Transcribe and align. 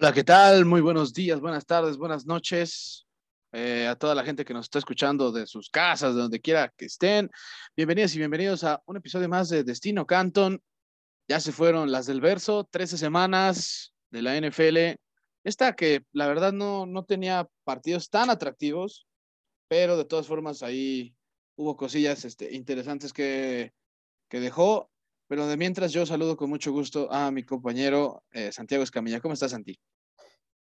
Hola, 0.00 0.12
¿qué 0.12 0.22
tal? 0.22 0.64
Muy 0.64 0.80
buenos 0.80 1.12
días, 1.12 1.40
buenas 1.40 1.66
tardes, 1.66 1.96
buenas 1.96 2.24
noches 2.24 3.08
eh, 3.50 3.88
a 3.88 3.96
toda 3.96 4.14
la 4.14 4.22
gente 4.22 4.44
que 4.44 4.54
nos 4.54 4.66
está 4.66 4.78
escuchando 4.78 5.32
de 5.32 5.44
sus 5.44 5.70
casas, 5.70 6.14
de 6.14 6.20
donde 6.20 6.40
quiera 6.40 6.72
que 6.76 6.84
estén. 6.84 7.28
Bienvenidos 7.76 8.14
y 8.14 8.18
bienvenidos 8.18 8.62
a 8.62 8.80
un 8.86 8.96
episodio 8.96 9.28
más 9.28 9.48
de 9.48 9.64
Destino 9.64 10.06
Canton. 10.06 10.62
Ya 11.26 11.40
se 11.40 11.50
fueron 11.50 11.90
las 11.90 12.06
del 12.06 12.20
verso, 12.20 12.62
13 12.70 12.96
semanas 12.96 13.92
de 14.10 14.22
la 14.22 14.36
NFL. 14.40 15.00
Esta 15.42 15.74
que 15.74 16.04
la 16.12 16.28
verdad 16.28 16.52
no, 16.52 16.86
no 16.86 17.04
tenía 17.04 17.48
partidos 17.64 18.08
tan 18.08 18.30
atractivos, 18.30 19.08
pero 19.66 19.96
de 19.96 20.04
todas 20.04 20.28
formas 20.28 20.62
ahí 20.62 21.12
hubo 21.56 21.76
cosillas 21.76 22.24
este, 22.24 22.54
interesantes 22.54 23.12
que, 23.12 23.72
que 24.28 24.38
dejó. 24.38 24.92
Pero 25.28 25.46
de 25.46 25.58
mientras 25.58 25.92
yo 25.92 26.06
saludo 26.06 26.38
con 26.38 26.48
mucho 26.48 26.72
gusto 26.72 27.12
a 27.12 27.30
mi 27.30 27.42
compañero 27.42 28.24
eh, 28.32 28.50
Santiago 28.50 28.82
Escamilla. 28.82 29.20
¿Cómo 29.20 29.34
estás, 29.34 29.50
Santi? 29.50 29.78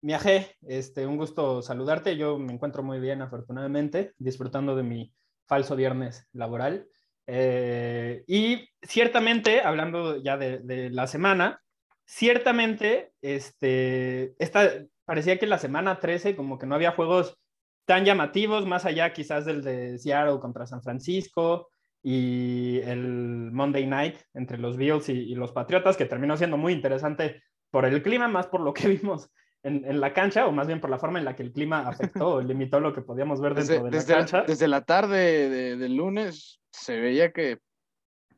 Miaje, 0.04 0.58
este, 0.68 1.08
un 1.08 1.16
gusto 1.16 1.62
saludarte. 1.62 2.18
Yo 2.18 2.38
me 2.38 2.52
encuentro 2.52 2.84
muy 2.84 3.00
bien, 3.00 3.22
afortunadamente, 3.22 4.12
disfrutando 4.18 4.76
de 4.76 4.84
mi 4.84 5.14
falso 5.48 5.78
viernes 5.78 6.28
laboral. 6.34 6.90
Eh, 7.26 8.22
y 8.28 8.68
ciertamente, 8.82 9.62
hablando 9.62 10.22
ya 10.22 10.36
de, 10.36 10.60
de, 10.60 10.90
la 10.90 11.08
semana, 11.08 11.62
ciertamente, 12.06 13.14
este, 13.22 14.36
esta, 14.40 14.70
parecía 15.06 15.40
que 15.40 15.48
la 15.48 15.58
semana 15.58 16.02
13 16.02 16.36
como 16.36 16.60
que 16.60 16.66
no 16.66 16.76
había 16.76 16.92
juegos 16.92 17.40
tan 17.86 18.04
llamativos, 18.04 18.66
más 18.66 18.84
allá 18.84 19.14
quizás 19.14 19.46
del 19.46 19.62
de 19.64 19.98
Seattle 20.00 20.42
contra 20.42 20.68
San 20.68 20.84
Francisco, 20.84 21.70
y 22.02 22.80
el 22.80 23.54
Monday 23.54 23.86
Night 23.86 24.18
entre 24.34 24.58
los 24.58 24.76
Bills 24.76 25.08
y, 25.08 25.14
y, 25.14 25.36
los 25.36 25.54
Patriotas, 25.54 25.96
que 25.96 26.04
terminó 26.04 26.36
siendo 26.36 26.58
muy 26.58 26.74
interesante 26.74 27.42
por 27.72 27.86
el 27.86 28.04
clima, 28.04 28.28
más 28.28 28.48
por 28.48 28.60
lo 28.60 28.74
que 28.74 28.88
vimos 29.00 29.32
en, 29.64 29.86
en, 29.86 30.00
la 30.02 30.14
cancha, 30.14 30.46
o 30.46 30.52
más 30.52 30.68
bien 30.68 30.82
por 30.82 30.90
la 30.90 31.00
forma 31.00 31.20
en 31.20 31.26
la 31.26 31.36
que 31.36 31.44
el 31.44 31.54
clima 31.54 31.88
afectó 31.88 32.36
o 32.36 32.42
limitó 32.42 32.80
lo 32.80 32.94
que 32.94 33.02
podíamos 33.02 33.42
ver 33.42 33.56
dentro 33.56 33.76
desde, 33.76 33.84
de 33.84 33.92
la 33.92 33.98
desde 33.98 34.14
cancha. 34.14 34.38
La, 34.38 34.44
desde 34.46 34.68
la 34.68 34.82
tarde 34.82 35.50
de, 35.50 35.78
del 35.78 35.96
lunes 35.96 36.60
se 36.72 37.00
veía 37.00 37.32
que 37.32 37.60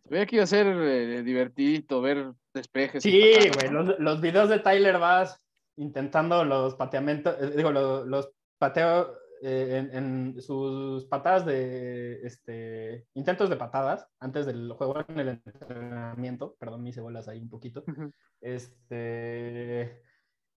se 0.03 0.09
veía 0.09 0.25
que 0.25 0.35
iba 0.35 0.43
a 0.43 0.47
ser 0.47 0.67
eh, 0.67 1.23
divertido 1.23 2.01
ver 2.01 2.31
despejes. 2.53 3.03
Sí, 3.03 3.33
güey, 3.53 3.71
los, 3.71 3.99
los, 3.99 4.21
videos 4.21 4.49
de 4.49 4.59
Tyler 4.59 4.99
Bass 4.99 5.41
intentando 5.77 6.45
los 6.45 6.75
pateamientos, 6.75 7.35
eh, 7.41 7.53
digo, 7.57 7.71
los, 7.71 8.05
los 8.05 8.31
pateos 8.57 9.09
eh, 9.41 9.89
en, 9.91 9.95
en, 10.35 10.41
sus 10.41 11.05
patadas 11.05 11.45
de 11.45 12.21
este, 12.21 13.07
intentos 13.15 13.49
de 13.49 13.57
patadas 13.57 14.07
antes 14.19 14.45
del 14.45 14.71
juego 14.73 15.03
en 15.07 15.19
el 15.19 15.29
entrenamiento, 15.29 16.55
perdón, 16.59 16.83
mis 16.83 16.97
bolas 16.97 17.27
ahí 17.27 17.39
un 17.39 17.49
poquito. 17.49 17.83
Uh 17.87 17.91
-huh. 17.91 18.13
Este, 18.41 20.01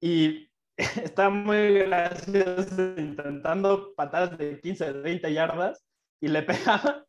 y 0.01 0.51
está 1.03 1.31
muy 1.31 1.79
gracioso 1.79 2.95
intentando 2.99 3.95
patadas 3.95 4.37
de 4.37 4.61
15, 4.61 4.93
20 4.93 5.33
yardas 5.33 5.85
y 6.21 6.29
le 6.29 6.43
pegaba 6.43 7.07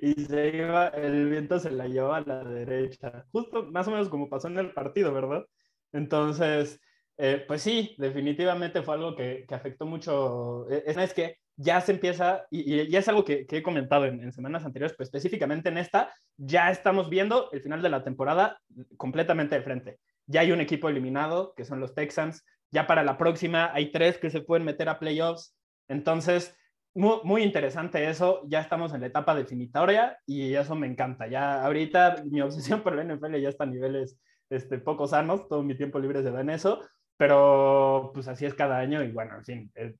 y 0.00 0.14
se 0.14 0.56
iba, 0.56 0.88
el 0.88 1.30
viento 1.30 1.58
se 1.58 1.70
la 1.70 1.88
llevaba 1.88 2.18
a 2.18 2.20
la 2.22 2.44
derecha, 2.44 3.26
justo 3.32 3.64
más 3.64 3.88
o 3.88 3.90
menos 3.90 4.08
como 4.08 4.28
pasó 4.28 4.48
en 4.48 4.58
el 4.58 4.72
partido, 4.72 5.12
¿verdad? 5.12 5.44
Entonces, 5.92 6.80
eh, 7.16 7.44
pues 7.46 7.62
sí, 7.62 7.94
definitivamente 7.98 8.82
fue 8.82 8.94
algo 8.94 9.14
que, 9.16 9.44
que 9.48 9.54
afectó 9.54 9.86
mucho. 9.86 10.68
Es, 10.68 10.96
es, 10.96 11.14
que 11.14 11.38
ya 11.56 11.80
se 11.80 11.92
empieza, 11.92 12.46
y, 12.50 12.80
y 12.80 12.88
ya 12.88 12.98
es 12.98 13.08
algo 13.08 13.24
que, 13.24 13.46
que 13.46 13.58
he 13.58 13.62
comentado 13.62 14.06
en, 14.06 14.20
en, 14.20 14.32
semanas 14.32 14.64
anteriores, 14.64 14.96
pues 14.96 15.08
específicamente 15.08 15.68
en 15.68 15.78
esta, 15.78 16.12
ya 16.36 16.70
estamos 16.70 17.08
viendo 17.08 17.50
el 17.52 17.60
final 17.60 17.82
de 17.82 17.88
la 17.88 18.02
temporada 18.02 18.60
completamente 18.96 19.54
de 19.56 19.62
frente. 19.62 19.98
Ya 20.26 20.40
hay 20.40 20.52
un 20.52 20.60
equipo 20.60 20.88
eliminado, 20.88 21.54
que 21.56 21.64
son 21.64 21.80
los 21.80 21.94
Texans. 21.94 22.44
Ya 22.74 22.86
para 22.86 23.02
la 23.02 23.16
próxima 23.16 23.72
hay 23.72 23.90
tres 23.90 24.18
que 24.18 24.30
se 24.30 24.42
pueden 24.42 24.66
meter 24.66 24.88
a 24.88 24.98
playoffs. 24.98 25.56
Entonces, 25.88 26.54
muy, 26.94 27.18
muy 27.24 27.42
interesante 27.42 28.08
eso. 28.10 28.42
Ya 28.46 28.60
estamos 28.60 28.92
en 28.92 29.00
la 29.00 29.06
etapa 29.06 29.34
definitoria 29.34 30.18
y 30.26 30.54
eso 30.54 30.74
me 30.74 30.86
encanta. 30.86 31.26
Ya 31.26 31.64
ahorita 31.64 32.24
mi 32.30 32.40
obsesión 32.42 32.82
por 32.82 32.98
el 32.98 33.08
NFL 33.08 33.36
ya 33.36 33.48
está 33.48 33.64
a 33.64 33.68
niveles 33.68 34.18
este, 34.50 34.78
poco 34.78 35.06
sanos. 35.06 35.48
Todo 35.48 35.62
mi 35.62 35.76
tiempo 35.76 35.98
libre 35.98 36.22
se 36.22 36.30
da 36.30 36.40
en 36.42 36.50
eso 36.50 36.82
pero 37.16 38.10
pues 38.14 38.28
así 38.28 38.44
es 38.44 38.54
cada 38.54 38.78
año 38.78 39.02
y 39.02 39.12
bueno, 39.12 39.36
en 39.36 39.44
fin, 39.44 39.72
es, 39.74 39.94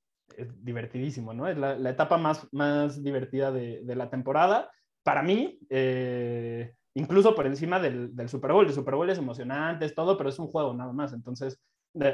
divertidísimo, 0.62 1.32
¿no? 1.34 1.46
Es 1.46 1.56
la, 1.56 1.76
la, 1.76 1.90
etapa 1.90 2.16
más, 2.16 2.48
más 2.52 3.02
divertida 3.02 3.52
de, 3.52 3.82
de 3.84 3.94
la 3.94 4.10
temporada. 4.10 4.70
Para 5.02 5.22
mí, 5.22 5.60
eh, 5.68 6.74
incluso 6.94 7.34
por 7.34 7.46
encima 7.46 7.78
del, 7.78 8.16
del, 8.16 8.28
Super 8.28 8.52
Bowl. 8.52 8.66
El 8.66 8.72
Super 8.72 8.94
Bowl 8.94 9.08
es 9.10 9.18
emocionante, 9.18 9.84
es 9.84 9.94
todo, 9.94 10.16
pero 10.16 10.30
es 10.30 10.38
un 10.38 10.48
juego 10.48 10.74
nada 10.74 10.92
más. 10.92 11.12
Entonces, 11.12 11.60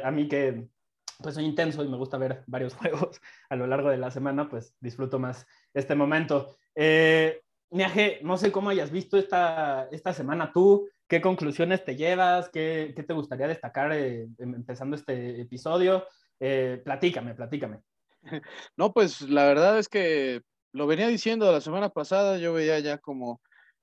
a 0.03 0.11
mí 0.11 0.29
que 0.29 0.69
pues 1.23 1.35
soy 1.35 1.45
intenso 1.45 1.85
y 1.85 1.89
me 1.89 1.97
gusta 1.97 2.17
ver 2.17 2.45
varios 2.47 2.75
juegos 2.77 3.21
a 3.49 3.57
lo 3.57 3.67
largo 3.67 3.91
de 3.91 3.99
la 3.99 4.11
semana, 4.11 4.49
pues 4.49 4.75
disfruto 4.81 5.19
más 5.19 5.47
este 5.75 5.95
momento. 5.95 6.57
Eh, 6.75 7.43
Niaje, 7.71 8.19
no 8.23 8.37
sé 8.37 8.51
cómo 8.51 8.71
hayas 8.71 8.91
visto 8.91 9.17
esta, 9.17 9.89
esta 9.93 10.13
semana 10.13 10.53
tú, 10.53 10.89
¿Qué 11.11 11.21
conclusiones 11.21 11.85
te 11.85 11.97
llevas? 11.97 12.51
¿Qué, 12.51 12.93
qué 12.95 13.03
te 13.03 13.15
gustaría 13.15 13.49
destacar 13.49 13.93
eh, 13.93 14.29
empezando 14.39 14.95
este 14.95 15.41
episodio? 15.41 16.07
Eh, 16.39 16.81
platícame, 16.85 17.35
platícame. 17.35 17.81
No, 18.77 18.93
pues 18.93 19.23
la 19.23 19.45
verdad 19.45 19.77
es 19.81 19.89
que 19.89 20.43
lo 20.73 20.87
venía 20.87 21.09
diciendo 21.09 21.51
la 21.51 21.61
semana 21.61 21.89
pasada, 21.89 22.39
yo 22.39 22.53
veía 22.53 22.79
ya 22.79 22.99
como, 22.99 23.41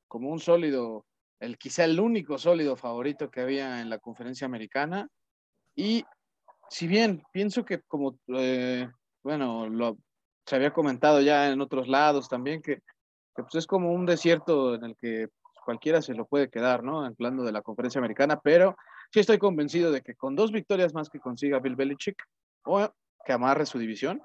como 0.08 0.29
un 0.29 0.40
sólido, 0.40 1.06
el 1.41 1.58
quizá 1.58 1.84
el 1.84 2.00
único 2.00 2.38
sólido 2.38 2.78
favorito 2.78 3.29
que 3.29 3.41
había 3.41 3.81
en 3.81 3.90
la 3.90 4.00
conferencia 4.00 4.46
americana. 4.46 5.09
Y 5.77 6.03
si 6.69 6.88
bien 6.88 7.23
pienso 7.31 7.63
que 7.63 7.81
como, 7.81 8.19
eh, 8.29 8.89
bueno, 9.23 9.69
lo, 9.69 9.97
se 10.45 10.55
había 10.55 10.73
comentado 10.73 11.21
ya 11.21 11.49
en 11.49 11.61
otros 11.61 11.88
lados 11.88 12.27
también, 12.27 12.63
que, 12.63 12.77
que 13.35 13.43
pues 13.43 13.55
es 13.55 13.67
como 13.67 13.93
un 13.93 14.07
desierto 14.07 14.73
en 14.73 14.83
el 14.83 14.97
que 14.97 15.27
cualquiera 15.63 16.01
se 16.01 16.16
lo 16.16 16.25
puede 16.25 16.49
quedar, 16.49 16.83
¿no? 16.83 17.05
Hablando 17.05 17.43
de 17.43 17.51
la 17.51 17.61
conferencia 17.61 17.99
americana, 17.99 18.39
pero 18.41 18.75
sí 19.11 19.19
estoy 19.19 19.37
convencido 19.37 19.91
de 19.91 20.01
que 20.01 20.16
con 20.16 20.35
dos 20.35 20.51
victorias 20.51 20.95
más 20.95 21.09
que 21.09 21.19
consiga 21.19 21.59
Bill 21.59 21.75
Belichick 21.75 22.23
o 22.63 22.89
que 23.23 23.33
amarre 23.33 23.67
su 23.67 23.77
división, 23.77 24.19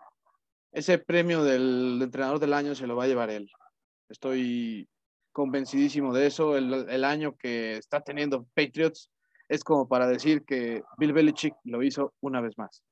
ese 0.73 0.97
premio 0.97 1.45
del 1.45 2.01
entrenador 2.01 2.39
del 2.39 2.55
año 2.55 2.75
se 2.75 2.87
lo 2.87 2.97
va 2.97 3.05
a 3.05 3.09
llevar 3.09 3.29
él. 3.29 3.51
Estoy 4.09 4.89
convencidísimo 5.33 6.15
de 6.15 6.29
eso. 6.29 6.57
El, 6.57 6.89
el 6.89 7.05
año 7.05 7.37
que 7.37 7.77
está 7.77 8.01
teniendo 8.01 8.47
Patriots 8.55 9.11
es 9.53 9.65
como 9.65 9.87
para 9.87 10.07
decir 10.07 10.45
que 10.47 10.83
Bill 10.97 11.13
Belichick 11.13 11.55
lo 11.65 11.83
hizo 11.83 12.15
una 12.21 12.41
vez 12.41 12.57
más. 12.57 12.83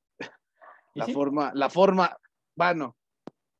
La 0.93 1.07
sí? 1.07 1.13
forma, 1.13 1.51
la 1.55 1.69
forma, 1.69 2.15
bueno, 2.55 2.97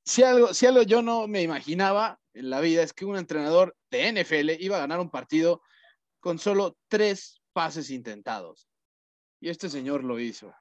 si 0.06 0.22
algo, 0.22 0.54
si 0.54 0.68
algo 0.68 0.84
yo 0.84 1.02
no 1.02 1.28
me 1.28 1.42
imaginaba 1.42 2.20
en 2.34 2.52
la 2.52 2.60
vida 2.60 2.84
es 2.84 2.94
que 2.94 3.06
un 3.06 3.18
entrenador 3.18 3.76
de 3.90 4.12
NFL 4.12 4.62
iba 4.62 4.76
a 4.78 4.82
ganar 4.82 5.00
un 5.00 5.10
partido 5.10 5.64
con 6.20 6.38
solo 6.38 6.78
tres 6.90 7.42
pases 7.54 7.90
intentados. 7.90 8.68
Y 9.40 9.50
este 9.50 9.70
señor 9.70 10.04
lo 10.04 10.20
hizo. 10.20 10.54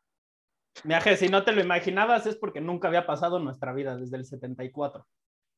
Viaje, 0.85 1.19
si 1.19 1.29
no 1.29 1.45
te 1.45 1.53
lo 1.53 1.61
imaginabas 1.61 2.25
es 2.27 2.37
porque 2.37 2.63
nunca 2.63 2.89
había 2.89 3.05
pasado 3.05 3.37
en 3.37 3.45
nuestra 3.45 3.75
vida 3.75 3.97
desde 3.97 4.17
el 4.17 4.25
74. 4.25 5.07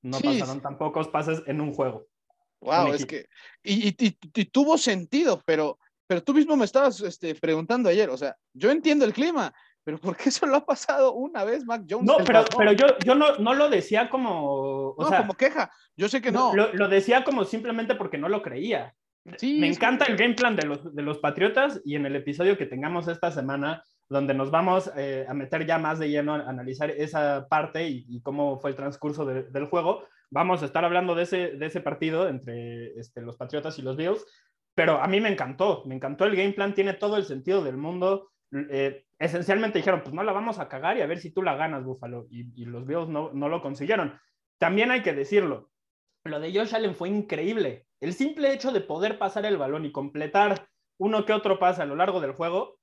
No 0.02 0.18
sí. 0.18 0.24
pasaron 0.24 0.60
tan 0.60 0.78
pocos 0.78 1.06
pases 1.08 1.42
en 1.46 1.60
un 1.60 1.72
juego. 1.72 2.06
Wow, 2.60 2.92
es 2.92 3.06
que. 3.06 3.26
Y, 3.62 3.88
y, 3.88 3.96
y, 3.98 4.18
y, 4.34 4.44
tuvo 4.46 4.78
sentido, 4.78 5.40
pero, 5.44 5.78
pero 6.12 6.22
tú 6.22 6.34
mismo 6.34 6.58
me 6.58 6.66
estabas 6.66 7.00
este, 7.00 7.34
preguntando 7.34 7.88
ayer. 7.88 8.10
O 8.10 8.18
sea, 8.18 8.36
yo 8.52 8.70
entiendo 8.70 9.06
el 9.06 9.14
clima, 9.14 9.50
pero 9.82 9.96
¿por 9.96 10.14
qué 10.14 10.30
solo 10.30 10.56
ha 10.56 10.66
pasado 10.66 11.14
una 11.14 11.42
vez 11.42 11.64
Mac 11.64 11.84
Jones? 11.88 12.04
No, 12.04 12.18
pero, 12.22 12.44
pero 12.54 12.72
yo, 12.72 12.98
yo 13.02 13.14
no, 13.14 13.38
no, 13.38 13.54
lo 13.54 13.70
decía 13.70 14.10
como. 14.10 14.90
O 14.90 15.02
no, 15.02 15.08
sea, 15.08 15.20
como 15.20 15.32
queja. 15.32 15.70
Yo 15.96 16.10
sé 16.10 16.20
que 16.20 16.30
no. 16.30 16.54
Lo, 16.54 16.70
lo, 16.74 16.88
decía 16.88 17.24
como 17.24 17.46
simplemente 17.46 17.94
porque 17.94 18.18
no 18.18 18.28
lo 18.28 18.42
creía. 18.42 18.94
Sí, 19.38 19.58
Me 19.58 19.68
encanta 19.68 20.04
que... 20.04 20.12
el 20.12 20.18
game 20.18 20.34
plan 20.34 20.54
de 20.54 20.66
los, 20.66 20.94
de 20.94 21.02
los 21.02 21.16
Patriotas 21.16 21.80
y 21.82 21.96
en 21.96 22.04
el 22.04 22.14
episodio 22.14 22.58
que 22.58 22.66
tengamos 22.66 23.08
esta 23.08 23.30
semana, 23.30 23.82
donde 24.10 24.34
nos 24.34 24.50
vamos 24.50 24.92
eh, 24.94 25.24
a 25.26 25.32
meter 25.32 25.64
ya 25.64 25.78
más 25.78 25.98
de 25.98 26.10
lleno 26.10 26.34
a 26.34 26.40
analizar 26.40 26.90
esa 26.90 27.46
parte 27.48 27.88
y, 27.88 28.04
y 28.06 28.20
cómo 28.20 28.60
fue 28.60 28.68
el 28.68 28.76
transcurso 28.76 29.24
de, 29.24 29.44
del 29.44 29.64
juego, 29.66 30.04
vamos 30.32 30.62
a 30.62 30.66
estar 30.66 30.84
hablando 30.84 31.14
de 31.14 31.22
ese, 31.22 31.36
de 31.52 31.66
ese 31.66 31.80
partido 31.80 32.28
entre 32.28 32.98
este, 32.98 33.20
los 33.20 33.36
Patriotas 33.36 33.78
y 33.78 33.82
los 33.82 33.96
Bills. 33.96 34.26
Pero 34.74 35.02
a 35.02 35.06
mí 35.06 35.20
me 35.20 35.30
encantó, 35.30 35.82
me 35.86 35.94
encantó 35.94 36.24
el 36.24 36.36
game 36.36 36.52
plan, 36.52 36.74
tiene 36.74 36.94
todo 36.94 37.16
el 37.16 37.24
sentido 37.24 37.62
del 37.62 37.76
mundo. 37.76 38.30
Eh, 38.70 39.04
esencialmente 39.19 39.78
dijeron, 39.78 40.02
pues 40.02 40.14
no 40.14 40.22
la 40.22 40.32
vamos 40.32 40.58
a 40.58 40.69
cagar 40.69 40.96
y 40.96 41.02
a 41.02 41.06
ver 41.06 41.19
si 41.19 41.30
tú 41.30 41.42
la 41.42 41.56
ganas, 41.56 41.84
Búfalo. 41.84 42.26
Y, 42.30 42.64
los 42.64 42.86
Bills 42.86 43.08
no, 43.08 43.30
no 43.32 43.48
lo 43.48 43.60
consiguieron. 43.60 44.19
También 44.58 44.90
hay 44.90 45.02
que 45.02 45.12
decirlo, 45.12 45.70
lo 46.24 46.40
de 46.40 46.52
Josh 46.54 46.74
Allen 46.74 46.94
fue 46.94 47.08
increíble. 47.08 47.86
El 48.00 48.14
simple 48.14 48.52
hecho 48.52 48.72
de 48.72 48.80
poder 48.80 49.19
pasar 49.19 49.44
el 49.46 49.56
balón 49.56 49.84
y 49.84 49.92
completar 49.92 50.69
uno 50.98 51.24
que 51.24 51.32
otro 51.32 51.58
pase 51.58 51.82
a 51.82 51.86
lo 51.86 51.96
largo 51.96 52.20
del 52.20 52.32
juego, 52.32 52.78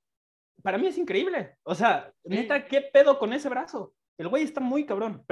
para 0.62 0.78
mí 0.78 0.86
es 0.86 0.98
increíble. 0.98 1.56
O 1.62 1.74
sea, 1.74 2.12
neta, 2.24 2.66
¿qué 2.66 2.82
pedo 2.82 3.18
con 3.18 3.32
ese 3.32 3.48
brazo? 3.48 3.94
El 4.18 4.28
güey 4.28 4.42
está 4.44 4.60
muy 4.60 4.84
cabrón. 4.84 5.24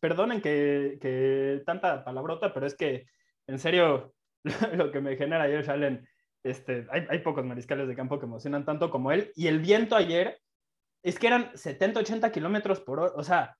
perdonen 0.00 0.40
que, 0.40 0.98
que, 1.00 1.62
tanta 1.66 2.04
palabrota, 2.04 2.54
pero 2.54 2.66
es 2.66 2.76
que, 2.76 3.06
en 3.48 3.58
serio, 3.58 4.14
lo 4.74 4.90
que 4.90 5.00
me 5.00 5.16
genera 5.16 5.44
Josh 5.44 5.70
Allen, 5.70 6.06
este, 6.42 6.86
hay, 6.90 7.06
hay, 7.10 7.18
pocos 7.20 7.44
mariscales 7.44 7.88
de 7.88 7.96
campo 7.96 8.18
que 8.18 8.26
emocionan 8.26 8.64
tanto 8.64 8.90
como 8.90 9.10
él. 9.12 9.32
Y 9.34 9.48
el 9.48 9.58
viento 9.58 9.96
ayer, 9.96 10.40
es 11.02 11.18
que 11.18 11.28
eran 11.28 11.50
70, 11.54 12.00
80 12.00 12.32
kilómetros 12.32 12.80
por 12.80 13.00
hora. 13.00 13.12
O 13.16 13.22
sea, 13.22 13.56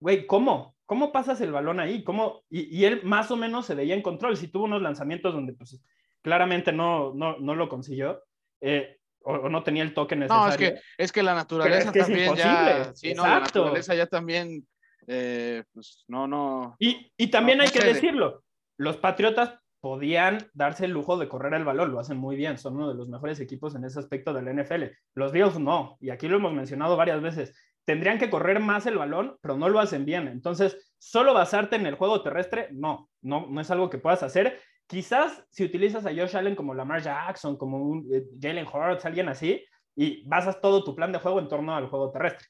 güey, 0.00 0.26
¿cómo? 0.26 0.76
¿Cómo 0.84 1.12
pasas 1.12 1.40
el 1.40 1.52
balón 1.52 1.80
ahí? 1.80 2.02
¿Cómo? 2.02 2.42
Y, 2.50 2.84
él 2.84 3.02
más 3.04 3.30
o 3.30 3.36
menos 3.36 3.66
se 3.66 3.74
veía 3.74 3.94
en 3.94 4.02
control. 4.02 4.36
Si 4.36 4.48
tuvo 4.48 4.64
unos 4.64 4.82
lanzamientos 4.82 5.32
donde 5.32 5.52
pues 5.52 5.80
claramente 6.22 6.72
no, 6.72 7.14
no, 7.14 7.38
no 7.38 7.54
lo 7.54 7.68
consiguió. 7.68 8.22
Eh, 8.60 8.98
o, 9.20 9.48
no 9.48 9.62
tenía 9.62 9.84
el 9.84 9.94
toque 9.94 10.16
necesario. 10.16 10.44
No, 10.44 10.50
es 10.50 10.56
que, 10.56 10.80
es 10.98 11.12
que 11.12 11.22
la 11.22 11.34
naturaleza 11.34 11.92
también 11.92 12.34
ya. 12.34 12.92
Sí, 12.94 13.14
no, 13.14 13.22
la 13.22 13.40
naturaleza 13.40 13.94
ya 13.94 14.06
también. 14.06 14.66
Eh, 15.06 15.62
pues 15.72 16.04
no, 16.08 16.26
no. 16.26 16.76
Y, 16.78 17.12
y 17.16 17.28
también 17.28 17.60
hay 17.60 17.68
que 17.68 17.84
decirlo. 17.84 18.42
Los 18.76 18.96
Patriotas 18.96 19.61
podían 19.82 20.38
darse 20.54 20.86
el 20.86 20.92
lujo 20.92 21.18
de 21.18 21.28
correr 21.28 21.52
el 21.52 21.64
balón, 21.64 21.92
lo 21.92 22.00
hacen 22.00 22.16
muy 22.16 22.36
bien, 22.36 22.56
son 22.56 22.76
uno 22.76 22.88
de 22.88 22.94
los 22.94 23.10
mejores 23.10 23.38
equipos 23.40 23.74
en 23.74 23.84
ese 23.84 23.98
aspecto 23.98 24.32
del 24.32 24.48
NFL. 24.48 24.84
Los 25.14 25.32
Bills 25.32 25.58
no, 25.58 25.98
y 26.00 26.08
aquí 26.08 26.28
lo 26.28 26.38
hemos 26.38 26.54
mencionado 26.54 26.96
varias 26.96 27.20
veces 27.20 27.54
tendrían 27.84 28.18
que 28.18 28.30
correr 28.30 28.60
más 28.60 28.86
el 28.86 28.98
balón, 28.98 29.36
pero 29.40 29.56
no 29.56 29.68
lo 29.68 29.80
hacen 29.80 30.04
bien. 30.04 30.28
Entonces, 30.28 30.94
solo 30.98 31.34
basarte 31.34 31.76
en 31.76 31.86
el 31.86 31.96
juego 31.96 32.22
terrestre, 32.22 32.68
no, 32.72 33.10
no, 33.20 33.46
no 33.48 33.60
es 33.60 33.70
algo 33.70 33.90
que 33.90 33.98
puedas 33.98 34.22
hacer. 34.22 34.60
Quizás 34.86 35.44
si 35.50 35.64
utilizas 35.64 36.06
a 36.06 36.10
Josh 36.10 36.36
Allen 36.36 36.54
como 36.54 36.74
Lamar 36.74 37.02
Jackson, 37.02 37.56
como 37.56 37.78
un 37.78 38.08
eh, 38.12 38.24
Jalen 38.40 38.66
Hurts, 38.66 39.04
alguien 39.04 39.28
así, 39.28 39.64
y 39.96 40.26
basas 40.26 40.60
todo 40.60 40.84
tu 40.84 40.94
plan 40.94 41.12
de 41.12 41.18
juego 41.18 41.40
en 41.40 41.48
torno 41.48 41.74
al 41.74 41.88
juego 41.88 42.10
terrestre. 42.10 42.46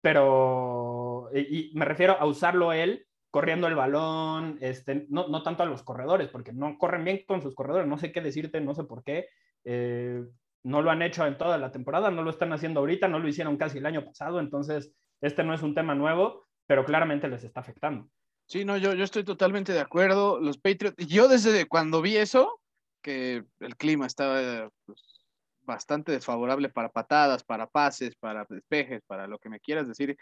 Pero, 0.00 1.30
y, 1.34 1.72
me 1.74 1.84
refiero 1.84 2.16
a 2.18 2.26
usarlo 2.26 2.72
él 2.72 3.06
corriendo 3.34 3.66
el 3.66 3.74
balón, 3.74 4.58
este, 4.60 5.06
no, 5.08 5.26
no, 5.26 5.42
tanto 5.42 5.64
a 5.64 5.66
los 5.66 5.82
corredores, 5.82 6.28
porque 6.28 6.52
no 6.52 6.78
corren 6.78 7.02
bien 7.02 7.24
con 7.26 7.42
sus 7.42 7.52
corredores, 7.52 7.88
no 7.88 7.98
sé 7.98 8.12
qué 8.12 8.20
decirte, 8.20 8.60
no 8.60 8.76
sé 8.76 8.84
por 8.84 9.02
qué. 9.02 9.26
Eh, 9.64 10.22
no 10.62 10.82
lo 10.82 10.92
han 10.92 11.02
hecho 11.02 11.26
en 11.26 11.36
toda 11.36 11.58
la 11.58 11.72
temporada, 11.72 12.12
no 12.12 12.22
lo 12.22 12.30
están 12.30 12.52
haciendo 12.52 12.78
ahorita, 12.78 13.08
no 13.08 13.18
lo 13.18 13.26
hicieron 13.26 13.56
casi 13.56 13.78
el 13.78 13.86
año 13.86 14.04
pasado, 14.04 14.38
entonces 14.38 14.92
este 15.20 15.42
no 15.42 15.52
es 15.52 15.62
un 15.62 15.74
tema 15.74 15.96
nuevo, 15.96 16.46
pero 16.68 16.84
claramente 16.84 17.26
les 17.26 17.42
está 17.42 17.58
afectando. 17.58 18.08
Sí, 18.46 18.64
no, 18.64 18.76
yo, 18.76 18.94
yo 18.94 19.02
estoy 19.02 19.24
totalmente 19.24 19.72
de 19.72 19.80
acuerdo. 19.80 20.38
Los 20.38 20.56
Patriots, 20.56 21.04
yo 21.04 21.26
desde 21.26 21.66
cuando 21.66 22.02
vi 22.02 22.16
eso, 22.16 22.60
que 23.02 23.42
el 23.58 23.74
clima 23.74 24.06
estaba 24.06 24.70
pues, 24.86 25.24
bastante 25.62 26.12
desfavorable 26.12 26.68
para 26.68 26.88
patadas, 26.88 27.42
para 27.42 27.66
pases, 27.66 28.14
para 28.14 28.46
despejes, 28.48 29.02
para 29.08 29.26
lo 29.26 29.40
que 29.40 29.48
me 29.48 29.58
quieras 29.58 29.88
decir, 29.88 30.16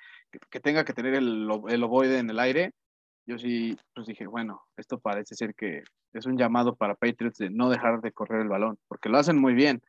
que, 0.48 0.60
tenga 0.60 0.86
que 0.86 0.94
tener 0.94 1.12
el, 1.12 1.46
el 1.68 1.84
ovoide 1.84 2.18
en 2.18 2.30
el 2.30 2.38
aire, 2.38 2.72
yo 3.26 3.38
sí, 3.38 3.76
pues 3.94 4.06
dije, 4.06 4.26
bueno, 4.26 4.62
esto 4.76 4.98
parece 4.98 5.34
ser 5.34 5.54
que 5.54 5.82
es 6.12 6.26
un 6.26 6.36
llamado 6.36 6.74
para 6.74 6.94
Patriots 6.94 7.38
de 7.38 7.50
no 7.50 7.70
dejar 7.70 8.00
de 8.00 8.12
correr 8.12 8.42
el 8.42 8.48
balón, 8.48 8.78
porque 8.88 9.08
lo 9.08 9.18
hacen 9.18 9.38
muy 9.38 9.54
bien. 9.54 9.82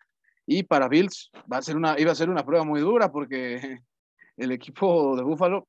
Y 0.46 0.64
para 0.64 0.88
Bills 0.88 1.32
va 1.52 1.58
a 1.58 1.62
ser 1.62 1.76
una, 1.78 2.00
iba 2.00 2.12
a 2.12 2.16
ser 2.16 2.30
una 2.30 2.46
prueba 2.46 2.64
muy 2.64 2.82
dura 2.82 3.12
porque 3.12 3.80
el 4.38 4.52
equipo 4.52 5.16
de 5.16 5.24
Buffalo, 5.24 5.68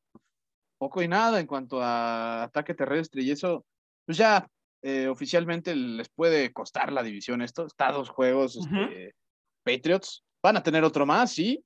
poco 0.79 1.03
y 1.03 1.09
nada 1.09 1.41
en 1.41 1.47
cuanto 1.47 1.81
a 1.81 2.45
ataque 2.45 2.75
terrestre 2.75 3.23
y 3.23 3.31
eso, 3.31 3.65
pues 4.05 4.19
ya 4.19 4.47
eh, 4.83 5.09
oficialmente 5.09 5.75
les 5.75 6.09
puede 6.11 6.53
costar 6.53 6.93
la 6.93 7.03
división 7.03 7.41
esto. 7.41 7.67
Está 7.67 7.93
dos 7.93 8.11
juegos 8.11 8.57
este, 8.57 9.15
Patriots. 9.65 10.23
Van 10.43 10.59
a 10.59 10.63
tener 10.63 10.85
otro 10.85 11.07
más, 11.07 11.33
sí, 11.33 11.65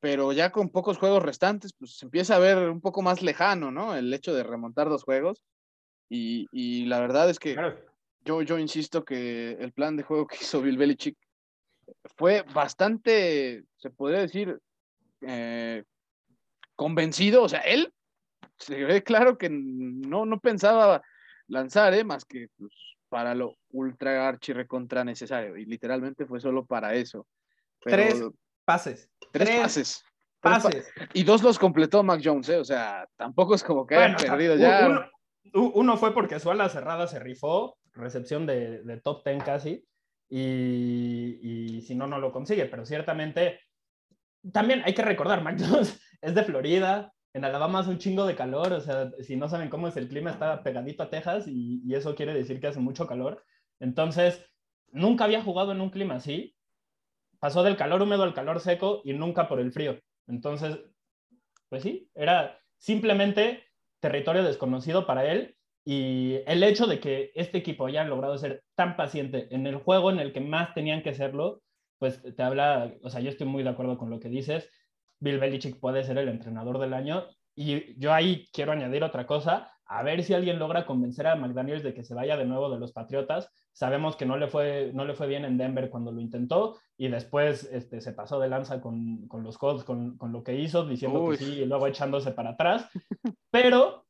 pero 0.00 0.32
ya 0.32 0.50
con 0.50 0.70
pocos 0.70 0.98
juegos 0.98 1.22
restantes, 1.22 1.74
pues 1.74 1.98
se 1.98 2.06
empieza 2.06 2.36
a 2.36 2.40
ver 2.40 2.70
un 2.70 2.80
poco 2.80 3.02
más 3.02 3.22
lejano, 3.22 3.70
¿no? 3.70 3.94
El 3.94 4.12
hecho 4.12 4.34
de 4.34 4.42
remontar 4.42 4.88
dos 4.88 5.04
juegos. 5.04 5.44
Y, 6.08 6.48
y 6.50 6.86
la 6.86 7.00
verdad 7.00 7.28
es 7.30 7.38
que 7.38 7.56
yo, 8.24 8.42
yo 8.42 8.58
insisto 8.58 9.04
que 9.04 9.52
el 9.52 9.72
plan 9.72 9.96
de 9.96 10.02
juego 10.02 10.26
que 10.26 10.38
hizo 10.40 10.62
Bill 10.62 10.78
Belichick 10.78 11.16
fue 12.16 12.42
bastante, 12.54 13.64
se 13.76 13.90
podría 13.90 14.20
decir, 14.20 14.58
eh, 15.20 15.84
convencido, 16.74 17.42
o 17.42 17.48
sea, 17.48 17.60
él 17.60 17.92
se 18.58 18.84
ve 18.84 19.02
claro 19.02 19.36
que 19.36 19.48
no, 19.50 20.24
no 20.24 20.40
pensaba 20.40 21.02
lanzar, 21.46 21.92
¿eh? 21.94 22.04
más 22.04 22.24
que 22.24 22.48
pues, 22.56 22.72
para 23.08 23.34
lo 23.34 23.58
ultra 23.70 24.28
archi 24.28 24.52
recontra 24.52 25.04
necesario, 25.04 25.56
y 25.56 25.64
literalmente 25.66 26.26
fue 26.26 26.40
solo 26.40 26.64
para 26.64 26.94
eso. 26.94 27.26
tres 27.80 28.22
pases. 28.64 29.09
Tres, 29.32 29.60
pases. 29.60 30.04
Pases. 30.40 30.90
y 31.12 31.22
dos 31.22 31.42
los 31.42 31.58
completó 31.58 32.02
Mac 32.02 32.20
Jones, 32.24 32.48
¿eh? 32.48 32.56
o 32.56 32.64
sea, 32.64 33.06
tampoco 33.16 33.54
es 33.54 33.62
como 33.62 33.86
que 33.86 33.96
hayan 33.96 34.16
perdido 34.16 34.56
ya. 34.56 35.10
Uno, 35.52 35.96
fue 35.96 36.14
porque 36.14 36.38
su 36.38 36.50
ala 36.50 36.68
cerrada 36.68 37.06
se 37.06 37.18
rifó, 37.18 37.76
recepción 37.92 38.46
de, 38.46 38.82
de 38.82 39.00
top 39.00 39.22
ten 39.22 39.40
casi, 39.40 39.84
y, 40.30 41.82
si 41.86 41.94
no, 41.94 42.06
no 42.06 42.18
lo 42.18 42.32
consigue. 42.32 42.66
Pero 42.66 42.86
ciertamente, 42.86 43.60
también 44.52 44.82
hay 44.84 44.94
que 44.94 45.02
recordar, 45.02 45.42
Mac 45.42 45.58
es 46.22 46.34
de 46.34 46.44
Florida, 46.44 47.12
en 47.32 47.44
Alabama 47.44 47.80
hace 47.80 47.90
un 47.90 47.98
chingo 47.98 48.26
de 48.26 48.34
calor, 48.34 48.72
o 48.72 48.80
sea, 48.80 49.10
si 49.20 49.36
no 49.36 49.48
saben 49.48 49.70
cómo 49.70 49.88
es 49.88 49.96
el 49.96 50.08
clima, 50.08 50.30
está 50.30 50.62
pegadito 50.62 51.02
a 51.02 51.10
Texas 51.10 51.46
y, 51.46 51.82
y 51.84 51.94
eso 51.94 52.14
quiere 52.14 52.34
decir 52.34 52.60
que 52.60 52.68
hace 52.68 52.80
mucho 52.80 53.06
calor. 53.06 53.44
Entonces, 53.78 54.44
nunca 54.92 55.24
había 55.24 55.42
jugado 55.42 55.72
en 55.72 55.80
un 55.80 55.90
clima 55.90 56.16
así. 56.16 56.56
Pasó 57.40 57.62
del 57.62 57.76
calor 57.76 58.02
húmedo 58.02 58.22
al 58.22 58.34
calor 58.34 58.60
seco 58.60 59.00
y 59.04 59.12
nunca 59.12 59.48
por 59.48 59.60
el 59.60 59.72
frío. 59.72 59.98
Entonces, 60.28 60.78
pues 61.68 61.82
sí, 61.82 62.08
era 62.14 62.58
simplemente 62.78 63.64
territorio 64.00 64.42
desconocido 64.44 65.06
para 65.06 65.30
él 65.30 65.56
y 65.84 66.40
el 66.46 66.62
hecho 66.62 66.86
de 66.86 67.00
que 67.00 67.32
este 67.34 67.58
equipo 67.58 67.86
haya 67.86 68.04
logrado 68.04 68.36
ser 68.36 68.62
tan 68.74 68.96
paciente 68.96 69.48
en 69.50 69.66
el 69.66 69.76
juego 69.76 70.10
en 70.10 70.20
el 70.20 70.32
que 70.32 70.40
más 70.40 70.74
tenían 70.74 71.02
que 71.02 71.14
serlo, 71.14 71.62
pues 71.98 72.22
te 72.22 72.42
habla, 72.42 72.94
o 73.02 73.10
sea, 73.10 73.20
yo 73.20 73.30
estoy 73.30 73.46
muy 73.46 73.62
de 73.62 73.70
acuerdo 73.70 73.98
con 73.98 74.10
lo 74.10 74.20
que 74.20 74.28
dices. 74.28 74.70
Bill 75.20 75.38
Belichick 75.38 75.78
puede 75.80 76.04
ser 76.04 76.18
el 76.18 76.28
entrenador 76.28 76.78
del 76.78 76.94
año. 76.94 77.26
Y 77.54 77.98
yo 77.98 78.12
ahí 78.12 78.48
quiero 78.52 78.72
añadir 78.72 79.04
otra 79.04 79.26
cosa, 79.26 79.72
a 79.90 80.04
ver 80.04 80.22
si 80.22 80.34
alguien 80.34 80.60
logra 80.60 80.86
convencer 80.86 81.26
a 81.26 81.34
McDaniels 81.34 81.82
de 81.82 81.92
que 81.92 82.04
se 82.04 82.14
vaya 82.14 82.36
de 82.36 82.44
nuevo 82.44 82.70
de 82.70 82.78
los 82.78 82.92
Patriotas. 82.92 83.50
Sabemos 83.72 84.14
que 84.14 84.24
no 84.24 84.36
le 84.36 84.46
fue, 84.46 84.92
no 84.94 85.04
le 85.04 85.14
fue 85.14 85.26
bien 85.26 85.44
en 85.44 85.58
Denver 85.58 85.90
cuando 85.90 86.12
lo 86.12 86.20
intentó 86.20 86.78
y 86.96 87.08
después 87.08 87.64
este, 87.72 88.00
se 88.00 88.12
pasó 88.12 88.38
de 88.38 88.48
lanza 88.48 88.80
con, 88.80 89.26
con 89.26 89.42
los 89.42 89.58
Colts, 89.58 89.82
con, 89.82 90.16
con, 90.16 90.30
lo 90.30 90.44
que 90.44 90.54
hizo, 90.54 90.86
diciendo 90.86 91.28
que 91.28 91.38
sí 91.38 91.62
y 91.62 91.64
luego 91.64 91.88
echándose 91.88 92.30
para 92.30 92.50
atrás. 92.50 92.88
Pero 93.50 94.06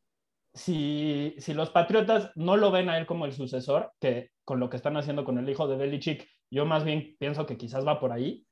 si, 0.53 1.35
si, 1.39 1.55
los 1.55 1.71
Patriotas 1.71 2.31
no 2.35 2.59
lo 2.59 2.71
ven 2.71 2.91
a 2.91 2.99
él 2.99 3.07
como 3.07 3.25
el 3.25 3.33
sucesor, 3.33 3.91
que 3.99 4.33
con 4.45 4.61
lo 4.61 4.69
que 4.69 4.77
están 4.77 4.99
haciendo 4.99 5.25
con 5.25 5.39
el 5.39 5.49
hijo 5.49 5.67
de 5.67 5.79
Belichick, 5.79 6.29
yo 6.51 6.67
más 6.67 6.85
bien 6.85 7.17
pienso 7.19 7.47
que 7.47 7.57
quizás 7.57 7.87
va 7.87 7.99
por 8.01 8.13
ahí. 8.13 8.45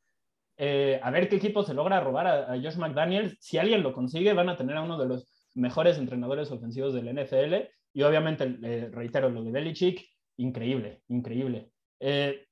Eh, 0.57 0.99
a 1.03 1.11
ver 1.11 1.29
qué 1.29 1.37
equipo 1.37 1.63
se 1.63 1.75
logra 1.75 2.01
robar 2.01 2.27
a, 2.27 2.57
Josh 2.57 2.77
McDaniels. 2.77 3.37
Si 3.39 3.59
alguien 3.59 3.83
lo 3.83 3.93
consigue, 3.93 4.33
van 4.33 4.49
a 4.49 4.57
tener 4.57 4.79
a 4.79 4.83
uno 4.83 4.97
de 4.97 5.09
los 5.09 5.38
mejores 5.59 5.99
entrenadores 5.99 6.51
ofensivos 6.51 6.95
del 6.95 7.09
NFL. 7.09 7.55
Y 7.93 8.03
obviamente, 8.03 8.59
eh, 8.63 8.91
reitero, 8.93 9.29
lo 9.29 9.43
de 9.43 9.51
Belichick, 9.51 10.07
increíble, 10.37 11.03
increíble. 11.09 11.71
Eh, 12.01 12.45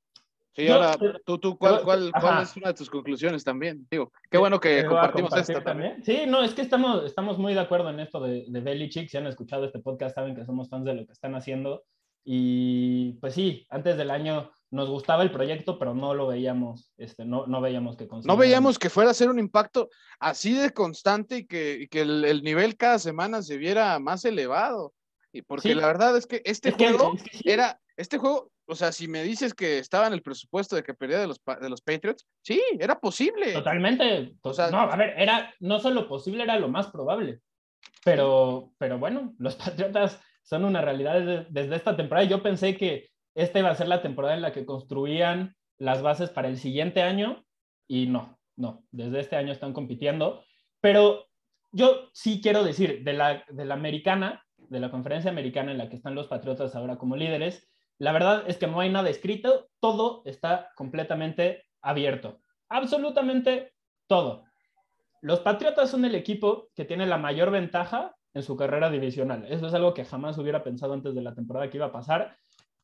Sí, 0.57 0.67
ahora, 0.69 0.97
tú, 1.27 1.39
tú 1.39 1.59
¿cuál, 1.59 1.83
cuál, 1.83 2.11
cuál, 2.19 2.43
es 2.43 2.57
una 2.57 2.69
de 2.69 2.75
tus 2.75 2.89
conclusiones 2.89 3.45
también? 3.45 3.87
Digo, 3.91 4.11
qué 4.31 4.39
bueno 4.39 4.59
que 4.59 4.87
compartimos 4.87 5.37
esta 5.37 5.63
también. 5.63 6.03
Sí, 6.03 6.23
no, 6.27 6.43
es 6.43 6.55
que 6.55 6.63
estamos, 6.63 7.05
estamos 7.05 7.37
muy 7.37 7.53
de 7.53 7.61
acuerdo 7.61 7.91
en 7.91 8.01
esto 8.01 8.21
de, 8.21 8.47
de 8.49 8.61
Belichick. 8.61 9.11
Si 9.11 9.19
han 9.19 9.27
escuchado 9.27 9.67
este 9.67 9.81
podcast, 9.81 10.15
saben 10.15 10.35
que 10.35 10.47
somos 10.47 10.71
fans 10.71 10.87
de 10.87 10.95
lo 10.95 11.05
que 11.05 11.13
están 11.13 11.35
haciendo. 11.35 11.85
Y 12.25 13.19
pues 13.21 13.35
sí, 13.35 13.67
antes 13.69 13.99
del 13.99 14.11
año 14.11 14.51
nos 14.77 14.89
gustaba 14.89 15.25
el 15.25 15.33
proyecto, 15.33 15.79
pero 15.79 15.95
no 15.95 16.15
lo 16.15 16.29
veíamos, 16.29 16.93
este, 16.97 17.25
no, 17.25 17.47
no 17.47 17.61
veíamos 17.61 17.97
que 17.97 18.07
No 18.25 18.37
veíamos 18.37 18.79
que 18.79 18.91
fuera 18.91 19.11
a 19.11 19.15
ser 19.15 19.29
un 19.29 19.41
impacto 19.41 19.89
así 20.21 20.53
de 20.53 20.71
constante 20.71 21.39
y 21.39 21.47
que, 21.47 21.79
y 21.81 21.89
que 21.89 22.03
el, 22.03 22.25
el, 22.25 22.43
nivel 22.43 22.77
cada 22.77 23.01
semana 23.01 23.43
se 23.43 23.57
viera 23.57 23.99
más 23.99 24.25
elevado. 24.25 24.95
Y 25.33 25.43
porque 25.43 25.75
la 25.75 25.87
verdad 25.87 26.17
es 26.17 26.27
que 26.27 26.41
este 26.45 26.71
juego 26.71 27.15
era, 27.45 27.81
este 27.97 28.19
juego 28.19 28.51
o 28.69 28.75
sea, 28.75 28.93
si 28.93 29.07
me 29.07 29.23
dices 29.23 29.55
que 29.55 29.79
estaba 29.79 30.09
en 30.09 30.13
el 30.13 30.23
presupuesto 30.23 30.75
de 30.75 30.83
que 30.83 30.95
perdía 30.95 31.21
de 31.21 31.29
los, 31.29 31.41
de 31.61 31.71
los 31.71 31.81
Patriots, 31.81 32.27
sí, 32.43 32.61
era 32.79 32.99
posible. 32.99 33.53
Totalmente. 33.53 34.35
O 34.43 34.53
sea, 34.53 34.71
no, 34.71 34.81
a 34.81 34.97
ver, 34.97 35.15
era 35.17 35.55
no 35.61 35.79
solo 35.79 36.09
posible, 36.09 36.43
era 36.43 36.59
lo 36.59 36.69
más 36.69 36.89
probable. 36.89 37.41
Pero, 38.05 38.73
pero 38.79 38.99
bueno, 38.99 39.35
los 39.39 39.55
Patriotas 39.57 40.21
son 40.43 40.65
una 40.65 40.81
realidad 40.81 41.47
desde, 41.49 41.77
esta 41.77 41.97
temporada. 41.97 42.27
Yo 42.27 42.43
pensé 42.43 42.77
que 42.77 43.11
esta 43.37 43.59
iba 43.59 43.71
a 43.71 43.75
ser 43.75 43.87
la 43.87 44.03
temporada 44.03 44.35
en 44.35 44.43
la 44.43 44.53
que 44.53 44.65
construían 44.65 45.55
las 45.79 46.03
bases 46.03 46.31
para 46.31 46.49
el 46.49 46.57
siguiente 46.57 47.03
año 47.03 47.45
y 47.87 48.07
no. 48.07 48.39
no, 48.57 48.83
desde 48.91 49.21
este 49.21 49.37
año 49.37 49.53
están 49.53 49.75
compitiendo, 49.75 50.43
pero 50.81 51.27
yo 51.71 52.09
sí 52.15 52.41
quiero 52.41 52.65
decir, 52.65 53.05
de 53.05 53.13
la, 53.13 53.45
de 53.49 53.67
la 53.67 53.75
americana, 53.75 54.43
de 54.57 54.81
la 54.81 54.91
conferencia 54.91 55.31
americana 55.31 55.71
en 55.71 55.79
la 55.79 55.91
que 55.91 55.97
están 55.97 56.15
los 56.15 56.29
Patriotas 56.29 56.75
ahora 56.75 56.97
como 56.97 57.15
líderes, 57.15 57.69
la 57.99 58.13
verdad 58.13 58.45
es 58.47 58.57
que 58.57 58.67
no 58.67 58.81
hay 58.81 58.91
nada 58.91 59.11
escrito, 59.11 59.69
todo 59.81 60.23
está 60.25 60.71
completamente 60.75 61.65
abierto, 61.83 62.41
absolutamente 62.71 63.75
todo. 64.07 64.45
Los 65.21 65.41
Patriotas 65.41 65.91
son 65.91 66.07
el 66.07 66.15
equipo 66.15 66.69
que 66.75 66.87
tiene 66.87 67.05
la 67.05 67.19
mayor 67.19 67.51
ventaja 67.51 68.15
en 68.33 68.43
su 68.43 68.57
carrera 68.57 68.91
divisional. 68.91 69.47
Eso 69.51 69.67
es 69.67 69.75
algo 69.75 69.93
que 69.93 70.05
jamás 70.05 70.39
hubiera 70.39 70.63
pensado 70.63 70.95
antes 70.95 71.15
de 71.15 71.23
la 71.23 71.35
temporada 71.35 71.69
que 71.69 71.77
iba 71.77 71.87
a 71.87 71.93
pasar, 71.93 72.37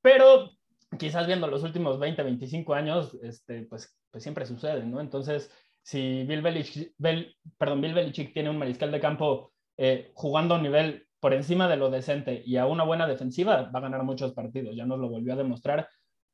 pero 0.02 0.50
quizás 0.99 1.26
viendo 1.26 1.47
los 1.47 1.62
últimos 1.62 1.99
20, 1.99 2.23
25 2.23 2.75
años, 2.75 3.16
este, 3.23 3.62
pues, 3.62 3.97
pues 4.11 4.23
siempre 4.23 4.44
sucede, 4.47 4.85
¿no? 4.85 5.00
Entonces, 5.00 5.50
si 5.82 6.25
Bill 6.25 6.42
Belichick, 6.42 8.32
tiene 8.35 8.50
un 8.50 8.59
mariscal 8.59 8.92
de 8.92 9.00
campo 9.00 9.52
eh, 9.76 10.11
jugando 10.14 10.54
a 10.54 10.61
nivel 10.61 11.06
por 11.18 11.32
encima 11.32 11.68
de 11.68 11.76
lo 11.76 11.90
decente 11.90 12.42
y 12.44 12.56
a 12.56 12.66
una 12.66 12.85
buena 12.85 13.06
defensiva, 13.06 13.71
va 13.75 13.78
a 13.78 13.82
ganar 13.82 14.02
muchos 14.02 14.32
partidos. 14.32 14.76
Ya 14.76 14.85
nos 14.85 14.99
lo 14.99 15.09
volvió 15.09 15.32
a 15.32 15.37
demostrar 15.37 15.88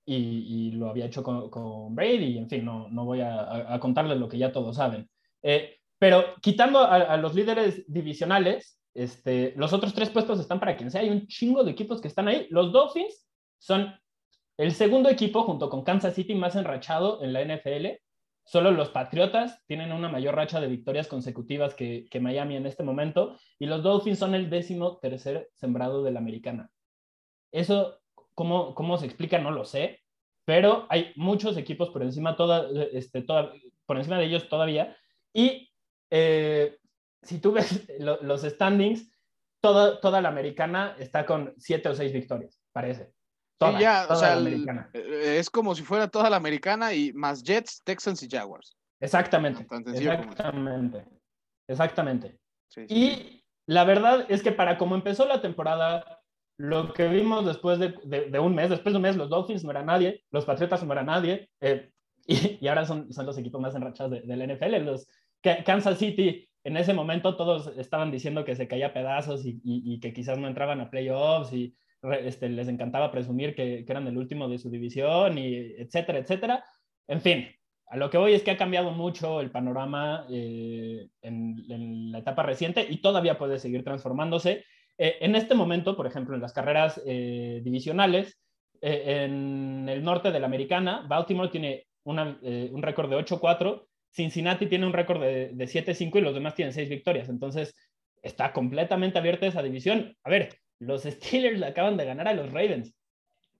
y, 0.05 0.71
lo 0.73 0.89
había 0.89 1.07
hecho 1.07 1.23
con, 1.23 1.95
Brady. 1.95 2.39
En 2.39 2.49
fin, 2.49 2.65
no, 2.65 2.89
no 2.89 3.05
voy 3.05 3.21
a, 3.21 3.75
a, 3.75 3.79
contarles 3.79 4.19
lo 4.19 4.29
que 4.29 4.39
ya 4.39 4.51
todos 4.51 4.77
saben. 4.77 5.09
Eh, 5.43 5.79
pero 5.99 6.35
quitando 6.41 6.81
a, 6.81 7.17
los 7.19 7.35
líderes 7.35 7.85
divisionales, 7.87 8.81
este, 8.95 9.53
los 9.57 9.73
otros 9.73 9.93
tres 9.93 10.11
puestos 10.11 10.41
están 10.41 10.59
para 10.59 10.77
quien 10.77 10.91
sea. 10.91 11.03
Hay 11.03 11.11
un 11.11 11.27
chingo 11.27 11.65
de 11.65 11.73
equipos 11.73 12.01
que 12.01 12.09
están 12.09 12.29
ahí. 12.29 12.47
Los 12.51 12.73
Dolphins 12.73 13.28
son 13.59 13.95
el 14.59 14.73
segundo 14.73 15.09
equipo 15.09 15.45
junto 15.45 15.71
con 15.71 15.85
Kansas 15.85 16.15
City 16.15 16.35
más 16.35 16.57
enrachado 16.57 17.23
en 17.23 17.33
la 17.33 17.45
NFL. 17.45 18.01
Solo 18.45 18.73
los 18.73 18.89
Patriotas 18.89 19.65
tienen 19.67 19.93
una 19.93 20.09
mayor 20.09 20.35
racha 20.35 20.61
de 20.61 20.67
victorias 20.67 21.07
consecutivas 21.07 21.75
que, 21.75 22.09
Miami 22.21 22.57
en 22.57 22.67
este 22.67 22.83
momento 22.83 23.39
y 23.59 23.67
los 23.67 23.85
Dolphins 23.85 24.19
son 24.19 24.35
el 24.35 24.51
décimo 24.51 24.99
tercer 24.99 25.49
sembrado 25.55 26.03
de 26.03 26.11
la 26.11 26.19
americana. 26.19 26.71
Eso, 27.53 28.01
¿cómo, 28.35 28.75
cómo 28.75 28.99
se 28.99 29.07
explica? 29.07 29.39
No 29.39 29.53
lo 29.53 29.65
sé, 29.65 30.01
pero 30.45 30.87
hay 30.89 31.13
muchos 31.15 31.57
equipos 31.57 31.91
por 31.91 32.03
encima, 32.03 32.37
toda, 32.37 32.69
este, 32.93 33.23
toda, 33.23 33.53
por 33.87 33.97
encima 33.97 34.19
de 34.19 34.25
ellos 34.25 34.49
todavía. 34.49 34.97
Y 35.33 35.71
eh, 36.11 36.79
si 37.23 37.39
tú 37.39 37.53
ves 37.53 37.87
los 38.01 38.43
standings, 38.43 39.09
toda, 39.61 40.01
toda 40.01 40.21
la 40.21 40.31
americana 40.31 40.97
está 40.99 41.25
con 41.25 41.55
siete 41.59 41.91
o 41.91 41.95
seis 41.95 42.13
victorias, 42.13 42.59
parece 42.73 43.18
sí, 43.61 43.67
ya, 43.81 44.07
o 44.09 44.15
sea, 44.17 44.39
eh, 44.39 45.37
es 45.39 45.51
como 45.51 45.75
si 45.75 45.83
fuera 45.83 46.09
toda 46.09 46.31
la 46.31 46.37
americana 46.37 46.93
y 46.95 47.13
más 47.13 47.43
Jets, 47.43 47.83
Texans 47.85 48.23
y 48.23 48.29
Jaguars. 48.29 48.77
Exactamente. 49.01 49.67
Exactamente. 49.71 51.05
Exactamente. 51.69 52.39
y 52.89 53.43
la 53.67 53.85
verdad 53.85 54.25
es 54.29 54.43
que 54.43 54.53
para 54.53 54.79
como 54.79 54.95
empezó 54.95 55.27
la 55.27 55.43
temporada, 55.43 56.23
lo 56.59 56.93
que 56.93 57.09
vimos 57.09 57.45
después 57.47 57.79
de, 57.79 57.95
de, 58.05 58.39
un 58.39 58.55
mes, 58.55 58.71
después 58.71 58.93
de 58.93 58.97
un 58.97 59.03
mes, 59.03 59.17
los 59.17 59.29
Dolphins 59.29 59.65
no 59.65 59.71
eran 59.71 59.87
nadie, 59.87 60.25
los 60.31 60.45
Patriotas 60.45 60.83
no 60.83 60.93
eran 60.93 61.07
nadie, 61.07 61.51
eh, 61.61 61.91
y, 62.27 62.59
y, 62.61 62.69
ahora 62.69 62.85
son, 62.85 63.13
son 63.13 63.27
los 63.27 63.39
equipos 63.39 63.61
más 63.61 63.75
enrachados 63.75 64.13
del 64.13 64.27
de 64.27 64.55
NFL. 64.55 64.85
Los 64.85 65.07
Kansas 65.65 65.99
City, 65.99 66.49
en 66.65 66.77
ese 66.77 66.93
momento 66.93 67.37
todos 67.37 67.69
estaban 67.79 68.11
diciendo 68.11 68.45
que 68.45 68.57
se 68.57 68.69
caía 68.69 68.93
pedazos 68.93 69.47
y, 69.47 69.61
y, 69.65 69.95
y 69.95 70.01
que 70.01 70.13
quizás 70.13 70.37
no 70.39 70.49
entraban 70.49 70.81
a 70.81 70.91
playoffs 70.91 71.53
y 71.53 71.75
este, 72.03 72.49
les 72.49 72.69
encantaba 72.69 73.11
presumir 73.11 73.55
que, 73.55 73.85
eran 73.89 74.07
el 74.07 74.19
último 74.19 74.49
de 74.49 74.59
su 74.59 74.71
división, 74.71 75.39
y 75.39 75.55
etcétera, 75.79 76.19
etcétera. 76.19 76.65
En 77.09 77.21
fin, 77.21 77.49
a 77.87 77.97
lo 77.97 78.11
que 78.11 78.19
voy 78.19 78.35
es 78.35 78.43
que 78.43 78.51
ha 78.51 78.57
cambiado 78.57 78.91
mucho 78.93 79.41
el 79.41 79.51
panorama 79.51 80.27
eh, 80.31 81.09
en, 81.23 82.13
la 82.13 82.19
etapa 82.19 82.43
reciente 82.43 82.87
y 82.89 82.99
todavía 83.01 83.39
puede 83.39 83.59
seguir 83.59 83.85
transformándose. 83.85 84.65
Eh, 84.99 85.17
en 85.21 85.35
este 85.37 85.55
momento, 85.55 85.97
por 85.97 86.07
ejemplo, 86.07 86.35
en 86.35 86.43
las 86.43 86.53
carreras 86.53 87.01
eh, 87.07 87.61
divisionales, 87.65 88.39
en 88.81 89.89
el 89.89 90.05
norte 90.05 90.31
de 90.31 90.39
la 90.39 90.47
americana, 90.47 91.05
Baltimore 91.09 91.49
tiene 91.49 91.89
un 92.05 92.81
récord 92.81 93.11
de 93.11 93.17
8-4, 93.17 93.87
Cincinnati 94.11 94.67
tiene 94.67 94.87
un 94.87 94.93
récord 94.93 95.21
de, 95.21 95.51
de 95.53 95.65
7-5 95.65 96.19
y 96.19 96.21
los 96.21 96.33
demás 96.33 96.55
tienen 96.55 96.73
6 96.73 96.89
victorias. 96.89 97.29
Entonces, 97.29 97.75
está 98.23 98.53
completamente 98.53 99.19
abierta 99.19 99.47
esa 99.47 99.63
división. 99.63 100.17
A 100.23 100.31
ver, 100.31 100.51
los 100.81 101.03
Steelers 101.05 101.63
acaban 101.63 101.97
de 101.97 102.05
ganar 102.05 102.29
a 102.29 102.35
los 102.35 102.53
Ravens. 102.53 102.95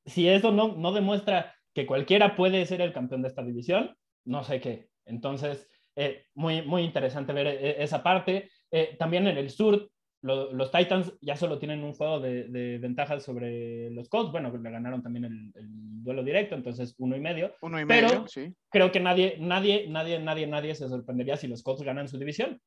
Si 0.07 0.29
eso 0.29 0.53
no, 0.53 0.77
no 0.77 0.93
demuestra 0.93 1.55
que 1.75 1.87
cualquiera 1.87 2.35
puede 2.35 2.65
ser 2.67 2.81
el 2.81 2.93
campeón 2.93 3.23
de 3.23 3.29
esta 3.29 3.43
división, 3.43 3.95
no 4.25 4.43
sé 4.43 4.61
qué. 4.61 4.89
Entonces, 5.05 5.69
eh, 5.97 6.27
muy, 6.35 6.63
muy 6.63 6.83
interesante 6.83 7.33
ver 7.33 7.47
eh, 7.47 7.83
esa 7.83 8.03
parte. 8.03 8.51
Eh, 8.71 8.97
también 8.99 9.27
en 9.27 9.37
el 9.37 9.51
sur, 9.51 9.91
los 10.21 10.71
Titans 10.73 11.13
ya 11.21 11.37
solo 11.37 11.59
tienen 11.59 11.85
un 11.85 11.93
juego 11.93 12.19
de, 12.21 12.45
de 12.49 12.79
ventajas 12.79 13.23
sobre 13.23 13.91
los 13.91 14.09
Colts. 14.09 14.33
Bueno, 14.33 14.57
le 14.57 14.71
ganaron 14.71 15.03
también 15.03 15.25
el, 15.25 15.53
duelo 16.03 16.23
directo, 16.23 16.55
entonces 16.55 16.95
uno 16.99 17.17
y 17.17 17.21
medio. 17.21 17.55
Uno 17.63 17.81
y 17.81 17.85
pero 17.85 18.09
medio, 18.09 18.29
sí. 18.29 18.55
Creo 18.71 18.91
que 18.91 19.01
nadie, 19.01 19.37
nadie, 19.39 19.87
nadie, 19.89 20.19
nadie, 20.19 20.47
nadie 20.47 20.75
se 20.75 20.89
sorprendería 20.89 21.37
si 21.37 21.49
los 21.49 21.63
Colts 21.63 21.83
ganan 21.83 22.09
su 22.09 22.19
división. 22.19 22.61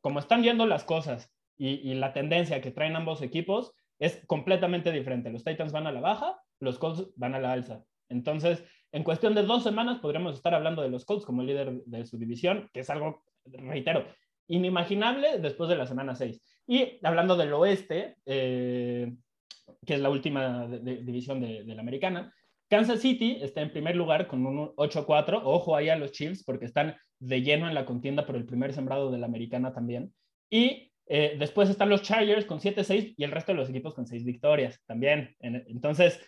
Como 0.00 0.20
están 0.20 0.42
yendo 0.42 0.66
las 0.66 0.84
cosas 0.84 1.30
y, 1.56 1.90
y 1.90 1.94
la 1.94 2.12
tendencia 2.12 2.60
que 2.60 2.70
traen 2.70 2.96
ambos 2.96 3.22
equipos, 3.22 3.74
es 3.98 4.24
completamente 4.26 4.92
diferente. 4.92 5.30
Los 5.30 5.44
Titans 5.44 5.72
van 5.72 5.86
a 5.86 5.92
la 5.92 6.00
baja, 6.00 6.40
los 6.60 6.78
Colts 6.78 7.10
van 7.16 7.34
a 7.34 7.40
la 7.40 7.52
alza. 7.52 7.84
Entonces, 8.08 8.64
en 8.92 9.02
cuestión 9.02 9.34
de 9.34 9.42
dos 9.42 9.62
semanas 9.62 9.98
podríamos 9.98 10.36
estar 10.36 10.54
hablando 10.54 10.82
de 10.82 10.88
los 10.88 11.04
Colts 11.04 11.24
como 11.24 11.42
líder 11.42 11.82
de 11.84 12.06
su 12.06 12.18
división, 12.18 12.70
que 12.72 12.80
es 12.80 12.90
algo, 12.90 13.24
reitero, 13.44 14.06
inimaginable 14.48 15.38
después 15.38 15.68
de 15.68 15.76
la 15.76 15.86
semana 15.86 16.14
6. 16.14 16.40
Y 16.66 16.98
hablando 17.02 17.36
del 17.36 17.52
oeste, 17.52 18.16
eh, 18.26 19.12
que 19.84 19.94
es 19.94 20.00
la 20.00 20.10
última 20.10 20.66
división 20.68 21.40
de, 21.40 21.64
la 21.64 21.80
americana, 21.80 22.32
Kansas 22.68 23.00
City 23.00 23.38
está 23.40 23.60
en 23.60 23.72
primer 23.72 23.96
lugar 23.96 24.26
con 24.26 24.46
un 24.46 24.74
8-4. 24.76 25.40
Ojo 25.44 25.76
ahí 25.76 25.88
a 25.88 25.96
los 25.96 26.12
Chiefs 26.12 26.44
porque 26.44 26.64
están 26.64 26.96
de 27.18 27.42
lleno 27.42 27.68
en 27.68 27.74
la 27.74 27.84
contienda 27.84 28.26
por 28.26 28.36
el 28.36 28.46
primer 28.46 28.72
sembrado 28.72 29.10
de 29.10 29.18
la 29.18 29.26
americana 29.26 29.72
también. 29.72 30.14
Y 30.50 30.92
eh, 31.06 31.36
después 31.38 31.68
están 31.68 31.88
los 31.88 32.02
Chargers 32.02 32.46
con 32.46 32.60
7-6 32.60 33.14
y 33.16 33.24
el 33.24 33.30
resto 33.30 33.52
de 33.52 33.58
los 33.58 33.68
equipos 33.68 33.94
con 33.94 34.06
6 34.06 34.24
victorias 34.24 34.82
también. 34.86 35.36
entonces, 35.40 36.20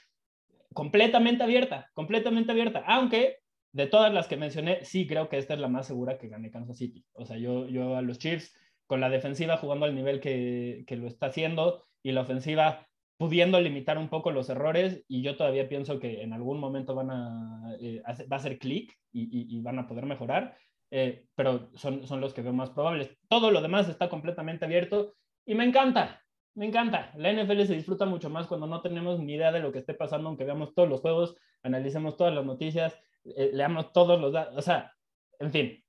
completamente 0.73 1.42
abierta, 1.42 1.90
completamente 1.95 2.52
abierta. 2.52 2.85
Aunque 2.87 3.38
de 3.73 3.87
todas 3.87 4.12
las 4.12 4.28
que 4.28 4.37
mencioné, 4.37 4.85
sí 4.85 5.06
creo 5.06 5.28
que 5.28 5.38
esta 5.38 5.54
es 5.54 5.61
la 5.61 5.68
más 5.68 5.87
segura 5.87 6.18
que 6.18 6.28
gane 6.28 6.50
Kansas 6.50 6.78
City. 6.78 7.04
O 7.12 7.25
sea, 7.25 7.37
yo, 7.38 7.68
yo 7.68 7.97
a 7.97 8.02
los 8.02 8.18
Chiefs 8.18 8.54
con 8.87 9.00
la 9.00 9.11
defensiva 9.11 9.56
jugando 9.56 9.87
al 9.87 9.95
nivel 9.95 10.21
que, 10.21 10.85
que 10.87 10.97
lo 10.97 11.09
está 11.09 11.26
haciendo 11.26 11.83
y 12.02 12.12
la 12.12 12.23
ofensiva 12.23 12.87
pudiendo 13.16 13.61
limitar 13.61 13.99
un 13.99 14.09
poco 14.09 14.30
los 14.30 14.49
errores 14.50 15.04
y 15.09 15.23
yo 15.23 15.37
todavía 15.37 15.68
pienso 15.68 15.99
que 15.99 16.23
en 16.23 16.33
algún 16.33 16.61
momento 16.61 16.95
van 16.95 17.11
a, 17.11 17.76
eh, 17.80 18.02
va 18.30 18.37
a 18.37 18.38
hacer 18.38 18.59
clic 18.59 18.92
y, 19.12 19.61
van 19.62 19.78
a 19.78 19.87
poder 19.87 20.04
mejorar. 20.04 20.56
Eh, 20.98 21.26
pero 21.34 21.68
son, 21.74 22.06
son 22.06 22.22
los 22.22 22.32
que 22.32 22.40
veo 22.40 22.54
más 22.54 22.70
probables. 22.70 23.10
Todo 23.28 23.50
lo 23.50 23.60
demás 23.60 23.86
está 23.86 24.08
completamente 24.08 24.64
abierto 24.64 25.14
y 25.44 25.54
me 25.54 25.64
encanta, 25.64 26.24
me 26.54 26.64
encanta. 26.64 27.12
La 27.18 27.30
NFL 27.30 27.66
se 27.66 27.74
disfruta 27.74 28.06
mucho 28.06 28.30
más 28.30 28.46
cuando 28.46 28.66
no 28.66 28.80
tenemos 28.80 29.20
ni 29.20 29.34
idea 29.34 29.52
de 29.52 29.60
lo 29.60 29.72
que 29.72 29.80
esté 29.80 29.92
pasando, 29.92 30.28
aunque 30.28 30.44
veamos 30.46 30.74
todos 30.74 30.88
los 30.88 31.02
juegos, 31.02 31.36
analicemos 31.62 32.16
todas 32.16 32.34
las 32.34 32.46
noticias, 32.46 32.98
eh, 33.24 33.50
leamos 33.52 33.92
todos 33.92 34.18
los 34.18 34.32
datos, 34.32 34.56
o 34.56 34.62
sea, 34.62 34.90
en 35.38 35.52
fin, 35.52 35.84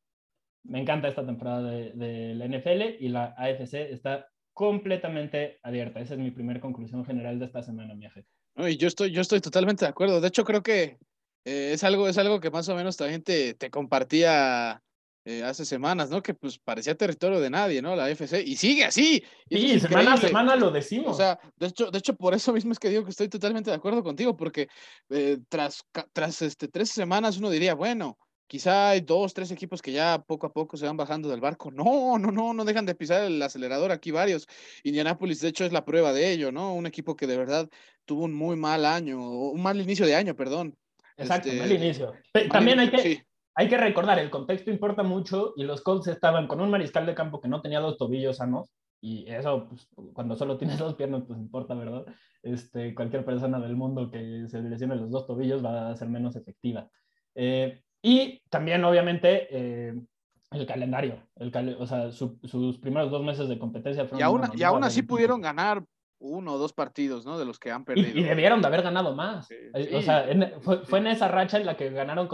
me 0.64 0.82
encanta 0.82 1.08
esta 1.08 1.26
temporada 1.26 1.72
de, 1.72 1.94
de, 1.94 2.36
la 2.36 2.46
NFL 2.46 3.02
y 3.02 3.08
la 3.08 3.34
AFC 3.38 3.76
está 3.76 4.28
completamente 4.52 5.58
abierta. 5.64 6.02
Esa 6.02 6.16
es 6.16 6.20
mi 6.20 6.32
primera 6.32 6.60
conclusión 6.60 7.06
general 7.06 7.40
de 7.40 7.46
esta 7.46 7.64
semana, 7.64 7.96
mi 7.96 8.10
jefe. 8.10 8.26
y 8.58 8.76
yo 8.76 8.90
estoy, 8.90 9.12
yo 9.12 9.22
estoy 9.22 9.40
totalmente 9.40 9.86
de 9.86 9.90
acuerdo. 9.90 10.20
De 10.20 10.28
hecho, 10.28 10.44
creo 10.44 10.62
que 10.62 10.98
eh, 11.46 11.72
es, 11.72 11.86
algo, 11.86 12.10
es 12.10 12.18
algo 12.18 12.42
que 12.42 12.52
más 12.52 12.68
o 12.68 12.76
menos 12.76 12.98
también 12.98 13.24
te, 13.24 13.54
te 13.54 13.70
compartía 13.70 14.84
eh, 15.28 15.44
hace 15.44 15.66
semanas, 15.66 16.10
¿no? 16.10 16.24
Que 16.24 16.34
pues 16.34 16.58
parecía 16.58 16.96
territorio 16.96 17.42
de 17.42 17.50
nadie, 17.50 17.82
¿no? 17.82 17.98
La 17.98 18.10
FC, 18.10 18.42
y 18.42 18.56
sigue 18.56 18.86
así. 18.86 19.22
Y 19.50 19.78
semana 19.78 20.14
a 20.14 20.18
semana 20.18 20.56
lo 20.56 20.72
decimos. 20.72 21.12
O 21.12 21.18
sea, 21.18 21.38
de 21.58 21.68
hecho, 21.68 21.92
de 21.92 21.98
hecho, 21.98 22.16
por 22.16 22.34
eso 22.34 22.54
mismo 22.54 22.72
es 22.72 22.80
que 22.80 22.88
digo 22.88 23.04
que 23.04 23.10
estoy 23.10 23.28
totalmente 23.28 23.70
de 23.70 23.76
acuerdo 23.76 24.02
contigo, 24.04 24.38
porque 24.38 24.70
eh, 25.10 25.40
tras, 25.50 25.84
tras 26.14 26.42
este, 26.42 26.70
tres 26.70 26.92
semanas 26.92 27.38
uno 27.40 27.50
diría, 27.50 27.76
bueno, 27.76 28.18
quizá 28.48 28.92
hay 28.92 29.02
dos, 29.02 29.34
tres 29.34 29.52
equipos 29.52 29.82
que 29.82 29.92
ya 29.92 30.24
poco 30.26 30.48
a 30.48 30.54
poco 30.54 30.78
se 30.78 30.86
van 30.86 30.96
bajando 30.96 31.28
del 31.28 31.42
barco. 31.42 31.72
No, 31.72 32.18
no, 32.18 32.32
no, 32.32 32.54
no 32.54 32.64
dejan 32.64 32.86
de 32.86 32.96
pisar 32.96 33.24
el 33.24 33.42
acelerador 33.42 33.92
aquí 33.92 34.12
varios. 34.12 34.48
Indianapolis, 34.84 35.42
de 35.42 35.50
hecho, 35.50 35.66
es 35.66 35.74
la 35.74 35.84
prueba 35.84 36.14
de 36.14 36.32
ello, 36.32 36.54
¿no? 36.54 36.74
Un 36.74 36.86
equipo 36.86 37.18
que 37.18 37.28
de 37.28 37.36
verdad 37.36 37.70
tuvo 38.06 38.24
un 38.24 38.34
muy 38.34 38.56
mal 38.56 38.86
año, 38.86 39.20
un 39.20 39.62
mal 39.62 39.82
inicio 39.82 40.06
de 40.06 40.16
año, 40.16 40.38
perdón. 40.38 40.78
Exacto, 41.18 41.50
mal 41.50 41.70
este, 41.70 41.74
inicio. 41.74 42.14
También 42.50 42.80
hay 42.80 42.92
que, 42.92 43.28
hay 43.58 43.68
que 43.68 43.78
recordar, 43.78 44.20
el 44.20 44.30
contexto 44.30 44.70
importa 44.70 45.02
mucho 45.02 45.54
y 45.56 45.64
los 45.64 45.82
Colts 45.82 46.06
estaban 46.08 46.48
con 46.48 46.62
un 46.62 46.70
mariscal 46.70 47.08
de 47.08 47.16
campo 47.16 47.42
que 47.42 47.48
no 47.48 47.60
tenía 47.60 47.80
dos 47.80 47.98
tobillos 47.98 48.38
sanos 48.38 48.72
y 49.02 49.28
eso, 49.28 49.68
pues, 49.68 49.90
cuando 50.14 50.36
solo 50.36 50.60
tienes 50.60 50.78
dos 50.78 50.94
piernas, 50.94 51.24
pues 51.28 51.40
importa, 51.40 51.74
¿verdad? 51.74 52.06
Este, 52.44 52.94
cualquier 52.94 53.26
persona 53.26 53.60
del 53.60 53.76
mundo 53.76 54.12
que 54.12 54.46
se 54.48 54.62
lesione 54.62 54.96
los 54.96 55.10
dos 55.10 55.26
tobillos 55.26 55.66
va 55.66 55.90
a 55.90 55.96
ser 55.96 56.08
menos 56.08 56.36
efectiva. 56.36 56.88
Eh, 57.34 57.82
y 58.04 58.44
también, 58.52 58.86
obviamente, 58.86 59.48
eh, 59.50 60.04
El 60.52 60.66
calendario, 60.68 61.24
el 61.38 61.52
o 61.80 61.88
sea, 61.88 62.12
sus 62.12 62.78
primeros 62.78 63.10
dos 63.10 63.24
meses 63.24 63.50
de 63.50 63.58
competencia 63.58 64.06
fueron. 64.06 64.20
Y 64.20 64.24
aún, 64.24 64.42
y 64.56 64.64
aún 64.64 64.84
así 64.84 65.02
pudieron 65.02 65.42
ganar 65.42 65.84
uno 66.20 66.54
o 66.54 66.58
dos 66.58 66.74
partidos, 66.74 67.26
¿no? 67.26 67.38
De 67.38 67.46
los 67.46 67.60
que 67.60 67.72
han 67.72 67.86
perdido. 67.86 68.18
Y, 68.18 68.24
debieron 68.24 68.62
de 68.62 68.68
haber 68.68 68.82
ganado 68.82 69.16
más. 69.16 69.50
Eh, 69.52 69.92
o 69.94 70.02
sea, 70.02 70.28
fue, 70.62 71.00
en 71.00 71.08
esa 71.08 71.28
racha 71.28 71.58
en 71.58 71.66
la 71.66 71.78
que 71.78 71.90
ganaron, 71.90 72.30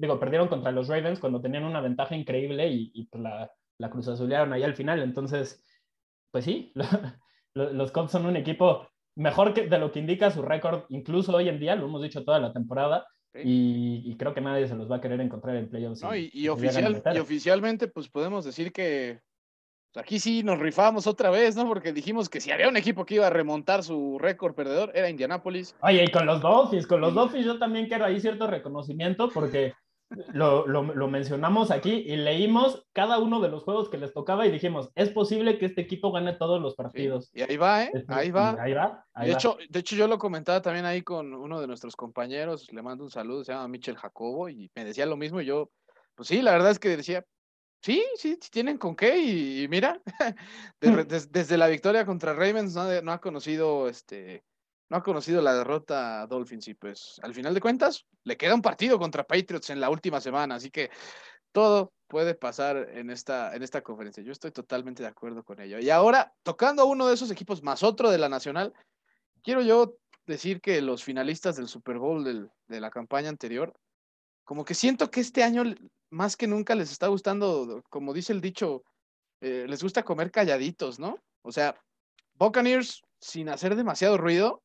digo, 0.00 0.18
perdieron 0.18 0.48
contra 0.48 0.72
los 0.72 0.88
Ravens 0.88 1.20
cuando 1.20 1.40
tenían 1.40 1.64
una 1.64 1.80
ventaja 1.80 2.16
increíble 2.16 2.68
y, 2.68 3.04
pues 3.06 3.22
la, 3.22 3.50
la 3.78 3.90
cruz 3.90 4.08
azulearon 4.08 4.52
ahí 4.52 4.62
al 4.62 4.74
final. 4.74 5.02
Entonces, 5.02 5.62
pues 6.30 6.44
sí, 6.44 6.72
los 7.54 7.92
Cubs 7.92 8.10
son 8.10 8.26
un 8.26 8.36
equipo 8.36 8.88
mejor 9.16 9.54
que 9.54 9.66
de 9.66 9.78
lo 9.78 9.92
que 9.92 10.00
indica 10.00 10.30
su 10.30 10.42
récord, 10.42 10.84
incluso 10.88 11.34
hoy 11.34 11.48
en 11.48 11.58
día, 11.58 11.76
lo 11.76 11.86
hemos 11.86 12.02
dicho 12.02 12.24
toda 12.24 12.38
la 12.38 12.52
temporada. 12.52 13.06
Y, 13.44 14.16
creo 14.16 14.34
que 14.34 14.40
nadie 14.40 14.66
se 14.66 14.74
los 14.74 14.90
va 14.90 14.96
a 14.96 15.00
querer 15.00 15.20
encontrar 15.20 15.54
en 15.54 15.68
playoffs. 15.68 16.02
No, 16.02 16.16
y, 16.16 16.28
y, 16.32 16.48
oficial, 16.48 17.00
y 17.14 17.18
oficialmente, 17.18 17.86
pues 17.86 18.08
podemos 18.08 18.44
decir 18.44 18.72
que 18.72 19.20
aquí 19.94 20.18
sí 20.18 20.42
nos 20.42 20.58
rifamos 20.58 21.06
otra 21.06 21.30
vez, 21.30 21.56
¿no? 21.56 21.66
Porque 21.66 21.92
dijimos 21.92 22.28
que 22.28 22.40
si 22.40 22.50
había 22.50 22.68
un 22.68 22.76
equipo 22.76 23.04
que 23.04 23.16
iba 23.16 23.26
a 23.26 23.30
remontar 23.30 23.82
su 23.82 24.18
récord 24.18 24.54
perdedor, 24.54 24.92
era 24.94 25.10
Indianapolis. 25.10 25.74
Oye, 25.82 26.04
y 26.04 26.10
con 26.10 26.26
los 26.26 26.40
Dolphins, 26.40 26.86
con 26.86 27.00
los 27.00 27.14
Dolphins 27.14 27.46
yo 27.46 27.58
también 27.58 27.86
quiero 27.86 28.04
ahí 28.04 28.20
cierto 28.20 28.46
reconocimiento 28.46 29.30
porque 29.30 29.74
lo, 30.32 30.66
lo, 30.66 31.08
mencionamos 31.08 31.70
aquí 31.70 31.90
y 31.90 32.16
leímos 32.16 32.86
cada 32.92 33.18
uno 33.18 33.40
de 33.40 33.50
los 33.50 33.64
juegos 33.64 33.90
que 33.90 33.98
les 33.98 34.14
tocaba 34.14 34.46
y 34.46 34.50
dijimos, 34.50 34.90
es 34.94 35.10
posible 35.10 35.58
que 35.58 35.66
este 35.66 35.82
equipo 35.82 36.12
gane 36.12 36.32
todos 36.32 36.62
los 36.62 36.74
partidos. 36.76 37.30
Y 37.34 37.42
ahí 37.42 37.56
va, 37.56 37.84
¿eh? 37.84 37.92
Ahí 38.08 38.30
va. 38.30 38.56
Ahí 38.58 38.72
va. 38.72 39.04
de, 39.20 39.32
Hecho, 39.32 39.58
de 39.68 39.78
hecho, 39.80 39.96
yo 39.96 40.08
lo 40.08 40.18
comentaba 40.18 40.62
también 40.62 40.86
ahí 40.86 41.02
con 41.02 41.34
uno 41.34 41.60
de 41.60 41.66
nuestros 41.66 41.94
compañeros, 41.94 42.72
le 42.72 42.82
mando 42.82 43.04
un 43.04 43.10
saludo, 43.10 43.44
se 43.44 43.52
llama 43.52 43.68
Michel 43.68 43.98
Jacobo, 43.98 44.48
y 44.48 44.70
me 44.74 44.84
decía 44.84 45.04
lo 45.04 45.16
mismo, 45.16 45.42
y 45.42 45.46
yo, 45.46 45.70
pues 46.14 46.28
sí, 46.28 46.40
la 46.40 46.52
verdad 46.52 46.70
es 46.70 46.78
que 46.78 46.96
decía, 46.96 47.24
Sí, 47.80 48.04
sí, 48.16 48.36
tienen 48.50 48.76
con 48.76 48.96
qué 48.96 49.18
y, 49.18 49.68
mira, 49.68 50.00
desde 50.80 51.56
la 51.56 51.68
victoria 51.68 52.04
contra 52.04 52.34
Ravens 52.34 52.74
no, 52.74 53.12
ha 53.12 53.20
conocido 53.20 53.88
este, 53.88 54.44
no 54.88 54.96
ha 54.96 55.02
conocido 55.02 55.40
la 55.40 55.54
derrota 55.54 56.22
a 56.22 56.26
Dolphins 56.26 56.66
y 56.68 56.74
pues 56.74 57.20
al 57.22 57.34
final 57.34 57.54
de 57.54 57.60
cuentas 57.60 58.06
le 58.24 58.36
queda 58.36 58.54
un 58.54 58.62
partido 58.62 58.98
contra 58.98 59.26
Patriots 59.26 59.70
en 59.70 59.80
la 59.80 59.90
última 59.90 60.20
semana, 60.20 60.56
así 60.56 60.70
que 60.70 60.90
todo 61.52 61.92
puede 62.08 62.34
pasar 62.34 62.88
en 62.94 63.10
esta, 63.10 63.54
en 63.54 63.62
esta 63.62 63.82
conferencia. 63.82 64.22
Yo 64.22 64.32
estoy 64.32 64.50
totalmente 64.50 65.02
de 65.02 65.08
acuerdo 65.08 65.44
con 65.44 65.60
ello. 65.60 65.78
Y 65.78 65.90
ahora, 65.90 66.34
tocando 66.42 66.82
a 66.82 66.86
uno 66.86 67.06
de 67.06 67.14
esos 67.14 67.30
equipos 67.30 67.62
más 67.62 67.82
otro 67.82 68.10
de 68.10 68.18
la 68.18 68.28
Nacional, 68.28 68.72
quiero 69.42 69.62
yo 69.62 69.96
decir 70.26 70.60
que 70.60 70.80
los 70.82 71.04
finalistas 71.04 71.56
del 71.56 71.68
Super 71.68 71.98
Bowl 71.98 72.50
de 72.66 72.80
la 72.80 72.90
campaña 72.90 73.28
anterior, 73.28 73.74
como 74.44 74.64
que 74.64 74.74
siento 74.74 75.10
que 75.10 75.20
este 75.20 75.42
año 75.42 75.64
más 76.10 76.36
que 76.36 76.46
nunca 76.46 76.74
les 76.74 76.90
está 76.90 77.08
gustando, 77.08 77.82
como 77.90 78.12
dice 78.12 78.32
el 78.32 78.40
dicho, 78.40 78.84
eh, 79.40 79.66
les 79.68 79.82
gusta 79.82 80.02
comer 80.02 80.30
calladitos, 80.30 80.98
¿no? 80.98 81.18
O 81.42 81.52
sea, 81.52 81.76
Buccaneers, 82.34 83.02
sin 83.20 83.48
hacer 83.48 83.76
demasiado 83.76 84.16
ruido, 84.16 84.62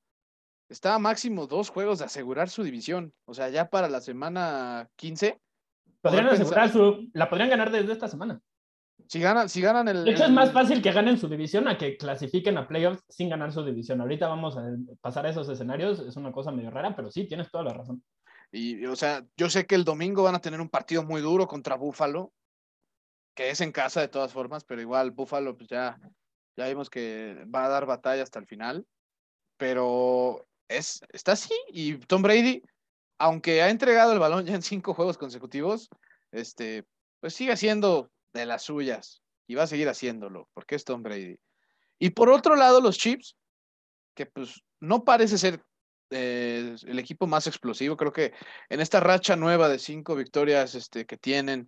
está 0.69 0.95
a 0.95 0.99
máximo 0.99 1.47
dos 1.47 1.69
juegos 1.69 1.99
de 1.99 2.05
asegurar 2.05 2.49
su 2.49 2.63
división. 2.63 3.13
O 3.25 3.33
sea, 3.33 3.49
ya 3.49 3.69
para 3.69 3.89
la 3.89 4.01
semana 4.01 4.89
15. 4.95 5.39
Podrían 6.01 6.27
asegurar 6.27 6.71
su. 6.71 7.09
La 7.13 7.29
podrían 7.29 7.49
ganar 7.49 7.71
desde 7.71 7.93
esta 7.93 8.07
semana. 8.07 8.41
Si 9.07 9.19
ganan, 9.19 9.49
si 9.49 9.61
ganan 9.61 9.87
el. 9.87 10.05
De 10.05 10.11
hecho, 10.11 10.25
es 10.25 10.31
más 10.31 10.51
fácil 10.51 10.81
que 10.81 10.91
ganen 10.91 11.17
su 11.17 11.27
división 11.27 11.67
a 11.67 11.77
que 11.77 11.97
clasifiquen 11.97 12.57
a 12.57 12.67
playoffs 12.67 13.03
sin 13.09 13.29
ganar 13.29 13.51
su 13.51 13.63
división. 13.63 14.01
Ahorita 14.01 14.27
vamos 14.27 14.57
a 14.57 14.63
pasar 15.01 15.25
a 15.25 15.29
esos 15.29 15.47
escenarios. 15.49 15.99
Es 15.99 16.15
una 16.15 16.31
cosa 16.31 16.51
medio 16.51 16.71
rara, 16.71 16.95
pero 16.95 17.11
sí, 17.11 17.27
tienes 17.27 17.49
toda 17.51 17.65
la 17.65 17.73
razón. 17.73 18.03
Y, 18.55 18.85
o 18.85 18.95
sea, 18.95 19.25
yo 19.35 19.49
sé 19.49 19.65
que 19.65 19.73
el 19.73 19.83
domingo 19.83 20.21
van 20.21 20.35
a 20.35 20.41
tener 20.41 20.61
un 20.61 20.69
partido 20.69 21.01
muy 21.01 21.21
duro 21.21 21.47
contra 21.47 21.75
Buffalo, 21.75 22.31
que 23.35 23.49
es 23.49 23.61
en 23.61 23.71
casa 23.71 23.99
de 23.99 24.09
todas 24.09 24.31
formas, 24.31 24.63
pero 24.63 24.79
igual 24.79 25.09
Buffalo, 25.09 25.57
pues 25.57 25.69
ya, 25.69 25.99
ya 26.55 26.67
vimos 26.67 26.91
que 26.91 27.45
va 27.53 27.65
a 27.65 27.69
dar 27.69 27.87
batalla 27.87 28.21
hasta 28.21 28.37
el 28.37 28.45
final. 28.45 28.85
Pero 29.57 30.47
es, 30.67 31.01
está 31.09 31.31
así. 31.31 31.55
Y 31.69 31.97
Tom 31.97 32.21
Brady, 32.21 32.61
aunque 33.17 33.63
ha 33.63 33.71
entregado 33.71 34.13
el 34.13 34.19
balón 34.19 34.45
ya 34.45 34.53
en 34.53 34.61
cinco 34.61 34.93
juegos 34.93 35.17
consecutivos, 35.17 35.89
este, 36.31 36.85
pues 37.21 37.33
sigue 37.33 37.57
siendo 37.57 38.11
de 38.33 38.45
las 38.45 38.61
suyas 38.61 39.23
y 39.47 39.55
va 39.55 39.63
a 39.63 39.67
seguir 39.67 39.89
haciéndolo, 39.89 40.47
porque 40.53 40.75
es 40.75 40.85
Tom 40.85 41.01
Brady. 41.01 41.39
Y 41.97 42.11
por 42.11 42.29
otro 42.29 42.55
lado, 42.55 42.81
los 42.81 42.99
Chips, 42.99 43.35
que 44.13 44.27
pues 44.27 44.61
no 44.79 45.03
parece 45.03 45.39
ser 45.39 45.63
eh, 46.09 46.75
el 46.85 46.99
equipo 46.99 47.27
más 47.27 47.47
explosivo. 47.47 47.97
Creo 47.97 48.13
que 48.13 48.33
en 48.69 48.79
esta 48.79 48.99
racha 48.99 49.35
nueva 49.35 49.69
de 49.69 49.79
cinco 49.79 50.15
victorias 50.15 50.75
este, 50.75 51.05
que 51.05 51.17
tienen, 51.17 51.67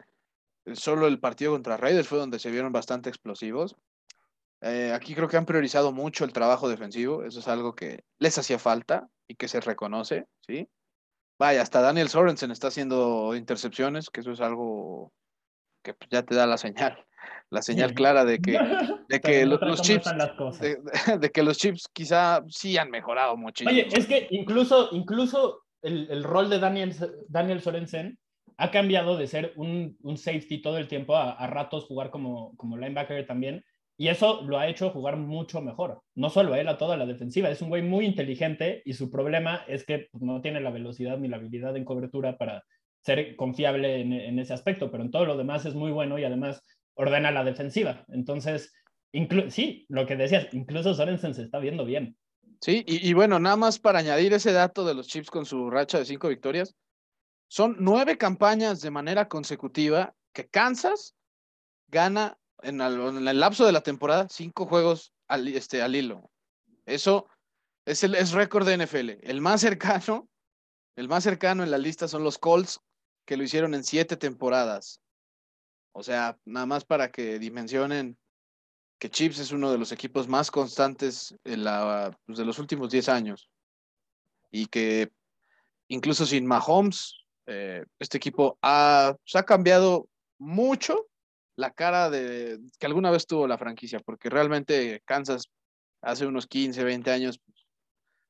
solo 0.74 1.08
el 1.08 1.20
partido 1.20 1.52
contra 1.52 1.78
Raiders 1.78 2.08
fue 2.08 2.20
donde 2.20 2.40
se 2.40 2.52
vieron 2.52 2.72
bastante 2.72 3.10
explosivos. 3.10 3.76
Eh, 4.62 4.92
aquí 4.94 5.14
creo 5.14 5.28
que 5.28 5.38
han 5.38 5.46
priorizado 5.46 5.92
mucho 5.92 6.26
el 6.26 6.34
trabajo 6.34 6.70
defensivo. 6.70 7.24
Eso 7.24 7.40
es 7.40 7.48
algo 7.48 7.76
que 7.76 8.04
les 8.20 8.38
hacía 8.38 8.60
falta 8.60 9.08
y 9.28 9.36
que 9.36 9.48
se 9.48 9.60
reconoce, 9.62 10.26
¿sí? 10.46 10.68
Vaya, 11.38 11.62
hasta 11.62 11.82
Daniel 11.82 12.10
Sorensen 12.10 12.52
está 12.52 12.68
haciendo 12.68 13.36
intercepciones, 13.36 14.10
que 14.10 14.22
eso 14.22 14.32
es 14.32 14.40
algo 14.40 15.12
que 15.84 15.94
pues, 15.94 16.10
ya 16.10 16.24
te 16.24 16.34
da 16.34 16.48
la 16.48 16.58
señal 16.58 17.06
la 17.56 17.62
señal 17.62 17.94
clara 17.94 18.26
de 18.26 18.40
que, 18.40 18.52
de 19.10 19.22
que 19.22 19.46
los, 19.46 19.82
chips, 19.82 20.12
de, 21.20 21.32
que 21.32 21.42
los 21.42 21.58
chips 21.58 21.90
quizá 21.92 22.44
sí 22.50 22.78
han 22.78 22.92
mejorado 22.92 23.36
muchísimo. 23.36 23.72
Oye, 23.72 23.88
es 23.92 24.06
que 24.06 24.28
incluso, 24.30 24.90
incluso 24.92 25.64
el, 25.82 26.08
el 26.12 26.24
rol 26.24 26.50
de 26.50 26.60
Daniel, 26.60 26.94
Daniel 27.28 27.62
Sorensen 27.62 28.20
ha 28.58 28.72
cambiado 28.72 29.18
de 29.18 29.28
ser 29.28 29.54
un, 29.56 29.98
un 30.04 30.18
safety 30.18 30.62
todo 30.62 30.78
el 30.78 30.88
tiempo 30.88 31.16
a, 31.16 31.32
a, 31.32 31.48
ratos 31.48 31.86
jugar 31.86 32.10
como, 32.10 32.56
como 32.58 32.78
linebacker 32.78 33.26
también. 33.26 33.64
Y 33.98 34.10
eso 34.10 34.42
lo 34.42 34.60
ha 34.60 34.68
hecho 34.68 34.90
jugar 34.90 35.16
mucho 35.16 35.62
mejor. 35.62 36.02
No 36.16 36.30
solo 36.30 36.56
él, 36.56 36.68
a 36.68 36.78
toda 36.78 36.98
la 36.98 37.06
defensiva. 37.06 37.50
Es 37.50 37.62
un 37.62 37.70
güey 37.70 37.82
muy 37.82 38.06
inteligente 38.06 38.82
y 38.84 38.94
su 38.94 39.10
problema 39.10 39.64
es 39.68 39.86
que 39.86 40.08
pues, 40.12 40.22
no 40.22 40.42
tiene 40.42 40.60
la 40.60 40.70
velocidad 40.70 41.18
ni 41.18 41.30
la 41.30 41.38
habilidad 41.38 41.76
en 41.78 41.86
cobertura 41.86 42.38
para 42.38 42.64
ser 43.02 43.36
confiable 43.36 44.02
en, 44.02 44.14
en, 44.14 44.40
ese 44.40 44.54
aspecto, 44.54 44.92
pero 44.92 45.04
en 45.04 45.12
todo 45.12 45.26
lo 45.26 45.38
demás 45.38 45.66
es 45.66 45.76
muy 45.76 45.92
bueno 45.92 46.18
y 46.18 46.24
además 46.24 46.62
ordena 46.96 47.32
la 47.32 47.44
defensiva. 47.44 48.06
Entonces, 48.10 48.74
sí, 49.50 49.86
lo 49.90 50.06
que 50.06 50.16
decías, 50.16 50.48
incluso 50.54 50.94
Sorensen 50.94 51.34
se 51.34 51.44
está 51.44 51.60
viendo 51.60 51.86
bien. 51.86 52.18
Sí, 52.62 52.84
y, 52.88 53.14
bueno, 53.14 53.40
nada 53.40 53.58
más 53.58 53.80
para 53.80 54.00
añadir 54.00 54.34
ese 54.34 54.52
dato 54.52 54.86
de 54.86 54.96
los 54.96 55.08
Chips 55.08 55.30
con 55.30 55.46
su 55.46 55.70
racha 55.70 56.00
de 56.00 56.06
cinco 56.06 56.30
victorias, 56.30 56.76
son 57.48 57.76
nueve 57.80 58.18
campañas 58.18 58.82
de 58.82 58.92
manera 58.92 59.28
consecutiva 59.28 60.16
que 60.34 60.48
Kansas 60.48 61.16
gana 61.88 62.38
en 62.64 62.82
el, 62.82 63.40
lapso 63.40 63.66
de 63.66 63.72
la 63.72 63.82
temporada 63.82 64.28
cinco 64.30 64.66
juegos 64.66 65.14
al, 65.28 65.48
este, 65.50 65.82
al 65.82 65.96
hilo. 65.96 66.32
Eso 66.86 67.28
es 67.86 68.04
el 68.04 68.16
es 68.16 68.32
récord 68.32 68.68
de 68.68 68.86
NFL. 68.86 69.10
El 69.22 69.42
más 69.42 69.62
cercano, 69.62 70.28
el 70.96 71.08
más 71.08 71.24
cercano 71.24 71.64
en 71.64 71.72
la 71.72 71.78
lista 71.78 72.08
son 72.08 72.24
los 72.24 72.40
Colts, 72.40 72.80
que 73.26 73.38
lo 73.38 73.44
hicieron 73.44 73.76
en 73.76 73.84
siete 73.84 74.18
temporadas. 74.18 75.02
O 75.98 76.04
sea, 76.04 76.38
nada 76.44 76.66
más 76.66 76.84
para 76.84 77.10
que 77.10 77.40
dimensionen 77.40 78.18
que 79.00 79.10
Chips 79.10 79.40
es 79.40 79.54
uno 79.54 79.72
de 79.72 79.78
los 79.78 79.94
equipos 79.94 80.28
más 80.28 80.52
constantes 80.52 81.34
pues, 81.42 82.38
de 82.38 82.46
los 82.46 82.60
últimos 82.60 82.90
10 82.90 83.08
años. 83.08 83.50
Y 84.52 84.66
que 84.66 85.10
incluso 85.88 86.26
sin 86.26 86.46
Mahomes, 86.46 87.24
eh, 87.46 87.86
este 87.98 88.18
equipo 88.18 88.58
ha, 88.62 89.16
pues, 89.24 89.36
ha 89.38 89.44
cambiado 89.44 90.10
mucho 90.38 91.08
la 91.56 91.72
cara 91.72 92.10
de 92.10 92.60
que 92.78 92.86
alguna 92.86 93.10
vez 93.10 93.26
tuvo 93.26 93.48
la 93.48 93.58
franquicia, 93.58 94.02
porque 94.02 94.30
realmente 94.30 95.02
Kansas 95.06 95.50
hace 96.02 96.26
unos 96.26 96.46
15, 96.46 96.84
20 96.84 97.10
años, 97.10 97.40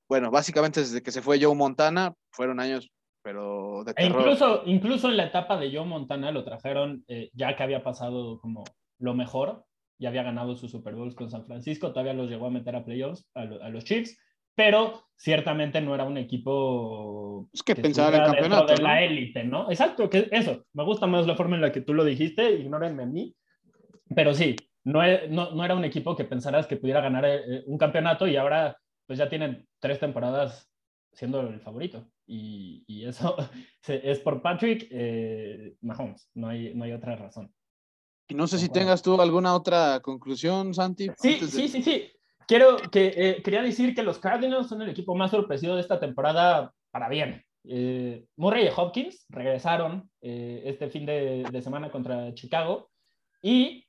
bueno, 0.07 0.29
básicamente 0.29 0.81
desde 0.81 1.01
que 1.01 1.11
se 1.11 1.23
fue 1.23 1.41
Joe 1.41 1.55
Montana, 1.55 2.13
fueron 2.29 2.59
años 2.59 2.91
pero 3.25 3.83
de 3.83 3.93
e 3.97 4.05
incluso, 4.05 4.61
incluso 4.67 5.09
en 5.09 5.17
la 5.17 5.25
etapa 5.25 5.57
de 5.57 5.75
Joe 5.75 5.83
Montana 5.83 6.29
lo 6.29 6.43
trajeron 6.43 7.03
eh, 7.07 7.31
ya 7.33 7.55
que 7.55 7.63
había 7.63 7.81
pasado 7.81 8.39
como 8.39 8.63
lo 8.99 9.15
mejor, 9.15 9.65
ya 9.97 10.09
había 10.09 10.21
ganado 10.21 10.55
sus 10.55 10.69
Super 10.69 10.93
Bowls 10.93 11.15
con 11.15 11.31
San 11.31 11.43
Francisco, 11.47 11.89
todavía 11.89 12.13
los 12.13 12.29
llegó 12.29 12.45
a 12.45 12.51
meter 12.51 12.75
a 12.75 12.85
playoffs 12.85 13.27
a, 13.33 13.45
los 13.45 13.83
Chiefs, 13.83 14.15
pero 14.53 15.07
ciertamente 15.15 15.81
no 15.81 15.95
era 15.95 16.03
un 16.03 16.19
equipo 16.19 17.49
es 17.51 17.63
que, 17.63 17.75
pensaba 17.75 18.09
en 18.09 18.15
el 18.15 18.31
campeonato 18.31 18.75
de 18.75 18.83
la 18.83 19.01
élite, 19.01 19.43
¿no? 19.43 19.71
Exacto, 19.71 20.07
que 20.07 20.29
eso, 20.31 20.63
me 20.73 20.83
gusta 20.83 21.07
más 21.07 21.25
la 21.25 21.35
forma 21.35 21.55
en 21.55 21.63
la 21.63 21.71
que 21.71 21.81
tú 21.81 21.95
lo 21.95 22.03
dijiste, 22.03 22.51
ignórenme 22.51 23.03
a 23.03 23.07
mí, 23.07 23.35
pero 24.15 24.35
sí, 24.35 24.55
no, 24.83 25.01
no, 25.29 25.49
no 25.49 25.65
era 25.65 25.73
un 25.73 25.83
equipo 25.83 26.15
que 26.15 26.25
pensaras 26.25 26.67
que 26.67 26.77
pudiera 26.77 27.01
ganar 27.01 27.25
eh, 27.25 27.63
un 27.65 27.79
campeonato 27.79 28.27
y 28.27 28.35
ahora 28.35 28.77
pues 29.07 29.17
ya 29.17 29.29
tienen 29.29 29.67
tres 29.79 29.99
temporadas 29.99 30.71
siendo 31.11 31.41
el 31.41 31.59
favorito. 31.59 32.05
Y, 32.27 32.83
y 32.87 33.05
eso 33.05 33.35
es 33.87 34.19
por 34.19 34.41
Patrick 34.41 34.87
eh, 34.91 35.75
Mahomes, 35.81 36.29
no 36.33 36.49
hay, 36.49 36.73
no 36.73 36.85
hay 36.85 36.93
otra 36.93 37.15
razón. 37.15 37.53
Y 38.27 38.33
no 38.33 38.47
sé 38.47 38.57
si 38.57 38.69
tengas 38.69 39.03
tú 39.03 39.21
alguna 39.21 39.53
otra 39.53 39.99
conclusión, 39.99 40.73
Santi. 40.73 41.09
Sí, 41.17 41.39
sí, 41.47 41.67
sí, 41.67 41.83
sí. 41.83 42.11
Quiero 42.47 42.77
que, 42.91 43.13
eh, 43.15 43.43
quería 43.43 43.61
decir 43.61 43.93
que 43.93 44.01
los 44.01 44.17
Cardinals 44.17 44.67
son 44.67 44.81
el 44.81 44.89
equipo 44.89 45.15
más 45.15 45.31
sorpresivo 45.31 45.75
de 45.75 45.81
esta 45.81 45.99
temporada 45.99 46.73
para 46.91 47.07
bien. 47.07 47.43
Eh, 47.63 48.25
Murray 48.35 48.65
y 48.65 48.69
Hopkins 48.75 49.25
regresaron 49.29 50.09
este 50.21 50.89
fin 50.89 51.05
de, 51.05 51.43
de, 51.51 51.61
semana 51.61 51.91
contra 51.91 52.33
Chicago 52.33 52.89
y 53.41 53.85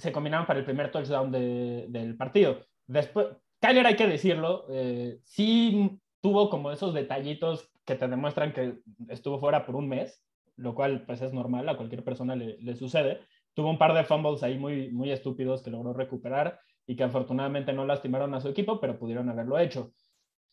se 0.00 0.12
combinaron 0.12 0.46
para 0.46 0.58
el 0.58 0.64
primer 0.64 0.90
touchdown 0.90 1.30
del 1.30 2.16
partido. 2.16 2.60
Después, 2.86 3.26
Kyler, 3.60 3.86
hay 3.86 3.96
que 3.96 4.06
decirlo, 4.06 4.66
eh, 4.70 5.18
sí 5.22 6.00
tuvo 6.20 6.50
como 6.50 6.70
esos 6.70 6.94
detallitos 6.94 7.70
que 7.84 7.96
te 7.96 8.08
demuestran 8.08 8.52
que 8.52 8.78
estuvo 9.08 9.38
fuera 9.38 9.64
por 9.64 9.76
un 9.76 9.88
mes, 9.88 10.22
lo 10.56 10.74
cual 10.74 11.04
pues 11.06 11.22
es 11.22 11.32
normal, 11.32 11.68
a 11.68 11.76
cualquier 11.76 12.04
persona 12.04 12.36
le, 12.36 12.58
le 12.58 12.76
sucede. 12.76 13.20
Tuvo 13.54 13.70
un 13.70 13.78
par 13.78 13.94
de 13.94 14.04
fumbles 14.04 14.42
ahí 14.42 14.58
muy, 14.58 14.90
muy 14.90 15.10
estúpidos 15.10 15.62
que 15.62 15.70
logró 15.70 15.92
recuperar 15.92 16.60
y 16.86 16.96
que 16.96 17.04
afortunadamente 17.04 17.72
no 17.72 17.86
lastimaron 17.86 18.34
a 18.34 18.40
su 18.40 18.48
equipo, 18.48 18.80
pero 18.80 18.98
pudieron 18.98 19.28
haberlo 19.28 19.58
hecho. 19.58 19.92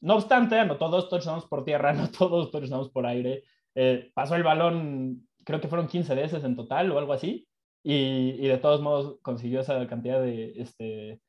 No 0.01 0.15
obstante, 0.15 0.60
anotó 0.60 0.89
dos 0.89 1.10
touchdowns 1.10 1.45
por 1.45 1.63
tierra, 1.63 1.89
anotó 1.91 2.30
dos 2.30 2.51
touchdowns 2.51 2.89
por 2.89 3.06
aire, 3.06 3.43
eh, 3.75 4.12
pasó 4.13 4.36
el 4.36 4.43
balón, 4.43 5.27
creo 5.43 5.60
que 5.60 5.67
fueron 5.67 5.88
15 5.88 6.15
veces 6.15 6.43
en 6.43 6.56
total 6.56 6.91
o 6.91 6.99
algo 6.99 7.13
así, 7.13 7.47
y, 7.84 8.36
y 8.39 8.47
de 8.47 8.58
todos 8.58 8.82
modos 8.82 9.19
consiguió 9.21 9.62
esa 9.62 9.86
cantidad 9.88 10.21
de, 10.21 10.53
este, 10.58 11.21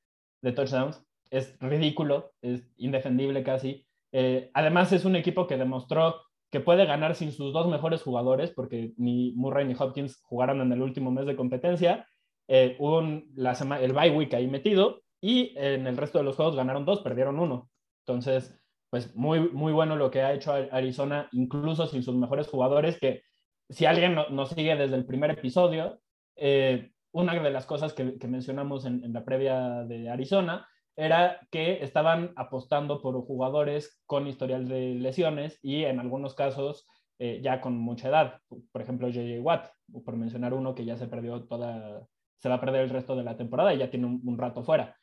de 0.42 0.53
touchdowns. 0.53 1.03
Es 1.31 1.59
ridículo, 1.61 2.33
es 2.42 2.72
indefendible 2.77 3.42
casi. 3.42 3.87
Eh, 4.12 4.51
además, 4.55 4.92
es 4.92 5.05
un 5.05 5.16
equipo 5.16 5.47
que 5.47 5.57
demostró 5.57 6.16
que 6.51 6.61
puede 6.61 6.87
ganar 6.87 7.14
sin 7.14 7.33
sus 7.33 7.53
dos 7.53 7.68
mejores 7.68 8.03
jugadores, 8.03 8.51
porque 8.51 8.92
ni 8.97 9.33
Murray 9.33 9.66
ni 9.66 9.75
Hopkins 9.79 10.21
jugaron 10.23 10.61
en 10.61 10.73
el 10.73 10.83
último 10.83 11.11
mes 11.11 11.27
de 11.27 11.37
competencia. 11.37 12.07
Eh, 12.49 12.79
el 12.79 13.92
bye 13.92 14.11
week 14.11 14.33
ahí 14.33 14.47
metido 14.47 15.03
y 15.21 15.53
en 15.59 15.87
el 15.87 15.97
resto 15.97 16.18
de 16.18 16.25
los 16.25 16.37
juegos 16.37 16.57
ganaron 16.57 16.87
dos, 16.87 17.03
perdieron 17.03 17.38
uno. 17.38 17.68
Entonces, 18.07 18.59
pues 18.90 19.14
muy, 19.14 19.40
muy 19.51 19.73
bueno 19.73 19.97
lo 19.97 20.11
que 20.11 20.23
ha 20.23 20.33
hecho 20.33 20.53
Arizona, 20.53 21.29
incluso 21.33 21.87
sin 21.87 22.03
sus 22.03 22.16
mejores 22.16 22.49
jugadores, 22.49 22.99
que 22.99 23.23
si 23.68 23.85
alguien 23.85 24.14
nos 24.14 24.51
sigue 24.51 24.77
desde 24.77 24.97
el 24.97 25.05
primer 25.05 25.31
episodio, 25.31 26.01
eh, 26.37 26.90
una 27.12 27.35
de 27.35 27.51
las 27.51 27.66
cosas 27.66 27.92
que, 27.92 28.05
mencionamos 28.27 28.87
en, 28.87 29.12
la 29.12 29.25
previa 29.25 29.85
de 29.85 30.09
Arizona 30.09 30.66
era 30.99 31.41
que 31.51 31.83
estaban 31.83 32.33
apostando 32.37 33.01
por 33.01 33.15
jugadores 33.23 34.01
con 34.07 34.27
historial 34.27 34.69
de 34.69 34.97
lesiones 34.97 35.59
y 35.63 35.85
en 35.85 36.01
algunos 36.01 36.35
casos 36.35 36.87
eh, 37.19 37.41
ya 37.43 37.61
con 37.61 37.79
mucha 37.79 38.09
edad. 38.09 38.41
Por 38.73 38.83
ejemplo, 38.83 39.09
JJ 39.09 39.41
Watt, 39.41 39.71
por 40.05 40.17
mencionar 40.17 40.53
uno 40.53 40.75
que 40.75 40.85
ya 40.85 40.97
se 40.97 41.09
perdió 41.09 41.45
toda, 41.45 42.07
se 42.39 42.49
va 42.49 42.57
a 42.57 42.61
perder 42.61 42.83
el 42.83 42.91
resto 42.91 43.17
de 43.17 43.25
la 43.25 43.37
temporada 43.37 43.73
y 43.73 43.79
ya 43.79 43.91
tiene 43.91 44.07
un 44.07 44.39
rato 44.39 44.63
fuera 44.63 44.97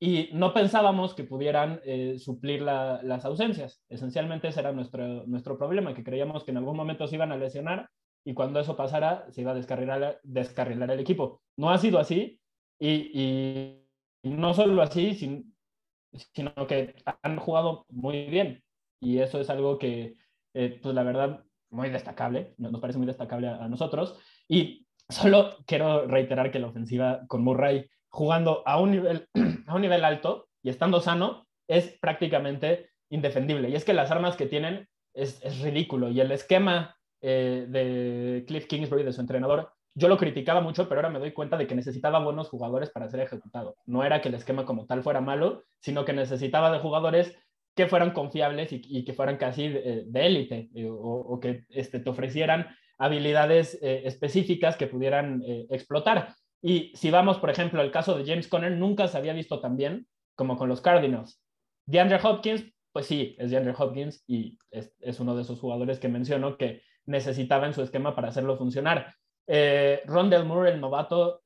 y 0.00 0.28
no 0.32 0.52
pensábamos 0.52 1.14
que 1.14 1.24
pudieran 1.24 1.80
eh, 1.84 2.18
suplir 2.18 2.60
las 2.60 3.24
ausencias. 3.24 3.82
Esencialmente 3.88 4.48
ese 4.48 4.60
era 4.60 4.72
nuestro, 4.72 5.24
nuestro 5.26 5.56
problema, 5.56 5.94
que 5.94 6.04
creíamos 6.04 6.44
que 6.44 6.50
en 6.50 6.58
algún 6.58 6.76
momento 6.76 7.06
se 7.06 7.14
iban 7.14 7.32
a 7.32 7.38
lesionar 7.38 7.88
y 8.22 8.34
cuando 8.34 8.60
eso 8.60 8.76
pasara 8.76 9.26
se 9.30 9.40
iba 9.40 9.52
a 9.52 9.54
descarrilar, 9.54 10.20
descarrilar 10.22 10.90
el 10.90 11.00
equipo. 11.00 11.42
No 11.56 11.70
ha 11.70 11.78
sido 11.78 11.98
así 11.98 12.38
y, 12.78 13.83
no 14.24 14.54
solo 14.54 14.82
así, 14.82 15.14
sino 15.14 16.66
que 16.66 16.94
han 17.22 17.36
jugado 17.38 17.86
muy 17.88 18.26
bien 18.26 18.64
y 19.04 19.18
eso 19.18 19.38
es 19.40 19.50
algo 19.50 19.78
que, 19.78 20.14
eh, 20.54 20.80
pues 20.82 20.94
la 20.94 21.02
verdad, 21.02 21.44
muy 21.70 21.90
destacable, 21.90 22.54
nos 22.56 22.80
parece 22.80 22.98
muy 22.98 23.06
destacable 23.06 23.48
a 23.48 23.68
nosotros. 23.68 24.18
Y 24.48 24.86
solo 25.08 25.56
quiero 25.66 26.06
reiterar 26.06 26.50
que 26.50 26.58
la 26.58 26.68
ofensiva 26.68 27.22
con 27.28 27.42
Murray 27.42 27.88
jugando 28.08 28.62
a 28.66 28.80
un 28.80 28.92
nivel, 28.92 29.28
a 29.66 29.74
un 29.74 29.82
nivel 29.82 30.04
alto 30.04 30.48
y 30.62 30.70
estando 30.70 31.00
sano, 31.00 31.46
es 31.68 31.98
prácticamente 32.00 32.90
indefendible. 33.10 33.68
Y 33.68 33.74
es 33.74 33.84
que 33.84 33.92
las 33.92 34.10
armas 34.10 34.36
que 34.36 34.46
tienen 34.46 34.88
es, 35.12 35.42
es 35.42 35.60
ridículo. 35.60 36.10
Y 36.10 36.20
el 36.20 36.32
esquema 36.32 36.96
eh, 37.20 37.66
de 37.68 38.44
Cliff 38.46 38.66
Kingsbury, 38.66 39.02
de 39.02 39.12
su 39.12 39.20
entrenador, 39.20 39.72
yo 39.94 40.08
lo 40.08 40.16
criticaba 40.16 40.60
mucho, 40.60 40.88
pero 40.88 41.00
ahora 41.00 41.10
me 41.10 41.18
doy 41.18 41.32
cuenta 41.32 41.56
de 41.56 41.66
que 41.66 41.74
necesitaba 41.74 42.18
buenos 42.18 42.48
jugadores 42.48 42.90
para 42.90 43.08
ser 43.08 43.20
ejecutado. 43.20 43.76
No 43.86 44.04
era 44.04 44.20
que 44.20 44.28
el 44.28 44.34
esquema 44.34 44.64
como 44.64 44.86
tal 44.86 45.02
fuera 45.02 45.20
malo, 45.20 45.62
sino 45.80 46.04
que 46.04 46.12
necesitaba 46.12 46.70
de 46.72 46.80
jugadores 46.80 47.36
que 47.74 47.86
fueran 47.86 48.12
confiables 48.12 48.72
y, 48.72 49.04
que 49.04 49.12
fueran 49.14 49.36
casi 49.36 49.68
de 49.68 50.26
élite 50.26 50.70
eh, 50.74 50.88
o, 50.88 51.40
que 51.40 51.64
este, 51.70 51.98
te 51.98 52.10
ofrecieran 52.10 52.68
habilidades 52.98 53.78
eh, 53.82 54.02
específicas 54.04 54.76
que 54.76 54.86
pudieran 54.86 55.42
explotar. 55.70 56.34
Y 56.66 56.92
si 56.94 57.10
vamos, 57.10 57.36
por 57.38 57.50
ejemplo, 57.50 57.82
al 57.82 57.90
caso 57.90 58.16
de 58.16 58.24
James 58.24 58.48
Conner, 58.48 58.72
nunca 58.72 59.06
se 59.06 59.18
había 59.18 59.34
visto 59.34 59.60
tan 59.60 59.76
bien 59.76 60.06
como 60.34 60.56
con 60.56 60.70
los 60.70 60.80
Cardinals. 60.80 61.38
DeAndre 61.84 62.18
Hopkins, 62.22 62.64
pues 62.90 63.04
sí, 63.04 63.36
es 63.38 63.50
DeAndre 63.50 63.74
Hopkins 63.76 64.24
y 64.26 64.58
es, 64.70 65.20
uno 65.20 65.36
de 65.36 65.42
esos 65.42 65.60
jugadores 65.60 65.98
que 65.98 66.08
menciono 66.08 66.56
que 66.56 66.80
necesitaba 67.04 67.66
en 67.66 67.74
su 67.74 67.82
esquema 67.82 68.14
para 68.14 68.28
hacerlo 68.28 68.56
funcionar. 68.56 69.14
Eh, 69.46 70.02
Rondell 70.06 70.44
Moore, 70.44 70.72
el 70.72 70.80
novato, 70.80 71.42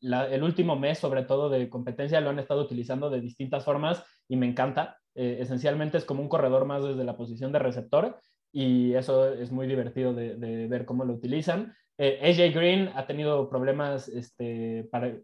el 0.00 0.42
último 0.42 0.76
mes, 0.76 0.98
sobre 0.98 1.22
todo 1.22 1.48
de 1.48 1.68
competencia, 1.68 2.20
lo 2.20 2.30
han 2.30 2.38
estado 2.38 2.62
utilizando 2.62 3.10
de 3.10 3.20
distintas 3.20 3.64
formas 3.64 4.04
y 4.28 4.36
me 4.36 4.46
encanta. 4.46 4.98
Eh, 5.14 5.38
esencialmente 5.40 5.98
es 5.98 6.04
como 6.04 6.22
un 6.22 6.28
corredor 6.28 6.64
más 6.64 6.84
desde 6.84 7.04
la 7.04 7.16
posición 7.16 7.52
de 7.52 7.58
receptor 7.58 8.18
y 8.52 8.94
eso 8.94 9.32
es 9.32 9.50
muy 9.50 9.66
divertido 9.66 10.14
de 10.14 10.66
ver 10.68 10.84
cómo 10.84 11.04
lo 11.04 11.14
utilizan. 11.14 11.74
Eh, 11.98 12.20
AJ 12.22 12.54
Green 12.54 12.90
ha 12.94 13.06
tenido 13.06 13.48
problemas 13.48 14.08
este, 14.08 14.86
para, 14.90 15.14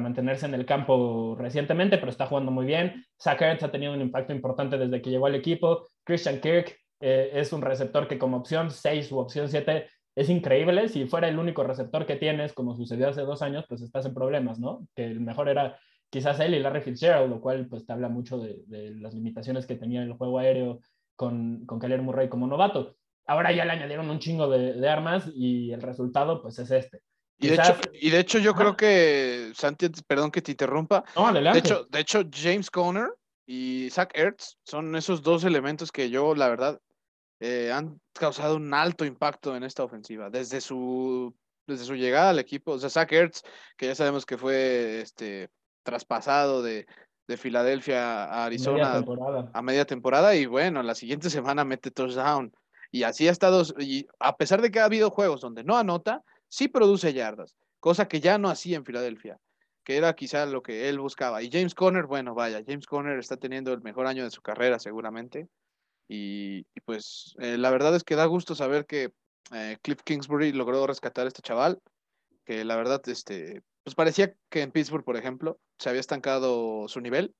mantenerse 0.00 0.46
en 0.46 0.54
el 0.54 0.64
campo 0.64 1.36
recientemente, 1.38 1.98
pero 1.98 2.10
está 2.10 2.26
jugando 2.26 2.50
muy 2.50 2.64
bien. 2.64 3.04
Zach 3.20 3.42
Ertz 3.42 3.62
ha 3.62 3.70
tenido 3.70 3.92
un 3.92 4.00
impacto 4.00 4.32
importante 4.32 4.78
desde 4.78 5.02
que 5.02 5.10
llegó 5.10 5.26
al 5.26 5.34
equipo. 5.34 5.86
Christian 6.02 6.40
Kirk 6.40 6.74
eh, 7.00 7.30
es 7.34 7.52
un 7.52 7.60
receptor 7.60 8.08
que 8.08 8.18
como 8.18 8.38
opción 8.38 8.70
6 8.70 9.12
u 9.12 9.18
opción 9.18 9.50
7 9.50 9.86
es 10.14 10.28
increíble. 10.28 10.88
Si 10.88 11.06
fuera 11.06 11.28
el 11.28 11.38
único 11.38 11.64
receptor 11.64 12.06
que 12.06 12.16
tienes, 12.16 12.52
como 12.52 12.76
sucedió 12.76 13.08
hace 13.08 13.22
dos 13.22 13.42
años, 13.42 13.64
pues 13.68 13.82
estás 13.82 14.06
en 14.06 14.14
problemas, 14.14 14.58
¿no? 14.58 14.86
Que 14.94 15.04
el 15.04 15.20
mejor 15.20 15.48
era 15.48 15.78
quizás 16.10 16.38
él 16.40 16.54
y 16.54 16.60
Larry 16.60 16.82
Fitzgerald, 16.82 17.30
lo 17.30 17.40
cual 17.40 17.66
pues 17.68 17.86
te 17.86 17.92
habla 17.92 18.08
mucho 18.08 18.38
de, 18.38 18.62
de 18.66 18.90
las 18.96 19.14
limitaciones 19.14 19.66
que 19.66 19.76
tenía 19.76 20.02
el 20.02 20.12
juego 20.12 20.38
aéreo 20.38 20.80
con, 21.16 21.64
con 21.66 22.04
Murray 22.04 22.28
como 22.28 22.46
novato. 22.46 22.96
Ahora 23.26 23.52
ya 23.52 23.64
le 23.64 23.72
añadieron 23.72 24.10
un 24.10 24.18
chingo 24.18 24.48
de, 24.48 24.88
armas 24.88 25.30
y 25.34 25.72
el 25.72 25.80
resultado 25.80 26.42
pues 26.42 26.58
es 26.58 26.70
este. 26.70 27.00
Y 27.38 27.48
de, 27.48 27.54
hecho, 27.54 27.76
y 27.94 28.10
de 28.10 28.20
hecho 28.20 28.38
yo 28.38 28.54
creo 28.54 28.76
que, 28.76 29.50
Santi, 29.54 29.88
perdón 30.06 30.30
que 30.30 30.42
te 30.42 30.52
interrumpa. 30.52 31.04
de, 31.32 31.58
hecho, 31.58 31.84
de 31.90 32.00
hecho, 32.00 32.22
James 32.32 32.70
Conner 32.70 33.08
y 33.46 33.88
Zach 33.90 34.10
Ertz 34.14 34.58
son 34.64 34.94
esos 34.94 35.22
dos 35.22 35.42
elementos 35.42 35.90
que 35.90 36.08
yo, 36.08 36.34
la 36.36 36.48
verdad, 36.48 36.80
eh, 37.44 37.72
han 37.72 38.00
causado 38.12 38.54
un 38.54 38.72
alto 38.72 39.04
impacto 39.04 39.56
en 39.56 39.64
esta 39.64 39.82
ofensiva. 39.82 40.30
Desde 40.30 40.60
su, 40.60 41.34
desde 41.66 41.84
su 41.84 41.96
llegada 41.96 42.30
al 42.30 42.38
equipo, 42.38 42.70
o 42.70 42.78
sea, 42.78 42.88
Zach 42.88 43.10
Ertz, 43.10 43.42
que 43.76 43.86
ya 43.86 43.96
sabemos 43.96 44.24
que 44.24 44.38
fue 44.38 45.00
este, 45.00 45.50
traspasado 45.82 46.62
de, 46.62 46.86
de 47.26 47.36
Filadelfia 47.36 48.26
a 48.26 48.44
Arizona 48.44 49.02
a 49.52 49.62
media 49.62 49.84
temporada 49.84 50.36
y 50.36 50.46
bueno, 50.46 50.84
la 50.84 50.94
siguiente 50.94 51.30
semana 51.30 51.64
mete 51.64 51.90
touchdown. 51.90 52.52
Y 52.92 53.02
así 53.02 53.26
ha 53.26 53.32
estado, 53.32 53.64
y 53.76 54.06
a 54.20 54.36
pesar 54.36 54.62
de 54.62 54.70
que 54.70 54.78
ha 54.78 54.84
habido 54.84 55.10
juegos 55.10 55.40
donde 55.40 55.64
no 55.64 55.76
anota, 55.76 56.22
sí 56.46 56.68
produce 56.68 57.12
yardas, 57.12 57.56
cosa 57.80 58.06
que 58.06 58.20
ya 58.20 58.38
no 58.38 58.50
hacía 58.50 58.76
en 58.76 58.84
Filadelfia, 58.84 59.40
que 59.82 59.96
era 59.96 60.14
quizá 60.14 60.46
lo 60.46 60.62
que 60.62 60.88
él 60.88 61.00
buscaba. 61.00 61.42
Y 61.42 61.50
James 61.50 61.74
Conner, 61.74 62.06
bueno, 62.06 62.34
vaya, 62.36 62.62
James 62.64 62.86
Conner 62.86 63.18
está 63.18 63.36
teniendo 63.36 63.72
el 63.72 63.82
mejor 63.82 64.06
año 64.06 64.22
de 64.22 64.30
su 64.30 64.42
carrera 64.42 64.78
seguramente. 64.78 65.48
Y, 66.08 66.64
pues 66.84 67.34
eh, 67.38 67.56
la 67.56 67.70
verdad 67.70 67.94
es 67.96 68.04
que 68.04 68.16
da 68.16 68.26
gusto 68.26 68.54
saber 68.54 68.86
que 68.86 69.12
eh, 69.52 69.78
Cliff 69.82 70.02
Kingsbury 70.04 70.52
logró 70.52 70.86
rescatar 70.86 71.24
a 71.24 71.28
este 71.28 71.42
chaval, 71.42 71.80
que 72.44 72.64
la 72.64 72.76
verdad, 72.76 73.00
este, 73.08 73.62
pues 73.82 73.94
parecía 73.94 74.34
que 74.50 74.62
en 74.62 74.72
Pittsburgh, 74.72 75.04
por 75.04 75.16
ejemplo, 75.16 75.58
se 75.78 75.88
había 75.88 76.00
estancado 76.00 76.88
su 76.88 77.00
nivel. 77.00 77.34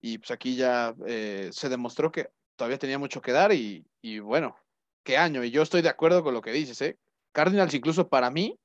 Y 0.00 0.18
pues 0.18 0.30
aquí 0.30 0.54
ya 0.54 0.94
eh, 1.06 1.48
se 1.52 1.68
demostró 1.68 2.12
que 2.12 2.30
todavía 2.56 2.78
tenía 2.78 2.98
mucho 2.98 3.20
que 3.20 3.32
dar 3.32 3.52
y, 3.52 3.84
y 4.00 4.20
bueno, 4.20 4.56
qué 5.04 5.16
año. 5.16 5.42
Y 5.42 5.50
yo 5.50 5.62
estoy 5.62 5.82
de 5.82 5.88
acuerdo 5.88 6.22
con 6.22 6.34
lo 6.34 6.40
que 6.40 6.52
dices, 6.52 6.80
¿eh? 6.82 6.98
Cardinals, 7.32 7.74
incluso 7.74 8.08
para 8.08 8.30
mí, 8.30 8.58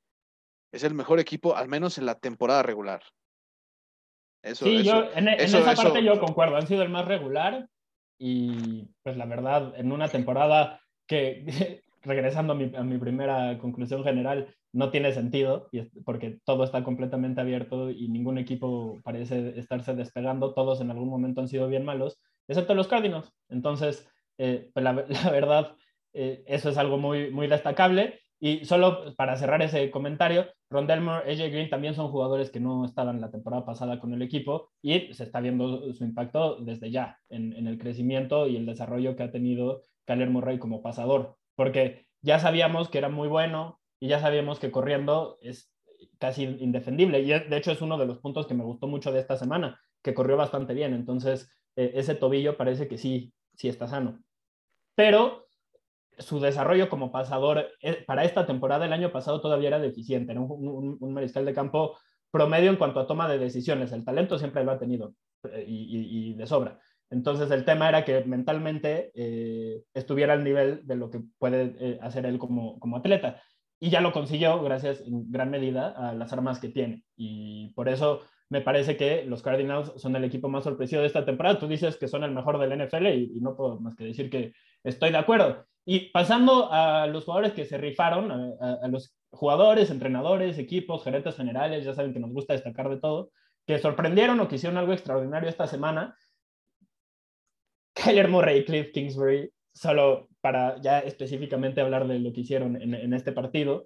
es 0.71 0.83
el 0.83 0.93
mejor 0.93 1.19
equipo, 1.19 1.55
al 1.55 1.67
menos 1.67 1.97
en 1.97 2.05
la 2.05 2.15
temporada 2.15 2.63
regular. 2.63 3.03
Eso, 4.41 4.65
sí, 4.65 4.83
yo 4.83 5.09
en, 5.15 5.29
e, 5.29 5.43
esa 5.43 5.63
parte 5.73 6.03
yo 6.03 6.19
concuerdo. 6.19 6.57
Han 6.57 6.67
sido 6.67 6.83
el 6.83 6.89
más 6.89 7.05
regular 7.05 7.69
y, 8.17 8.89
pues, 9.04 9.17
la 9.17 9.26
verdad, 9.26 9.73
en 9.78 9.91
una 9.91 10.08
temporada 10.08 10.80
que, 11.08 11.45
regresando 12.02 12.54
a 12.54 12.56
mi, 12.56 12.71
a 12.76 12.84
mi 12.84 12.97
primera 12.97 13.58
conclusión 13.60 14.04
general, 14.04 14.54
no 14.73 14.89
tiene 14.89 15.12
sentido 15.13 15.69
porque 16.04 16.39
todo 16.45 16.63
está 16.63 16.84
completamente 16.84 17.39
abierto 17.39 17.91
y 17.91 18.10
ningún 18.10 18.39
equipo 18.39 18.99
parece 19.04 19.58
estarse 19.60 19.93
despegando. 19.93 20.54
Todos 20.54 20.82
en 20.82 20.89
algún 20.89 21.10
momento 21.10 21.41
han 21.41 21.47
sido 21.47 21.67
bien 21.67 21.86
malos, 21.86 22.19
excepto 22.47 22.73
los 22.73 22.88
Cardinals. 22.88 23.32
Entonces, 23.49 24.08
eh, 24.39 24.71
pues, 24.73 24.84
la, 24.84 24.93
la, 25.08 25.30
verdad, 25.30 25.76
eh, 26.13 26.43
eso 26.47 26.69
es 26.69 26.78
algo 26.78 26.97
muy, 26.97 27.30
muy 27.32 27.47
destacable. 27.47 28.19
Y 28.39 28.65
solo 28.65 29.15
para 29.15 29.38
cerrar 29.38 29.62
ese 29.62 29.89
comentario, 29.91 30.47
Ron 30.73 30.88
Delmore, 30.88 31.31
AJ 31.31 31.51
Green 31.51 31.69
también 31.69 31.93
son 31.93 32.09
jugadores 32.09 32.49
que 32.49 32.59
no 32.59 32.83
estaban 32.83 33.21
la 33.21 33.31
temporada 33.31 33.65
pasada 33.65 33.99
con 33.99 34.13
el 34.13 34.21
equipo 34.21 34.71
y 34.81 35.13
se 35.13 35.23
está 35.23 35.39
viendo 35.39 35.93
su 35.93 36.03
impacto 36.03 36.57
desde 36.57 36.91
ya 36.91 37.19
en, 37.29 37.53
en 37.53 37.67
el 37.67 37.77
crecimiento 37.77 38.47
y 38.47 38.57
el 38.57 38.65
desarrollo 38.65 39.15
que 39.15 39.23
ha 39.23 39.31
tenido 39.31 39.83
Kyler 40.05 40.29
Murray 40.29 40.59
como 40.59 40.81
pasador, 40.81 41.38
porque 41.55 42.07
ya 42.21 42.39
sabíamos 42.39 42.89
que 42.89 42.97
era 42.97 43.09
muy 43.09 43.27
bueno 43.27 43.79
y 43.99 44.07
ya 44.07 44.19
sabíamos 44.19 44.59
que 44.59 44.71
corriendo 44.71 45.38
es 45.41 45.71
casi 46.19 46.43
indefendible. 46.43 47.19
Y 47.19 47.27
de 47.27 47.57
hecho 47.57 47.71
es 47.71 47.81
uno 47.81 47.97
de 47.97 48.05
los 48.05 48.19
puntos 48.19 48.47
que 48.47 48.53
me 48.53 48.63
gustó 48.63 48.88
mucho 48.88 49.12
de 49.12 49.19
esta 49.19 49.38
semana, 49.38 49.79
que 50.01 50.13
corrió 50.13 50.38
bastante 50.38 50.73
bien. 50.73 50.93
Entonces, 50.93 51.51
eh, 51.75 51.91
ese 51.95 52.15
tobillo 52.15 52.57
parece 52.57 52.88
que 52.88 52.97
sí, 52.97 53.33
sí 53.55 53.67
está 53.67 53.88
sano. 53.88 54.19
Pero 54.95 55.42
su 56.19 56.39
desarrollo 56.39 56.89
como 56.89 57.12
pasador 57.12 57.67
eh, 57.82 58.04
para 58.06 58.23
esta 58.23 58.45
temporada 58.45 58.86
el 58.86 58.93
año 58.93 59.12
pasado 59.12 59.41
todavía 59.41 59.69
era 59.69 59.80
deficiente. 59.80 60.32
Era 60.32 60.41
un, 60.41 60.97
mariscal 61.13 61.45
de 61.45 61.54
campo 61.54 61.97
promedio 62.32 62.69
en 62.69 62.78
cuanto 62.78 62.99
a 62.99 63.08
toma 63.08 63.28
de 63.28 63.38
decisiones. 63.38 63.91
El 63.91 64.06
talento 64.06 64.38
siempre 64.38 64.63
lo 64.63 64.71
ha 64.71 64.80
tenido 64.80 65.13
eh, 65.52 65.65
y, 65.67 66.34
de 66.34 66.47
sobra. 66.47 66.80
Entonces 67.10 67.52
el 67.52 67.65
tema 67.65 67.89
era 67.89 68.06
que 68.06 68.23
mentalmente 68.26 69.12
estuviera 69.93 70.34
al 70.34 70.43
nivel 70.43 70.82
de 70.88 70.95
lo 70.95 71.12
que 71.12 71.21
puede 71.38 71.99
hacer 72.02 72.26
él 72.26 72.39
como, 72.39 72.80
como 72.80 72.97
atleta 72.97 73.39
y 73.84 73.89
ya 73.89 73.99
lo 73.99 74.13
consiguió 74.13 74.63
gracias 74.63 75.02
en 75.02 75.30
gran 75.30 75.52
medida 75.52 75.89
a 75.89 76.13
las 76.13 76.32
armas 76.32 76.62
que 76.62 76.69
tiene. 76.69 77.04
Y 77.17 77.73
por 77.73 77.89
eso 77.89 78.21
me 78.47 78.62
parece 78.62 78.95
que 78.95 79.26
los 79.26 79.41
Cardinals 79.41 79.91
son 79.97 80.15
el 80.15 80.23
equipo 80.23 80.47
más 80.47 80.63
sorpresivo 80.63 81.02
de 81.02 81.08
esta 81.08 81.26
temporada. 81.26 81.60
Tú 81.60 81.67
dices 81.67 81.97
que 81.97 82.08
son 82.08 82.23
el 82.23 82.32
mejor 82.32 82.60
del 82.60 82.82
NFL 82.82 83.08
y, 83.08 83.41
no 83.41 83.58
puedo 83.58 83.82
más 83.82 83.93
que 83.95 84.06
decir 84.06 84.30
que 84.30 84.54
estoy 84.86 85.12
de 85.12 85.17
acuerdo. 85.17 85.65
Y 85.85 86.11
pasando 86.11 86.71
a 86.71 87.07
los 87.07 87.25
jugadores 87.25 87.53
que 87.53 87.65
se 87.65 87.77
rifaron, 87.77 88.31
a, 88.31 88.87
los 88.87 89.15
jugadores, 89.31 89.89
entrenadores, 89.89 90.57
equipos, 90.57 91.03
gerentes 91.03 91.35
generales, 91.35 91.83
ya 91.83 91.93
saben 91.93 92.13
que 92.13 92.19
nos 92.19 92.31
gusta 92.31 92.53
destacar 92.53 92.89
de 92.89 92.99
todo, 92.99 93.31
que 93.65 93.79
sorprendieron 93.79 94.39
o 94.39 94.47
que 94.47 94.55
hicieron 94.55 94.77
algo 94.77 94.93
extraordinario 94.93 95.49
esta 95.49 95.67
semana. 95.67 96.15
Kyler 97.93 98.27
Murray 98.29 98.59
y 98.59 98.65
Cliff 98.65 98.91
Kingsbury 98.93 99.51
solo 99.73 100.29
para 100.39 100.79
ya 100.81 100.99
específicamente 100.99 101.81
hablar 101.81 102.07
de 102.07 102.19
lo 102.19 102.31
que 102.31 102.41
hicieron 102.41 102.79
en, 102.81 103.13
este 103.13 103.31
partido, 103.31 103.85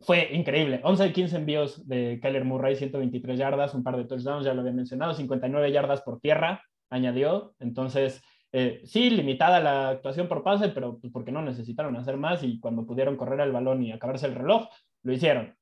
fue 0.00 0.30
increíble. 0.32 0.80
11 0.82 1.02
de 1.04 1.12
15 1.12 1.36
envíos 1.36 1.86
de 1.86 2.18
Kyler 2.20 2.44
Murray, 2.44 2.74
123 2.74 3.38
yardas, 3.38 3.74
un 3.74 3.84
par 3.84 3.96
de 3.96 4.04
touchdowns, 4.04 4.44
ya 4.44 4.54
lo 4.54 4.60
había 4.60 4.72
mencionado, 4.72 5.14
59 5.14 5.70
yardas 5.72 6.00
por 6.02 6.20
tierra, 6.20 6.62
añadió. 6.88 7.54
Entonces, 7.60 8.22
eh, 8.52 8.82
sí, 8.84 9.10
limitada 9.10 9.60
la 9.60 9.90
actuación 9.90 10.28
por 10.28 10.42
pase, 10.42 10.68
pero 10.70 10.98
pues, 10.98 11.12
porque 11.12 11.32
no 11.32 11.42
necesitaron 11.42 11.96
hacer 11.96 12.16
más 12.16 12.42
y 12.42 12.58
cuando 12.60 12.86
pudieron 12.86 13.16
correr 13.16 13.40
el 13.40 13.52
balón 13.52 13.82
y 13.82 13.92
acabarse 13.92 14.26
el 14.26 14.34
reloj, 14.34 14.68
lo 15.02 15.12
hicieron. 15.12 15.56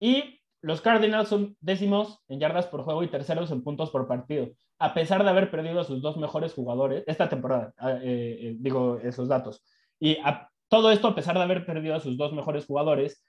Y 0.00 0.40
los 0.60 0.80
Cardinals 0.80 1.28
son 1.28 1.56
décimos 1.60 2.20
en 2.28 2.40
yardas 2.40 2.66
por 2.66 2.82
juego 2.82 3.02
y 3.02 3.08
terceros 3.08 3.50
en 3.50 3.62
puntos 3.62 3.90
por 3.90 4.06
partido 4.06 4.50
a 4.78 4.94
pesar 4.94 5.24
de 5.24 5.30
haber 5.30 5.50
perdido 5.50 5.80
a 5.80 5.84
sus 5.84 6.00
dos 6.00 6.16
mejores 6.16 6.54
jugadores 6.54 7.02
esta 7.06 7.28
temporada, 7.28 7.72
ah, 7.78 7.98
eh, 8.02 8.38
eh, 8.40 8.56
digo 8.58 8.98
esos 9.02 9.28
datos. 9.28 9.62
Y 9.98 10.18
todo 10.68 10.92
esto 10.92 11.08
a 11.08 11.14
pesar 11.14 11.36
de 11.36 11.42
haber 11.42 11.66
perdido 11.66 11.96
a 11.96 12.00
sus 12.00 12.16
dos 12.16 12.32
mejores 12.32 12.66
jugadores 12.66 13.24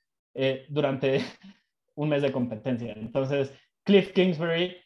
durante 0.70 1.22
un 1.96 2.10
mes 2.10 2.22
de 2.22 2.32
competencia. 2.32 2.94
Entonces, 2.94 3.52
Cliff 3.84 4.14
Kingsbury, 4.14 4.78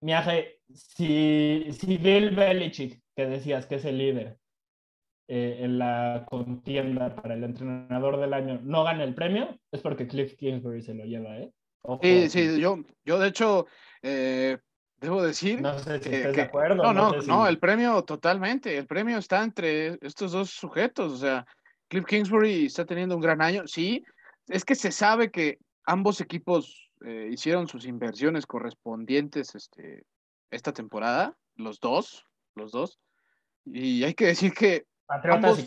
Miaje, 0.00 0.60
si, 0.72 1.66
si 1.72 1.98
Bill 1.98 2.30
Belichick, 2.30 3.02
que 3.16 3.26
decías 3.26 3.66
que 3.66 3.76
es 3.76 3.84
el 3.84 3.98
líder 3.98 4.38
en 5.28 5.78
la 5.78 6.24
contienda 6.30 7.16
para 7.16 7.34
el 7.34 7.42
entrenador 7.42 8.20
del 8.20 8.32
año, 8.32 8.60
no 8.62 8.84
gana 8.84 9.02
el 9.02 9.14
premio, 9.14 9.58
es 9.72 9.80
porque 9.80 10.06
Cliff 10.06 10.36
Kingsbury 10.36 10.82
se 10.82 10.94
lo 10.94 11.04
lleva, 11.04 11.36
¿eh? 11.38 11.50
sí, 12.00 12.28
sí, 12.28 12.60
yo, 12.60 12.78
yo 13.04 13.18
de 13.18 13.28
hecho 13.28 13.66
Debo 15.00 15.22
decir. 15.22 15.60
No 15.60 15.78
sé 15.78 16.00
si 16.02 16.08
de 16.08 16.42
acuerdo. 16.42 16.82
No, 16.82 16.92
no, 16.92 17.12
no, 17.22 17.46
el 17.46 17.58
premio 17.58 18.02
totalmente. 18.02 18.76
El 18.78 18.86
premio 18.86 19.18
está 19.18 19.42
entre 19.44 19.98
estos 20.00 20.32
dos 20.32 20.50
sujetos. 20.50 21.12
O 21.12 21.16
sea, 21.16 21.46
Cliff 21.88 22.06
Kingsbury 22.06 22.66
está 22.66 22.86
teniendo 22.86 23.14
un 23.14 23.20
gran 23.20 23.42
año. 23.42 23.66
Sí, 23.66 24.04
es 24.48 24.64
que 24.64 24.74
se 24.74 24.90
sabe 24.90 25.30
que 25.30 25.58
ambos 25.84 26.20
equipos 26.20 26.90
eh, 27.04 27.28
hicieron 27.30 27.68
sus 27.68 27.84
inversiones 27.84 28.46
correspondientes 28.46 29.54
este, 29.54 30.04
esta 30.50 30.72
temporada. 30.72 31.36
Los 31.56 31.78
dos, 31.80 32.24
los 32.54 32.72
dos. 32.72 32.98
Y 33.66 34.04
hay 34.04 34.14
que 34.14 34.26
decir 34.26 34.52
que. 34.52 34.86
ambos, 35.34 35.64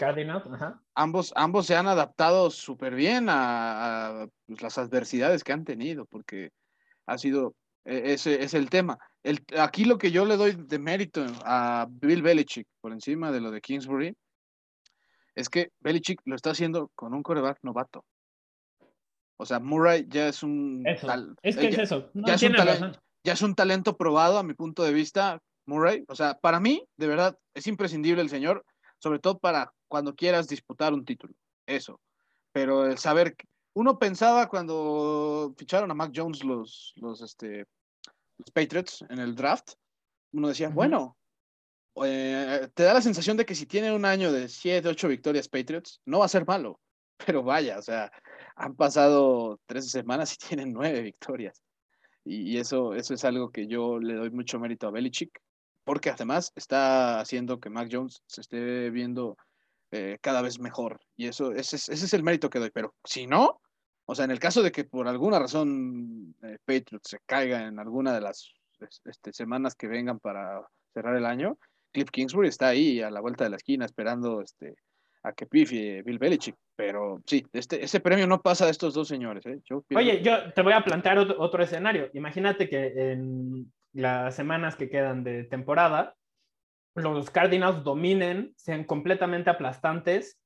Ambos, 0.95 1.33
ambos 1.35 1.65
se 1.65 1.75
han 1.75 1.87
adaptado 1.87 2.49
súper 2.49 2.95
bien 2.95 3.27
a, 3.29 4.27
pues, 4.45 4.61
las 4.61 4.77
adversidades 4.77 5.43
que 5.43 5.53
han 5.53 5.63
tenido, 5.63 6.05
porque 6.05 6.51
ha 7.05 7.17
sido 7.17 7.55
e, 7.85 8.13
ese 8.13 8.43
es 8.43 8.53
el 8.53 8.69
tema. 8.69 8.97
El, 9.23 9.43
aquí 9.57 9.85
lo 9.85 9.97
que 9.97 10.11
yo 10.11 10.25
le 10.25 10.37
doy 10.37 10.55
de 10.57 10.79
mérito 10.79 11.25
a 11.43 11.87
Bill 11.89 12.21
Belichick 12.21 12.67
por 12.81 12.91
encima 12.91 13.31
de 13.31 13.41
lo 13.41 13.51
de 13.51 13.61
Kingsbury 13.61 14.15
es 15.35 15.49
que 15.49 15.71
Belichick 15.79 16.21
lo 16.25 16.35
está 16.35 16.51
haciendo 16.51 16.91
con 16.95 17.13
un 17.13 17.23
coreback 17.23 17.59
novato. 17.63 18.03
O 19.37 19.45
sea, 19.45 19.59
Murray 19.59 20.05
ya 20.09 20.27
es 20.27 20.43
un. 20.43 20.83
es 21.41 21.55
que 21.55 21.69
es 21.69 21.77
eso. 21.77 22.11
ya, 22.13 22.33
es 22.33 22.43
un 22.43 22.53
talento, 22.53 22.99
ya 23.23 23.33
es 23.33 23.41
un 23.41 23.55
talento 23.55 23.95
probado 23.95 24.37
a 24.37 24.43
mi 24.43 24.53
punto 24.53 24.83
de 24.83 24.91
vista, 24.91 25.39
Murray. 25.69 26.03
O 26.07 26.15
sea, 26.15 26.33
para 26.33 26.59
mí, 26.59 26.85
de 26.97 27.07
verdad, 27.07 27.37
es 27.53 27.67
imprescindible 27.67 28.21
el 28.21 28.29
señor, 28.29 28.65
sobre 28.97 29.19
todo 29.19 29.39
para 29.39 29.71
cuando 29.87 30.15
quieras 30.15 30.47
disputar 30.47 30.93
un 30.93 31.05
título. 31.05 31.33
Eso. 31.65 32.01
Pero 32.51 32.85
el 32.85 32.97
saber. 32.97 33.35
Uno 33.73 33.97
pensaba 33.99 34.49
cuando 34.49 35.53
ficharon 35.57 35.91
a 35.91 35.93
Mac 35.93 36.11
Jones 36.13 36.43
los, 36.43 36.91
los, 36.97 37.21
este, 37.21 37.65
los 38.37 38.51
Patriots 38.51 39.05
en 39.09 39.19
el 39.19 39.35
draft, 39.35 39.73
uno 40.31 40.47
decía, 40.47 40.69
bueno, 40.69 41.17
eh, 42.03 42.67
te 42.73 42.83
da 42.83 42.93
la 42.93 43.01
sensación 43.01 43.37
de 43.37 43.45
que 43.45 43.55
si 43.55 43.65
tiene 43.65 43.93
un 43.93 44.05
año 44.05 44.31
de 44.31 44.47
7, 44.47 44.87
8 44.87 45.07
victorias 45.07 45.47
Patriots, 45.47 46.01
no 46.05 46.19
va 46.19 46.25
a 46.25 46.29
ser 46.29 46.45
malo. 46.45 46.79
Pero 47.25 47.43
vaya, 47.43 47.77
o 47.77 47.81
sea, 47.81 48.11
han 48.55 48.75
pasado 48.75 49.59
13 49.67 49.89
semanas 49.89 50.33
y 50.33 50.47
tienen 50.47 50.73
9 50.73 51.01
victorias. 51.01 51.61
Y, 52.25 52.57
eso, 52.57 52.93
eso 52.93 53.13
es 53.13 53.25
algo 53.25 53.49
que 53.51 53.67
yo 53.67 53.97
le 53.97 54.13
doy 54.13 54.29
mucho 54.29 54.59
mérito 54.59 54.87
a 54.87 54.91
Belichick, 54.91 55.41
porque 55.89 56.11
además 56.11 56.53
está 56.55 57.19
haciendo 57.19 57.59
que 57.59 57.71
Mac 57.71 57.89
Jones 57.91 58.21
se 58.27 58.41
esté 58.41 58.91
viendo 58.91 59.35
eh, 59.89 60.19
cada 60.21 60.43
vez 60.43 60.59
mejor. 60.59 60.99
Y 61.17 61.25
eso, 61.25 61.51
ese 61.51 61.77
es 61.77 62.13
el 62.13 62.21
mérito 62.21 62.51
que 62.51 62.59
doy. 62.59 62.69
Pero 62.71 62.93
si 63.03 63.25
no, 63.25 63.59
o 64.05 64.13
sea, 64.13 64.25
en 64.25 64.29
el 64.29 64.37
caso 64.37 64.61
de 64.61 64.71
que 64.71 64.83
por 64.83 65.07
alguna 65.07 65.39
razón 65.39 66.35
eh, 66.43 66.59
Patriots 66.63 67.09
se 67.09 67.17
caiga 67.25 67.65
en 67.65 67.79
alguna 67.79 68.13
de 68.13 68.21
las 68.21 68.53
este, 69.03 69.33
semanas 69.33 69.73
que 69.73 69.87
vengan 69.87 70.19
para 70.19 70.61
cerrar 70.93 71.15
el 71.15 71.25
año, 71.25 71.57
Cliff 71.91 72.11
Kingsbury 72.11 72.49
está 72.49 72.67
ahí 72.67 73.01
a 73.01 73.09
la 73.09 73.19
vuelta 73.19 73.45
de 73.45 73.49
la 73.49 73.55
esquina 73.55 73.85
esperando 73.85 74.43
este, 74.43 74.75
a 75.23 75.33
que 75.33 75.47
pifie 75.47 76.03
Bill 76.03 76.19
Belichick. 76.19 76.55
Pero 76.75 77.19
sí, 77.25 77.43
este, 77.51 77.83
ese 77.83 77.99
premio 77.99 78.27
no 78.27 78.43
pasa 78.43 78.65
de 78.65 78.71
estos 78.71 78.93
dos 78.93 79.07
señores. 79.07 79.43
¿eh? 79.47 79.59
Oye, 79.95 80.21
yo 80.21 80.53
te 80.53 80.61
voy 80.61 80.73
a 80.73 80.83
plantear 80.83 81.17
otro, 81.17 81.63
escenario. 81.63 82.11
Imagínate 82.13 82.69
que 82.69 83.11
en 83.11 83.71
las 83.99 84.35
semanas 84.35 84.75
que 84.75 84.89
quedan 84.89 85.23
de 85.23 85.43
temporada, 85.43 86.15
los 86.95 87.29
Cardinals 87.29 87.83
dominen, 87.83 88.53
sean 88.57 88.83
completamente 88.83 89.49
aplastantes. 89.49 90.39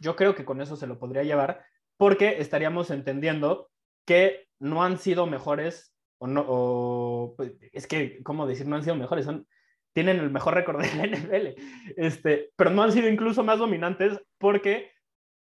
Yo 0.00 0.16
creo 0.16 0.34
que 0.34 0.44
con 0.44 0.60
eso 0.60 0.76
se 0.76 0.86
lo 0.86 0.98
podría 0.98 1.22
llevar 1.22 1.64
porque 1.96 2.40
estaríamos 2.40 2.90
entendiendo 2.90 3.70
que 4.04 4.48
no 4.58 4.82
han 4.82 4.98
sido 4.98 5.26
mejores 5.26 5.94
o 6.18 6.26
no, 6.26 7.34
pues, 7.36 7.52
es 7.72 7.86
que, 7.86 8.22
¿cómo 8.22 8.46
decir? 8.46 8.66
No 8.66 8.76
han 8.76 8.82
sido 8.82 8.96
mejores, 8.96 9.24
son, 9.24 9.46
tienen 9.92 10.18
el 10.18 10.30
mejor 10.30 10.54
récord 10.54 10.80
de 10.80 10.94
la 10.94 11.06
NFL, 11.06 11.60
este, 11.96 12.50
pero 12.56 12.70
no 12.70 12.82
han 12.82 12.92
sido 12.92 13.08
incluso 13.08 13.44
más 13.44 13.58
dominantes 13.58 14.20
porque 14.38 14.92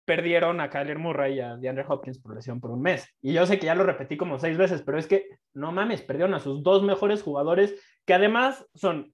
perdieron 0.07 0.61
a 0.61 0.71
Kyler 0.71 0.99
Murray 0.99 1.35
y 1.35 1.41
a 1.41 1.57
DeAndre 1.57 1.85
Hopkins 1.87 2.21
por 2.21 2.35
lesión 2.35 2.61
por 2.61 2.71
un 2.71 2.81
mes. 2.81 3.07
Y 3.21 3.35
yo 3.35 3.45
sé 3.45 3.59
que 3.59 3.67
ya 3.67 3.75
lo 3.75 3.85
repetí 3.85 4.17
como 4.17 4.39
seis 4.39 4.57
veces, 4.57 4.83
pero 4.83 4.99
es 4.99 5.07
que 5.07 5.27
no 5.53 5.73
mames, 5.73 6.01
perdieron 6.03 6.33
a 6.33 6.41
sus 6.41 6.63
dos 6.63 6.83
mejores 6.83 7.23
jugadores, 7.23 7.75
que 8.07 8.15
además 8.15 8.67
son 8.75 9.13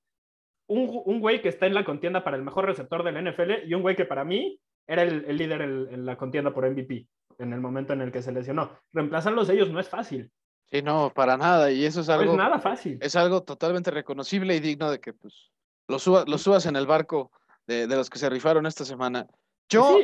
un, 0.69 1.03
un 1.05 1.21
güey 1.21 1.43
que 1.43 1.49
está 1.49 1.67
en 1.67 1.75
la 1.75 1.85
contienda 1.85 2.23
para 2.23 2.37
el 2.37 2.43
mejor 2.43 2.67
receptor 2.67 3.03
de 3.03 3.13
la 3.13 3.23
NFL 3.23 3.67
y 3.67 3.75
un 3.75 3.83
güey 3.83 3.97
que 3.97 4.05
para 4.05 4.25
mí 4.25 4.61
era 4.87 5.03
el, 5.03 5.25
el 5.25 5.37
líder 5.37 5.63
en, 5.63 6.05
la 6.05 6.17
contienda 6.17 6.53
por 6.53 6.69
MVP 6.69 7.07
en 7.39 7.53
el 7.53 7.61
momento 7.61 7.95
en 7.95 8.03
el 8.03 8.13
que 8.13 8.23
se 8.23 8.31
lesionó. 8.31 8.79
Reemplazarlos 8.93 9.49
ellos 9.49 9.71
no 9.71 9.81
es 9.81 9.89
fácil. 9.89 10.31
Sí, 10.71 10.83
no, 10.83 11.11
para 11.15 11.37
nada. 11.37 11.71
Y 11.71 11.85
eso 11.85 12.03
es 12.03 12.09
algo. 12.11 12.27
No 12.27 12.33
es 12.33 12.39
nada 12.39 12.59
fácil. 12.59 12.99
Es 13.01 13.17
algo 13.17 13.43
totalmente 13.43 13.91
reconocible 13.91 14.55
y 14.55 14.61
digno 14.61 14.91
de 14.91 15.01
que 15.01 15.15
pues, 15.15 15.51
lo, 15.89 15.99
suba, 15.99 16.25
lo 16.27 16.39
subas 16.39 16.67
en 16.67 16.77
el 16.77 16.87
barco 16.87 17.31
de, 17.67 17.87
de, 17.87 17.97
los 17.97 18.11
que 18.11 18.19
se 18.19 18.29
rifaron 18.29 18.67
esta 18.67 18.85
semana. 18.85 19.27
Yo, 19.69 19.99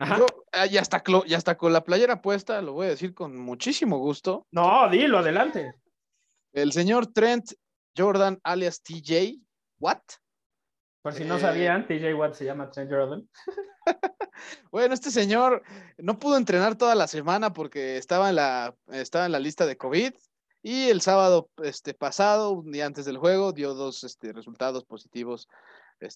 yo 0.00 0.26
ah, 0.52 0.66
ya, 0.66 0.80
está, 0.80 1.02
ya 1.26 1.36
está 1.36 1.56
con 1.56 1.72
la 1.72 1.84
playera 1.84 2.22
puesta, 2.22 2.62
lo 2.62 2.72
voy 2.72 2.86
a 2.86 2.90
decir 2.90 3.14
con 3.14 3.36
muchísimo 3.36 3.98
gusto. 3.98 4.46
No, 4.50 4.88
dilo, 4.90 5.18
adelante. 5.18 5.74
El 6.52 6.72
señor 6.72 7.08
Trent 7.12 7.52
Jordan, 7.96 8.38
alias 8.42 8.82
TJ, 8.82 9.40
¿what? 9.80 9.98
Por 11.02 11.14
si 11.14 11.24
no 11.24 11.38
sabían, 11.38 11.86
TJ 11.86 12.14
Watt 12.14 12.34
se 12.34 12.44
llama 12.44 12.70
Trent 12.70 12.90
Jordan. 12.90 13.28
bueno, 14.70 14.94
este 14.94 15.10
señor 15.10 15.62
no 15.96 16.18
pudo 16.18 16.36
entrenar 16.36 16.76
toda 16.76 16.94
la 16.94 17.06
semana 17.06 17.52
porque 17.52 17.96
estaba 17.96 18.28
en 18.28 18.36
la, 18.36 18.74
estaba 18.88 19.26
en 19.26 19.32
la 19.32 19.38
lista 19.38 19.64
de 19.64 19.76
COVID 19.76 20.12
y 20.62 20.90
el 20.90 21.00
sábado 21.00 21.50
este, 21.62 21.94
pasado, 21.94 22.50
un 22.50 22.72
día 22.72 22.84
antes 22.84 23.04
del 23.04 23.16
juego, 23.16 23.52
dio 23.52 23.74
dos 23.74 24.04
este, 24.04 24.32
resultados 24.32 24.84
positivos, 24.84 25.48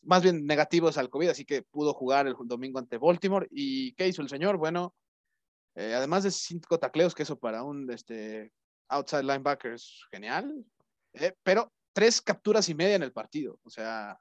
más 0.04 0.22
bien 0.22 0.46
negativos 0.46 0.98
al 0.98 1.10
COVID, 1.10 1.28
así 1.28 1.44
que 1.44 1.62
pudo 1.62 1.92
jugar 1.94 2.26
el 2.26 2.34
domingo 2.44 2.78
ante 2.78 2.98
Baltimore. 2.98 3.46
¿Y 3.50 3.92
qué 3.94 4.08
hizo 4.08 4.22
el 4.22 4.28
señor? 4.28 4.56
Bueno, 4.56 4.94
eh, 5.74 5.94
además 5.94 6.24
de 6.24 6.30
cinco 6.30 6.78
tacleos, 6.78 7.14
que 7.14 7.22
eso 7.22 7.38
para 7.38 7.62
un 7.62 7.90
este, 7.90 8.52
outside 8.88 9.22
linebacker 9.22 9.72
es 9.72 10.02
genial, 10.10 10.64
eh, 11.14 11.34
pero 11.42 11.72
tres 11.92 12.20
capturas 12.20 12.68
y 12.68 12.74
media 12.74 12.96
en 12.96 13.02
el 13.02 13.12
partido. 13.12 13.58
O 13.64 13.70
sea, 13.70 14.18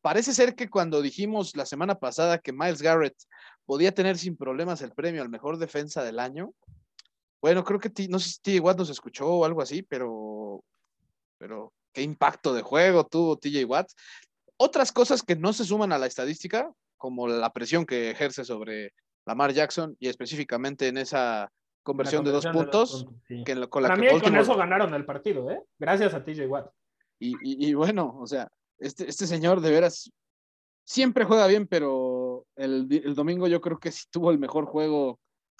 parece 0.00 0.32
ser 0.32 0.54
que 0.54 0.68
cuando 0.68 1.02
dijimos 1.02 1.56
la 1.56 1.66
semana 1.66 1.98
pasada 1.98 2.38
que 2.38 2.52
Miles 2.52 2.82
Garrett 2.82 3.16
podía 3.64 3.92
tener 3.92 4.18
sin 4.18 4.36
problemas 4.36 4.82
el 4.82 4.92
premio 4.92 5.22
al 5.22 5.28
mejor 5.28 5.58
defensa 5.58 6.02
del 6.02 6.18
año, 6.18 6.54
bueno, 7.40 7.62
creo 7.62 7.78
que 7.78 7.90
no 8.08 8.18
sé 8.18 8.30
si 8.30 8.40
TJ 8.40 8.60
Watt 8.60 8.78
nos 8.78 8.88
escuchó 8.88 9.28
o 9.28 9.44
algo 9.44 9.60
así, 9.60 9.82
pero, 9.82 10.64
pero 11.36 11.74
qué 11.92 12.00
impacto 12.00 12.54
de 12.54 12.62
juego 12.62 13.04
tuvo 13.04 13.36
TJ 13.36 13.64
Watt. 13.66 13.90
Otras 14.56 14.92
cosas 14.92 15.22
que 15.22 15.36
no 15.36 15.52
se 15.52 15.64
suman 15.64 15.92
a 15.92 15.98
la 15.98 16.06
estadística, 16.06 16.72
como 16.96 17.26
la 17.28 17.52
presión 17.52 17.86
que 17.86 18.10
ejerce 18.10 18.44
sobre 18.44 18.92
Lamar 19.26 19.52
Jackson 19.52 19.96
y 19.98 20.08
específicamente 20.08 20.88
en 20.88 20.98
esa 20.98 21.50
conversión, 21.82 22.24
de 22.24 22.30
dos 22.30 22.46
puntos. 22.46 23.06
que, 23.44 23.68
con 23.68 23.82
la 23.82 23.88
Para 23.88 24.00
mí 24.00 24.20
con 24.20 24.36
eso 24.36 24.56
ganaron 24.56 24.94
el 24.94 25.04
partido, 25.04 25.50
¿eh? 25.50 25.60
Gracias 25.78 26.14
a 26.14 26.24
TJ 26.24 26.46
Watt. 26.46 26.70
Y, 27.18 27.72
bueno, 27.74 28.16
o 28.20 28.26
sea, 28.26 28.48
este, 28.78 29.08
este 29.08 29.26
señor 29.26 29.60
de 29.60 29.70
veras 29.70 30.10
siempre 30.84 31.24
juega 31.24 31.46
bien, 31.46 31.66
pero 31.66 32.46
el, 32.56 32.86
el, 32.90 33.14
domingo 33.14 33.48
yo 33.48 33.60
creo 33.60 33.78
que 33.78 33.90
sí 33.90 34.04
tuvo 34.10 34.30
el 34.30 34.38
mejor 34.38 34.66
juego 34.66 35.18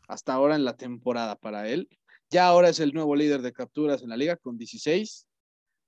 hasta 0.09 0.35
ahora 0.35 0.57
en 0.57 0.64
la 0.64 0.76
temporada 0.76 1.37
para 1.37 1.68
él. 1.68 1.88
Ya 2.30 2.46
ahora 2.46 2.68
es 2.68 2.80
el 2.80 2.92
nuevo 2.92 3.16
líder 3.16 3.40
de 3.40 3.52
capturas 3.52 4.02
en 4.02 4.11
la 4.11 4.16
liga 4.16 4.37
con 4.37 4.59
16. 4.59 5.26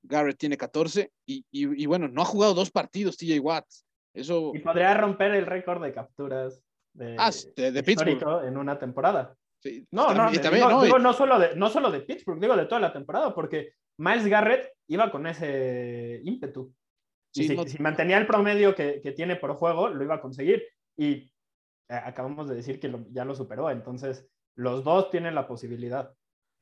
Garrett 0.06 0.38
tiene 0.38 0.56
14 0.56 1.10
y, 1.26 1.44
y, 1.50 1.86
bueno, 1.86 2.08
no 2.08 2.22
ha 2.22 2.24
jugado 2.24 2.54
dos 2.54 2.70
partidos 2.70 3.16
TJ 3.16 3.40
Watt. 3.40 3.66
Eso... 4.14 4.52
Y 4.54 4.60
podría 4.60 4.94
romper 4.94 5.34
el 5.34 5.46
récord 5.46 5.82
de 5.82 5.92
capturas 5.92 6.62
de, 6.94 7.16
ah, 7.18 7.30
de, 7.56 7.82
Pittsburgh 7.82 8.44
en 8.44 8.56
una 8.56 8.78
temporada. 8.78 9.36
no, 9.90 10.14
no, 10.14 10.30
no, 10.30 10.98
no, 10.98 11.12
solo 11.12 11.38
de, 11.38 11.54
no 11.56 11.68
solo 11.68 11.90
de 11.90 12.00
Pittsburgh, 12.00 12.40
digo 12.40 12.56
de 12.56 12.64
toda 12.64 12.80
la 12.80 12.92
temporada, 12.92 13.34
porque 13.34 13.74
Miles 13.98 14.26
Garrett 14.26 14.72
iba 14.88 15.10
con 15.10 15.26
ese 15.26 16.20
ímpetu. 16.24 16.72
si, 17.32 17.54
mantenía 17.80 18.16
el 18.16 18.26
promedio 18.26 18.74
que, 18.74 19.00
que, 19.02 19.12
tiene 19.12 19.36
por 19.36 19.54
juego, 19.54 19.88
lo 19.88 20.02
iba 20.02 20.14
a 20.14 20.20
conseguir. 20.22 20.66
Y 20.96 21.30
eh, 21.88 22.00
acabamos 22.04 22.48
de 22.48 22.54
decir 22.54 22.80
que 22.80 22.92
ya 23.10 23.24
lo 23.24 23.34
superó, 23.34 23.70
entonces 23.70 24.26
los 24.56 24.82
dos 24.82 25.10
tienen 25.10 25.34
la 25.34 25.46
posibilidad. 25.46 26.12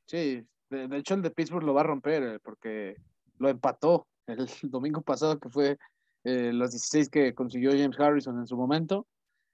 Sí, 0.07 0.46
de, 0.70 0.96
hecho 0.98 1.14
el 1.14 1.22
de 1.22 1.30
Pittsburgh 1.30 1.64
lo 1.64 1.74
va 1.74 1.83
a 1.83 1.85
romper 1.85 2.22
eh, 2.22 2.38
porque 2.42 2.96
lo 3.38 3.49
empató 3.49 4.07
el 4.27 4.47
domingo 4.62 5.03
pasado, 5.03 5.38
que 5.38 5.49
fue 5.49 5.79
eh, 6.25 6.53
los 6.53 6.70
16 6.70 7.09
que 7.09 7.35
consiguió 7.35 7.70
James 7.73 7.99
Harrison 7.99 8.38
en 8.38 8.47
su 8.47 8.57
momento. 8.57 9.07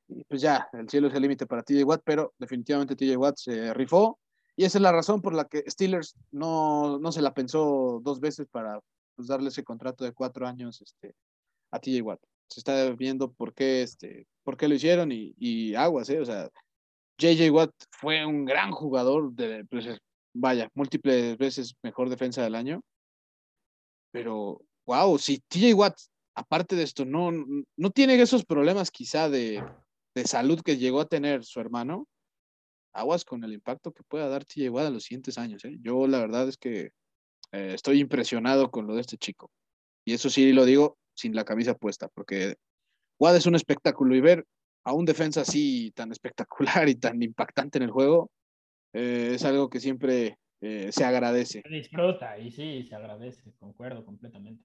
Y 0.08 0.24
pues 0.24 0.40
ya, 0.40 0.68
el 0.72 0.88
cielo 0.88 1.08
es 1.08 1.14
el 1.14 1.22
límite 1.22 1.46
para 1.46 1.62
TJ 1.62 1.84
Watt, 1.84 2.02
pero 2.04 2.34
definitivamente 2.38 2.96
TJ 2.96 3.16
Watt 3.16 3.36
se 3.36 3.72
rifó. 3.74 4.18
Y 4.56 4.64
esa 4.64 4.78
es 4.78 4.82
la 4.82 4.92
razón 4.92 5.22
por 5.22 5.34
la 5.34 5.44
que 5.44 5.64
Steelers 5.68 6.16
no, 6.32 6.98
no 6.98 7.12
se 7.12 7.22
la 7.22 7.32
pensó 7.32 8.00
dos 8.02 8.20
veces 8.20 8.46
para 8.50 8.80
pues, 9.14 9.28
darle 9.28 9.48
ese 9.48 9.64
contrato 9.64 10.04
de 10.04 10.12
cuatro 10.12 10.46
años 10.46 10.80
este, 10.82 11.14
a 11.70 11.78
TJ 11.78 12.02
Watt. 12.02 12.20
Se 12.48 12.60
está 12.60 12.90
viendo 12.90 13.32
por 13.32 13.54
qué, 13.54 13.82
este, 13.82 14.26
por 14.42 14.56
qué 14.56 14.66
lo 14.66 14.74
hicieron 14.74 15.12
y, 15.12 15.34
y 15.38 15.74
aguas, 15.76 16.10
¿eh? 16.10 16.20
O 16.20 16.24
sea, 16.24 16.50
JJ 17.18 17.50
Watt 17.50 17.72
fue 17.90 18.26
un 18.26 18.44
gran 18.44 18.72
jugador, 18.72 19.32
de, 19.32 19.64
pues, 19.66 19.86
vaya, 20.34 20.68
múltiples 20.74 21.38
veces 21.38 21.74
mejor 21.82 22.08
defensa 22.08 22.42
del 22.42 22.54
año. 22.54 22.82
Pero, 24.12 24.60
wow, 24.86 25.18
si 25.18 25.38
TJ 25.48 25.74
Watt, 25.74 25.98
aparte 26.34 26.76
de 26.76 26.82
esto, 26.82 27.04
no, 27.04 27.30
no 27.76 27.90
tiene 27.90 28.20
esos 28.20 28.44
problemas 28.44 28.90
quizá 28.90 29.28
de, 29.28 29.62
de 30.14 30.24
salud 30.24 30.60
que 30.62 30.76
llegó 30.76 31.00
a 31.00 31.08
tener 31.08 31.44
su 31.44 31.60
hermano, 31.60 32.06
aguas 32.92 33.24
con 33.24 33.44
el 33.44 33.52
impacto 33.52 33.92
que 33.92 34.02
pueda 34.02 34.28
dar 34.28 34.44
TJ 34.44 34.70
Watt 34.70 34.86
a 34.86 34.90
los 34.90 35.04
siguientes 35.04 35.38
años. 35.38 35.64
¿eh? 35.64 35.76
Yo 35.80 36.06
la 36.06 36.18
verdad 36.18 36.48
es 36.48 36.56
que 36.56 36.90
eh, 37.52 37.72
estoy 37.74 38.00
impresionado 38.00 38.70
con 38.70 38.86
lo 38.86 38.94
de 38.94 39.00
este 39.00 39.16
chico. 39.16 39.50
Y 40.04 40.14
eso 40.14 40.30
sí 40.30 40.52
lo 40.52 40.64
digo 40.64 40.98
sin 41.14 41.34
la 41.34 41.44
camisa 41.44 41.74
puesta, 41.74 42.08
porque 42.08 42.56
Watt 43.18 43.36
es 43.36 43.46
un 43.46 43.54
espectáculo 43.54 44.14
y 44.14 44.20
ver 44.20 44.46
a 44.84 44.92
un 44.94 45.04
defensa 45.04 45.42
así 45.42 45.92
tan 45.94 46.10
espectacular 46.10 46.88
y 46.88 46.94
tan 46.94 47.22
impactante 47.22 47.78
en 47.78 47.84
el 47.84 47.90
juego 47.90 48.30
eh, 48.92 49.32
es 49.34 49.44
algo 49.44 49.70
que 49.70 49.80
siempre 49.80 50.38
se 50.60 51.04
agradece. 51.04 51.62
Se 51.62 51.68
disfruta 51.68 52.38
y 52.38 52.50
sí, 52.50 52.82
se 52.84 52.94
agradece, 52.94 53.52
concuerdo 53.58 54.04
completamente. 54.04 54.64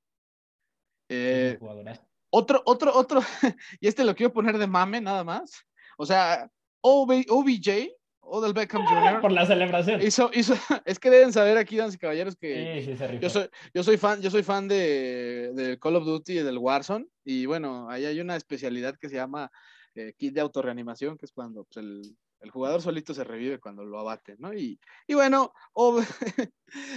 Otro, 2.29 2.61
otro, 2.65 2.91
otro, 2.93 3.21
y 3.79 3.87
este 3.87 4.03
lo 4.03 4.15
quiero 4.15 4.33
poner 4.33 4.57
de 4.57 4.67
mame 4.67 4.99
nada 4.99 5.23
más. 5.23 5.65
O 5.97 6.05
sea, 6.05 6.49
OBJ, 6.81 7.89
Odell 8.19 8.53
Beckham 8.53 8.85
Jr. 8.85 9.21
Por 9.21 9.31
la 9.31 9.45
celebración. 9.45 10.01
Hizo, 10.01 10.29
hizo, 10.33 10.53
es 10.85 10.99
que 10.99 11.09
deben 11.09 11.31
saber 11.31 11.57
aquí, 11.57 11.77
damas 11.77 11.95
y 11.95 11.97
caballeros, 11.97 12.35
que 12.35 12.97
yo, 13.21 13.29
soy, 13.29 13.49
yo 13.73 13.83
soy 13.83 13.97
fan, 13.97 14.21
yo 14.21 14.29
soy 14.29 14.43
fan 14.43 14.67
de, 14.67 15.51
de, 15.53 15.79
Call 15.79 15.95
of 15.95 16.05
Duty 16.05 16.39
y 16.39 16.43
del 16.43 16.57
Warzone. 16.57 17.05
Y 17.23 17.45
bueno, 17.45 17.89
ahí 17.89 18.05
hay 18.05 18.19
una 18.19 18.35
especialidad 18.35 18.97
que 18.99 19.09
se 19.09 19.15
llama 19.15 19.49
eh, 19.93 20.13
kit 20.17 20.33
de 20.33 20.41
autorreanimación, 20.41 21.17
que 21.17 21.25
es 21.25 21.31
cuando 21.31 21.63
pues, 21.63 21.77
el, 21.77 22.01
el 22.45 22.51
jugador 22.51 22.81
solito 22.81 23.13
se 23.13 23.23
revive 23.23 23.59
cuando 23.59 23.83
lo 23.83 23.99
abate, 23.99 24.35
¿no? 24.37 24.53
Y, 24.53 24.79
y 25.07 25.15
bueno, 25.15 25.51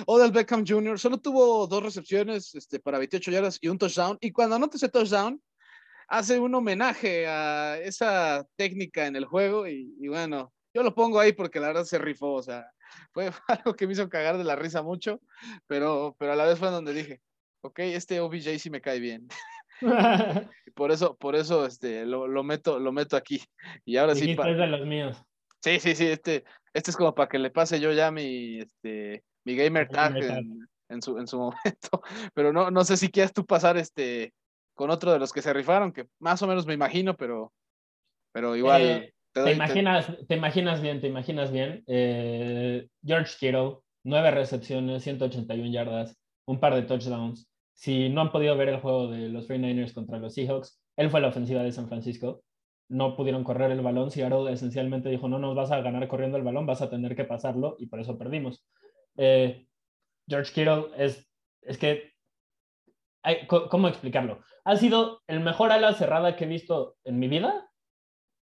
Odell 0.06 0.30
Beckham 0.30 0.64
Jr. 0.66 0.98
solo 0.98 1.18
tuvo 1.18 1.66
dos 1.66 1.82
recepciones 1.82 2.54
este, 2.54 2.78
para 2.78 2.98
28 2.98 3.30
yardas 3.30 3.58
y 3.60 3.68
un 3.68 3.78
touchdown. 3.78 4.18
Y 4.20 4.30
cuando 4.30 4.56
anota 4.56 4.76
ese 4.76 4.90
touchdown, 4.90 5.42
hace 6.06 6.38
un 6.38 6.54
homenaje 6.54 7.26
a 7.26 7.78
esa 7.78 8.46
técnica 8.56 9.06
en 9.06 9.16
el 9.16 9.24
juego. 9.24 9.66
Y, 9.66 9.94
y, 9.98 10.08
bueno, 10.08 10.52
yo 10.74 10.82
lo 10.82 10.94
pongo 10.94 11.18
ahí 11.18 11.32
porque 11.32 11.60
la 11.60 11.68
verdad 11.68 11.84
se 11.84 11.98
rifó. 11.98 12.34
O 12.34 12.42
sea, 12.42 12.70
fue 13.12 13.30
algo 13.48 13.74
que 13.74 13.86
me 13.86 13.94
hizo 13.94 14.08
cagar 14.08 14.36
de 14.36 14.44
la 14.44 14.54
risa 14.54 14.82
mucho, 14.82 15.20
pero, 15.66 16.14
pero 16.18 16.32
a 16.32 16.36
la 16.36 16.44
vez 16.44 16.58
fue 16.58 16.70
donde 16.70 16.92
dije, 16.92 17.22
ok, 17.62 17.78
este 17.80 18.20
OBJ 18.20 18.58
sí 18.58 18.68
me 18.68 18.82
cae 18.82 19.00
bien. 19.00 19.28
por 20.74 20.90
eso, 20.90 21.16
por 21.16 21.36
eso 21.36 21.66
este, 21.66 22.04
lo, 22.04 22.26
lo, 22.26 22.42
meto, 22.42 22.78
lo 22.78 22.92
meto 22.92 23.16
aquí. 23.16 23.42
Y 23.84 23.96
ahora 23.96 24.14
sí. 24.14 24.34
de 24.34 24.66
los 24.66 24.86
míos. 24.86 25.24
Sí, 25.62 25.80
sí, 25.80 25.94
sí, 25.94 26.06
este, 26.06 26.44
este 26.72 26.90
es 26.90 26.96
como 26.96 27.14
para 27.14 27.28
que 27.28 27.38
le 27.38 27.50
pase 27.50 27.80
yo 27.80 27.92
ya 27.92 28.10
mi, 28.10 28.60
este, 28.60 29.24
mi 29.44 29.56
gamer 29.56 29.88
tag 29.88 30.16
en, 30.88 31.02
su, 31.02 31.18
en 31.18 31.26
su 31.26 31.38
momento, 31.38 32.02
pero 32.34 32.52
no, 32.52 32.70
no 32.70 32.84
sé 32.84 32.96
si 32.96 33.08
quieres 33.10 33.32
tú 33.32 33.44
pasar 33.44 33.76
este 33.76 34.32
con 34.78 34.90
otro 34.90 35.12
de 35.12 35.18
los 35.18 35.32
que 35.32 35.42
se 35.42 35.52
rifaron, 35.52 35.92
que 35.92 36.06
más 36.20 36.40
o 36.40 36.46
menos 36.46 36.64
me 36.64 36.72
imagino, 36.72 37.16
pero, 37.16 37.52
pero 38.32 38.54
igual. 38.54 38.82
Eh, 38.82 39.14
te, 39.32 39.52
imaginas, 39.52 40.06
te... 40.28 40.36
imaginas 40.36 40.80
bien, 40.80 41.00
te 41.00 41.08
imaginas 41.08 41.50
bien. 41.50 41.82
Eh, 41.88 42.86
George 43.04 43.34
Kittle, 43.40 43.78
nueve 44.04 44.30
recepciones, 44.30 45.02
181 45.02 45.72
yardas, 45.72 46.16
un 46.46 46.60
par 46.60 46.76
de 46.76 46.82
touchdowns. 46.82 47.50
Si 47.74 48.08
no 48.08 48.20
han 48.20 48.30
podido 48.30 48.56
ver 48.56 48.68
el 48.68 48.80
juego 48.80 49.08
de 49.08 49.28
los 49.28 49.48
49ers 49.48 49.94
contra 49.94 50.18
los 50.18 50.34
Seahawks, 50.34 50.80
él 50.96 51.10
fue 51.10 51.20
la 51.20 51.28
ofensiva 51.28 51.64
de 51.64 51.72
San 51.72 51.88
Francisco 51.88 52.44
no 52.88 53.16
pudieron 53.16 53.44
correr 53.44 53.70
el 53.70 53.80
balón. 53.80 54.10
Seattle 54.10 54.52
esencialmente 54.52 55.08
dijo, 55.08 55.28
no 55.28 55.38
nos 55.38 55.54
vas 55.54 55.70
a 55.70 55.80
ganar 55.80 56.06
corriendo 56.08 56.36
el 56.36 56.44
balón, 56.44 56.66
vas 56.66 56.82
a 56.82 56.90
tener 56.90 57.14
que 57.14 57.24
pasarlo 57.24 57.76
y 57.78 57.86
por 57.86 58.00
eso 58.00 58.18
perdimos. 58.18 58.64
Eh, 59.16 59.66
George 60.26 60.52
Kittle 60.52 60.86
es, 60.96 61.30
es 61.62 61.78
que, 61.78 62.12
¿cómo 63.46 63.88
explicarlo? 63.88 64.40
Ha 64.64 64.76
sido 64.76 65.22
el 65.26 65.40
mejor 65.40 65.72
ala 65.72 65.94
cerrada 65.94 66.36
que 66.36 66.44
he 66.44 66.48
visto 66.48 66.96
en 67.04 67.18
mi 67.18 67.28
vida, 67.28 67.70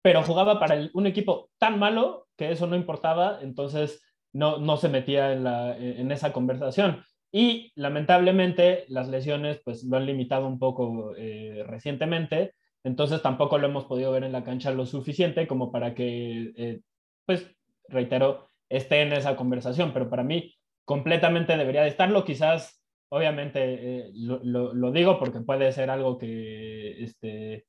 pero 0.03 0.23
jugaba 0.23 0.59
para 0.59 0.88
un 0.95 1.07
equipo 1.07 1.51
tan 1.59 1.79
malo 1.79 2.29
que 2.37 2.51
eso 2.51 2.66
no 2.66 2.77
importaba, 2.77 3.38
entonces 3.43 4.03
no, 4.33 4.59
no 4.59 4.77
se 4.77 4.88
metía 4.88 5.33
en, 5.33 5.45
la, 5.45 5.77
en 5.77 6.11
esa 6.11 6.33
conversación. 6.33 7.05
Y 7.33 7.73
lamentablemente 7.77 8.87
las 8.88 9.09
lesiones 9.09 9.61
pues 9.64 9.85
lo 9.85 9.97
han 9.97 10.07
limitado 10.07 10.47
un 10.47 10.59
poco 10.59 11.15
eh, 11.17 11.63
recientemente 11.67 12.54
entonces 12.85 13.22
tampoco 13.22 13.58
lo 13.58 13.66
hemos 13.66 13.85
podido 13.85 14.12
ver 14.12 14.24
en 14.24 14.33
la 14.33 14.44
cancha 14.44 14.70
lo 14.70 14.87
suficiente 14.87 15.46
como 15.46 15.70
para 15.70 15.94
que, 15.94 16.52
eh, 16.56 16.81
pues, 17.26 17.54
reitero, 17.88 18.48
esté 18.68 19.02
en 19.02 19.12
esa 19.12 19.37
conversación, 19.37 19.92
pero 19.92 20.08
para 20.08 20.24
mí 20.24 20.54
completamente 20.85 21.56
debería 21.56 21.83
de 21.83 21.88
estarlo. 21.88 22.24
Quizás, 22.24 22.83
obviamente, 23.10 23.60
eh, 24.08 24.10
lo, 24.14 24.92
digo 24.92 25.18
porque 25.18 25.40
puede 25.40 25.72
ser 25.72 25.90
algo 25.90 26.18
que, 26.18 27.02
este, 27.02 27.66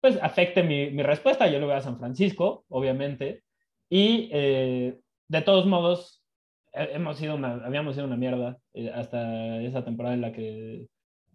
pues, 0.00 0.18
afecte 0.22 0.62
mi, 0.62 1.02
respuesta. 1.02 1.46
Yo 1.48 1.58
lo 1.58 1.66
veo 1.66 1.76
a 1.76 1.80
San 1.80 1.98
Francisco, 1.98 2.64
obviamente. 2.68 3.44
Y 3.88 4.28
eh, 4.32 4.98
de 5.28 5.42
todos 5.42 5.66
modos, 5.66 6.22
hemos 6.72 7.16
sido 7.16 7.36
una, 7.36 7.54
habíamos 7.64 7.94
sido 7.94 8.06
una 8.06 8.16
mierda 8.16 8.58
hasta 8.94 9.62
esa 9.62 9.84
temporada 9.84 10.14
en 10.14 10.20
la 10.20 10.32
que 10.32 10.86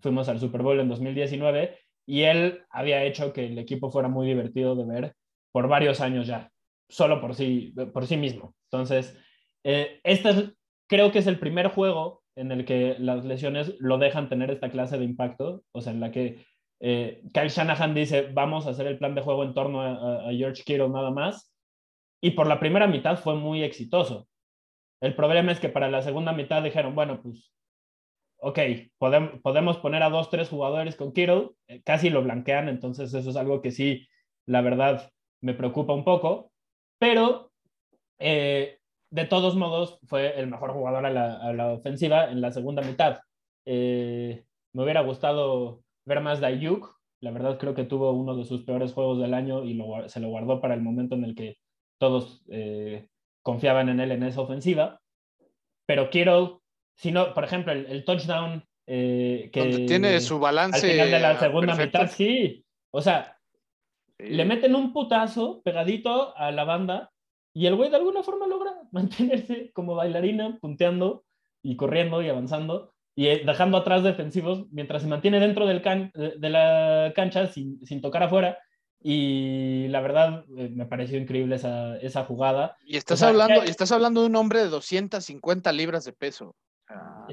fuimos 0.02 0.30
al 0.30 0.40
Super 0.40 0.62
Bowl 0.62 0.80
en 0.80 0.90
2019 0.90 1.80
y 2.12 2.24
él 2.24 2.66
había 2.70 3.06
hecho 3.06 3.32
que 3.32 3.46
el 3.46 3.58
equipo 3.58 3.90
fuera 3.90 4.10
muy 4.10 4.28
divertido 4.28 4.76
de 4.76 4.84
ver 4.84 5.16
por 5.54 5.70
varios 5.70 6.02
años 6.02 6.28
ya, 6.28 6.52
solo 6.90 7.22
por 7.22 7.36
sí, 7.36 7.74
por 7.94 8.06
sí 8.06 8.18
mismo. 8.18 8.54
Entonces, 8.70 9.18
eh, 9.64 10.02
este 10.04 10.52
creo 10.90 11.14
que 11.14 11.20
es 11.20 11.28
el 11.28 11.40
primer 11.40 11.70
juego 11.70 12.22
en 12.36 12.52
el 12.52 12.66
que 12.66 12.98
las 13.00 13.24
lesiones 13.24 13.78
lo 13.80 13.98
dejan 13.98 14.28
tener 14.28 14.52
esta 14.52 14.70
clase 14.70 14.98
de 14.98 15.06
impacto, 15.06 15.64
o 15.72 15.80
sea, 15.80 15.94
en 15.94 16.02
la 16.02 16.12
que 16.12 16.44
eh, 16.82 17.24
Kyle 17.34 17.48
Shanahan 17.48 17.96
dice, 17.96 18.30
vamos 18.34 18.68
a 18.68 18.72
hacer 18.72 18.88
el 18.88 18.98
plan 18.98 19.16
de 19.16 19.22
juego 19.22 19.46
en 19.46 19.54
torno 19.54 19.82
a, 19.82 20.34
George 20.34 20.64
Kittle 20.66 20.90
nada 20.90 21.12
más, 21.12 21.56
y 22.22 22.32
por 22.32 22.46
la 22.46 22.60
primera 22.60 22.88
mitad 22.88 23.20
fue 23.20 23.36
muy 23.36 23.64
exitoso. 23.64 24.28
El 25.00 25.16
problema 25.16 25.54
es 25.54 25.62
que 25.62 25.70
para 25.70 25.90
la 25.90 26.02
segunda 26.02 26.34
mitad 26.34 26.62
dijeron, 26.62 26.94
bueno, 26.94 27.22
pues, 27.22 27.54
ok, 28.42 28.60
podemos, 28.98 29.40
podemos 29.42 29.78
poner 29.78 30.04
a 30.04 30.10
dos, 30.10 30.30
tres 30.30 30.50
jugadores 30.50 30.96
con 30.96 31.14
Kittle, 31.14 31.52
eh, 31.68 31.82
casi 31.84 32.10
lo 32.10 32.24
blanquean, 32.24 32.70
entonces 32.70 33.14
eso 33.14 33.30
es 33.30 33.36
algo 33.36 33.62
que 33.62 33.72
sí, 33.72 34.08
la 34.46 34.62
verdad, 34.62 35.12
me 35.42 35.54
preocupa 35.54 35.94
un 35.94 36.04
poco, 36.04 36.52
pero 37.00 37.52
eh, 38.20 38.80
de 39.10 39.26
todos 39.26 39.56
modos 39.56 40.00
fue 40.08 40.40
el 40.40 40.48
mejor 40.48 40.74
jugador 40.74 41.06
a 41.06 41.12
la, 41.12 41.74
ofensiva 41.74 42.32
en 42.32 42.42
la 42.42 42.52
segunda 42.52 42.82
mitad. 42.82 43.20
Eh, 43.66 44.44
me 44.74 44.84
hubiera 44.84 45.02
gustado 45.02 45.84
ver 46.06 46.22
más 46.22 46.40
de 46.40 46.48
Ayuk, 46.48 47.02
la 47.22 47.32
verdad 47.32 47.60
creo 47.60 47.76
que 47.76 47.84
tuvo 47.84 48.12
uno 48.12 48.36
de 48.36 48.46
sus 48.46 48.64
peores 48.64 48.94
juegos 48.94 49.20
del 49.20 49.34
año 49.34 49.64
y 49.64 49.80
se 50.08 50.20
lo 50.20 50.30
guardó 50.30 50.60
para 50.60 50.74
el 50.74 50.82
momento 50.82 51.16
en 51.16 51.24
el 51.24 51.36
que 51.36 51.58
todos 52.00 52.44
eh, 52.50 53.08
confiaban 53.44 53.90
en 53.90 54.00
él 54.00 54.12
en 54.12 54.24
esa 54.24 54.42
ofensiva. 54.42 55.00
Pero 55.86 56.10
quiero, 56.10 56.61
si 57.02 57.12
no, 57.12 57.34
por 57.34 57.44
ejemplo, 57.44 57.74
el, 57.74 58.06
touchdown 58.06 58.64
eh, 58.86 59.50
que 59.52 59.86
tiene 59.88 60.20
su 60.20 60.38
balance 60.38 60.86
al 60.86 60.92
final 60.92 61.12
de 61.12 61.20
la 61.20 61.40
segunda 61.40 61.76
mitad, 61.76 62.08
sí. 62.08 62.64
O 62.92 63.02
sea, 63.02 63.40
le 64.20 64.46
meten 64.46 64.76
un 64.76 64.94
putazo 64.94 65.64
pegadito 65.64 66.38
a 66.38 66.52
la 66.52 66.64
banda 66.64 67.12
y 67.56 67.66
el 67.66 67.76
güey 67.76 67.90
de 67.90 67.96
alguna 67.96 68.22
forma 68.22 68.46
logra 68.46 68.74
mantenerse 68.92 69.72
como 69.74 69.96
bailarina, 69.96 70.60
punteando 70.62 71.24
y 71.64 71.76
corriendo 71.76 72.22
y 72.22 72.30
avanzando 72.30 72.94
y 73.16 73.28
eh, 73.30 73.42
dejando 73.44 73.78
atrás 73.78 74.04
defensivos 74.04 74.68
mientras 74.72 75.02
se 75.02 75.08
mantiene 75.08 75.40
dentro 75.40 75.66
del 75.66 75.82
de 75.82 76.50
la 76.50 77.14
cancha 77.16 77.48
sin, 77.48 77.84
sin 77.84 78.00
tocar 78.00 78.22
afuera 78.22 78.60
y 79.04 79.88
la 79.88 80.02
verdad, 80.02 80.46
eh, 80.56 80.70
me 80.70 80.86
pareció 80.86 81.18
increíble 81.18 81.56
esa, 81.56 81.98
esa 81.98 82.24
jugada. 82.26 82.78
Y 82.86 82.98
estás, 82.98 83.24
hablando, 83.24 83.66
y 83.66 83.70
estás 83.70 83.92
hablando 83.92 84.22
de 84.22 84.28
un 84.28 84.36
hombre 84.36 84.60
de 84.60 84.70
250 84.70 85.72
libras 85.72 86.06
de 86.06 86.14
peso. 86.14 86.56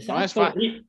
No, 0.08 0.20
es 0.20 0.32
fácil. 0.34 0.86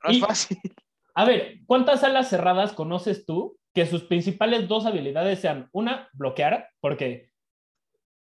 A 1.15 1.25
ver, 1.25 1.59
¿cuántas 1.65 2.03
alas 2.03 2.29
cerradas 2.29 2.73
conoces 2.73 3.25
tú 3.25 3.57
que 3.73 3.85
sus 3.85 4.03
principales 4.03 4.67
dos 4.67 4.85
habilidades 4.85 5.39
sean, 5.39 5.69
una, 5.71 6.09
bloquear, 6.13 6.69
porque 6.79 7.29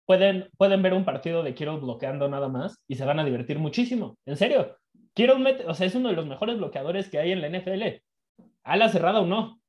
pueden, 0.06 0.50
pueden 0.58 0.82
ver 0.82 0.94
un 0.94 1.06
partido 1.06 1.44
de 1.44 1.54
Quiero 1.54 1.80
bloqueando 1.80 2.28
nada 2.30 2.48
más 2.48 2.82
y 2.88 2.96
se 2.96 3.06
van 3.06 3.20
a 3.20 3.26
divertir 3.26 3.60
muchísimo. 3.60 4.18
En 4.26 4.38
serio, 4.38 4.78
Quiero 5.14 5.38
o 5.68 5.74
sea, 5.74 5.88
es 5.88 5.96
uno 5.96 6.10
de 6.10 6.16
los 6.16 6.28
mejores 6.28 6.58
bloqueadores 6.58 7.10
que 7.10 7.18
hay 7.18 7.32
en 7.32 7.42
la 7.42 7.50
NFL. 7.50 8.04
Ala 8.64 8.90
cerrada 8.90 9.22
o 9.22 9.26
no. 9.26 9.60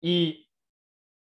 Y 0.00 0.48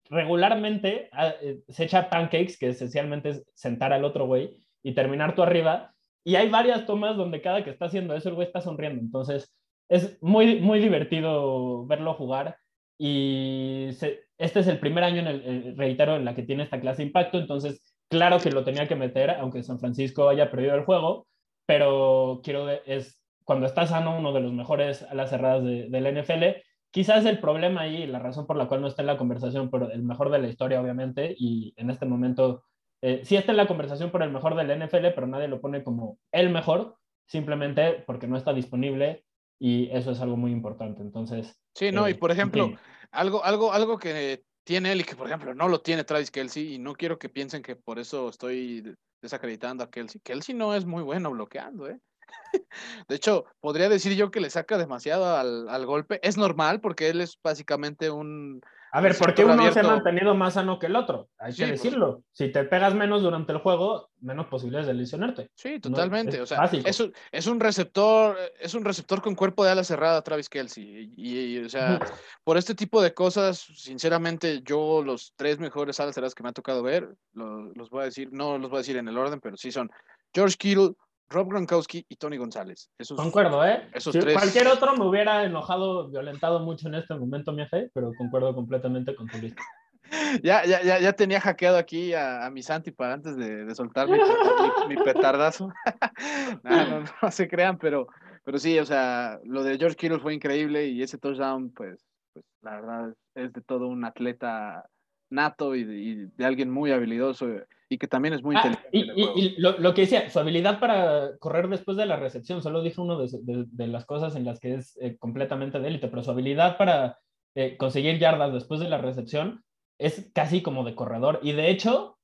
regularmente 0.10 1.10
ah, 1.12 1.34
eh, 1.42 1.62
se 1.68 1.86
echa 1.86 2.10
pancakes, 2.10 2.58
que 2.60 2.70
esencialmente 2.70 3.30
es 3.30 3.44
sentar 3.56 3.92
al 3.92 4.04
otro 4.06 4.28
güey 4.28 4.56
y 4.84 4.94
terminar 4.94 5.34
tú 5.34 5.42
arriba. 5.42 5.96
Y 6.24 6.36
hay 6.36 6.50
varias 6.50 6.86
tomas 6.86 7.18
donde 7.18 7.42
cada 7.42 7.64
que 7.64 7.70
está 7.70 7.86
haciendo 7.86 8.16
eso, 8.16 8.30
el 8.30 8.36
güey 8.36 8.48
está 8.48 8.62
sonriendo. 8.62 9.02
Entonces, 9.02 9.56
es 9.90 10.22
muy, 10.22 10.60
muy 10.60 10.80
divertido 10.80 11.86
verlo 11.86 12.14
jugar. 12.14 12.58
Y 12.98 13.88
este 13.90 14.60
es 14.60 14.68
el 14.68 14.80
primer 14.80 15.04
año, 15.04 15.22
en 15.22 15.28
el, 15.28 15.78
reitero, 15.78 16.16
en 16.16 16.26
la 16.26 16.36
que 16.36 16.44
tiene 16.44 16.64
esta 16.64 16.82
clase 16.82 17.04
impacto. 17.04 17.40
Entonces, 17.40 17.82
claro 18.10 18.40
que 18.40 18.52
lo 18.52 18.64
tenía 18.64 18.88
que 18.88 18.96
meter, 18.96 19.32
aunque 19.32 19.64
San 19.64 19.80
Francisco 19.80 20.30
haya 20.30 20.52
perdido 20.52 20.76
el 20.76 20.86
juego. 20.86 21.28
Pero 21.66 22.42
quiero, 22.44 22.70
es 22.70 23.22
cuando 23.44 23.66
está 23.66 23.88
sano, 23.88 24.18
uno 24.18 24.34
de 24.34 24.42
los 24.42 24.54
mejores 24.54 25.04
a 25.04 25.14
las 25.16 25.30
cerradas 25.30 25.64
de, 25.64 25.90
de 25.90 26.02
la 26.02 26.12
NFL 26.12 26.62
quizás 26.92 27.26
el 27.26 27.40
problema 27.40 27.82
ahí, 27.82 28.08
la 28.08 28.20
razón 28.20 28.48
por 28.48 28.58
la 28.58 28.68
cual 28.68 28.82
no 28.82 28.88
está 28.88 29.02
en 29.02 29.08
la 29.08 29.18
conversación, 29.18 29.70
pero 29.70 29.92
el 29.92 30.04
mejor 30.04 30.30
de 30.32 30.40
la 30.40 30.48
historia, 30.48 30.82
obviamente, 30.82 31.36
y 31.38 31.74
en 31.78 31.90
este 31.90 32.06
momento 32.06 32.64
eh, 33.02 33.22
sí 33.24 33.36
está 33.36 33.52
en 33.52 33.58
la 33.58 33.68
conversación 33.68 34.12
por 34.12 34.24
el 34.24 34.32
mejor 34.32 34.56
del 34.56 34.78
NFL, 34.80 35.08
pero 35.16 35.28
nadie 35.28 35.48
lo 35.48 35.62
pone 35.62 35.84
como 35.84 36.20
el 36.32 36.50
mejor, 36.50 36.98
simplemente 37.28 38.04
porque 38.06 38.28
no 38.28 38.38
está 38.38 38.54
disponible 38.54 39.24
y 39.60 39.90
eso 39.92 40.12
es 40.12 40.22
algo 40.22 40.38
muy 40.38 40.52
importante. 40.52 41.02
Entonces. 41.02 41.60
Sí, 41.76 41.92
no, 41.92 42.08
y 42.08 42.14
eh, 42.14 42.16
por 42.16 42.32
ejemplo, 42.32 42.74
algo, 43.12 43.44
algo, 43.44 43.74
algo 43.74 43.98
que 43.98 44.44
tiene 44.64 44.92
él 44.92 45.02
y 45.02 45.04
que, 45.04 45.16
por 45.16 45.28
ejemplo, 45.28 45.54
no 45.54 45.68
lo 45.68 45.82
tiene 45.82 46.04
Travis 46.04 46.32
Kelsey, 46.32 46.76
y 46.76 46.80
no 46.80 46.94
quiero 46.94 47.18
que 47.18 47.30
piensen 47.30 47.64
que 47.64 47.76
por 47.76 48.00
eso 48.00 48.30
estoy 48.30 48.96
desacreditando 49.22 49.84
a 49.84 49.90
Kelsey. 49.90 50.22
Kelsey 50.24 50.56
no 50.56 50.76
es 50.76 50.86
muy 50.86 51.04
bueno 51.04 51.32
bloqueando, 51.32 51.90
¿eh? 51.90 52.00
De 53.08 53.16
hecho, 53.16 53.46
podría 53.60 53.90
decir 53.90 54.16
yo 54.16 54.32
que 54.32 54.40
le 54.40 54.50
saca 54.50 54.78
demasiado 54.78 55.36
al, 55.36 55.86
golpe. 55.86 56.20
Es 56.22 56.38
normal 56.38 56.82
porque 56.82 57.10
él 57.10 57.22
es 57.22 57.40
básicamente 57.44 58.10
un... 58.12 58.62
A 58.92 59.02
ver, 59.02 59.18
¿por 59.18 59.34
qué 59.34 59.46
uno 59.46 59.72
se 59.72 59.80
ha 59.80 59.84
mantenido 59.84 60.34
más 60.36 60.56
sano 60.56 60.80
que 60.80 60.88
el 60.88 60.96
otro? 60.96 61.30
Hay 61.38 61.54
que 61.54 61.68
pues. 61.68 61.82
decirlo. 61.82 62.24
Si 62.32 62.52
te 62.52 62.64
pegas 62.64 62.96
menos 62.96 63.22
durante 63.22 63.52
el 63.52 63.60
juego, 63.60 64.10
menos 64.22 64.48
posibilidades 64.48 64.88
de 64.88 64.94
lesionarte. 64.96 65.50
Sí, 65.56 65.80
totalmente. 65.80 66.42
o 66.42 66.46
sea, 66.46 66.66
es 66.66 67.00
un, 67.00 67.14
es 67.32 67.48
un, 67.48 67.60
receptor, 67.60 68.38
es 68.60 68.74
un 68.74 68.84
receptor 68.84 69.22
con 69.22 69.36
cuerpo 69.36 69.64
de 69.64 69.72
ala 69.72 69.84
cerrada, 69.84 70.22
Travis 70.24 70.50
Kelsey. 70.50 71.14
Y, 71.16 71.60
o 71.60 71.70
sea, 71.70 72.00
por 72.44 72.58
este 72.58 72.74
tipo 72.74 73.02
de 73.02 73.14
cosas, 73.14 73.60
sinceramente, 73.60 74.62
yo 74.64 75.04
los 75.04 75.34
tres 75.36 75.60
mejores 75.60 76.00
alas 76.00 76.16
cerradas 76.16 76.36
que 76.36 76.44
me 76.44 76.50
ha 76.50 76.54
tocado 76.54 76.82
ver, 76.82 77.16
los, 77.34 77.76
los 77.76 77.90
voy 77.90 78.02
a 78.02 78.06
decir, 78.06 78.30
no 78.32 78.58
los 78.58 78.70
voy 78.70 78.78
a 78.78 78.82
decir 78.82 78.98
en 78.98 79.08
el 79.08 79.18
orden, 79.18 79.40
pero 79.40 79.56
sí 79.56 79.72
son 79.72 79.90
George 80.34 80.56
Kittle, 80.58 80.94
Rob 81.30 81.50
Gronkowski 81.50 82.06
y 82.10 82.16
Tony 82.16 82.38
González. 82.38 82.90
concuerdo, 83.16 83.66
¿eh? 83.66 83.88
Cualquier 84.34 84.68
otro 84.68 84.96
me 84.96 85.06
hubiera 85.06 85.44
enojado, 85.44 86.10
violentado 86.10 86.60
mucho 86.60 86.88
en 86.88 86.96
este 86.96 87.14
momento, 87.14 87.52
mi 87.52 87.66
fe, 87.68 87.90
pero 87.94 88.14
concuerdo 88.18 88.54
completamente 88.56 89.16
con 89.16 89.28
tu 89.28 89.38
lista. 89.38 89.62
ya, 90.44 90.66
ya, 90.66 90.82
ya, 90.82 91.00
ya 91.00 91.14
tenía 91.14 91.40
hackeado 91.40 91.78
aquí 91.78 92.14
a, 92.14 92.50
mi 92.52 92.64
Santi 92.64 92.92
para 92.92 93.14
antes 93.14 93.38
de, 93.38 93.74
soltar 93.76 94.08
mi, 94.08 94.98
petardazo. 94.98 95.72
no, 96.64 97.04
no, 97.22 97.32
se 97.32 97.48
crean, 97.48 97.78
pero, 97.78 98.08
pero 98.44 98.58
sí, 98.58 98.80
o 98.80 98.86
sea, 98.86 99.40
lo 99.44 99.64
de 99.64 99.78
George 99.78 99.96
Kittle 99.96 100.20
fue 100.20 100.34
increíble 100.34 100.88
y 100.88 101.04
ese 101.04 101.20
touchdown, 101.20 101.72
pues, 101.72 102.04
pues 102.34 102.46
la 102.62 102.72
verdad, 102.72 103.14
es 103.36 103.54
de 103.54 103.62
todo 103.62 103.88
un 103.88 104.04
atleta 104.04 104.90
nato 105.30 105.76
y 105.76 106.26
de 106.26 106.46
alguien 106.46 106.72
muy 106.72 106.92
habilidoso 106.92 107.48
y 107.90 107.98
que 107.98 108.08
también 108.08 108.36
es 108.36 108.44
muy 108.44 108.56
ah, 108.56 108.62
inteligente. 108.68 109.32
Y, 109.36 109.60
lo, 109.60 109.94
que 109.94 110.02
decía, 110.02 110.30
su 110.30 110.40
habilidad 110.40 110.80
para 110.80 111.38
correr 111.40 111.68
después 111.68 111.98
de 111.98 112.06
la 112.06 112.18
recepción, 112.18 112.62
solo 112.62 112.84
dije 112.84 113.02
uno 113.02 113.18
de, 113.20 113.88
las 113.88 114.06
cosas 114.06 114.36
en 114.36 114.46
las 114.46 114.60
que 114.60 114.76
es 114.76 114.96
eh, 115.02 115.18
completamente 115.18 115.80
de 115.80 115.88
élite, 115.88 116.08
pero 116.08 116.24
su 116.24 116.30
habilidad 116.30 116.78
para 116.78 117.18
eh, 117.56 117.78
conseguir 117.78 118.20
yardas 118.20 118.54
después 118.54 118.80
de 118.80 118.90
la 118.90 119.00
recepción 119.00 119.64
es 119.98 120.32
casi 120.34 120.62
como 120.62 120.84
de 120.84 120.94
corredor. 120.94 121.40
Y 121.42 121.54
de 121.54 121.72
hecho, 121.72 122.20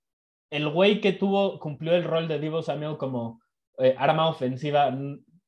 el 0.52 0.70
güey 0.70 1.02
que 1.02 1.14
tuvo, 1.14 1.60
cumplió 1.60 1.96
el 1.96 2.04
rol 2.04 2.28
de 2.28 2.40
Divo 2.40 2.62
Samuel 2.62 2.98
como 2.98 3.42
eh, 3.80 3.96
arma 3.98 4.30
ofensiva, 4.30 4.96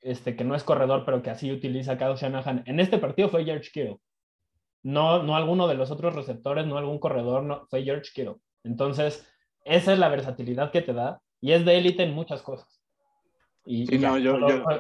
este, 0.02 0.36
que 0.36 0.44
no 0.44 0.56
es 0.56 0.64
corredor, 0.64 1.04
pero 1.06 1.22
que 1.22 1.30
así 1.30 1.52
utiliza 1.52 1.98
Kyle 1.98 2.16
Shanahan, 2.16 2.64
en 2.66 2.80
este 2.80 2.98
partido 2.98 3.30
fue 3.30 3.46
George 3.46 3.70
Kittle. 3.72 4.00
No, 4.82 5.22
no 5.22 5.36
alguno 5.36 5.68
de 5.68 5.76
los 5.76 5.92
otros 5.92 6.16
receptores, 6.16 6.66
no 6.66 6.78
algún 6.78 7.00
corredor, 7.00 7.44
no, 7.44 7.68
fue 7.70 7.84
George 7.84 8.10
Kittle. 8.14 8.36
Entonces, 8.64 9.26
esa 9.68 9.94
es 9.94 10.00
la 10.00 10.10
versatilidad 10.10 10.72
que 10.72 10.82
te 10.82 10.94
da 10.94 11.22
y 11.42 11.52
es 11.52 11.66
de 11.66 11.78
élite 11.78 12.04
en 12.04 12.14
muchas 12.14 12.42
cosas. 12.42 12.82
Y, 13.66 13.86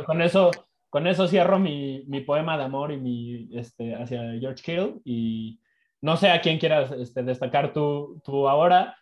Con, 0.05 0.21
eso, 0.21 0.49
con 0.89 1.07
eso 1.07 1.27
cierro 1.27 1.59
mi, 1.59 2.03
mi, 2.07 2.21
poema 2.21 2.57
de 2.57 2.63
amor 2.63 2.93
y 2.93 2.97
mi, 2.97 3.49
este, 3.51 3.93
hacia 3.95 4.21
George 4.39 4.63
Kittle 4.63 5.01
y 5.03 5.59
no 6.01 6.15
sé 6.15 6.29
a 6.29 6.39
quién 6.39 6.57
quieras 6.57 6.91
este, 6.91 7.21
destacar 7.23 7.73
tú, 7.73 8.21
tú 8.23 8.47
ahora. 8.47 8.97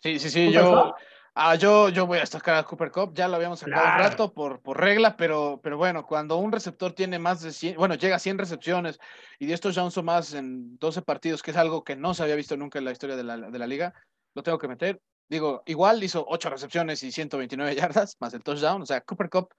Sí, 0.00 0.18
sí, 0.18 0.30
sí, 0.30 0.50
yo, 0.50 0.94
ah, 1.34 1.54
yo, 1.54 1.90
yo 1.90 2.06
voy 2.06 2.18
a 2.18 2.22
destacar 2.22 2.56
a 2.56 2.64
Cooper 2.64 2.90
Cup, 2.90 3.14
ya 3.14 3.28
lo 3.28 3.36
habíamos 3.36 3.60
sacado 3.60 3.86
un 3.86 3.98
rato 3.98 4.32
por, 4.32 4.60
por 4.62 4.80
regla, 4.80 5.16
pero, 5.16 5.60
pero 5.62 5.76
bueno, 5.76 6.04
cuando 6.04 6.36
un 6.36 6.50
receptor 6.50 6.92
tiene 6.92 7.20
más 7.20 7.40
de 7.40 7.52
100, 7.52 7.76
bueno, 7.76 7.94
llega 7.94 8.16
a 8.16 8.20
100 8.20 8.38
recepciones 8.38 8.98
y 9.38 9.46
de 9.46 9.54
estos 9.54 9.76
Johnson 9.76 10.04
más 10.04 10.34
en 10.34 10.76
12 10.78 11.02
partidos, 11.02 11.42
que 11.42 11.52
es 11.52 11.56
algo 11.56 11.84
que 11.84 11.94
no 11.94 12.14
se 12.14 12.24
había 12.24 12.34
visto 12.34 12.56
nunca 12.56 12.80
en 12.80 12.84
la 12.84 12.92
historia 12.92 13.14
de 13.14 13.24
la, 13.24 13.36
de 13.36 13.58
la 13.58 13.66
liga, 13.68 13.94
lo 14.34 14.42
tengo 14.42 14.58
que 14.58 14.68
meter. 14.68 15.00
Digo, 15.28 15.62
igual 15.66 16.02
hizo 16.02 16.24
8 16.26 16.50
recepciones 16.50 17.02
y 17.02 17.12
129 17.12 17.74
yardas, 17.74 18.16
más 18.20 18.32
el 18.34 18.42
touchdown. 18.42 18.82
O 18.82 18.86
sea, 18.86 19.00
Cooper 19.02 19.28
Cup, 19.28 19.54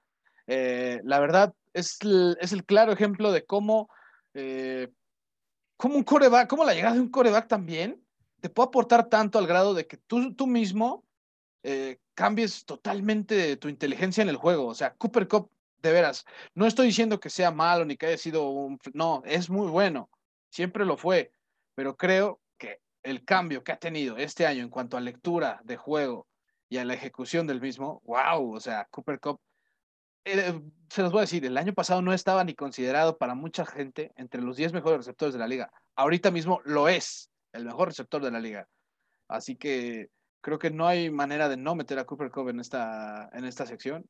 eh, 0.47 0.99
la 1.03 1.19
verdad, 1.19 1.53
es 1.73 1.97
el, 2.01 2.37
es 2.41 2.51
el, 2.51 2.65
claro 2.65 2.91
ejemplo 2.91 3.31
de 3.31 3.45
cómo, 3.45 3.89
eh, 4.33 4.91
cómo 5.77 5.95
un 5.95 6.03
coreback, 6.03 6.49
cómo 6.49 6.63
la 6.63 6.73
llegada 6.73 6.95
de 6.95 7.01
un 7.01 7.11
coreback 7.11 7.47
también 7.47 8.03
te 8.41 8.49
puede 8.49 8.67
aportar 8.67 9.09
tanto 9.09 9.37
al 9.37 9.47
grado 9.47 9.73
de 9.73 9.85
que 9.85 9.97
tú, 9.97 10.33
tú 10.33 10.47
mismo 10.47 11.05
eh, 11.63 11.99
cambies 12.15 12.65
totalmente 12.65 13.57
tu 13.57 13.67
inteligencia 13.67 14.21
en 14.21 14.29
el 14.29 14.37
juego. 14.37 14.67
O 14.67 14.75
sea, 14.75 14.95
Cooper 14.95 15.27
Cup, 15.27 15.51
de 15.81 15.91
veras, 15.91 16.25
no 16.55 16.65
estoy 16.65 16.87
diciendo 16.87 17.19
que 17.19 17.29
sea 17.29 17.51
malo 17.51 17.85
ni 17.85 17.95
que 17.95 18.07
haya 18.07 18.17
sido 18.17 18.49
un... 18.49 18.79
No, 18.93 19.21
es 19.25 19.49
muy 19.49 19.67
bueno, 19.67 20.09
siempre 20.49 20.85
lo 20.85 20.97
fue, 20.97 21.31
pero 21.75 21.95
creo 21.95 22.41
el 23.03 23.23
cambio 23.25 23.63
que 23.63 23.71
ha 23.71 23.77
tenido 23.77 24.17
este 24.17 24.45
año 24.45 24.63
en 24.63 24.69
cuanto 24.69 24.97
a 24.97 25.01
lectura 25.01 25.61
de 25.63 25.77
juego 25.77 26.27
y 26.69 26.77
a 26.77 26.85
la 26.85 26.93
ejecución 26.93 27.47
del 27.47 27.61
mismo, 27.61 28.01
wow, 28.05 28.53
o 28.53 28.59
sea, 28.59 28.87
Cooper 28.91 29.19
Cup, 29.19 29.39
eh, 30.25 30.61
se 30.89 31.01
los 31.01 31.11
voy 31.11 31.19
a 31.19 31.21
decir, 31.21 31.45
el 31.45 31.57
año 31.57 31.73
pasado 31.73 32.01
no 32.01 32.13
estaba 32.13 32.43
ni 32.43 32.53
considerado 32.53 33.17
para 33.17 33.35
mucha 33.35 33.65
gente 33.65 34.11
entre 34.15 34.41
los 34.41 34.57
10 34.57 34.73
mejores 34.73 34.99
receptores 34.99 35.33
de 35.33 35.39
la 35.39 35.47
liga. 35.47 35.71
Ahorita 35.95 36.29
mismo 36.29 36.61
lo 36.65 36.87
es, 36.87 37.31
el 37.53 37.65
mejor 37.65 37.87
receptor 37.87 38.23
de 38.23 38.31
la 38.31 38.39
liga. 38.39 38.67
Así 39.27 39.55
que 39.55 40.09
Creo 40.41 40.57
que 40.57 40.71
no 40.71 40.87
hay 40.87 41.09
manera 41.09 41.49
de 41.49 41.57
no 41.57 41.75
meter 41.75 41.99
a 41.99 42.05
Cooper 42.05 42.31
Cup 42.31 42.49
en 42.49 42.59
esta, 42.59 43.29
en 43.33 43.43
esta 43.45 43.65
sección. 43.65 44.05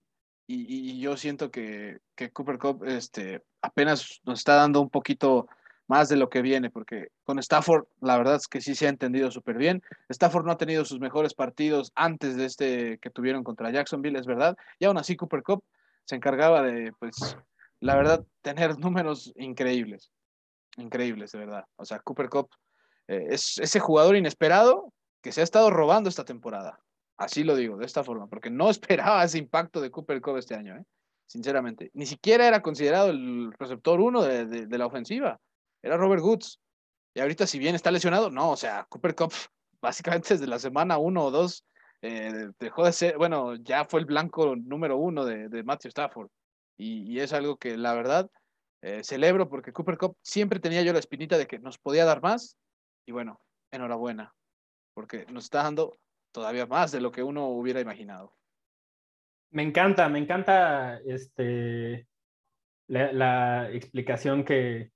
Y, 0.52 1.00
yo 1.00 1.16
siento 1.16 1.52
que, 1.52 2.00
que, 2.16 2.32
Cooper 2.32 2.58
Cup 2.58 2.84
este, 2.84 3.44
apenas 3.62 4.20
nos 4.24 4.40
está 4.40 4.56
dando 4.56 4.82
un 4.82 4.90
poquito 4.90 5.48
más 5.90 6.08
de 6.08 6.16
lo 6.16 6.30
que 6.30 6.42
viene, 6.42 6.70
porque 6.70 7.08
con 7.24 7.40
Stafford 7.40 7.86
la 8.00 8.18
verdad 8.18 8.36
es 8.36 8.48
que 8.48 8.62
sí 8.62 8.76
se 8.76 8.86
ha 8.86 8.90
entendido 8.90 9.32
súper 9.32 9.58
bien. 9.58 9.82
Stafford 10.08 10.46
no 10.46 10.52
ha 10.52 10.58
tenido 10.58 10.86
sus 10.86 11.00
mejores 11.00 11.34
partidos 11.34 11.92
antes 11.96 12.38
de 12.38 12.46
este 12.46 13.00
que 13.00 13.10
tuvieron 13.10 13.44
contra 13.44 13.72
Jacksonville, 13.72 14.18
es 14.18 14.28
verdad. 14.28 14.56
Y 14.78 14.86
aún 14.86 14.98
así 14.98 15.16
Cooper 15.16 15.42
Cup 15.44 15.64
se 16.06 16.16
encargaba 16.16 16.62
de, 16.62 16.94
pues, 17.00 17.36
la 17.80 17.96
verdad, 17.96 18.24
tener 18.42 18.78
números 18.78 19.34
increíbles. 19.36 20.12
Increíbles, 20.78 21.32
de 21.32 21.40
verdad. 21.40 21.66
O 21.76 21.86
sea, 21.86 22.00
Cooper 22.00 22.30
Cup 22.30 22.50
eh, 23.08 23.28
es 23.32 23.58
ese 23.58 23.80
jugador 23.80 24.16
inesperado 24.16 24.94
que 25.22 25.32
se 25.32 25.42
ha 25.42 25.44
estado 25.44 25.72
robando 25.72 26.08
esta 26.08 26.24
temporada. 26.24 26.80
Así 27.18 27.44
lo 27.44 27.56
digo, 27.56 27.78
de 27.78 27.86
esta 27.86 28.04
forma, 28.04 28.28
porque 28.28 28.52
no 28.52 28.70
esperaba 28.70 29.24
ese 29.24 29.40
impacto 29.40 29.82
de 29.82 29.90
Cooper 29.90 30.22
Cup 30.22 30.38
este 30.38 30.56
año, 30.56 30.76
¿eh? 30.76 30.86
sinceramente. 31.30 31.92
Ni 31.94 32.06
siquiera 32.06 32.48
era 32.48 32.62
considerado 32.62 33.10
el 33.10 33.52
receptor 33.54 34.00
uno 34.02 34.24
de, 34.24 34.78
la 34.78 34.86
ofensiva. 34.86 35.40
Era 35.82 35.98
Robert 35.98 36.22
Woods. 36.22 36.60
Y 37.14 37.20
ahorita, 37.20 37.48
si 37.48 37.60
bien 37.60 37.76
está 37.76 37.92
lesionado, 37.92 38.30
no, 38.30 38.52
o 38.52 38.58
sea, 38.58 38.86
Cooper 38.90 39.16
Cup, 39.16 39.34
básicamente 39.82 40.34
desde 40.34 40.48
la 40.48 40.60
semana 40.60 40.98
uno 40.98 41.26
o 41.26 41.32
dos, 41.32 41.66
eh, 42.02 42.50
dejó 42.60 42.86
de 42.86 42.94
ser, 42.94 43.18
bueno, 43.18 43.56
ya 43.56 43.86
fue 43.86 44.00
el 44.00 44.06
blanco 44.06 44.56
número 44.56 44.98
uno 44.98 45.26
de, 45.26 45.64
Matthew 45.64 45.90
Stafford. 45.90 46.30
Y, 46.78 47.20
es 47.20 47.34
algo 47.34 47.58
que 47.58 47.76
la 47.76 47.94
verdad 47.94 48.30
eh, 48.82 49.04
celebro 49.04 49.50
porque 49.50 49.74
Cooper 49.74 49.98
Cup 49.98 50.18
siempre 50.22 50.62
tenía 50.62 50.82
yo 50.82 50.94
la 50.94 51.00
espinita 51.00 51.38
de 51.38 51.46
que 51.46 51.60
nos 51.60 51.78
podía 51.78 52.06
dar 52.06 52.22
más. 52.22 52.58
Y 53.06 53.12
bueno, 53.12 53.42
enhorabuena, 53.72 54.34
porque 54.94 55.26
nos 55.30 55.46
está 55.46 55.64
dando 55.64 55.98
todavía 56.32 56.66
más 56.66 56.92
de 56.92 57.02
lo 57.02 57.12
que 57.12 57.24
uno 57.24 57.48
hubiera 57.48 57.82
imaginado. 57.82 58.34
Me 59.52 59.64
encanta, 59.64 60.08
me 60.10 60.20
encanta 60.20 61.00
este, 61.00 62.08
la, 62.88 63.72
explicación 63.72 64.44
que, 64.44 64.92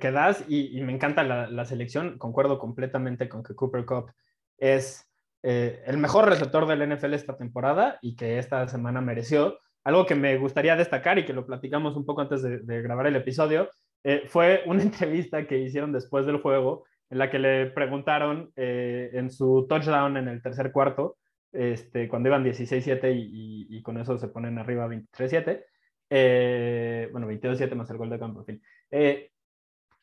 que, 0.00 0.10
das 0.10 0.44
y, 0.48 0.80
me 0.82 0.92
encanta 0.92 1.22
la, 1.22 1.64
selección. 1.64 2.18
Concuerdo 2.18 2.58
completamente 2.58 3.28
con 3.28 3.42
que 3.42 3.54
Cooper 3.54 3.84
Cup 3.84 4.12
es 4.56 5.10
eh, 5.42 5.82
el 5.86 5.98
mejor 5.98 6.28
receptor 6.28 6.66
del 6.66 6.88
NFL 6.88 7.14
esta 7.14 7.36
temporada 7.36 7.98
y 8.02 8.16
que 8.16 8.38
esta 8.38 8.66
semana 8.68 9.00
mereció. 9.00 9.58
Algo 9.84 10.06
que 10.06 10.14
me 10.14 10.36
gustaría 10.36 10.76
destacar 10.76 11.18
y 11.18 11.24
que 11.24 11.32
lo 11.32 11.46
platicamos 11.46 11.96
un 11.96 12.04
poco 12.04 12.20
antes 12.20 12.42
de, 12.42 12.82
grabar 12.82 13.06
el 13.06 13.16
episodio, 13.16 13.70
eh, 14.04 14.24
fue 14.26 14.62
una 14.66 14.82
entrevista 14.82 15.46
que 15.46 15.58
hicieron 15.58 15.92
después 15.92 16.26
del 16.26 16.40
juego 16.40 16.84
en 17.10 17.18
la 17.18 17.30
que 17.30 17.38
le 17.38 17.66
preguntaron 17.66 18.52
eh, 18.56 19.10
en 19.14 19.30
su 19.30 19.66
touchdown 19.68 20.16
en 20.16 20.28
el 20.28 20.42
tercer 20.42 20.72
cuarto, 20.72 21.16
este, 21.52 22.08
cuando 22.08 22.28
iban 22.28 22.44
16-7 22.44 23.14
y, 23.14 23.82
con 23.82 23.98
eso 23.98 24.18
se 24.18 24.28
ponen 24.28 24.58
arriba 24.58 24.86
23-7, 24.88 25.64
eh, 26.10 27.08
bueno, 27.12 27.28
22-7 27.28 27.74
más 27.74 27.90
el 27.90 27.96
gol 27.96 28.10
de 28.10 28.18
campo, 28.18 28.40
en 28.40 28.46
fin, 28.46 28.62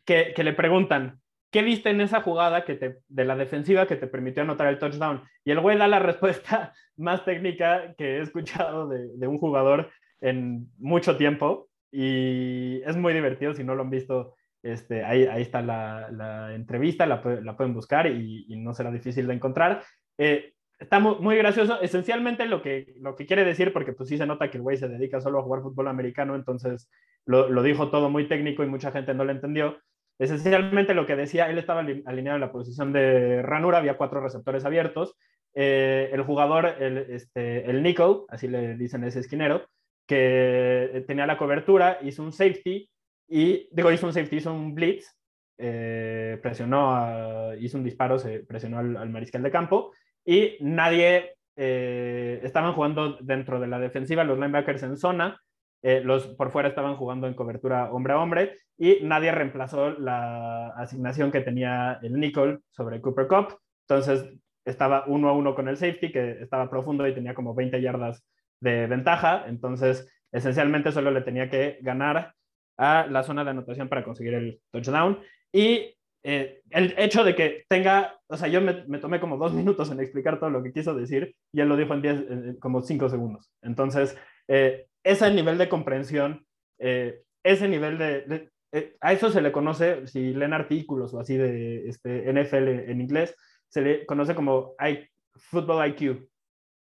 que, 0.06 0.34
le 0.38 0.54
preguntan, 0.54 1.20
¿qué 1.52 1.62
viste 1.62 1.90
en 1.90 2.02
esa 2.02 2.22
jugada 2.22 2.64
que 2.64 2.76
te, 2.76 3.00
de 3.08 3.26
la 3.26 3.36
defensiva 3.36 3.88
que 3.88 3.96
te 3.96 4.08
permitió 4.08 4.44
anotar 4.44 4.68
el 4.68 4.80
touchdown? 4.80 5.24
Y 5.44 5.52
el 5.52 5.60
güey 5.60 5.78
da 5.78 5.88
la 5.88 6.00
respuesta 6.12 6.74
más 6.98 7.26
técnica 7.26 7.94
que 7.98 8.18
he 8.18 8.22
escuchado 8.22 8.88
de, 8.88 9.28
un 9.28 9.38
jugador 9.38 9.92
en 10.22 10.68
mucho 10.78 11.18
tiempo 11.18 11.68
y 11.92 12.82
es 12.86 12.96
muy 12.96 13.14
divertido 13.14 13.54
si 13.54 13.64
no 13.64 13.76
lo 13.76 13.84
han 13.84 13.90
visto 13.90 14.36
este, 14.64 15.04
ahí, 15.04 15.26
ahí 15.26 15.44
está 15.44 15.62
la, 15.62 16.54
entrevista, 16.56 17.06
la, 17.06 17.22
pueden 17.22 17.74
buscar 17.74 18.08
y, 18.08 18.56
no 18.58 18.74
será 18.74 18.92
difícil 18.92 19.28
de 19.28 19.34
encontrar. 19.34 19.84
Eh, 20.18 20.54
está 20.80 21.00
muy, 21.00 21.38
gracioso. 21.38 21.80
Esencialmente 21.82 22.46
lo 22.46 22.62
que, 22.62 22.96
lo 23.00 23.16
que 23.16 23.26
quiere 23.26 23.46
decir, 23.46 23.72
porque 23.74 23.94
pues 23.94 24.10
sí 24.10 24.18
se 24.18 24.26
nota 24.26 24.50
que 24.50 24.58
el 24.58 24.64
güey 24.64 24.78
se 24.78 24.88
dedica 24.88 25.22
solo 25.22 25.40
a 25.40 25.44
jugar 25.44 25.62
fútbol 25.62 25.88
americano, 25.88 26.36
entonces 26.36 26.90
lo, 27.26 27.64
dijo 27.64 27.90
todo 27.90 28.10
muy 28.10 28.28
técnico 28.28 28.64
y 28.64 28.68
mucha 28.68 28.92
gente 28.92 29.14
no 29.14 29.26
lo 29.26 29.32
entendió. 29.32 29.78
Esencialmente 30.18 30.94
lo 30.94 31.06
que 31.06 31.16
decía, 31.16 31.50
él 31.50 31.58
estaba 31.58 31.82
alineado 31.82 32.38
en 32.38 32.42
la 32.42 32.52
posición 32.52 32.94
de 32.94 33.42
ranura, 33.42 33.80
había 33.80 33.98
cuatro 33.98 34.22
receptores 34.22 34.64
abiertos. 34.66 35.16
Eh, 35.54 36.10
el 36.12 36.24
jugador, 36.24 36.76
el, 36.80 36.98
este, 37.10 37.70
el 37.70 37.84
Nico, 37.84 38.26
así 38.30 38.48
le 38.48 38.76
dicen 38.76 39.04
ese 39.04 39.20
esquinero, 39.20 39.68
que 40.08 41.04
tenía 41.08 41.26
la 41.26 41.38
cobertura, 41.38 42.00
hizo 42.02 42.24
un 42.24 42.32
safety 42.32 42.90
y 43.28 43.68
digo, 43.72 43.92
hizo 43.92 44.06
un 44.06 44.14
safety, 44.14 44.38
hizo 44.38 44.54
un 44.54 44.76
blitz, 44.76 45.06
eh, 45.58 46.38
presionó, 46.42 47.54
hizo 47.56 47.78
un 47.78 47.84
disparo, 47.84 48.20
se 48.20 48.40
presionó 48.42 48.80
al, 48.80 49.10
mariscal 49.10 49.42
de 49.42 49.52
campo 49.52 49.94
y 50.26 50.58
nadie, 50.60 51.36
eh, 51.56 52.42
estaban 52.44 52.74
jugando 52.74 53.18
dentro 53.22 53.60
de 53.60 53.68
la 53.68 53.80
defensiva, 53.80 54.24
los 54.24 54.38
linebackers 54.38 54.84
en 54.84 54.98
zona, 54.98 55.42
eh, 55.88 56.02
los 56.04 56.26
por 56.26 56.50
fuera 56.50 56.70
estaban 56.70 56.96
jugando 56.96 57.28
en 57.28 57.36
cobertura 57.36 57.92
hombre 57.92 58.14
a 58.14 58.20
hombre 58.20 58.58
y 58.76 59.02
nadie 59.04 59.32
reemplazó 59.32 59.92
la 59.92 60.70
asignación 60.70 61.32
que 61.32 61.42
tenía 61.42 62.00
el 62.02 62.20
Nickel 62.20 62.62
sobre 62.72 63.00
Cooper 63.02 63.28
Cup. 63.28 63.60
Entonces 63.88 64.34
estaba 64.66 65.04
uno 65.06 65.30
a 65.30 65.34
uno 65.34 65.54
con 65.54 65.68
el 65.68 65.78
safety 65.78 66.12
que 66.12 66.42
estaba 66.42 66.72
profundo 66.72 67.08
y 67.08 67.14
tenía 67.14 67.36
como 67.36 67.54
20 67.54 67.80
yardas 67.84 68.26
de 68.60 68.88
ventaja. 68.88 69.46
Entonces 69.48 70.12
esencialmente 70.32 70.92
solo 70.92 71.12
le 71.12 71.22
tenía 71.22 71.52
que 71.52 71.78
ganar 71.84 72.34
a 72.78 73.06
la 73.06 73.22
zona 73.22 73.44
de 73.44 73.52
anotación 73.52 73.88
para 73.88 74.04
conseguir 74.04 74.34
el 74.34 74.60
touchdown. 74.72 75.20
Y 75.54 75.96
eh, 76.24 76.62
el 76.72 76.96
hecho 76.98 77.24
de 77.24 77.36
que 77.36 77.66
tenga, 77.70 78.20
o 78.26 78.38
sea, 78.38 78.48
yo 78.48 78.60
me, 78.60 78.74
tomé 78.98 79.20
como 79.20 79.38
dos 79.38 79.54
minutos 79.54 79.92
en 79.92 80.00
explicar 80.00 80.40
todo 80.40 80.50
lo 80.50 80.64
que 80.64 80.74
quiso 80.74 80.96
decir 80.96 81.36
y 81.54 81.62
él 81.62 81.70
lo 81.70 81.78
dijo 81.78 81.94
en 81.94 82.58
como 82.58 82.82
cinco 82.82 83.08
segundos. 83.08 83.52
Entonces, 83.62 84.18
eh, 84.48 84.88
ese 85.06 85.32
nivel 85.32 85.58
de 85.58 85.70
comprensión, 85.70 86.46
eh, 86.80 87.22
ese 87.44 87.70
nivel 87.70 87.98
de, 87.98 88.50
a 89.00 89.14
eso 89.14 89.30
se 89.30 89.42
le 89.42 89.52
conoce, 89.52 90.08
si 90.08 90.34
leen 90.34 90.52
artículos 90.52 91.14
o 91.14 91.20
así 91.20 91.38
de 91.38 91.88
este, 91.88 92.34
NFL 92.34 92.90
en 92.90 93.00
inglés, 93.00 93.36
se 93.70 93.82
le 93.82 94.06
conoce 94.06 94.36
como 94.36 94.76
I, 94.80 95.08
Football 95.36 95.88
IQ. 95.90 96.28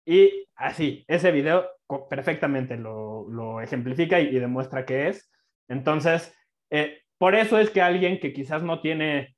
Y 0.05 0.47
así, 0.55 1.05
ese 1.07 1.31
video 1.31 1.65
perfectamente 2.09 2.77
lo, 2.77 3.27
lo 3.29 3.61
ejemplifica 3.61 4.19
y, 4.19 4.27
y, 4.35 4.39
demuestra 4.39 4.85
que 4.85 5.07
es. 5.07 5.31
Entonces, 5.67 6.35
eh, 6.69 6.99
por 7.17 7.35
eso 7.35 7.57
es 7.57 7.69
que 7.69 7.81
alguien 7.81 8.19
que 8.19 8.33
quizás 8.33 8.63
no 8.63 8.81
tiene 8.81 9.35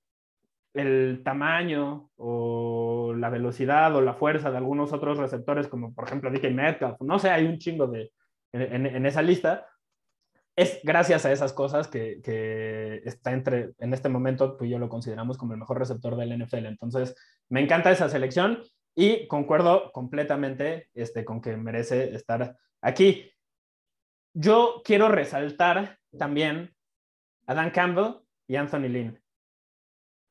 el 0.74 1.22
tamaño 1.24 2.10
o 2.16 3.14
la 3.16 3.30
velocidad 3.30 3.96
o 3.96 4.02
la 4.02 4.14
fuerza 4.14 4.50
de 4.50 4.58
algunos 4.58 4.92
otros 4.92 5.18
receptores, 5.18 5.68
como 5.68 5.94
por 5.94 6.06
ejemplo 6.06 6.32
DK 6.32 6.52
Metcalf, 6.52 7.02
no 7.02 7.20
sé, 7.20 7.30
hay 7.30 7.46
un 7.46 7.58
chingo 7.58 7.88
de, 7.88 8.12
en, 8.54 9.06
esa 9.06 9.22
lista, 9.22 9.68
es 10.56 10.80
gracias 10.84 11.26
a 11.26 11.32
esas 11.32 11.54
cosas 11.54 11.88
que, 11.88 12.22
que, 12.22 13.02
está 13.06 13.32
entre, 13.32 13.72
en 13.80 13.94
este 13.94 14.10
momento, 14.10 14.58
tú 14.58 14.66
y 14.66 14.70
yo 14.70 14.80
lo 14.80 14.90
consideramos 14.90 15.38
como 15.38 15.54
el 15.54 15.60
mejor 15.60 15.80
receptor 15.80 16.16
del 16.16 16.38
NFL. 16.38 16.66
Entonces, 16.66 17.16
me 17.50 17.62
encanta 17.62 17.92
esa 17.92 18.10
selección 18.10 18.62
y 18.96 19.28
concuerdo 19.28 19.92
completamente 19.92 20.90
este, 20.94 21.24
con 21.24 21.42
que 21.42 21.56
merece 21.56 22.14
estar 22.14 22.58
aquí. 22.82 23.32
Yo 24.34 24.82
quiero 24.84 25.10
resaltar 25.10 25.98
también 26.18 26.74
a 27.48 27.54
Dan 27.54 27.72
Campbell 27.72 28.22
y 28.48 28.56
Anthony 28.56 28.90
Lynn, 28.90 29.22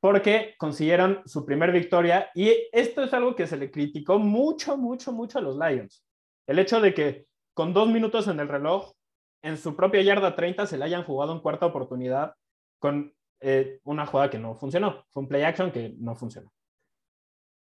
porque 0.00 0.54
consiguieron 0.58 1.22
su 1.26 1.44
primer 1.44 1.72
victoria 1.72 2.30
y 2.34 2.68
esto 2.72 3.02
es 3.02 3.12
algo 3.12 3.34
que 3.34 3.46
se 3.46 3.56
le 3.56 3.70
criticó 3.70 4.18
mucho, 4.18 4.76
mucho, 4.76 5.12
mucho 5.12 5.38
a 5.38 5.42
los 5.42 5.58
Lions. 5.58 6.04
El 6.46 6.58
hecho 6.58 6.80
de 6.80 6.94
que 6.94 7.26
con 7.60 7.74
dos 7.74 7.90
minutos 7.90 8.26
en 8.26 8.40
el 8.40 8.48
reloj, 8.48 8.94
en 9.42 9.58
su 9.58 9.76
propia 9.76 10.00
yarda 10.00 10.34
30 10.34 10.64
se 10.64 10.78
le 10.78 10.84
hayan 10.86 11.04
jugado 11.04 11.34
en 11.34 11.40
cuarta 11.40 11.66
oportunidad 11.66 12.34
con 12.78 13.14
eh, 13.40 13.80
una 13.84 14.06
jugada 14.06 14.30
que 14.30 14.38
no 14.38 14.54
funcionó. 14.54 15.04
Fue 15.10 15.24
un 15.24 15.28
play 15.28 15.42
action 15.42 15.70
que 15.70 15.94
no 15.98 16.16
funcionó. 16.16 16.50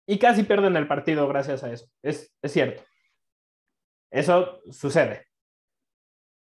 Y 0.07 0.19
casi 0.19 0.43
pierden 0.43 0.77
el 0.77 0.87
partido 0.87 1.27
gracias 1.29 1.65
a 1.65 1.73
eso. 1.73 1.87
Es, 2.03 2.31
es 2.43 2.53
cierto. 2.53 2.83
Eso 4.11 4.61
sucede. 4.71 5.29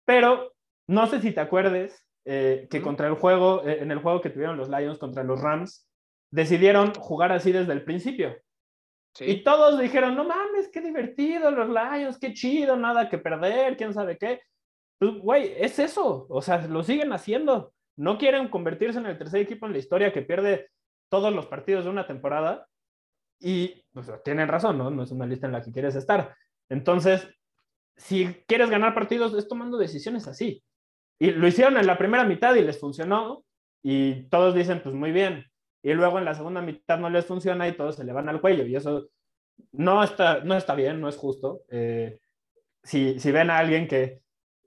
Pero 0.05 0.53
no 0.87 1.05
sé 1.07 1.19
si 1.19 1.33
te 1.33 1.41
acuerdes 1.41 2.07
eh, 2.23 2.69
que 2.71 2.81
contra 2.81 3.07
el 3.07 3.15
juego, 3.15 3.67
eh, 3.67 3.79
en 3.81 3.91
el 3.91 3.99
juego 3.99 4.21
que 4.21 4.29
tuvieron 4.29 4.55
los 4.55 4.69
Lions 4.69 4.97
contra 4.97 5.25
los 5.25 5.41
Rams, 5.41 5.89
decidieron 6.31 6.93
jugar 6.93 7.33
así 7.33 7.51
desde 7.51 7.73
el 7.73 7.83
principio. 7.83 8.33
Y 9.19 9.43
todos 9.43 9.77
dijeron, 9.77 10.15
no 10.15 10.23
mames, 10.23 10.69
qué 10.69 10.79
divertido 10.95 11.51
los 11.51 11.69
Lions, 11.69 12.17
qué 12.17 12.33
chido, 12.33 12.77
nada 12.77 13.09
que 13.09 13.17
perder, 13.17 13.77
quién 13.77 13.93
sabe 13.93 14.17
qué. 14.17 14.41
Pues, 14.97 15.13
güey, 15.19 15.53
es 15.57 15.77
eso, 15.79 16.25
o 16.29 16.41
sea, 16.41 16.67
lo 16.67 16.83
siguen 16.83 17.11
haciendo. 17.13 17.73
No 17.97 18.17
quieren 18.17 18.49
convertirse 18.49 18.99
en 18.99 19.05
el 19.05 19.17
tercer 19.17 19.41
equipo 19.41 19.65
en 19.65 19.73
la 19.73 19.79
historia 19.79 20.13
que 20.13 20.21
pierde 20.21 20.69
todos 21.09 21.33
los 21.33 21.47
partidos 21.47 21.85
de 21.85 21.91
una 21.91 22.07
temporada. 22.07 22.67
Y 23.39 23.83
pues, 23.93 24.09
tienen 24.23 24.47
razón, 24.47 24.77
¿no? 24.77 24.89
No 24.89 25.03
es 25.03 25.11
una 25.11 25.25
lista 25.25 25.47
en 25.47 25.53
la 25.53 25.61
que 25.61 25.71
quieres 25.71 25.95
estar. 25.95 26.35
Entonces, 26.69 27.27
si 27.97 28.43
quieres 28.47 28.69
ganar 28.69 28.93
partidos, 28.93 29.33
es 29.33 29.47
tomando 29.47 29.77
decisiones 29.77 30.27
así. 30.27 30.63
Y 31.19 31.31
lo 31.31 31.47
hicieron 31.47 31.77
en 31.77 31.87
la 31.87 31.97
primera 31.97 32.23
mitad 32.23 32.55
y 32.55 32.61
les 32.61 32.79
funcionó. 32.79 33.43
Y 33.83 34.23
todos 34.29 34.55
dicen, 34.55 34.81
pues 34.81 34.95
muy 34.95 35.11
bien. 35.11 35.45
Y 35.83 35.93
luego 35.93 36.17
en 36.17 36.25
la 36.25 36.33
segunda 36.33 36.61
mitad 36.61 36.97
no 36.97 37.09
les 37.09 37.25
funciona 37.25 37.67
y 37.67 37.77
todos 37.77 37.95
se 37.95 38.03
le 38.03 38.13
van 38.13 38.27
al 38.27 38.41
cuello. 38.41 38.65
Y 38.65 38.75
eso 38.75 39.09
no 39.71 40.03
está, 40.03 40.41
no 40.41 40.55
está 40.55 40.75
bien, 40.75 41.01
no 41.01 41.09
es 41.09 41.17
justo. 41.17 41.61
Eh, 41.69 42.19
si, 42.83 43.19
si, 43.19 43.31
ven 43.31 43.49
a 43.49 43.57
alguien 43.57 43.87
que 43.87 44.19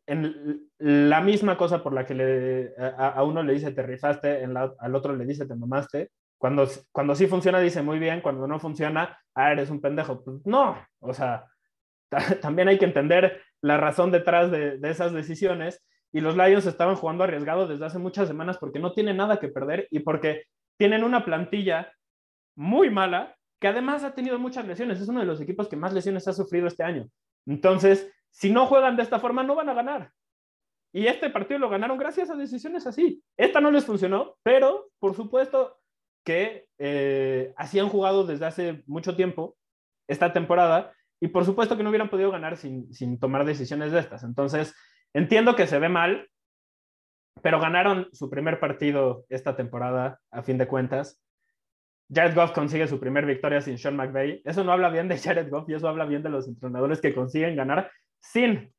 en 0.07 0.69
la 0.79 1.21
misma 1.21 1.57
cosa 1.57 1.83
por 1.83 1.93
la 1.93 2.07
que 2.07 2.15
le, 2.15 2.75
a, 2.79 3.23
uno 3.25 3.43
le 3.43 3.53
dice 3.53 3.73
te 3.73 3.83
rifaste, 3.83 4.45
al 4.45 4.95
otro 4.95 5.15
le 5.15 5.27
dice 5.27 5.47
te 5.47 5.55
mamaste, 5.55 6.11
cuando, 6.39 6.69
cuando 6.93 7.15
sí 7.15 7.27
funciona 7.27 7.61
dice 7.61 7.83
muy 7.83 7.99
bien, 7.99 8.21
cuando 8.21 8.47
no 8.47 8.59
funciona, 8.59 9.19
ah, 9.35 9.53
eres 9.53 9.71
un 9.71 9.81
pendejo. 9.81 10.23
Pues 10.23 10.47
no, 10.47 10.79
o 11.01 11.13
sea, 11.13 11.45
también 12.41 12.69
hay 12.69 12.79
que 12.79 12.87
entender 12.87 13.43
la 13.61 13.77
razón 13.77 14.11
detrás 14.11 14.51
de, 14.51 14.79
de 14.79 14.91
esas 14.91 15.13
decisiones 15.13 15.85
y 16.13 16.21
los 16.21 16.37
Lions 16.37 16.67
estaban 16.67 16.97
jugando 16.97 17.25
arriesgado 17.25 17.67
desde 17.67 17.85
hace 17.85 17.99
muchas 17.99 18.29
semanas 18.29 18.57
porque 18.59 18.79
no 18.79 18.93
tienen 18.93 19.17
nada 19.19 19.41
que 19.41 19.49
perder 19.49 19.89
y 19.91 20.01
porque 20.01 20.45
tienen 20.79 21.05
una 21.05 21.25
plantilla 21.25 21.93
muy 22.57 22.89
mala 22.89 23.38
que 23.61 23.69
además 23.69 24.05
ha 24.05 24.15
tenido 24.15 24.39
muchas 24.39 24.67
lesiones. 24.67 25.01
Es 25.01 25.09
uno 25.09 25.21
de 25.21 25.27
los 25.27 25.41
equipos 25.41 25.69
que 25.69 25.77
más 25.77 25.93
lesiones 25.93 26.29
ha 26.29 26.33
sufrido 26.33 26.67
este 26.67 26.85
año. 26.85 27.09
Entonces, 27.47 28.11
si 28.31 28.51
no 28.51 28.67
juegan 28.67 28.97
de 28.97 29.03
esta 29.03 29.19
forma, 29.19 29.43
no 29.43 29.55
van 29.55 29.69
a 29.69 29.75
ganar. 29.75 30.13
Y 30.93 31.07
este 31.07 31.31
partido 31.31 31.59
lo 31.61 31.69
ganaron 31.69 31.99
gracias 31.99 32.31
a 32.31 32.37
decisiones 32.37 32.87
así. 32.87 33.23
Esta 33.37 33.61
no 33.61 33.71
les 33.71 33.85
funcionó, 33.85 34.37
pero 34.43 34.91
por 34.99 35.15
supuesto 35.15 35.79
que 36.25 36.67
eh, 36.79 37.53
así 37.57 37.79
han 37.79 37.89
jugado 37.89 38.25
desde 38.25 38.47
hace 38.47 38.83
mucho 38.87 39.17
tiempo 39.17 39.57
esta 40.09 40.33
temporada 40.33 40.93
y 41.21 41.29
por 41.29 41.45
supuesto 41.45 41.77
que 41.77 41.83
no 41.83 41.91
hubieran 41.91 42.11
podido 42.11 42.31
ganar 42.31 42.57
sin, 42.57 42.93
sin 42.93 43.19
tomar 43.19 43.45
decisiones 43.45 43.93
de 43.93 44.01
estas. 44.01 44.25
Entonces, 44.25 44.75
entiendo 45.13 45.57
que 45.57 45.67
se 45.67 45.79
ve 45.79 45.89
mal, 45.89 46.29
pero 47.43 47.61
ganaron 47.61 48.09
su 48.13 48.31
primer 48.31 48.61
partido 48.61 49.25
esta 49.29 49.57
temporada, 49.57 50.21
a 50.31 50.43
fin 50.43 50.59
de 50.59 50.69
cuentas. 50.69 51.21
Jared 52.13 52.35
Goff 52.35 52.53
consigue 52.53 52.87
su 52.87 52.99
primer 52.99 53.27
victoria 53.27 53.61
sin 53.61 53.79
Sean 53.79 53.97
McVay. 53.97 54.41
Eso 54.45 54.65
no 54.65 54.73
habla 54.73 54.89
bien 54.89 55.09
de 55.09 55.19
Jared 55.23 55.51
Goff 55.51 55.69
y 55.69 55.75
eso 55.75 55.89
habla 55.89 56.07
bien 56.07 56.23
de 56.23 56.31
los 56.31 56.49
entrenadores 56.49 57.01
que 57.01 57.15
consiguen 57.15 57.57
ganar 57.57 57.91
sin 58.19 58.73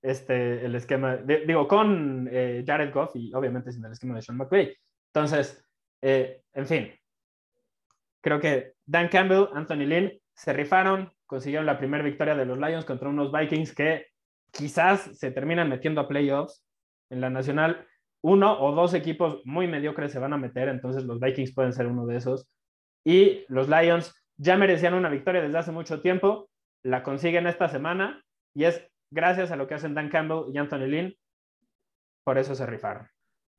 este, 0.00 0.64
el 0.64 0.74
esquema, 0.74 1.16
digo, 1.16 1.68
con 1.68 2.28
eh, 2.30 2.64
Jared 2.66 2.92
Goff 2.92 3.14
y 3.14 3.32
obviamente 3.34 3.70
sin 3.70 3.84
el 3.84 3.92
esquema 3.92 4.16
de 4.16 4.22
Sean 4.22 4.36
McVay. 4.36 4.76
Entonces, 5.14 5.64
eh, 6.00 6.42
en 6.54 6.66
fin, 6.66 6.92
creo 8.20 8.40
que 8.40 8.74
Dan 8.84 9.08
Campbell, 9.08 9.48
Anthony 9.54 9.86
Lynn 9.86 10.12
se 10.34 10.52
rifaron, 10.52 11.12
consiguieron 11.26 11.66
la 11.66 11.78
primera 11.78 12.02
victoria 12.02 12.34
de 12.34 12.46
los 12.46 12.58
Lions 12.58 12.84
contra 12.84 13.08
unos 13.08 13.30
Vikings 13.30 13.74
que 13.74 14.06
quizás 14.50 15.10
se 15.18 15.30
terminan 15.30 15.68
metiendo 15.68 16.00
a 16.00 16.08
playoffs 16.08 16.64
en 17.10 17.20
la 17.20 17.30
nacional. 17.30 17.86
Uno 18.22 18.60
o 18.60 18.74
dos 18.74 18.94
equipos 18.94 19.42
muy 19.44 19.66
mediocres 19.66 20.12
se 20.12 20.18
van 20.18 20.32
a 20.32 20.38
meter, 20.38 20.68
entonces 20.68 21.04
los 21.04 21.20
Vikings 21.20 21.54
pueden 21.54 21.72
ser 21.72 21.86
uno 21.86 22.06
de 22.06 22.16
esos 22.16 22.48
y 23.04 23.44
los 23.48 23.68
Lions 23.68 24.14
ya 24.36 24.56
merecían 24.56 24.94
una 24.94 25.08
victoria 25.08 25.42
desde 25.42 25.58
hace 25.58 25.72
mucho 25.72 26.00
tiempo, 26.00 26.48
la 26.84 27.02
consiguen 27.02 27.46
esta 27.46 27.68
semana 27.68 28.22
y 28.54 28.64
es 28.64 28.86
gracias 29.10 29.50
a 29.50 29.56
lo 29.56 29.66
que 29.66 29.74
hacen 29.74 29.94
Dan 29.94 30.08
Campbell 30.08 30.52
y 30.52 30.58
Anthony 30.58 30.86
Lynn, 30.86 31.16
por 32.24 32.38
eso 32.38 32.54
se 32.54 32.66
rifaron. 32.66 33.08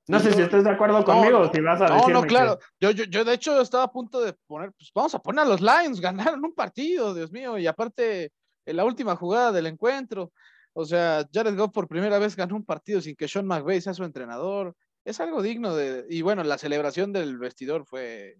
No 0.07 0.19
sé 0.19 0.33
si 0.33 0.41
estás 0.41 0.65
de 0.65 0.69
acuerdo 0.69 1.05
conmigo 1.05 1.39
o 1.39 1.53
si 1.53 1.61
vas 1.61 1.81
a 1.81 1.87
No, 1.87 2.07
no, 2.09 2.23
claro. 2.23 2.59
Yo, 2.79 2.91
yo, 2.91 3.05
yo, 3.05 3.23
de 3.23 3.33
hecho, 3.33 3.61
estaba 3.61 3.85
a 3.85 3.91
punto 3.91 4.19
de 4.19 4.33
poner, 4.47 4.73
pues 4.73 4.91
vamos 4.93 5.15
a 5.15 5.19
poner 5.19 5.45
a 5.45 5.47
los 5.47 5.61
Lions, 5.61 6.01
ganaron 6.01 6.43
un 6.43 6.53
partido, 6.53 7.13
Dios 7.13 7.31
mío, 7.31 7.57
y 7.57 7.67
aparte, 7.67 8.31
en 8.65 8.75
la 8.75 8.83
última 8.83 9.15
jugada 9.15 9.53
del 9.53 9.67
encuentro, 9.67 10.33
o 10.73 10.85
sea, 10.85 11.25
Jared 11.31 11.55
Goff 11.55 11.71
por 11.71 11.87
primera 11.87 12.19
vez 12.19 12.35
ganó 12.35 12.55
un 12.55 12.65
partido 12.65 12.99
sin 12.99 13.15
que 13.15 13.27
Sean 13.27 13.45
McVay 13.45 13.79
sea 13.79 13.93
su 13.93 14.03
entrenador. 14.03 14.75
Es 15.05 15.19
algo 15.19 15.41
digno 15.41 15.75
de. 15.75 16.05
Y 16.09 16.21
bueno, 16.23 16.43
la 16.43 16.57
celebración 16.57 17.13
del 17.13 17.37
vestidor 17.37 17.85
fue 17.85 18.37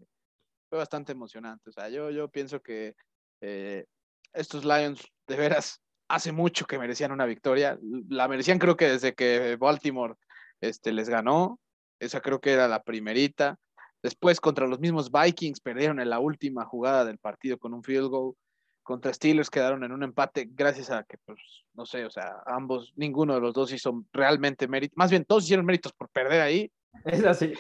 fue 0.73 0.79
bastante 0.79 1.11
emocionante. 1.11 1.69
O 1.69 1.71
sea, 1.71 1.87
yo, 1.87 2.09
yo 2.09 2.27
pienso 2.29 2.59
que 2.59 2.95
eh, 3.41 3.85
estos 4.33 4.65
Lions, 4.65 5.07
de 5.27 5.35
veras, 5.35 5.79
hace 6.07 6.31
mucho 6.31 6.65
que 6.65 6.79
merecían 6.79 7.11
una 7.11 7.27
victoria. 7.27 7.77
La 8.09 8.27
merecían 8.27 8.57
creo 8.57 8.75
que 8.75 8.87
desde 8.89 9.13
que 9.13 9.55
Baltimore 9.55 10.15
este, 10.61 10.91
les 10.91 11.09
ganó. 11.09 11.59
Esa 11.99 12.21
creo 12.21 12.41
que 12.41 12.53
era 12.53 12.67
la 12.67 12.81
primerita. 12.81 13.59
Después 14.01 14.41
contra 14.41 14.65
los 14.65 14.79
mismos 14.79 15.11
Vikings 15.11 15.59
perdieron 15.59 15.99
en 15.99 16.09
la 16.09 16.17
última 16.17 16.65
jugada 16.65 17.05
del 17.05 17.19
partido 17.19 17.59
con 17.59 17.75
un 17.75 17.83
field 17.83 18.07
goal. 18.07 18.33
Contra 18.81 19.13
Steelers 19.13 19.51
quedaron 19.51 19.83
en 19.83 19.91
un 19.91 20.01
empate 20.01 20.49
gracias 20.49 20.89
a 20.89 21.03
que, 21.03 21.19
pues, 21.23 21.39
no 21.75 21.85
sé, 21.85 22.03
o 22.03 22.09
sea, 22.09 22.33
ambos, 22.47 22.93
ninguno 22.95 23.35
de 23.35 23.41
los 23.41 23.53
dos 23.53 23.71
hizo 23.71 24.03
realmente 24.11 24.67
mérito. 24.67 24.95
Más 24.97 25.11
bien, 25.11 25.23
todos 25.23 25.43
hicieron 25.43 25.67
méritos 25.67 25.93
por 25.93 26.09
perder 26.09 26.41
ahí. 26.41 26.71
Es 27.05 27.23
así. 27.23 27.53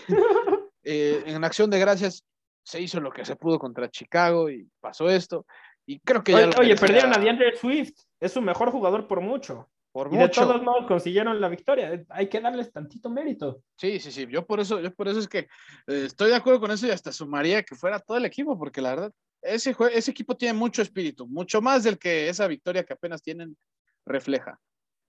Eh, 0.85 1.23
en 1.27 1.41
acción 1.45 1.69
de 1.69 1.79
gracias, 1.79 2.25
se 2.63 2.81
hizo 2.81 2.99
lo 2.99 3.11
que 3.11 3.25
se 3.25 3.35
pudo 3.35 3.59
contra 3.59 3.89
Chicago 3.89 4.49
y 4.49 4.67
pasó 4.79 5.09
esto. 5.09 5.45
Y 5.85 5.99
creo 5.99 6.23
que 6.23 6.31
ya 6.31 6.49
Oye, 6.57 6.75
perdieron 6.75 7.13
a 7.13 7.19
DeAndre 7.19 7.55
Swift, 7.57 7.93
es 8.19 8.31
su 8.31 8.41
mejor 8.41 8.71
jugador 8.71 9.07
por 9.07 9.21
mucho. 9.21 9.69
Por 9.91 10.11
y 10.11 10.17
de 10.17 10.29
todos 10.29 10.63
modos 10.63 10.87
consiguieron 10.87 11.39
la 11.39 11.49
victoria. 11.49 12.03
Hay 12.09 12.27
que 12.27 12.41
darles 12.41 12.71
tantito 12.71 13.11
mérito. 13.11 13.61
Sí, 13.77 13.99
sí, 13.99 14.11
sí. 14.11 14.25
Yo 14.27 14.43
por 14.43 14.59
eso, 14.59 14.79
yo 14.79 14.91
por 14.91 15.07
eso 15.07 15.19
es 15.19 15.27
que 15.27 15.39
eh, 15.39 16.05
estoy 16.05 16.29
de 16.31 16.35
acuerdo 16.35 16.59
con 16.59 16.71
eso 16.71 16.87
y 16.87 16.91
hasta 16.91 17.11
sumaría 17.11 17.61
que 17.61 17.75
fuera 17.75 17.99
todo 17.99 18.17
el 18.17 18.25
equipo, 18.25 18.57
porque 18.57 18.81
la 18.81 18.89
verdad, 18.89 19.13
ese, 19.43 19.75
ese 19.91 20.09
equipo 20.09 20.35
tiene 20.35 20.57
mucho 20.57 20.81
espíritu, 20.81 21.27
mucho 21.27 21.61
más 21.61 21.83
del 21.83 21.99
que 21.99 22.27
esa 22.27 22.47
victoria 22.47 22.83
que 22.83 22.93
apenas 22.93 23.21
tienen 23.21 23.55
refleja. 24.03 24.59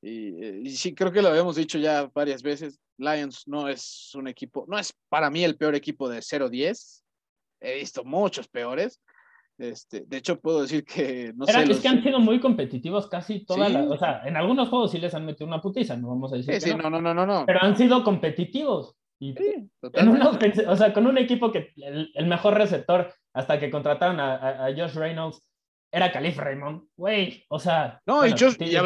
Y, 0.03 0.45
eh, 0.45 0.61
y, 0.65 0.71
sí, 0.77 0.95
creo 0.95 1.11
que 1.11 1.23
lo 1.23 1.29
habíamos 1.29 1.57
dicho 1.57 1.79
ya 1.79 2.11
varias 2.13 2.43
veces. 2.43 2.79
Lions 2.99 3.49
no 3.49 3.69
es 3.69 4.11
un 4.15 4.29
equipo, 4.29 4.67
no 4.69 4.79
es 4.79 4.93
para 5.09 5.31
mí 5.31 5.45
el 5.45 5.57
peor 5.57 5.75
equipo 5.75 6.11
de 6.11 6.19
0-10 6.19 7.04
he 7.65 7.75
visto 7.77 8.05
muchos 8.05 8.49
peores. 8.49 9.01
Este, 9.57 10.05
de 10.07 10.17
hecho, 10.17 10.41
puedo 10.41 10.63
decir 10.63 10.85
que 10.85 11.33
no 11.37 11.47
sé, 11.47 11.63
Es 11.63 11.81
que 11.81 11.89
han 11.89 12.03
sido 12.03 12.19
muy 12.19 12.41
competitivos 12.41 13.09
casi 13.09 13.45
todas 13.45 13.71
las. 13.71 13.87
O 13.87 13.97
sea, 13.97 14.23
en 14.25 14.37
algunos 14.37 14.69
juegos 14.69 14.91
sí 14.91 14.99
les 14.99 15.15
han 15.15 15.25
metido 15.25 15.47
una 15.47 15.61
putiza, 15.61 15.97
no 15.97 16.09
vamos 16.09 16.33
a 16.33 16.37
decir. 16.37 16.55
Sí, 16.61 16.71
sí, 16.71 16.77
no. 16.77 16.91
no, 16.91 17.01
no, 17.01 17.15
no, 17.15 17.25
no. 17.25 17.45
Pero 17.47 17.63
han 17.63 17.77
sido 17.77 18.03
competitivos. 18.03 18.97
Y 19.21 19.33
sí, 19.35 19.71
o 20.67 20.77
sea, 20.77 20.93
con 20.93 21.07
un 21.07 21.19
equipo 21.19 21.53
que 21.53 21.73
el, 21.77 22.27
mejor 22.27 22.55
receptor 22.55 23.15
hasta 23.33 23.61
que 23.61 23.71
contrataron 23.71 24.19
a, 24.19 24.67
a, 24.67 24.75
Josh 24.77 24.95
Reynolds 24.95 25.41
era 25.93 26.11
Calif 26.11 26.37
Raymond. 26.37 26.89
Güey, 26.97 27.45
o 27.49 27.61
sea. 27.61 28.03
No, 28.07 28.27
y 28.27 28.33
Josh. 28.33 28.57
Y 28.59 28.77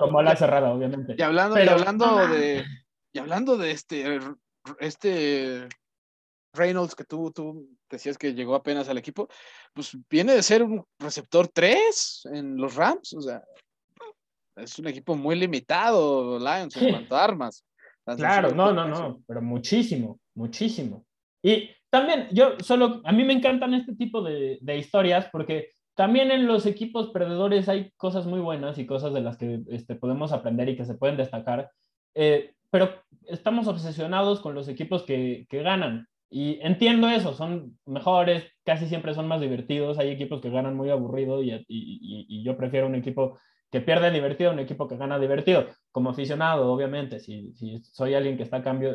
como 0.00 0.22
la 0.22 0.34
cerrada, 0.34 0.72
obviamente. 0.72 1.14
Y 1.16 1.22
hablando, 1.22 1.62
y 1.62 1.68
hablando 1.68 2.26
de. 2.28 2.64
Y 3.12 3.18
hablando 3.20 3.56
de 3.56 3.70
este. 3.70 4.18
Este 4.80 5.68
Reynolds, 6.52 6.96
que 6.96 7.04
tú, 7.04 7.30
tú 7.30 7.68
decías 7.90 8.18
que 8.18 8.34
llegó 8.34 8.54
apenas 8.54 8.88
al 8.88 8.98
equipo, 8.98 9.28
pues 9.72 9.96
viene 10.10 10.34
de 10.34 10.42
ser 10.42 10.62
un 10.62 10.84
receptor 10.98 11.48
3 11.48 12.28
en 12.32 12.56
los 12.56 12.74
Rams, 12.74 13.14
o 13.14 13.20
sea, 13.20 13.42
es 14.56 14.78
un 14.78 14.88
equipo 14.88 15.14
muy 15.14 15.36
limitado, 15.36 16.38
Lions, 16.38 16.76
en 16.76 16.90
cuanto 16.90 17.16
a 17.16 17.24
armas. 17.24 17.64
Claro, 18.16 18.54
no, 18.54 18.72
no, 18.72 18.86
no, 18.86 19.20
pero 19.26 19.42
muchísimo, 19.42 20.20
muchísimo. 20.36 21.04
Y 21.42 21.70
también, 21.90 22.28
yo 22.30 22.52
solo, 22.60 23.00
a 23.04 23.10
mí 23.10 23.24
me 23.24 23.32
encantan 23.32 23.74
este 23.74 23.96
tipo 23.96 24.22
de, 24.22 24.58
de 24.60 24.78
historias 24.78 25.26
porque 25.32 25.70
también 25.96 26.30
en 26.30 26.46
los 26.46 26.66
equipos 26.66 27.08
perdedores 27.08 27.68
hay 27.68 27.90
cosas 27.96 28.26
muy 28.26 28.38
buenas 28.38 28.78
y 28.78 28.86
cosas 28.86 29.14
de 29.14 29.22
las 29.22 29.38
que 29.38 29.62
este, 29.70 29.96
podemos 29.96 30.30
aprender 30.30 30.68
y 30.68 30.76
que 30.76 30.84
se 30.84 30.94
pueden 30.94 31.16
destacar. 31.16 31.70
Eh, 32.14 32.54
pero 32.70 32.90
estamos 33.22 33.66
obsesionados 33.66 34.40
con 34.40 34.54
los 34.54 34.68
equipos 34.68 35.02
que, 35.02 35.46
que 35.48 35.62
ganan. 35.62 36.06
Y 36.28 36.58
entiendo 36.62 37.08
eso, 37.08 37.34
son 37.34 37.78
mejores, 37.86 38.44
casi 38.64 38.86
siempre 38.86 39.14
son 39.14 39.28
más 39.28 39.40
divertidos. 39.40 39.98
Hay 39.98 40.10
equipos 40.10 40.40
que 40.40 40.50
ganan 40.50 40.76
muy 40.76 40.90
aburrido 40.90 41.42
y, 41.42 42.42
yo 42.44 42.56
prefiero 42.56 42.86
un 42.86 42.94
equipo 42.96 43.38
que 43.70 43.80
pierde 43.80 44.10
divertido 44.10 44.52
un 44.52 44.58
equipo 44.58 44.88
que 44.88 44.96
gana 44.96 45.18
divertido. 45.18 45.66
Como 45.92 46.10
aficionado, 46.10 46.72
obviamente, 46.72 47.20
si, 47.20 47.52
soy 47.82 48.14
alguien 48.14 48.36
que 48.36 48.42
está 48.42 48.58
a, 48.58 48.62
cambio, 48.62 48.92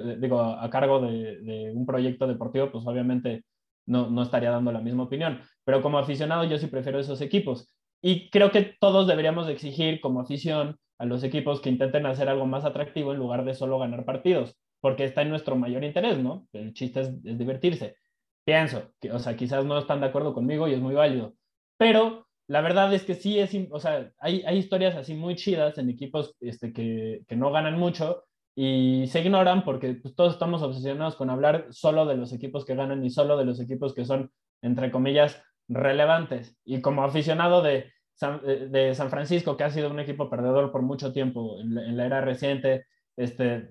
a, 0.60 0.70
cargo 0.70 1.02
de, 1.02 1.42
de, 1.42 1.72
un 1.72 1.86
proyecto 1.86 2.28
deportivo, 2.28 2.72
pues 2.72 2.86
obviamente 2.86 3.44
no, 3.86 4.10
no 4.10 4.24
estaría 4.24 4.52
dando 4.52 4.72
la 4.72 4.82
misma 4.82 5.04
opinión. 5.04 5.42
Pero 5.64 5.82
como 5.82 5.98
aficionado, 6.00 6.44
yo 6.46 6.58
sí 6.58 6.68
prefiero 6.68 7.00
esos 7.00 7.22
equipos. 7.22 7.74
Y 8.02 8.30
creo 8.30 8.52
que 8.52 8.76
todos 8.80 9.08
deberíamos 9.08 9.48
exigir 9.48 10.02
como 10.02 10.22
afición 10.22 10.78
a 10.98 11.06
los 11.06 11.24
equipos 11.24 11.62
que 11.62 11.70
intenten 11.70 12.06
hacer 12.06 12.30
algo 12.30 12.46
más 12.46 12.66
atractivo 12.66 13.14
en 13.14 13.20
lugar 13.20 13.46
de 13.46 13.56
solo 13.56 13.80
ganar 13.80 14.06
partidos 14.06 14.56
porque 14.82 15.06
está 15.06 15.22
en 15.22 15.30
nuestro 15.30 15.56
mayor 15.56 15.84
interés, 15.84 16.18
¿no? 16.18 16.48
El 16.52 16.74
chiste 16.74 17.02
es, 17.02 17.24
divertirse. 17.24 17.96
Pienso, 18.44 18.92
que, 19.00 19.12
o 19.12 19.20
sea, 19.20 19.38
quizás 19.38 19.64
no 19.64 19.78
están 19.78 20.02
de 20.02 20.08
acuerdo 20.08 20.34
conmigo 20.34 20.68
y 20.68 20.74
es 20.74 20.80
muy 20.82 20.96
válido, 20.96 21.36
pero 21.78 22.28
la 22.48 22.62
verdad 22.62 22.94
es 22.94 23.04
que 23.04 23.16
sí 23.16 23.40
es, 23.40 23.56
o 23.72 23.80
sea, 23.80 24.12
hay, 24.20 24.44
hay 24.46 24.58
historias 24.58 24.96
así 24.96 25.14
muy 25.14 25.36
chidas 25.36 25.78
en 25.78 25.90
equipos 25.90 26.36
este, 26.42 26.74
que, 26.74 27.22
que 27.28 27.36
no 27.36 27.52
ganan 27.52 27.80
mucho 27.80 28.24
y 28.56 29.06
se 29.08 29.22
ignoran 29.22 29.64
porque 29.64 29.94
pues, 29.94 30.16
todos 30.16 30.34
estamos 30.34 30.62
obsesionados 30.62 31.16
con 31.16 31.30
hablar 31.30 31.68
solo 31.70 32.06
de 32.06 32.18
los 32.18 32.34
equipos 32.34 32.66
que 32.66 32.76
ganan 32.76 33.06
y 33.06 33.10
solo 33.10 33.38
de 33.38 33.46
los 33.46 33.60
equipos 33.62 33.94
que 33.94 34.06
son, 34.06 34.32
entre 34.62 34.92
comillas, 34.92 35.42
relevantes. 35.70 36.58
Y 36.66 36.82
como 36.82 37.04
aficionado 37.04 37.62
de 37.62 37.92
San, 38.16 38.42
de 38.44 38.94
San 38.96 39.10
Francisco, 39.10 39.56
que 39.56 39.64
ha 39.64 39.70
sido 39.70 39.90
un 39.90 40.00
equipo 40.00 40.30
perdedor 40.30 40.72
por 40.72 40.82
mucho 40.82 41.14
tiempo 41.14 41.60
en 41.62 41.76
la, 41.76 41.86
en 41.86 41.98
la 41.98 42.06
era 42.06 42.22
reciente, 42.22 42.86
este, 43.16 43.70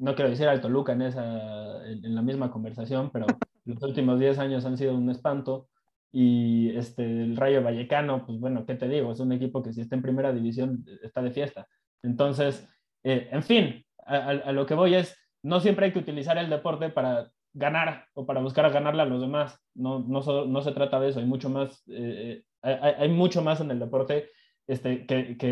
no 0.00 0.14
quiero 0.14 0.30
decir 0.30 0.48
al 0.48 0.60
Toluca 0.60 0.92
en, 0.92 1.02
esa, 1.02 1.86
en, 1.86 2.14
la 2.14 2.22
misma 2.22 2.50
conversación, 2.50 3.10
pero 3.12 3.26
los 3.64 3.82
últimos 3.82 4.18
10 4.18 4.38
años 4.38 4.64
han 4.64 4.76
sido 4.76 4.94
un 4.94 5.10
espanto. 5.10 5.68
y 6.10 6.70
este, 6.76 7.04
el 7.04 7.36
Rayo 7.36 7.62
Vallecano, 7.62 8.26
pues 8.26 8.40
bueno, 8.40 8.64
¿qué 8.66 8.74
te 8.74 8.88
digo? 8.88 9.12
Es 9.12 9.20
un 9.20 9.32
equipo 9.32 9.62
que 9.62 9.72
si 9.72 9.82
está 9.82 9.94
en 9.94 10.02
primera 10.02 10.32
división 10.32 10.84
está 11.02 11.22
de 11.22 11.30
fiesta. 11.30 11.68
Entonces, 12.02 12.66
eh, 13.04 13.28
en 13.30 13.42
fin, 13.42 13.84
a, 14.06 14.52
lo 14.52 14.66
que 14.66 14.74
voy 14.74 14.94
es, 14.94 15.16
no 15.42 15.60
siempre 15.60 15.86
hay 15.86 15.92
que 15.92 16.00
utilizar 16.00 16.36
el 16.38 16.50
deporte 16.50 16.88
para 16.88 17.30
ganar 17.52 18.06
o 18.14 18.26
para 18.26 18.40
buscar 18.40 18.70
ganarle 18.72 19.02
a 19.02 19.06
los 19.06 19.20
demás. 19.20 19.60
No, 19.74 20.00
no, 20.00 20.20
no 20.46 20.62
se 20.62 20.72
trata 20.72 20.98
de 20.98 21.10
eso, 21.10 21.20
hay 21.20 21.26
mucho 21.26 21.50
más, 21.50 21.82
eh, 21.88 22.42
hay, 22.62 22.94
hay, 22.98 23.08
mucho 23.08 23.42
más 23.42 23.60
en 23.60 23.70
el 23.70 23.78
deporte 23.78 24.30
este, 24.70 25.04
que, 25.04 25.36
que, 25.36 25.46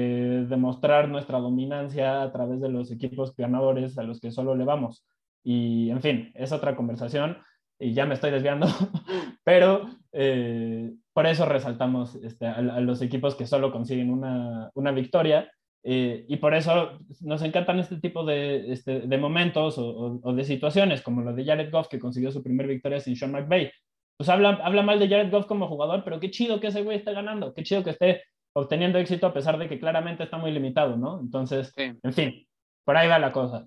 demostrar 0.48 1.08
nuestra 1.08 1.38
dominancia 1.38 2.22
a 2.22 2.30
través 2.30 2.60
de 2.60 2.68
los 2.68 2.92
equipos 2.92 3.34
ganadores 3.36 3.98
a 3.98 4.04
los 4.04 4.20
que 4.20 4.30
solo 4.30 4.54
le 4.54 4.64
vamos. 4.64 5.04
Y, 5.42 5.90
en 5.90 6.00
fin, 6.00 6.30
es 6.34 6.52
otra 6.52 6.76
conversación 6.76 7.38
y 7.80 7.94
ya 7.94 8.06
me 8.06 8.14
estoy 8.14 8.30
desviando, 8.30 8.66
pero 9.44 9.88
eh, 10.12 10.92
por 11.12 11.26
eso 11.26 11.46
resaltamos 11.46 12.14
este, 12.16 12.46
a, 12.46 12.60
los 12.80 13.02
equipos 13.02 13.34
que 13.34 13.46
solo 13.46 13.72
consiguen 13.72 14.10
una, 14.10 14.70
una 14.74 14.92
victoria 14.92 15.50
eh, 15.82 16.24
y 16.28 16.36
por 16.36 16.54
eso 16.54 16.98
nos 17.20 17.42
encantan 17.42 17.80
este 17.80 18.00
tipo 18.00 18.24
de, 18.24 18.72
este, 18.72 19.00
de 19.00 19.18
momentos 19.18 19.78
o, 19.78 20.20
o, 20.22 20.32
de 20.32 20.44
situaciones, 20.44 21.02
como 21.02 21.22
lo 21.22 21.32
de 21.32 21.44
Jared 21.44 21.72
Goff, 21.72 21.88
que 21.88 21.98
consiguió 21.98 22.30
su 22.30 22.42
primer 22.42 22.68
victoria 22.68 23.00
sin 23.00 23.16
Sean 23.16 23.32
McVay. 23.32 23.72
Pues 24.16 24.28
habla, 24.28 24.60
habla 24.62 24.82
mal 24.82 25.00
de 25.00 25.08
Jared 25.08 25.32
Goff 25.32 25.46
como 25.46 25.66
jugador, 25.66 26.02
pero 26.04 26.20
qué 26.20 26.30
chido 26.30 26.60
que 26.60 26.68
ese 26.68 26.82
güey 26.82 26.98
esté 26.98 27.12
ganando, 27.12 27.52
qué 27.52 27.64
chido 27.64 27.82
que 27.82 27.90
esté 27.90 28.22
obteniendo 28.52 28.98
éxito 28.98 29.26
a 29.26 29.32
pesar 29.32 29.58
de 29.58 29.68
que 29.68 29.78
claramente 29.78 30.24
está 30.24 30.38
muy 30.38 30.50
limitado, 30.50 30.96
¿no? 30.96 31.20
Entonces, 31.20 31.72
en 31.76 32.12
fin, 32.12 32.46
por 32.84 32.96
ahí 32.96 33.08
va 33.08 33.18
la 33.18 33.32
cosa. 33.32 33.66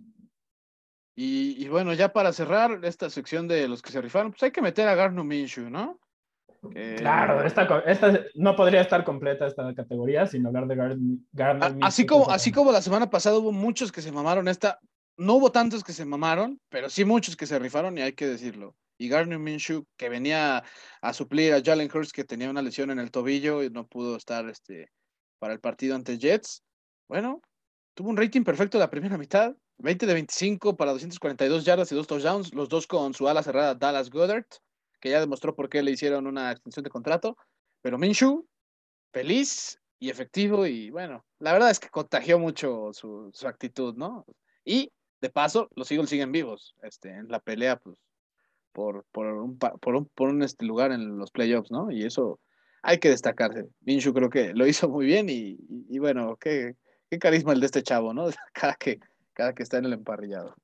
Y, 1.15 1.67
bueno, 1.67 1.93
ya 1.93 2.13
para 2.13 2.33
cerrar 2.33 2.79
esta 2.83 3.09
sección 3.09 3.47
de 3.47 3.67
los 3.67 3.81
que 3.81 3.91
se 3.91 4.01
rifaron, 4.01 4.31
pues 4.31 4.41
hay 4.43 4.51
que 4.51 4.61
meter 4.61 4.87
a 4.87 4.95
Garno 4.95 5.23
Minshew, 5.23 5.69
¿no? 5.69 5.99
Claro, 6.97 7.43
esta, 7.43 7.79
esta, 7.85 8.21
no 8.35 8.55
podría 8.55 8.81
estar 8.81 9.03
completa 9.03 9.47
esta 9.47 9.73
categoría 9.73 10.25
sin 10.25 10.45
hablar 10.45 10.67
de 10.67 10.75
Minshew. 10.75 11.79
Así 11.81 12.05
como, 12.05 12.29
así 12.29 12.51
como 12.51 12.71
la 12.71 12.81
semana 12.81 13.09
pasada 13.09 13.37
hubo 13.37 13.51
muchos 13.51 13.91
que 13.91 14.01
se 14.01 14.11
mamaron 14.11 14.47
esta, 14.47 14.79
no 15.21 15.35
hubo 15.35 15.51
tantos 15.51 15.83
que 15.83 15.93
se 15.93 16.03
mamaron, 16.03 16.59
pero 16.69 16.89
sí 16.89 17.05
muchos 17.05 17.35
que 17.35 17.45
se 17.45 17.59
rifaron 17.59 17.97
y 17.97 18.01
hay 18.01 18.13
que 18.13 18.27
decirlo. 18.27 18.75
Y 18.97 19.07
Gardner 19.07 19.37
Minshew, 19.37 19.85
que 19.95 20.09
venía 20.09 20.63
a 21.01 21.13
suplir 21.13 21.53
a 21.53 21.61
Jalen 21.63 21.89
Hurts, 21.93 22.11
que 22.11 22.23
tenía 22.23 22.49
una 22.49 22.61
lesión 22.63 22.89
en 22.89 22.99
el 22.99 23.11
tobillo 23.11 23.63
y 23.63 23.69
no 23.69 23.87
pudo 23.87 24.15
estar 24.15 24.49
este, 24.49 24.91
para 25.39 25.53
el 25.53 25.59
partido 25.59 25.95
ante 25.95 26.17
Jets. 26.17 26.63
Bueno, 27.07 27.41
tuvo 27.93 28.09
un 28.09 28.17
rating 28.17 28.43
perfecto 28.43 28.79
la 28.79 28.89
primera 28.89 29.17
mitad, 29.17 29.55
20 29.77 30.07
de 30.07 30.13
25 30.13 30.75
para 30.75 30.91
242 30.91 31.65
yardas 31.65 31.91
y 31.91 31.95
dos 31.95 32.07
touchdowns, 32.07 32.53
los 32.53 32.67
dos 32.67 32.87
con 32.87 33.13
su 33.13 33.27
ala 33.27 33.43
cerrada 33.43 33.75
Dallas 33.75 34.09
Goddard, 34.09 34.45
que 34.99 35.11
ya 35.11 35.19
demostró 35.19 35.55
por 35.55 35.69
qué 35.69 35.83
le 35.83 35.91
hicieron 35.91 36.25
una 36.25 36.51
extensión 36.51 36.83
de 36.83 36.89
contrato. 36.89 37.37
Pero 37.81 37.99
Minshew, 37.99 38.47
feliz 39.13 39.79
y 39.99 40.09
efectivo 40.09 40.65
y 40.65 40.89
bueno, 40.89 41.23
la 41.37 41.53
verdad 41.53 41.69
es 41.69 41.79
que 41.79 41.89
contagió 41.89 42.39
mucho 42.39 42.91
su, 42.93 43.31
actitud, 43.45 43.95
¿no? 43.95 44.25
Y 44.65 44.91
de 45.21 45.29
paso, 45.29 45.69
los 45.75 45.91
Eagles 45.91 46.09
siguen 46.09 46.31
vivos 46.31 46.75
este, 46.83 47.09
en 47.09 47.27
la 47.29 47.39
pelea 47.39 47.77
pues, 47.77 47.97
por, 48.71 49.05
por 49.11 49.27
un, 49.27 49.57
por 49.57 49.95
un, 49.95 50.05
por 50.05 50.29
un 50.29 50.43
este 50.43 50.65
lugar 50.65 50.91
en 50.91 51.17
los 51.17 51.31
playoffs, 51.31 51.71
¿no? 51.71 51.91
Y 51.91 52.03
eso 52.03 52.39
hay 52.81 52.97
que 52.97 53.09
destacarse. 53.09 53.67
Minshew 53.81 54.13
creo 54.13 54.29
que 54.29 54.53
lo 54.53 54.65
hizo 54.65 54.89
muy 54.89 55.05
bien 55.05 55.29
y, 55.29 55.57
y 55.89 55.99
bueno, 55.99 56.35
qué, 56.37 56.75
qué 57.09 57.19
carisma 57.19 57.53
el 57.53 57.59
de 57.59 57.67
este 57.67 57.83
chavo, 57.83 58.13
¿no? 58.13 58.25
Cada 58.53 58.75
que 58.75 58.99
cada 59.33 59.53
que 59.53 59.63
está 59.63 59.77
en 59.77 59.85
el 59.85 59.93
emparrillado. 59.93 60.55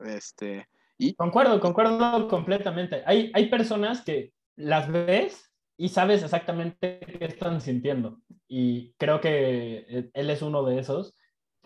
Este, 0.00 0.68
y... 0.98 1.14
Concuerdo, 1.14 1.60
concuerdo 1.60 2.28
completamente. 2.28 3.02
Hay, 3.06 3.30
hay 3.34 3.48
personas 3.48 4.02
que 4.02 4.32
las 4.56 4.90
ves 4.90 5.52
y 5.76 5.88
sabes 5.88 6.22
exactamente 6.22 7.00
qué 7.00 7.24
están 7.24 7.60
sintiendo. 7.60 8.20
Y 8.48 8.92
creo 8.94 9.20
que 9.20 10.10
él 10.12 10.30
es 10.30 10.42
uno 10.42 10.64
de 10.64 10.78
esos. 10.78 11.14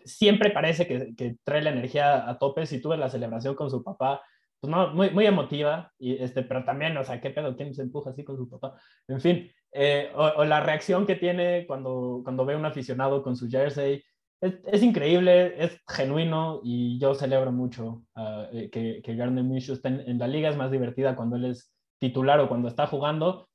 Siempre 0.09 0.50
parece 0.50 0.86
que, 0.86 1.14
que 1.14 1.36
trae 1.44 1.62
la 1.62 1.70
energía 1.70 2.28
a 2.28 2.38
tope. 2.38 2.66
Si 2.66 2.80
tuve 2.80 2.96
la 2.96 3.09
celebración 3.09 3.54
con 3.54 3.70
su 3.70 3.84
papá, 3.84 4.22
pues 4.61 4.70
no, 4.70 4.92
muy, 4.94 5.11
muy 5.11 5.26
emotiva, 5.26 5.92
y 5.98 6.20
este, 6.20 6.42
pero 6.42 6.64
también, 6.64 6.96
o 6.96 7.04
sea, 7.04 7.20
¿qué 7.20 7.30
pedo? 7.30 7.56
¿Quién 7.56 7.74
se 7.74 7.82
empuja 7.82 8.11
así 8.11 8.24
con 8.24 8.36
su 8.36 8.48
papá? 8.48 8.74
En 9.06 9.20
fin, 9.20 9.48
eh, 9.72 10.11
o, 10.16 10.24
o, 10.24 10.44
la 10.44 10.61
reacción 10.61 11.06
que 11.06 11.14
tiene 11.14 11.64
cuando, 11.66 12.22
cuando 12.24 12.44
ve 12.44 12.56
un 12.56 12.64
aficionado 12.64 13.22
con 13.22 13.36
su 13.36 13.48
jersey, 13.48 14.02
es, 14.40 14.82
increíble, 14.82 15.54
es 15.62 15.80
genuino 15.88 16.61
y 16.62 16.98
yo 17.00 17.14
celebro 17.14 17.50
mucho 17.50 18.04
eh, 18.52 18.70
que, 18.70 19.02
que 19.02 19.16
Gardner 19.16 19.42
Minshew 19.42 19.74
esté 19.74 19.88
en, 19.88 20.18
la 20.18 20.28
liga. 20.28 20.48
Es 20.48 20.56
más 20.56 20.70
divertida 20.70 21.16
cuando 21.16 21.36
él 21.36 21.46
es 21.46 21.72
titular 21.98 22.38
o 22.38 22.48
cuando 22.48 22.68
está 22.68 22.86
jugando. 22.86 23.48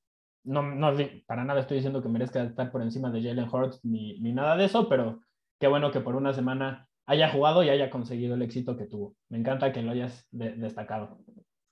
No, 0.44 0.62
no 0.62 0.94
para 1.26 1.46
nada 1.46 1.62
estoy 1.62 1.78
diciendo 1.78 2.04
que 2.04 2.10
merezca 2.10 2.44
estar 2.44 2.70
por 2.70 2.82
encima 2.82 3.10
de 3.12 3.24
Jalen 3.24 3.48
Hurts 3.50 3.80
ni, 3.86 4.20
ni 4.20 4.34
nada 4.34 4.58
de 4.58 4.66
eso, 4.66 4.90
pero 4.90 5.22
qué 5.64 5.70
bueno 5.70 5.92
que 5.92 6.02
por 6.02 6.18
una 6.18 6.34
semana 6.34 6.90
haya 7.06 7.30
jugado 7.30 7.64
y 7.64 7.70
haya 7.70 7.90
conseguido 7.90 8.36
el 8.36 8.42
éxito 8.42 8.76
que 8.76 8.86
tuvo. 8.86 9.16
Me 9.30 9.38
encanta 9.38 9.72
que 9.72 9.82
lo 9.82 9.92
hayas 9.92 10.28
destacado. 10.30 11.20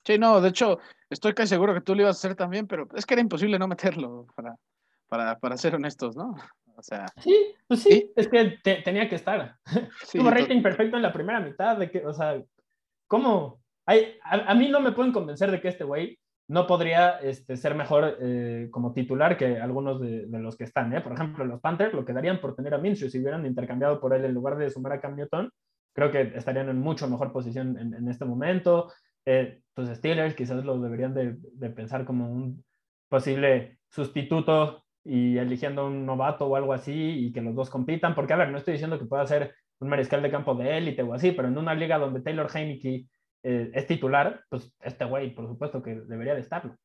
Sí, 0.06 0.18
no, 0.18 0.40
de 0.40 0.48
hecho, 0.48 0.80
estoy 1.10 1.34
casi 1.34 1.50
seguro 1.50 1.74
que 1.74 1.82
tú 1.82 1.94
lo 1.94 2.04
ibas 2.04 2.16
a 2.16 2.20
hacer 2.20 2.38
también, 2.38 2.68
pero 2.68 2.88
es 2.96 3.06
que 3.06 3.16
era 3.16 3.22
imposible 3.22 3.60
no 3.60 3.68
meterlo, 3.68 4.28
para, 4.34 4.56
para, 5.10 5.38
para 5.40 5.58
ser 5.58 5.76
honestos, 5.76 6.16
¿no? 6.16 6.38
O 6.78 6.82
sea. 6.82 7.06
Sí, 7.18 7.54
pues 7.68 7.84
sí, 7.84 8.10
es 8.16 8.30
que 8.30 8.60
tenía 8.64 9.10
que 9.10 9.16
estar. 9.16 9.58
Tuvo 10.14 10.30
rating 10.30 10.62
perfecto 10.62 10.96
en 10.96 11.04
la 11.04 11.12
primera 11.12 11.42
mitad. 11.42 11.76
De 11.76 11.92
que, 11.92 12.06
o 12.06 12.14
sea, 12.14 12.42
¿cómo? 13.08 13.62
A, 13.86 14.56
mí 14.56 14.70
no 14.70 14.80
me 14.80 14.94
pueden 14.94 15.12
convencer 15.12 15.52
de 15.52 15.60
que 15.60 15.68
este 15.68 15.84
güey 15.84 16.18
no 16.52 16.68
podría 16.68 17.12
este, 17.20 17.56
ser 17.56 17.76
mejor 17.76 18.18
eh, 18.20 18.68
como 18.72 18.92
titular 18.92 19.38
que 19.38 19.58
algunos 19.58 20.02
de, 20.02 20.28
los 20.28 20.58
que 20.58 20.66
están. 20.66 20.94
¿eh? 20.94 21.00
Por 21.00 21.14
ejemplo, 21.14 21.46
los 21.46 21.62
Panthers 21.62 21.94
lo 21.94 22.04
quedarían 22.04 22.42
por 22.42 22.58
tener 22.58 22.74
a 22.74 22.78
Minshew. 22.78 23.10
Si 23.10 23.20
hubieran 23.20 23.46
intercambiado 23.46 24.02
por 24.02 24.14
él 24.14 24.26
en 24.26 24.34
lugar 24.34 24.58
de 24.58 24.70
sumar 24.70 24.92
a 24.92 25.00
Cam 25.00 25.16
Newton, 25.16 25.50
creo 25.94 26.12
que 26.12 26.34
estarían 26.36 26.68
en 26.68 26.78
mucho 26.78 27.08
mejor 27.08 27.32
posición 27.32 27.78
en, 27.80 28.06
este 28.10 28.26
momento. 28.26 28.92
Eh, 29.26 29.62
los 29.78 29.88
Steelers 29.98 30.36
quizás 30.36 30.66
lo 30.66 30.78
deberían 30.78 31.14
de, 31.14 31.38
de 31.54 31.70
pensar 31.70 32.04
como 32.04 32.30
un 32.30 32.66
posible 33.08 33.78
sustituto 33.88 34.84
y 35.06 35.38
eligiendo 35.38 35.88
un 35.88 36.06
novato 36.06 36.48
o 36.48 36.58
algo 36.58 36.74
así 36.74 37.28
y 37.28 37.32
que 37.32 37.42
los 37.42 37.56
dos 37.56 37.70
compitan, 37.70 38.14
porque 38.14 38.34
a 38.34 38.38
ver, 38.38 38.50
no 38.50 38.58
estoy 38.58 38.74
diciendo 38.74 39.00
que 39.00 39.06
pueda 39.06 39.26
ser 39.26 39.56
un 39.80 39.88
mariscal 39.88 40.22
de 40.22 40.30
campo 40.30 40.54
de 40.54 40.78
élite 40.78 41.02
o 41.02 41.14
así, 41.14 41.32
pero 41.32 41.48
en 41.48 41.58
una 41.58 41.76
liga 41.76 41.98
donde 41.98 42.20
Taylor 42.20 42.50
Heineke 42.54 43.06
eh, 43.44 43.72
es 43.74 43.88
titular, 43.88 44.44
pues 44.50 44.72
este 44.82 45.06
güey, 45.06 45.34
por 45.34 45.48
supuesto 45.48 45.82
que 45.82 45.96
debería 45.96 46.36
de 46.36 46.42
estarlo. 46.42 46.78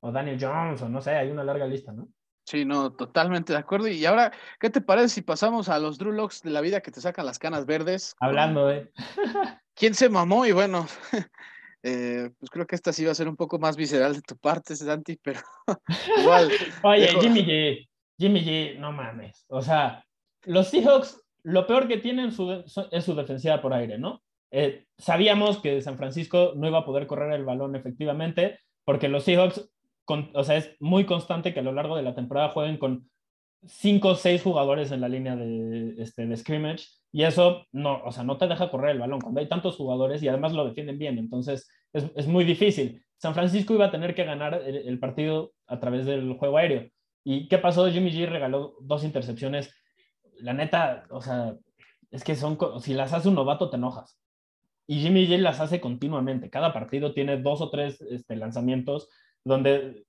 O 0.00 0.12
Daniel 0.12 0.38
Jones, 0.40 0.80
o 0.82 0.88
no 0.88 1.00
sé, 1.00 1.10
hay 1.10 1.30
una 1.30 1.44
larga 1.44 1.66
lista, 1.66 1.92
¿no? 1.92 2.08
Sí, 2.48 2.64
no, 2.64 2.92
totalmente 2.94 3.52
de 3.52 3.58
acuerdo. 3.58 3.88
Y 3.88 4.06
ahora, 4.06 4.32
¿qué 4.58 4.70
te 4.70 4.80
parece 4.80 5.08
si 5.10 5.22
pasamos 5.22 5.68
a 5.68 5.78
los 5.78 5.98
Drew 5.98 6.12
Locks 6.12 6.42
de 6.42 6.50
la 6.50 6.62
vida 6.62 6.80
que 6.80 6.90
te 6.90 7.00
sacan 7.00 7.26
las 7.26 7.38
canas 7.38 7.66
verdes? 7.66 8.14
Hablando, 8.20 8.70
¿eh? 8.70 8.90
¿Quién 9.74 9.94
se 9.94 10.08
mamó? 10.08 10.46
Y 10.46 10.52
bueno, 10.52 10.86
eh, 11.82 12.30
pues 12.38 12.50
creo 12.50 12.66
que 12.66 12.74
esta 12.74 12.92
sí 12.92 13.04
va 13.04 13.12
a 13.12 13.16
ser 13.16 13.28
un 13.28 13.36
poco 13.36 13.58
más 13.58 13.76
visceral 13.76 14.14
de 14.14 14.22
tu 14.22 14.36
parte, 14.38 14.76
Santi, 14.76 15.18
pero 15.22 15.40
igual. 16.16 16.50
Oye, 16.84 17.08
Jimmy 17.20 17.44
G, 17.44 17.88
Jimmy 18.18 18.42
G, 18.42 18.78
no 18.78 18.92
mames. 18.92 19.44
O 19.48 19.60
sea, 19.60 20.02
los 20.44 20.68
Seahawks, 20.68 21.20
lo 21.42 21.66
peor 21.66 21.86
que 21.86 21.98
tienen 21.98 22.28
es 22.28 23.04
su 23.04 23.14
defensiva 23.14 23.60
por 23.60 23.74
aire, 23.74 23.98
¿no? 23.98 24.22
Eh, 24.50 24.86
sabíamos 24.96 25.58
que 25.58 25.80
San 25.82 25.98
Francisco 25.98 26.52
no 26.56 26.66
iba 26.66 26.78
a 26.78 26.84
poder 26.84 27.06
correr 27.06 27.32
el 27.32 27.44
balón 27.44 27.76
efectivamente, 27.76 28.58
porque 28.84 29.08
los 29.08 29.24
Seahawks, 29.24 29.70
o 30.06 30.44
sea, 30.44 30.56
es 30.56 30.74
muy 30.80 31.04
constante 31.04 31.52
que 31.52 31.60
a 31.60 31.64
lo 31.64 31.72
largo 31.72 31.96
de 31.96 32.02
la 32.02 32.14
temporada 32.14 32.50
jueguen 32.50 32.78
con 32.78 33.10
cinco 33.66 34.10
o 34.10 34.14
seis 34.14 34.42
jugadores 34.42 34.92
en 34.92 35.00
la 35.00 35.08
línea 35.08 35.36
de, 35.36 35.94
este, 35.98 36.26
de 36.26 36.36
scrimmage 36.36 36.86
y 37.12 37.24
eso 37.24 37.66
no, 37.72 38.02
o 38.04 38.12
sea, 38.12 38.22
no 38.22 38.38
te 38.38 38.46
deja 38.46 38.70
correr 38.70 38.92
el 38.92 39.00
balón 39.00 39.20
cuando 39.20 39.40
hay 39.40 39.48
tantos 39.48 39.76
jugadores 39.76 40.22
y 40.22 40.28
además 40.28 40.52
lo 40.52 40.64
defienden 40.64 40.98
bien, 40.98 41.18
entonces 41.18 41.68
es, 41.92 42.10
es 42.14 42.26
muy 42.26 42.44
difícil. 42.44 43.02
San 43.18 43.34
Francisco 43.34 43.74
iba 43.74 43.86
a 43.86 43.90
tener 43.90 44.14
que 44.14 44.24
ganar 44.24 44.62
el, 44.64 44.98
partido 45.00 45.52
a 45.66 45.80
través 45.80 46.06
del 46.06 46.34
juego 46.34 46.56
aéreo. 46.56 46.88
¿Y 47.24 47.48
qué 47.48 47.58
pasó? 47.58 47.90
Jimmy 47.90 48.12
G 48.12 48.28
regaló 48.28 48.76
dos 48.80 49.02
intercepciones. 49.02 49.74
La 50.38 50.52
neta, 50.52 51.04
o 51.10 51.20
sea, 51.20 51.56
es 52.12 52.22
que 52.22 52.36
son, 52.36 52.56
si 52.80 52.94
las 52.94 53.12
hace 53.12 53.28
un 53.28 53.34
novato 53.34 53.70
te 53.70 53.76
enojas. 53.76 54.20
Y 54.90 55.02
Jimmy 55.02 55.26
G 55.26 55.38
las 55.38 55.60
hace 55.60 55.80
continuamente. 55.80 56.48
Cada 56.48 56.72
partido 56.72 57.12
tiene 57.12 57.36
dos 57.36 57.60
o 57.60 57.70
tres 57.70 58.00
este, 58.00 58.36
lanzamientos 58.36 59.08
donde 59.44 60.06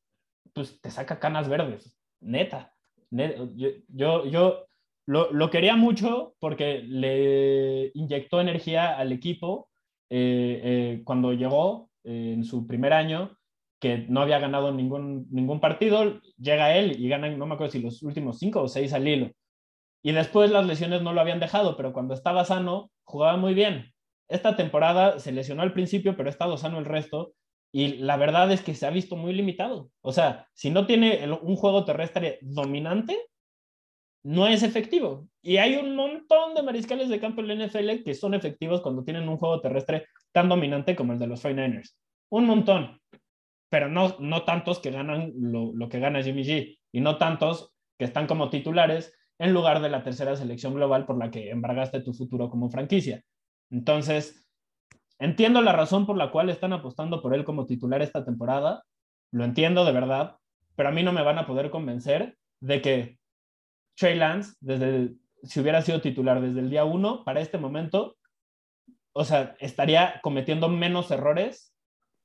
pues, 0.54 0.80
te 0.80 0.90
saca 0.90 1.20
canas 1.20 1.50
verdes. 1.50 2.00
Neta. 2.22 2.74
Yo, 3.12 3.70
yo, 3.90 4.26
yo 4.26 4.70
lo, 5.06 5.50
quería 5.50 5.76
mucho 5.76 6.36
porque 6.40 6.82
le 6.84 7.92
inyectó 7.94 8.40
energía 8.40 8.98
al 8.98 9.12
equipo 9.12 9.70
eh, 10.10 10.62
eh, 10.64 11.02
cuando 11.04 11.34
llegó 11.34 11.90
eh, 12.04 12.34
en 12.36 12.44
su 12.44 12.66
primer 12.66 12.94
año, 12.94 13.38
que 13.82 14.06
no 14.10 14.22
había 14.22 14.40
ganado 14.40 14.72
ningún, 14.72 15.28
ningún 15.30 15.60
partido, 15.60 16.22
llega 16.38 16.76
él 16.78 16.96
y 17.00 17.10
ganan, 17.10 17.38
no 17.38 17.46
me 17.48 17.56
acuerdo 17.56 17.72
si 17.74 17.82
los 17.82 18.02
últimos 18.04 18.40
cinco 18.40 18.62
o 18.62 18.68
seis 18.68 18.94
al 18.94 19.08
hilo. 19.08 19.32
Y 20.04 20.14
después 20.14 20.52
las 20.52 20.66
lesiones 20.66 21.02
no 21.02 21.12
lo 21.12 21.22
habían 21.22 21.40
dejado, 21.40 21.76
pero 21.76 21.92
cuando 21.92 22.14
estaba 22.14 22.46
sano, 22.46 22.92
jugaba 23.04 23.36
muy 23.36 23.54
bien. 23.54 23.92
Esta 24.30 24.56
temporada 24.56 25.20
se 25.20 25.32
lesionó 25.32 25.64
al 25.64 25.74
principio, 25.74 26.16
pero 26.16 26.30
ha 26.30 26.32
estado 26.32 26.56
sano 26.58 26.80
el 26.80 26.86
resto 26.86 27.34
y 27.72 27.98
la 27.98 28.18
verdad 28.18 28.52
es 28.52 28.62
que 28.62 28.76
se 28.76 28.86
ha 28.86 28.92
visto 28.92 29.16
muy 29.16 29.34
limitado. 29.34 29.90
O 30.02 30.12
sea, 30.12 30.48
si 30.54 30.70
no 30.70 30.86
tiene 30.86 31.28
un 31.42 31.56
juego 31.56 31.86
terrestre 31.86 32.40
dominante, 32.42 33.18
no 34.24 34.48
es 34.48 34.64
efectivo. 34.64 35.28
Y 35.42 35.58
hay 35.58 35.76
un 35.76 35.96
montón 35.96 36.54
de 36.54 36.64
mariscales 36.64 37.10
de 37.10 37.20
campo 37.20 37.42
en 37.42 37.48
la 37.48 37.66
NFL 37.66 38.04
que 38.04 38.14
son 38.14 38.34
efectivos 38.34 38.82
cuando 38.82 39.04
tienen 39.04 39.28
un 39.28 39.38
juego 39.38 39.62
terrestre 39.62 40.06
tan 40.32 40.50
dominante 40.50 40.96
como 40.96 41.14
el 41.14 41.20
de 41.20 41.28
los 41.28 41.44
49ers. 41.44 41.96
Un 42.30 42.46
montón. 42.46 43.02
Pero 43.70 43.88
no, 43.88 44.16
no 44.20 44.44
tantos 44.44 44.80
que 44.80 44.92
ganan 44.92 45.32
lo, 45.36 45.72
lo 45.74 45.90
que 45.90 46.00
gana 46.00 46.24
Jimmy 46.24 46.44
G 46.44 46.80
y 46.92 47.02
no 47.02 47.18
tantos 47.18 47.74
que 47.98 48.06
están 48.06 48.28
como 48.28 48.50
titulares 48.50 49.16
en 49.38 49.54
lugar 49.54 49.82
de 49.82 49.90
la 49.90 50.04
tercera 50.04 50.36
selección 50.36 50.74
global 50.74 51.06
por 51.06 51.18
la 51.18 51.32
que 51.32 51.50
embargaste 51.52 52.02
tu 52.02 52.14
futuro 52.14 52.50
como 52.50 52.70
franquicia. 52.70 53.24
Entonces, 53.72 54.48
entiendo 55.20 55.62
la 55.62 55.74
razón 55.74 56.06
por 56.06 56.18
la 56.18 56.32
cual 56.32 56.50
están 56.50 56.74
apostando 56.74 57.22
por 57.22 57.34
él 57.34 57.44
como 57.44 57.66
titular 57.66 58.02
esta 58.02 58.26
temporada, 58.26 58.84
lo 59.32 59.44
entiendo 59.44 59.86
de 59.86 59.92
verdad, 59.92 60.38
pero 60.76 60.90
a 60.90 60.92
mí 60.92 61.04
no 61.04 61.12
me 61.12 61.24
van 61.24 61.38
a 61.38 61.46
poder 61.46 61.70
convencer 61.70 62.38
de 62.60 62.82
que 62.82 63.20
Trey 63.96 64.16
Lance, 64.16 64.56
desde 64.60 65.16
si 65.44 65.60
hubiera 65.60 65.82
sido 65.82 66.02
titular 66.02 66.42
desde 66.42 66.60
el 66.60 66.70
día 66.70 66.86
uno, 66.86 67.24
para 67.24 67.42
este 67.42 67.58
momento, 67.58 68.18
o 69.14 69.24
sea, 69.24 69.56
estaría 69.60 70.20
cometiendo 70.22 70.70
menos 70.70 71.12
errores, 71.12 71.74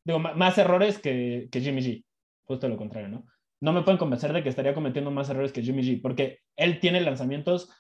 digo, 0.04 0.18
más 0.18 0.58
errores 0.58 0.98
que, 0.98 1.48
que 1.50 1.60
Jimmy 1.60 1.82
G, 1.82 2.04
justo 2.44 2.68
lo 2.68 2.76
contrario, 2.76 3.08
¿no? 3.08 3.24
no 3.64 3.72
me 3.72 3.82
pueden 3.82 3.96
convencer 3.96 4.30
de 4.34 4.42
que 4.42 4.50
estaría 4.50 4.74
cometiendo 4.74 5.10
más 5.10 5.30
errores 5.30 5.50
que 5.50 5.62
Jimmy 5.62 5.82
G, 5.82 6.02
porque 6.02 6.40
él 6.54 6.80
tiene 6.80 7.00
lanzamientos 7.00 7.70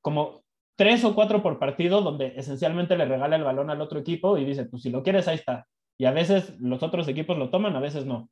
como 0.00 0.44
tres 0.80 1.04
o 1.04 1.14
cuatro 1.14 1.42
por 1.42 1.58
partido, 1.58 2.00
donde 2.00 2.32
esencialmente 2.36 2.96
le 2.96 3.04
regala 3.04 3.36
el 3.36 3.44
balón 3.44 3.68
al 3.68 3.82
otro 3.82 3.98
equipo 3.98 4.38
y 4.38 4.46
dice, 4.46 4.64
pues 4.64 4.82
si 4.82 4.88
lo 4.88 5.02
quieres, 5.02 5.28
ahí 5.28 5.34
está. 5.34 5.66
Y 5.98 6.06
a 6.06 6.10
veces 6.10 6.58
los 6.58 6.82
otros 6.82 7.06
equipos 7.06 7.36
lo 7.36 7.50
toman, 7.50 7.76
a 7.76 7.80
veces 7.80 8.06
no. 8.06 8.30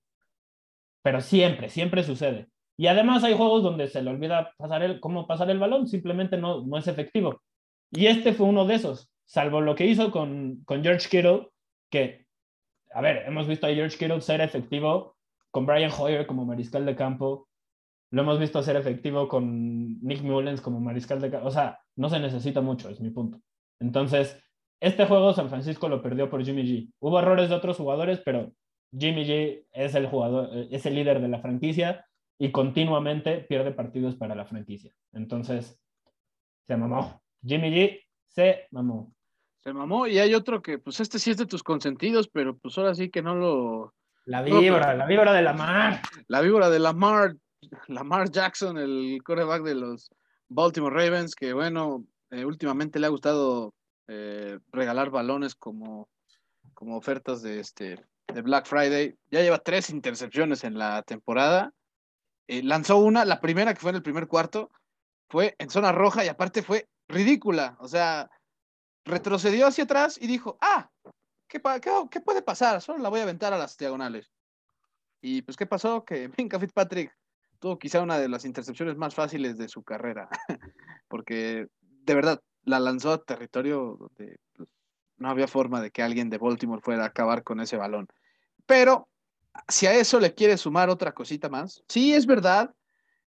Pero 1.02 1.20
siempre, 1.20 1.68
siempre 1.68 2.02
sucede. 2.02 2.48
Y 2.78 2.86
además 2.86 3.22
hay 3.22 3.34
juegos 3.34 3.62
donde 3.62 3.86
se 3.86 4.00
le 4.00 4.08
olvida 4.08 4.54
pasar 4.56 4.82
el, 4.82 4.98
cómo 4.98 5.26
pasar 5.26 5.50
el 5.50 5.58
balón, 5.58 5.88
simplemente 5.88 6.38
no, 6.38 6.64
no 6.64 6.78
es 6.78 6.88
efectivo. 6.88 7.42
Y 7.90 8.06
este 8.06 8.32
fue 8.32 8.46
uno 8.46 8.64
de 8.64 8.76
esos, 8.76 9.10
salvo 9.26 9.60
lo 9.60 9.74
que 9.74 9.84
hizo 9.84 10.10
con, 10.10 10.62
con 10.64 10.82
George 10.82 11.06
Kittle, 11.10 11.50
que, 11.90 12.24
a 12.94 13.02
ver, 13.02 13.24
hemos 13.26 13.46
visto 13.46 13.66
a 13.66 13.74
George 13.74 13.98
Kittle 13.98 14.22
ser 14.22 14.40
efectivo 14.40 15.16
con 15.50 15.66
Brian 15.66 15.92
Hoyer 15.92 16.26
como 16.26 16.46
mariscal 16.46 16.86
de 16.86 16.96
campo. 16.96 17.46
Lo 18.10 18.22
hemos 18.22 18.38
visto 18.38 18.62
ser 18.62 18.76
efectivo 18.76 19.28
con 19.28 20.00
Nick 20.00 20.22
Mullens 20.22 20.60
como 20.60 20.80
mariscal 20.80 21.20
de 21.20 21.30
campo. 21.30 21.48
O 21.48 21.50
sea, 21.50 21.80
no 21.96 22.08
se 22.08 22.18
necesita 22.18 22.60
mucho, 22.60 22.88
es 22.88 23.00
mi 23.00 23.10
punto. 23.10 23.40
Entonces, 23.80 24.42
este 24.80 25.06
juego 25.06 25.34
San 25.34 25.50
Francisco 25.50 25.88
lo 25.88 26.02
perdió 26.02 26.30
por 26.30 26.44
Jimmy 26.44 26.62
G. 26.62 26.92
Hubo 27.00 27.18
errores 27.18 27.48
de 27.48 27.54
otros 27.54 27.76
jugadores, 27.76 28.20
pero 28.24 28.52
Jimmy 28.96 29.24
G 29.26 29.66
es 29.72 29.94
el 29.94 30.06
jugador, 30.06 30.50
es 30.70 30.86
el 30.86 30.94
líder 30.94 31.20
de 31.20 31.28
la 31.28 31.40
franquicia 31.40 32.06
y 32.38 32.50
continuamente 32.50 33.38
pierde 33.40 33.72
partidos 33.72 34.16
para 34.16 34.34
la 34.34 34.46
franquicia. 34.46 34.92
Entonces, 35.12 35.78
se 36.66 36.76
mamó. 36.76 37.22
Jimmy 37.44 37.70
G 37.70 38.00
se 38.28 38.68
mamó. 38.70 39.12
Se 39.60 39.72
mamó 39.72 40.06
y 40.06 40.18
hay 40.18 40.34
otro 40.34 40.62
que, 40.62 40.78
pues 40.78 41.00
este 41.00 41.18
sí 41.18 41.32
es 41.32 41.36
de 41.36 41.46
tus 41.46 41.62
consentidos, 41.62 42.28
pero 42.28 42.56
pues 42.56 42.78
ahora 42.78 42.94
sí 42.94 43.10
que 43.10 43.22
no 43.22 43.34
lo, 43.34 43.92
la 44.28 44.42
víbora, 44.42 44.94
la 44.94 45.06
víbora 45.06 45.32
de 45.32 45.40
Lamar. 45.40 46.02
La 46.26 46.42
víbora 46.42 46.68
de 46.68 46.78
Lamar, 46.78 47.34
Lamar 47.88 48.30
Jackson, 48.30 48.78
el 48.78 49.20
quarterback 49.24 49.62
de 49.62 49.74
los 49.74 50.10
Baltimore 50.48 50.94
Ravens, 50.94 51.34
que 51.34 51.52
bueno, 51.52 52.04
eh, 52.30 52.44
últimamente 52.44 52.98
le 52.98 53.06
ha 53.06 53.10
gustado 53.10 53.74
eh, 54.06 54.58
regalar 54.72 55.10
balones 55.10 55.54
como, 55.54 56.08
como 56.74 56.96
ofertas 56.96 57.42
de, 57.42 57.60
este, 57.60 58.04
de 58.26 58.42
Black 58.42 58.66
Friday. 58.66 59.16
Ya 59.30 59.42
lleva 59.42 59.58
tres 59.58 59.90
intercepciones 59.90 60.64
en 60.64 60.78
la 60.78 61.02
temporada. 61.02 61.72
Eh, 62.46 62.62
lanzó 62.62 62.98
una, 62.98 63.24
la 63.24 63.40
primera 63.40 63.74
que 63.74 63.80
fue 63.80 63.90
en 63.90 63.96
el 63.96 64.02
primer 64.02 64.26
cuarto, 64.26 64.70
fue 65.28 65.54
en 65.58 65.68
zona 65.68 65.92
roja 65.92 66.24
y 66.24 66.28
aparte 66.28 66.62
fue 66.62 66.88
ridícula. 67.08 67.76
O 67.80 67.88
sea, 67.88 68.30
retrocedió 69.04 69.66
hacia 69.66 69.84
atrás 69.84 70.18
y 70.20 70.26
dijo, 70.26 70.58
ah, 70.60 70.90
¿qué, 71.48 71.60
puede 71.60 72.42
pasar? 72.42 72.80
Solo 72.80 72.98
la 72.98 73.08
voy 73.08 73.20
a 73.20 73.24
aventar 73.24 73.52
a 73.52 73.58
las 73.58 73.76
diagonales. 73.76 74.32
Y 75.20 75.42
pues, 75.42 75.56
¿qué 75.56 75.66
pasó? 75.66 76.04
Que 76.04 76.30
Minka 76.38 76.58
Fitzpatrick 76.58 77.14
tuvo 77.58 77.78
quizá 77.78 78.00
una 78.00 78.18
de 78.18 78.28
las 78.28 78.44
intercepciones 78.44 78.96
más 78.96 79.14
fáciles 79.14 79.58
de 79.58 79.68
su 79.68 79.82
carrera, 79.82 80.28
porque 81.08 81.66
de 81.80 82.14
verdad 82.14 82.40
la 82.64 82.80
lanzó 82.80 83.12
a 83.12 83.24
territorio 83.24 83.96
donde 83.98 84.38
pues, 84.54 84.68
no 85.16 85.28
había 85.28 85.48
forma 85.48 85.80
de 85.80 85.90
que 85.90 86.02
alguien 86.02 86.30
de 86.30 86.38
Baltimore 86.38 86.82
fuera 86.82 87.04
a 87.04 87.08
acabar 87.08 87.42
con 87.42 87.60
ese 87.60 87.76
balón. 87.76 88.08
Pero 88.66 89.08
si 89.68 89.86
a 89.86 89.94
eso 89.94 90.20
le 90.20 90.34
quiere 90.34 90.56
sumar 90.56 90.90
otra 90.90 91.12
cosita 91.12 91.48
más, 91.48 91.82
sí 91.88 92.14
es 92.14 92.26
verdad 92.26 92.74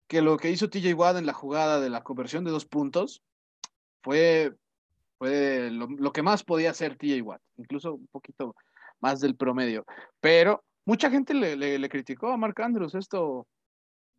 que 0.06 0.22
lo 0.22 0.36
que 0.36 0.50
hizo 0.50 0.68
TJ 0.68 0.94
Watt 0.94 1.16
en 1.16 1.26
la 1.26 1.32
jugada 1.32 1.80
de 1.80 1.90
la 1.90 2.02
conversión 2.02 2.44
de 2.44 2.50
dos 2.50 2.66
puntos 2.66 3.22
fue 4.02 4.54
fue 5.22 5.70
lo, 5.70 6.12
que 6.12 6.20
más 6.20 6.42
podía 6.42 6.70
hacer 6.70 6.96
TJ 6.96 7.22
Watt, 7.22 7.40
incluso 7.56 7.94
un 7.94 8.08
poquito 8.08 8.56
más 8.98 9.20
del 9.20 9.36
promedio. 9.36 9.86
Pero 10.20 10.64
mucha 10.84 11.10
gente 11.10 11.32
le, 11.32 11.88
criticó 11.88 12.32
a 12.32 12.36
Mark 12.36 12.60
Andrews 12.60 12.96
esto, 12.96 13.46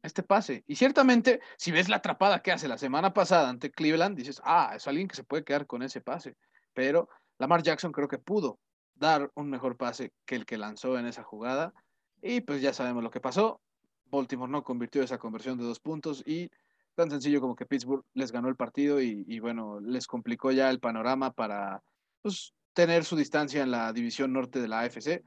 este 0.04 0.22
pase. 0.22 0.64
Y 0.68 0.76
ciertamente, 0.76 1.39
si 1.58 1.72
ves 1.72 1.89
la 1.89 1.97
atrapada 1.97 2.41
que 2.41 2.51
hace 2.51 2.68
la 2.68 2.78
semana 2.78 3.14
pasada 3.14 3.49
ante 3.49 3.72
Cleveland, 3.72 4.18
dices, 4.18 4.41
ah, 4.43 4.74
es 4.76 4.88
alguien 4.88 5.08
que 5.08 5.16
se 5.16 5.24
puede 5.24 5.43
quedar 5.43 5.66
con 5.66 5.82
ese 5.82 6.01
pase. 6.01 6.36
Pero 6.74 7.10
Lamar 7.39 7.64
Jackson 7.64 7.91
creo 7.91 8.08
que 8.08 8.20
pudo 8.20 8.60
dar 8.95 9.32
un 9.36 9.49
mejor 9.49 9.78
pase 9.78 10.12
que 10.26 10.36
el 10.36 10.45
que 10.45 10.58
lanzó 10.58 10.99
en 10.99 11.08
esa 11.08 11.24
jugada. 11.24 11.74
Y 12.22 12.41
pues 12.41 12.62
ya 12.62 12.74
sabemos 12.74 13.04
lo 13.04 13.10
que 13.10 13.22
pasó. 13.22 13.62
Baltimore 14.06 14.51
no 14.51 14.64
convirtió 14.64 15.01
esa 15.01 15.18
conversión 15.18 15.58
de 15.58 15.64
dos 15.64 15.80
puntos 15.80 16.22
y 16.26 16.49
tan 16.95 17.10
sencillo 17.10 17.41
como 17.41 17.56
que 17.56 17.66
Pittsburgh 17.66 18.06
les 18.14 18.32
ganó 18.32 18.49
el 18.49 18.56
partido 18.56 19.01
y, 19.01 19.39
bueno, 19.39 19.80
les 19.80 20.06
complicó 20.06 20.51
ya 20.51 20.70
el 20.70 20.80
panorama 20.80 21.32
para 21.32 21.82
pues, 22.22 22.54
tener 22.74 23.04
su 23.04 23.16
distancia 23.16 23.64
en 23.64 23.72
la 23.72 23.91
división 23.93 24.32
norte 24.32 24.62
de 24.62 24.68
la 24.68 24.82
AFC. 24.82 25.24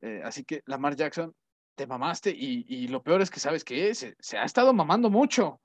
Eh, 0.00 0.20
así 0.24 0.44
que 0.44 0.62
Lamar 0.66 0.96
Jackson, 0.96 1.32
te 1.74 1.86
mamaste 1.86 2.30
y, 2.30 2.88
lo 2.88 3.02
peor 3.02 3.22
es 3.22 3.30
que 3.30 3.40
sabes 3.40 3.64
que 3.64 3.94
se, 3.94 4.14
se, 4.18 4.38
ha 4.38 4.44
estado 4.44 4.72
mamando 4.72 5.10
mucho. 5.10 5.60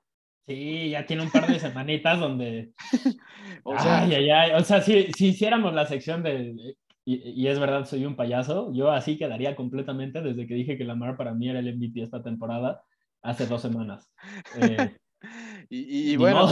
Sí, 0.46 0.90
ya 0.90 1.06
tiene 1.06 1.22
un 1.22 1.30
par 1.30 1.46
de 1.46 1.60
semanitas 1.60 2.18
donde... 2.18 2.72
o 3.64 3.78
sea, 3.78 4.02
ay, 4.02 4.52
O 4.52 4.64
sea 4.64 4.80
si, 4.80 5.12
si 5.12 5.28
hiciéramos 5.28 5.74
la 5.74 5.86
sección 5.86 6.22
de... 6.22 6.76
Y, 7.04 7.42
y, 7.42 7.48
es 7.48 7.58
verdad, 7.58 7.86
soy 7.86 8.04
un 8.04 8.16
payaso, 8.16 8.72
yo 8.72 8.90
así 8.90 9.16
quedaría 9.16 9.56
completamente 9.56 10.20
desde 10.20 10.46
que 10.46 10.54
dije 10.54 10.76
que 10.76 10.84
Lamar 10.84 11.16
para 11.16 11.34
mí 11.34 11.48
era 11.48 11.58
el 11.58 11.76
MVP 11.76 12.02
esta 12.02 12.22
temporada 12.22 12.82
hace 13.22 13.46
dos 13.46 13.62
semanas. 13.62 14.10
Eh, 14.56 14.96
y, 15.68 16.16
bueno, 16.16 16.48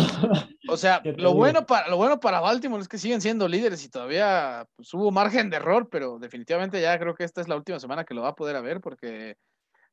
o 0.68 0.76
sea, 0.76 1.02
lo 1.16 1.34
bueno, 1.34 1.66
para, 1.66 1.88
lo 1.88 1.96
bueno 1.96 2.20
para 2.20 2.40
Baltimore 2.40 2.82
es 2.82 2.88
que 2.88 2.98
siguen 2.98 3.20
siendo 3.20 3.48
líderes 3.48 3.84
y 3.84 3.90
todavía 3.90 4.66
pues, 4.76 4.92
hubo 4.94 5.10
margen 5.10 5.50
de 5.50 5.56
error, 5.56 5.88
pero 5.90 6.18
definitivamente 6.18 6.80
ya 6.80 6.98
creo 6.98 7.14
que 7.14 7.24
esta 7.24 7.40
es 7.40 7.48
la 7.48 7.56
última 7.56 7.80
semana 7.80 8.04
que 8.04 8.14
lo 8.14 8.22
va 8.22 8.28
a 8.28 8.36
poder 8.36 8.60
ver 8.62 8.80
porque... 8.80 9.36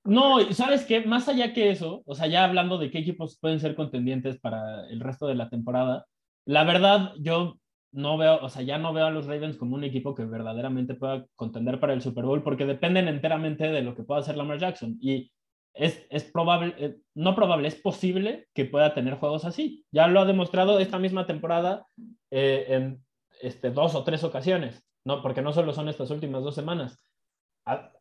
No, 0.05 0.39
¿sabes 0.53 0.85
qué? 0.85 1.01
Más 1.01 1.27
allá 1.27 1.51
que 1.51 1.71
eso, 1.71 2.03
o 2.05 2.13
sea, 2.13 2.27
ya 2.27 2.43
hablando 2.43 2.77
de 2.77 2.91
qué 2.91 2.99
equipos 2.99 3.39
pueden 3.39 3.59
ser 3.59 3.75
contendientes 3.75 4.39
para 4.39 4.87
el 4.87 4.99
resto 4.99 5.25
de 5.25 5.35
la 5.35 5.49
temporada, 5.49 6.05
la 6.45 6.63
verdad 6.63 7.13
yo 7.19 7.57
no 7.91 8.17
veo, 8.17 8.39
o 8.41 8.49
sea, 8.49 8.61
ya 8.61 8.77
no 8.77 8.93
veo 8.93 9.05
a 9.07 9.11
los 9.11 9.25
Ravens 9.25 9.57
como 9.57 9.75
un 9.75 9.83
equipo 9.83 10.13
que 10.13 10.25
verdaderamente 10.25 10.93
pueda 10.93 11.25
contender 11.35 11.79
para 11.79 11.93
el 11.93 12.01
Super 12.01 12.25
Bowl 12.25 12.43
porque 12.43 12.65
dependen 12.65 13.07
enteramente 13.07 13.71
de 13.71 13.81
lo 13.81 13.95
que 13.95 14.03
pueda 14.03 14.19
hacer 14.19 14.37
Lamar 14.37 14.59
Jackson. 14.59 14.97
Y 15.01 15.31
es, 15.73 16.23
probable, 16.31 16.75
eh, 16.77 16.97
no 17.15 17.35
probable, 17.35 17.67
es 17.67 17.75
posible 17.75 18.47
que 18.53 18.65
pueda 18.65 18.93
tener 18.93 19.15
juegos 19.15 19.43
así. 19.43 19.85
Ya 19.91 20.07
lo 20.07 20.19
ha 20.19 20.25
demostrado 20.25 20.79
esta 20.79 20.99
misma 20.99 21.25
temporada 21.25 21.87
eh, 22.31 22.65
en 22.69 23.03
este, 23.41 23.71
dos 23.71 23.95
o 23.95 24.03
tres 24.03 24.23
ocasiones, 24.23 24.85
¿no? 25.03 25.21
porque 25.21 25.41
no 25.41 25.51
solo 25.51 25.73
son 25.73 25.89
estas 25.89 26.11
últimas 26.11 26.43
dos 26.43 26.53
semanas. 26.53 26.99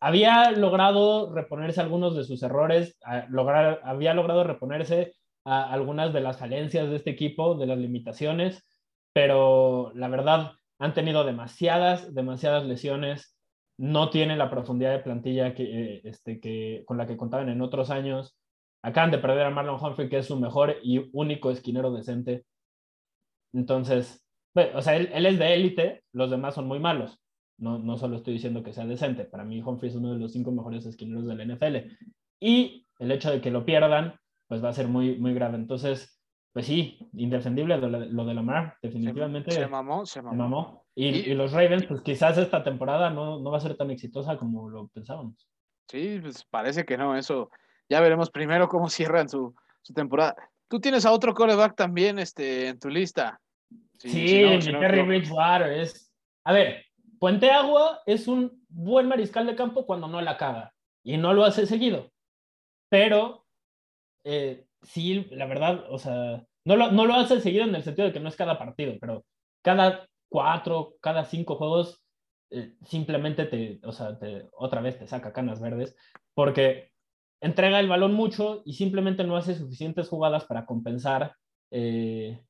Había 0.01 0.51
logrado 0.51 1.35
reponerse 1.35 1.81
algunos 1.81 2.15
de 2.17 2.25
sus 2.25 2.43
errores, 2.43 2.99
lograr, 3.29 3.81
había 3.85 4.15
logrado 4.15 4.45
reponerse 4.45 5.15
algunas 5.45 6.13
de 6.13 6.21
las 6.21 6.39
falencias 6.39 6.89
de 6.89 6.97
este 6.97 7.11
equipo, 7.11 7.55
de 7.55 7.67
las 7.67 7.79
limitaciones, 7.79 8.63
pero 9.13 9.93
la 9.95 10.09
verdad 10.09 10.53
han 10.79 10.95
tenido 10.95 11.25
demasiadas, 11.25 12.15
demasiadas 12.15 12.65
lesiones, 12.65 13.35
no 13.77 14.11
tiene 14.11 14.37
la 14.37 14.51
profundidad 14.51 14.93
de 14.93 14.99
plantilla 15.01 15.55
que, 15.55 15.63
eh, 15.65 16.01
este, 16.05 16.41
que, 16.41 16.85
con 16.87 16.97
la 16.97 17.07
que 17.07 17.17
contaban 17.17 17.49
en 17.49 17.61
otros 17.61 17.91
años. 17.91 18.37
Acaban 18.83 19.11
de 19.11 19.19
perder 19.19 19.47
a 19.47 19.51
Marlon 19.51 19.83
Humphrey, 19.83 20.09
que 20.09 20.19
es 20.19 20.27
su 20.27 20.39
mejor 20.39 20.77
y 20.83 21.11
único 21.13 21.51
esquinero 21.51 21.91
decente. 21.91 22.45
Entonces, 23.53 24.23
o 24.75 24.83
sea, 24.83 24.97
él, 24.97 25.27
es 25.27 25.39
de 25.39 25.55
élite, 25.55 26.05
los 26.13 26.31
demás 26.31 26.55
son 26.55 26.67
muy 26.69 26.79
malos. 26.79 27.19
No, 27.59 27.79
no 27.79 27.97
solo 27.97 28.17
estoy 28.17 28.35
diciendo 28.35 28.63
que 28.63 28.73
sea 28.73 28.87
decente. 28.87 29.25
Para 29.25 29.45
mí, 29.45 29.63
Humphrey 29.63 29.91
es 29.91 29.97
uno 29.97 30.13
de 30.13 30.19
los 30.19 30.33
cinco 30.33 30.51
mejores 30.53 30.87
esquineros 30.87 31.27
del 31.27 31.55
NFL. 31.55 31.77
Y 32.41 32.87
el 32.99 33.13
hecho 33.13 33.31
de 33.31 33.41
que 33.41 33.51
lo 33.51 33.65
pierdan, 33.65 34.19
pues 34.49 34.63
va 34.63 34.71
a 34.71 34.75
ser 34.75 34.89
muy, 34.89 35.17
muy 35.19 35.35
grave. 35.35 35.57
Entonces, 35.57 36.21
pues 36.53 36.67
sí, 36.67 36.99
indefendible 37.15 37.77
lo, 37.79 38.25
de 38.25 38.35
Lamar, 38.35 38.77
definitivamente. 38.83 39.51
Se, 39.51 39.67
mamó, 39.67 40.07
se 40.07 40.23
mamó. 40.23 40.87
Y, 40.95 41.35
los 41.35 41.53
Ravens, 41.53 41.87
pues 41.87 42.01
quizás 42.03 42.39
esta 42.39 42.63
temporada 42.63 43.11
no, 43.11 43.41
no 43.41 43.51
va 43.51 43.59
a 43.59 43.61
ser 43.61 43.77
tan 43.77 43.91
exitosa 43.91 44.37
como 44.37 44.69
lo 44.69 44.87
pensábamos. 44.89 45.49
Sí, 45.89 46.19
pues 46.23 46.45
parece 46.45 46.85
que 46.85 46.97
no, 46.97 47.17
eso 47.17 47.51
ya 47.89 48.01
veremos 48.01 48.31
primero 48.31 48.69
cómo 48.69 48.89
cierran 48.89 49.29
su, 49.29 49.55
su 49.83 49.93
temporada. 49.93 50.37
Tú 50.69 50.81
tienes 50.81 51.05
a 51.05 51.13
otro 51.13 51.35
coreback 51.35 51.77
también 51.77 52.19
este, 52.19 52.69
en 52.69 52.79
tu 52.79 52.89
lista. 52.89 53.41
Sí, 53.99 54.45
mi 54.45 54.61
Terry 54.61 55.03
Bridgewater 55.03 55.73
es. 55.73 56.13
A 56.45 56.53
ver, 56.53 56.85
Puente 57.25 57.51
Agua 57.51 58.03
es 58.05 58.29
un 58.29 58.67
buen 58.69 59.09
mariscal 59.09 59.47
de 59.47 59.57
campo 59.57 59.87
cuando 59.87 60.09
no 60.09 60.21
la 60.21 60.37
caga 60.37 60.75
y 61.03 61.17
no 61.17 61.33
lo 61.33 61.47
hace 61.47 61.67
seguido. 61.67 62.13
Pero 62.91 63.47
eh, 64.25 64.67
sí, 64.83 65.27
la 65.31 65.47
verdad, 65.47 65.87
o 65.89 65.99
sea, 65.99 66.45
no 66.67 66.77
lo, 66.77 66.93
no 66.93 67.07
lo 67.07 67.15
hace 67.15 67.41
seguido 67.41 67.65
en 67.65 67.75
el 67.75 67.83
sentido 67.83 68.09
de 68.09 68.13
que 68.13 68.21
no 68.21 68.29
es 68.29 68.37
cada 68.37 68.59
partido, 68.59 68.97
pero 69.01 69.25
cada 69.63 70.07
cuatro, 70.29 70.97
cada 71.01 71.25
cinco 71.25 71.57
juegos 71.57 72.05
eh, 72.51 72.75
simplemente 72.85 73.47
te, 73.47 73.81
o 73.85 73.93
sea, 73.93 74.19
otra 74.53 74.83
vez 74.83 74.99
te 74.99 75.07
saca 75.07 75.33
canas 75.33 75.63
verdes, 75.63 75.97
porque 76.35 76.91
entrega 77.41 77.81
el 77.81 77.89
balón 77.89 78.13
mucho 78.13 78.61
y 78.67 78.75
simplemente 78.75 79.25
no 79.25 79.39
hace 79.39 79.55
suficientes 79.55 80.11
jugadas 80.11 80.45
para 80.45 80.67
compensar 80.67 81.35
eh, 81.71 82.45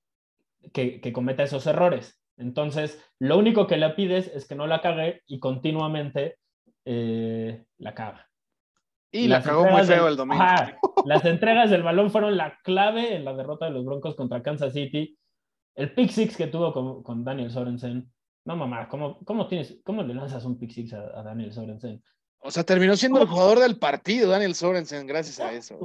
que, 0.73 1.13
cometa 1.13 1.45
esos 1.45 1.65
errores. 1.69 2.24
Entonces, 2.37 3.01
lo 3.19 3.39
único 3.39 3.67
que 3.67 3.77
le 3.77 3.91
pides 3.91 4.31
es 4.35 4.47
que 4.47 4.55
no 4.55 4.67
la 4.67 4.81
cague 4.81 5.23
y 5.27 5.39
continuamente 5.39 6.39
eh, 6.85 7.65
la 7.79 7.95
caga. 7.95 8.29
Y 9.11 9.29
la 9.29 9.43
cagó 9.43 9.65
muy 9.67 9.85
feo 9.85 10.09
el 10.09 10.17
domingo. 10.17 10.45
las 11.05 11.25
entregas 11.25 11.71
del 11.71 11.85
balón 11.85 12.11
fueron 12.11 12.37
la 12.37 12.59
clave 12.65 13.15
en 13.15 13.25
la 13.25 13.35
derrota 13.35 13.67
de 13.67 13.71
los 13.71 13.85
Broncos 13.85 14.17
contra 14.17 14.43
Kansas 14.43 14.73
City. 14.73 15.17
El 15.77 15.95
pick 15.95 16.11
six 16.11 16.37
que 16.37 16.49
tuvo 16.49 16.73
con, 16.73 17.03
con 17.03 17.25
Daniel 17.25 17.51
Sorensen. 17.51 18.11
No, 18.45 18.57
mamá, 18.57 18.89
¿cómo, 18.89 19.21
cómo, 19.25 19.47
tienes, 19.47 19.81
¿cómo 19.85 20.03
le 20.03 20.15
lanzas 20.15 20.45
un 20.45 20.59
pick 20.59 20.71
six 20.71 20.93
a, 20.93 21.19
a 21.19 21.23
Daniel 21.23 21.53
Sorensen? 21.53 22.03
O 22.41 22.51
sea, 22.51 22.65
terminó 22.65 22.95
siendo 22.97 23.23
el 23.23 23.29
jugador 23.29 23.61
del 23.61 23.79
partido, 23.79 24.31
Daniel 24.31 24.55
Sorensen, 24.55 25.07
gracias 25.07 25.41
a 25.41 25.53
eso. 25.53 25.79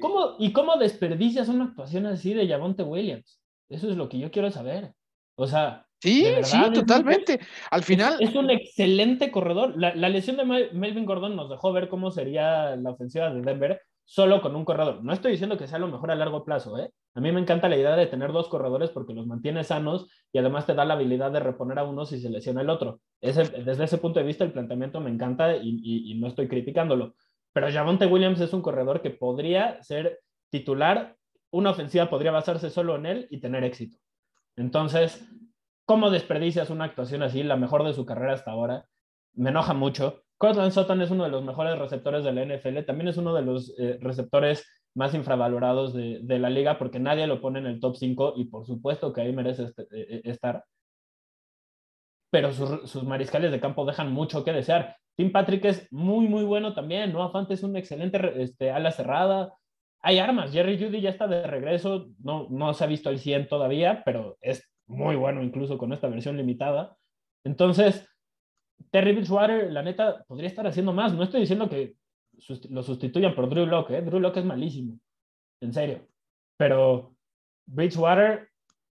¿Cómo, 0.00 0.36
¿Y 0.38 0.52
cómo 0.52 0.76
desperdicias 0.76 1.48
una 1.48 1.64
actuación 1.64 2.06
así 2.06 2.32
de 2.32 2.46
Javonte 2.46 2.82
Williams? 2.82 3.40
Eso 3.68 3.90
es 3.90 3.96
lo 3.96 4.08
que 4.08 4.18
yo 4.18 4.30
quiero 4.30 4.50
saber. 4.50 4.92
O 5.34 5.46
sea. 5.46 5.85
Sí, 6.06 6.26
sí, 6.42 6.58
totalmente. 6.72 7.40
Al 7.70 7.82
final. 7.82 8.16
Es, 8.20 8.34
un 8.34 8.50
excelente 8.50 9.30
corredor. 9.30 9.74
La, 9.76 9.94
la, 9.94 10.08
lesión 10.08 10.36
de 10.36 10.44
Melvin 10.72 11.04
Gordon 11.04 11.34
nos 11.34 11.50
dejó 11.50 11.72
ver 11.72 11.88
cómo 11.88 12.10
sería 12.10 12.76
la 12.76 12.90
ofensiva 12.90 13.32
de 13.32 13.42
Denver 13.42 13.80
solo 14.06 14.40
con 14.40 14.54
un 14.54 14.64
corredor. 14.64 15.02
No 15.04 15.12
estoy 15.12 15.32
diciendo 15.32 15.58
que 15.58 15.66
sea 15.66 15.78
lo 15.78 15.88
mejor 15.88 16.10
a 16.10 16.14
largo 16.14 16.44
plazo, 16.44 16.78
¿eh? 16.78 16.90
A 17.14 17.20
mí 17.20 17.32
me 17.32 17.40
encanta 17.40 17.68
la 17.68 17.76
idea 17.76 17.96
de 17.96 18.06
tener 18.06 18.30
dos 18.30 18.48
corredores 18.48 18.90
porque 18.90 19.14
los 19.14 19.26
mantiene 19.26 19.64
sanos 19.64 20.08
y 20.32 20.38
además 20.38 20.66
te 20.66 20.74
da 20.74 20.84
la 20.84 20.94
habilidad 20.94 21.32
de 21.32 21.40
reponer 21.40 21.78
a 21.78 21.84
uno 21.84 22.04
si 22.06 22.20
se 22.20 22.30
lesiona 22.30 22.60
el 22.60 22.70
otro. 22.70 23.00
desde 23.20 23.84
ese 23.84 23.98
punto 23.98 24.20
de 24.20 24.26
vista, 24.26 24.44
el 24.44 24.52
planteamiento 24.52 25.00
me 25.00 25.10
encanta 25.10 25.56
y, 25.56 26.14
no 26.20 26.28
estoy 26.28 26.46
criticándolo. 26.46 27.14
Pero 27.52 27.72
Javonte 27.72 28.06
Williams 28.06 28.40
es 28.40 28.52
un 28.52 28.62
corredor 28.62 29.02
que 29.02 29.10
podría 29.10 29.82
ser 29.82 30.20
titular, 30.50 31.16
una 31.50 31.70
ofensiva 31.70 32.08
podría 32.08 32.30
basarse 32.30 32.70
solo 32.70 32.96
en 32.96 33.06
él 33.06 33.26
y 33.30 33.40
tener 33.40 33.64
éxito. 33.64 33.98
Entonces, 34.56 35.26
¿cómo 35.86 36.10
desperdicias 36.10 36.68
una 36.70 36.84
actuación 36.84 37.22
así, 37.22 37.42
la 37.42 37.56
mejor 37.56 37.84
de 37.84 37.94
su 37.94 38.04
carrera 38.04 38.34
hasta 38.34 38.50
ahora? 38.50 38.86
Me 39.34 39.50
enoja 39.50 39.72
mucho. 39.72 40.22
Cortland 40.36 40.72
Sutton 40.72 41.00
es 41.00 41.10
uno 41.10 41.24
de 41.24 41.30
los 41.30 41.42
mejores 41.42 41.78
receptores 41.78 42.24
de 42.24 42.32
la 42.32 42.44
NFL, 42.44 42.84
también 42.84 43.08
es 43.08 43.16
uno 43.16 43.32
de 43.32 43.42
los 43.42 43.72
eh, 43.78 43.98
receptores 44.02 44.66
más 44.94 45.14
infravalorados 45.14 45.94
de, 45.94 46.38
la 46.38 46.50
liga 46.50 46.78
porque 46.78 46.98
nadie 46.98 47.26
lo 47.26 47.40
pone 47.40 47.58
en 47.58 47.66
el 47.66 47.80
top 47.80 47.96
5 47.96 48.34
y 48.36 48.46
por 48.46 48.66
supuesto 48.66 49.12
que 49.12 49.20
ahí 49.22 49.32
merece 49.32 49.64
este, 49.64 49.82
eh, 49.82 49.86
eh, 49.92 50.20
estar. 50.24 50.64
Pero 52.30 52.52
sus, 52.52 53.02
mariscales 53.04 53.52
de 53.52 53.60
campo 53.60 53.84
dejan 53.84 54.12
mucho 54.12 54.44
que 54.44 54.52
desear. 54.52 54.96
Tim 55.16 55.32
Patrick 55.32 55.64
es 55.66 55.90
muy, 55.92 56.28
muy 56.28 56.44
bueno 56.44 56.74
también. 56.74 57.12
Noah 57.12 57.30
Fant 57.30 57.50
es 57.50 57.62
un 57.62 57.76
excelente 57.76 58.42
este, 58.42 58.70
ala 58.70 58.90
cerrada. 58.90 59.54
Hay 60.00 60.18
armas. 60.18 60.52
Jerry 60.52 60.78
Judy 60.78 61.00
ya 61.00 61.10
está 61.10 61.26
de 61.28 61.46
regreso. 61.46 62.08
No, 62.18 62.46
no 62.50 62.74
se 62.74 62.84
ha 62.84 62.86
visto 62.86 63.08
al 63.08 63.18
100 63.18 63.48
todavía, 63.48 64.02
pero 64.04 64.36
es 64.40 64.68
muy 64.86 65.16
bueno 65.16 65.42
incluso 65.42 65.78
con 65.78 65.92
esta 65.92 66.08
versión 66.08 66.36
limitada. 66.36 66.96
Entonces, 67.44 68.08
Terry 68.90 69.12
Bridgewater, 69.12 69.72
la 69.72 69.82
neta, 69.82 70.24
podría 70.26 70.48
estar 70.48 70.66
haciendo 70.66 70.92
más. 70.92 71.14
No 71.14 71.22
estoy 71.22 71.40
diciendo 71.40 71.68
que 71.68 71.96
lo 72.70 72.82
sustituyan 72.82 73.34
por 73.34 73.48
Drew 73.48 73.66
Locke, 73.66 73.90
¿eh? 73.90 74.02
Drew 74.02 74.20
Locke 74.20 74.38
es 74.38 74.44
malísimo, 74.44 74.98
en 75.60 75.72
serio. 75.72 76.06
Pero 76.56 77.14
Bridgewater, 77.66 78.50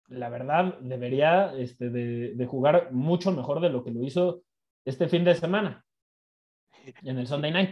la 0.08 0.30
verdad, 0.30 0.78
debería 0.80 1.54
este, 1.56 1.90
de, 1.90 2.46
jugar 2.46 2.92
mucho 2.92 3.32
mejor 3.32 3.62
de 3.62 3.70
lo 3.70 3.84
que 3.84 3.92
lo 3.92 4.04
hizo 4.04 4.44
este 4.86 5.08
fin 5.08 5.24
de 5.24 5.36
semana 5.36 5.86
en 7.04 7.18
el 7.18 7.28
Sunday 7.28 7.52
Night. 7.52 7.72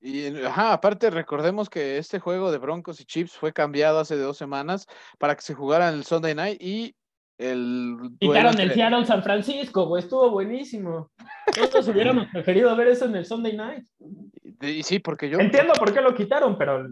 Y 0.00 0.32
aparte 0.44 1.10
recordemos 1.10 1.68
que 1.68 1.98
este 1.98 2.18
juego 2.18 2.50
de 2.50 2.58
Broncos 2.58 3.00
y 3.00 3.04
Chips 3.04 3.32
fue 3.32 3.52
cambiado 3.52 3.98
hace 3.98 4.16
dos 4.16 4.36
semanas 4.36 4.86
para 5.18 5.34
que 5.34 5.42
se 5.42 5.54
jugara 5.54 5.88
en 5.88 5.96
el 5.96 6.04
Sunday 6.04 6.34
Night 6.34 6.62
y 6.62 6.94
el 7.38 7.96
Quitaron 8.20 8.60
el 8.60 8.72
Seattle 8.72 9.06
San 9.06 9.22
Francisco, 9.22 9.86
güey, 9.86 10.02
estuvo 10.02 10.30
buenísimo. 10.30 11.10
Nosotros 11.56 11.88
hubiéramos 11.88 12.26
preferido 12.32 12.74
ver 12.76 12.88
eso 12.88 13.06
en 13.06 13.16
el 13.16 13.24
Sunday 13.24 13.56
Night. 13.56 13.84
Y 14.60 14.82
sí, 14.82 14.98
porque 14.98 15.28
yo. 15.28 15.38
Entiendo 15.38 15.72
por 15.74 15.92
qué 15.92 16.00
lo 16.00 16.14
quitaron, 16.14 16.56
pero. 16.56 16.88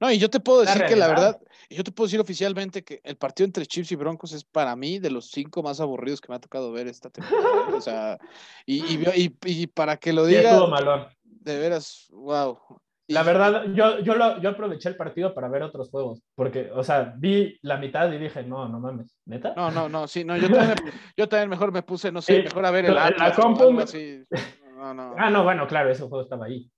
No, 0.00 0.10
y 0.10 0.18
yo 0.18 0.28
te 0.28 0.40
puedo 0.40 0.62
decir 0.62 0.82
que 0.84 0.96
la 0.96 1.06
verdad, 1.06 1.40
yo 1.70 1.84
te 1.84 1.92
puedo 1.92 2.08
decir 2.08 2.20
oficialmente 2.20 2.82
que 2.82 3.00
el 3.04 3.16
partido 3.16 3.46
entre 3.46 3.66
Chiefs 3.66 3.92
y 3.92 3.96
Broncos 3.96 4.32
es 4.32 4.42
para 4.42 4.74
mí 4.74 4.98
de 4.98 5.10
los 5.10 5.30
cinco 5.30 5.62
más 5.62 5.80
aburridos 5.80 6.20
que 6.20 6.28
me 6.28 6.34
ha 6.34 6.40
tocado 6.40 6.72
ver 6.72 6.88
esta 6.88 7.08
temporada. 7.08 7.68
o 7.76 7.80
sea, 7.80 8.18
y, 8.66 8.80
y, 8.80 9.32
y, 9.44 9.66
para 9.68 9.96
que 9.96 10.12
lo 10.12 10.26
diga. 10.26 10.58
De 11.22 11.58
veras, 11.58 12.08
wow. 12.10 12.58
La 13.12 13.22
verdad, 13.22 13.64
yo, 13.74 14.00
yo, 14.00 14.14
lo, 14.14 14.40
yo 14.40 14.50
aproveché 14.50 14.88
el 14.88 14.96
partido 14.96 15.34
para 15.34 15.48
ver 15.48 15.62
otros 15.62 15.90
juegos, 15.90 16.22
porque, 16.34 16.70
o 16.72 16.82
sea, 16.82 17.14
vi 17.16 17.58
la 17.62 17.76
mitad 17.76 18.10
y 18.12 18.18
dije, 18.18 18.42
no, 18.42 18.68
no 18.68 18.80
mames, 18.80 19.16
¿neta? 19.26 19.54
No, 19.56 19.70
no, 19.70 19.88
no, 19.88 20.08
sí, 20.08 20.24
no, 20.24 20.36
yo 20.36 20.50
también, 20.50 20.78
yo 21.16 21.28
también 21.28 21.50
mejor 21.50 21.72
me 21.72 21.82
puse, 21.82 22.10
no 22.10 22.22
sé, 22.22 22.42
mejor 22.42 22.64
a 22.64 22.70
ver 22.70 22.86
el 22.86 22.94
la 22.94 23.32
compu 23.34 23.70
No, 23.70 24.94
no. 24.94 25.14
Ah, 25.18 25.30
no, 25.30 25.44
bueno, 25.44 25.66
claro, 25.66 25.90
ese 25.90 26.02
juego 26.02 26.22
estaba 26.22 26.46
ahí. 26.46 26.70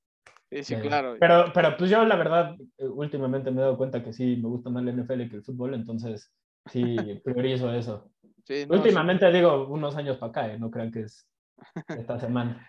Sí, 0.50 0.62
sí, 0.62 0.74
eh, 0.74 0.80
claro. 0.80 1.16
Pero, 1.18 1.46
pero 1.52 1.76
pues 1.76 1.90
yo 1.90 2.04
la 2.04 2.16
verdad, 2.16 2.54
eh, 2.78 2.86
últimamente 2.86 3.50
me 3.50 3.60
he 3.60 3.64
dado 3.64 3.76
cuenta 3.76 4.02
que 4.02 4.12
sí, 4.12 4.36
me 4.36 4.48
gusta 4.48 4.70
más 4.70 4.82
el 4.82 5.00
NFL 5.00 5.28
que 5.28 5.36
el 5.36 5.44
fútbol, 5.44 5.74
entonces 5.74 6.30
sí, 6.70 6.96
priorizo 7.24 7.72
eso. 7.72 8.10
Sí, 8.44 8.66
últimamente 8.68 9.30
digo, 9.32 9.66
unos 9.68 9.96
años 9.96 10.18
para 10.18 10.30
acá, 10.30 10.52
¿eh? 10.52 10.58
no 10.58 10.70
crean 10.70 10.92
que 10.92 11.00
es 11.00 11.26
esta 11.88 12.18
semana. 12.18 12.68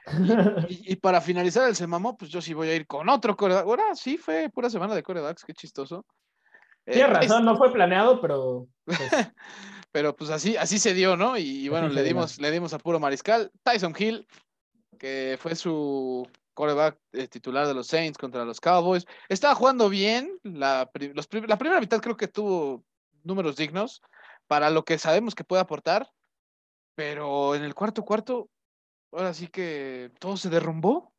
y, 0.70 0.96
para 0.98 1.22
finalizar 1.22 1.68
el 1.68 1.76
semamo, 1.76 2.18
pues 2.18 2.32
yo 2.32 2.42
sí 2.42 2.54
voy 2.54 2.70
a 2.70 2.76
ir 2.76 2.88
con 2.88 3.10
otro 3.10 3.36
coreback. 3.36 3.66
Ahora 3.66 3.96
sí 3.96 4.18
fue 4.18 4.50
pura 4.50 4.70
semana 4.70 4.96
de 4.96 5.04
corebacks, 5.04 5.44
qué 5.44 5.54
chistoso. 5.54 6.06
Tienes 6.86 7.04
eh, 7.04 7.14
razón, 7.14 7.46
no 7.46 7.58
fue 7.58 7.72
planeado, 7.72 8.22
pero. 8.22 8.68
Pues 8.86 9.00
pero 9.92 10.16
pues 10.16 10.30
así, 10.30 10.56
así 10.58 10.78
se 10.78 10.94
dio, 10.94 11.18
¿no? 11.18 11.38
Y, 11.38 11.68
bueno, 11.70 11.90
le 11.90 12.04
dimos, 12.04 12.40
le 12.40 12.52
dimos 12.52 12.74
a 12.74 12.80
puro 12.80 13.00
mariscal. 13.00 13.52
Tyson 13.64 13.96
Hill, 13.98 14.28
que 15.00 15.38
fue 15.40 15.56
su 15.56 16.28
coreback 16.54 16.98
eh, 17.14 17.28
titular 17.28 17.68
de 17.68 17.74
los 17.74 17.88
Saints 17.88 18.18
contra 18.18 18.46
los 18.46 18.60
Cowboys. 18.60 19.06
Estaba 19.30 19.56
jugando 19.56 19.90
bien. 19.90 20.40
La, 20.44 20.90
la 21.48 21.58
primera 21.58 21.80
mitad 21.80 22.02
creo 22.02 22.18
que 22.18 22.28
tuvo 22.28 22.84
números 23.24 23.56
dignos 23.56 24.02
para 24.48 24.70
lo 24.70 24.86
que 24.86 24.98
sabemos 24.98 25.34
que 25.34 25.44
puede 25.44 25.62
aportar. 25.62 26.10
Pero 26.96 27.56
en 27.56 27.64
el 27.64 27.76
cuarto 27.76 28.04
cuarto 28.04 28.50
ahora 29.16 29.34
sí 29.34 29.48
que 29.48 30.12
todo 30.20 30.38
se 30.38 30.50
derrumbó. 30.50 31.14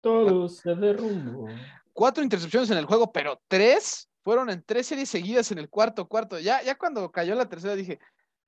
Todo 0.00 0.48
se 0.48 0.74
derrumbó. 0.74 1.46
Cuatro 1.92 2.24
intercepciones 2.24 2.70
en 2.70 2.78
el 2.78 2.86
juego, 2.86 3.12
pero 3.12 3.40
tres 3.48 4.08
fueron 4.22 4.50
en 4.50 4.62
tres 4.64 4.86
series 4.86 5.08
seguidas 5.08 5.52
en 5.52 5.58
el 5.58 5.68
cuarto 5.68 6.08
cuarto. 6.08 6.38
Ya, 6.38 6.62
ya 6.62 6.76
cuando 6.76 7.10
cayó 7.12 7.34
la 7.34 7.48
tercera 7.48 7.76
dije, 7.76 8.00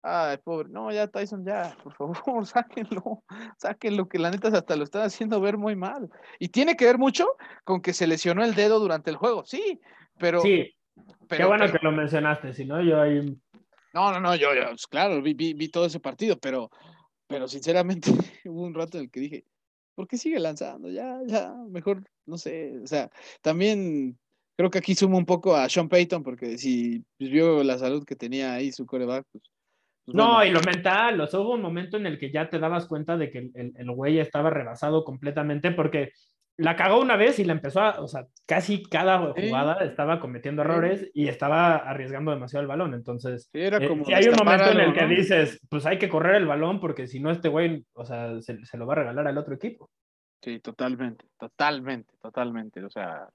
ay, 0.03 0.39
pobre, 0.39 0.69
no, 0.71 0.91
ya 0.91 1.07
Tyson, 1.07 1.45
ya, 1.45 1.77
por 1.83 1.95
favor, 1.95 2.17
sáquenlo, 2.47 3.23
sáquenlo, 3.59 4.09
que 4.09 4.19
la 4.19 4.31
neta 4.31 4.49
hasta 4.49 4.77
lo 4.77 4.85
están 4.85 5.03
haciendo 5.03 5.41
ver 5.41 5.59
muy 5.59 5.77
mal. 5.77 6.09
Y 6.39 6.49
tiene 6.49 6.77
que 6.77 6.87
ver 6.87 6.99
mucho 6.99 7.27
con 7.65 7.81
que 7.81 7.93
se 7.93 8.07
lesionó 8.07 8.45
el 8.45 8.55
dedo 8.55 8.81
durante 8.81 9.11
el 9.11 9.17
juego, 9.17 9.45
sí, 9.45 9.81
pero... 10.19 10.41
Sí, 10.41 10.73
pero, 11.29 11.43
qué 11.43 11.45
bueno 11.45 11.71
que 11.71 11.79
lo 11.83 11.93
mencionaste, 11.93 12.55
si 12.55 12.65
no, 12.65 12.83
yo 12.83 13.01
ahí... 13.01 13.37
No, 13.93 14.13
no, 14.13 14.21
no, 14.21 14.35
yo, 14.35 14.55
yo 14.55 14.69
pues, 14.69 14.87
claro, 14.87 15.21
vi, 15.21 15.35
vi, 15.35 15.55
vi 15.55 15.69
todo 15.69 15.87
ese 15.87 16.01
partido, 16.01 16.39
pero 16.39 16.71
pero 17.27 17.49
sinceramente 17.49 18.11
hubo 18.45 18.63
un 18.63 18.75
rato 18.75 18.99
en 18.99 19.05
el 19.05 19.11
que 19.11 19.21
dije, 19.21 19.45
¿por 19.95 20.07
qué 20.07 20.17
sigue 20.17 20.39
lanzando? 20.39 20.91
Ya, 20.91 21.21
ya, 21.27 21.55
mejor, 21.69 22.05
no 22.27 22.39
sé, 22.39 22.79
o 22.83 22.87
sea, 22.87 23.11
también 23.41 24.19
creo 24.57 24.71
que 24.71 24.79
aquí 24.79 24.95
sumo 24.95 25.19
un 25.19 25.27
poco 25.27 25.55
a 25.55 25.69
Sean 25.69 25.89
Payton, 25.89 26.23
porque 26.23 26.59
si 26.59 27.05
vio 27.19 27.63
la 27.63 27.79
salud 27.79 28.05
que 28.05 28.17
tenía 28.17 28.55
ahí 28.55 28.73
su 28.73 28.87
coreback, 28.87 29.27
pues, 29.31 29.45
pues 30.05 30.15
no, 30.15 30.45
y 30.45 30.51
lo 30.51 30.61
mental, 30.61 31.21
o 31.21 31.27
sea, 31.27 31.41
hubo 31.41 31.55
un 31.55 31.63
momento 31.63 31.97
en 31.97 32.07
el 32.07 32.19
que 32.19 32.31
ya 32.31 32.49
te 32.49 32.61
dabas 32.61 32.87
cuenta 32.87 33.17
de 33.17 33.31
que 33.31 33.39
el, 33.39 33.73
el, 33.77 33.91
güey 33.91 34.21
estaba 34.21 34.51
rebasado 34.51 35.03
completamente, 35.03 35.73
porque 35.73 36.13
la 36.59 36.75
cagó 36.77 37.01
una 37.01 37.17
vez 37.17 37.39
y 37.39 37.45
la 37.45 37.53
empezó 37.53 37.81
a, 37.81 38.01
o 38.01 38.09
sea, 38.09 38.27
casi 38.47 38.83
cada 38.83 39.19
jugada 39.19 39.85
estaba 39.85 40.21
cometiendo 40.21 40.63
errores 40.63 41.11
y 41.13 41.29
estaba 41.29 41.77
arriesgando 41.77 42.31
demasiado 42.31 42.63
el 42.63 42.69
balón. 42.69 42.95
Entonces, 42.95 43.51
era 43.53 43.79
eh, 43.79 43.89
como 43.89 44.05
si 44.05 44.15
hay 44.15 44.27
un 44.29 44.37
momento 44.37 44.71
en 44.71 44.81
el 44.81 44.95
que 44.95 45.07
dices, 45.07 45.61
pues 45.69 45.85
hay 45.85 45.99
que 45.99 46.09
correr 46.09 46.37
el 46.37 46.47
balón 46.47 46.81
porque 46.81 47.07
si 47.07 47.21
no, 47.21 47.31
este 47.31 47.49
güey, 47.49 47.85
o 47.93 48.05
sea, 48.07 48.41
se, 48.41 48.65
se 48.65 48.79
lo 48.79 48.87
va 48.87 48.95
a 48.95 48.97
regalar 48.97 49.27
al 49.27 49.39
otro 49.39 49.55
equipo. 49.55 49.91
Sí, 50.41 50.61
totalmente, 50.61 51.27
totalmente, 51.39 52.15
totalmente. 52.23 52.85
O 52.85 52.91
sea, 52.91 53.29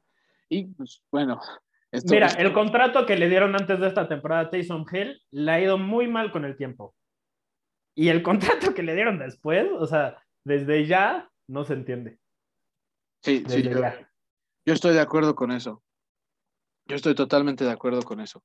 y 0.50 0.66
pues 0.66 1.04
bueno. 1.12 1.40
Esto, 1.92 2.14
Mira, 2.14 2.28
esto- 2.28 2.42
el 2.42 2.54
contrato 2.54 3.06
que 3.06 3.18
le 3.18 3.28
dieron 3.28 3.54
antes 3.54 3.78
de 3.78 3.88
esta 3.90 4.08
temporada 4.08 4.44
a 4.44 4.50
Taysom 4.50 4.86
Hill 4.90 5.22
le 5.32 5.52
ha 5.52 5.60
ido 5.60 5.78
muy 5.78 6.08
mal 6.08 6.32
con 6.32 6.46
el 6.46 6.56
tiempo. 6.56 6.96
Y 7.94 8.08
el 8.08 8.24
contrato 8.70 8.74
que 8.74 8.82
le 8.82 8.96
dieron 8.96 9.20
después, 9.20 9.68
o 9.78 9.86
sea, 9.86 10.18
desde 10.46 10.86
ya 10.86 11.30
no 11.50 11.66
se 11.66 11.74
entiende. 11.74 12.21
Sí, 13.22 13.44
sí, 13.48 13.64
yo, 13.64 14.74
estoy 14.74 14.94
de 14.94 15.02
acuerdo 15.02 15.36
con 15.36 15.52
eso. 15.52 15.84
Yo 16.86 16.96
estoy 16.96 17.16
totalmente 17.16 17.64
de 17.64 17.72
acuerdo 17.72 18.02
con 18.04 18.20
eso. 18.20 18.44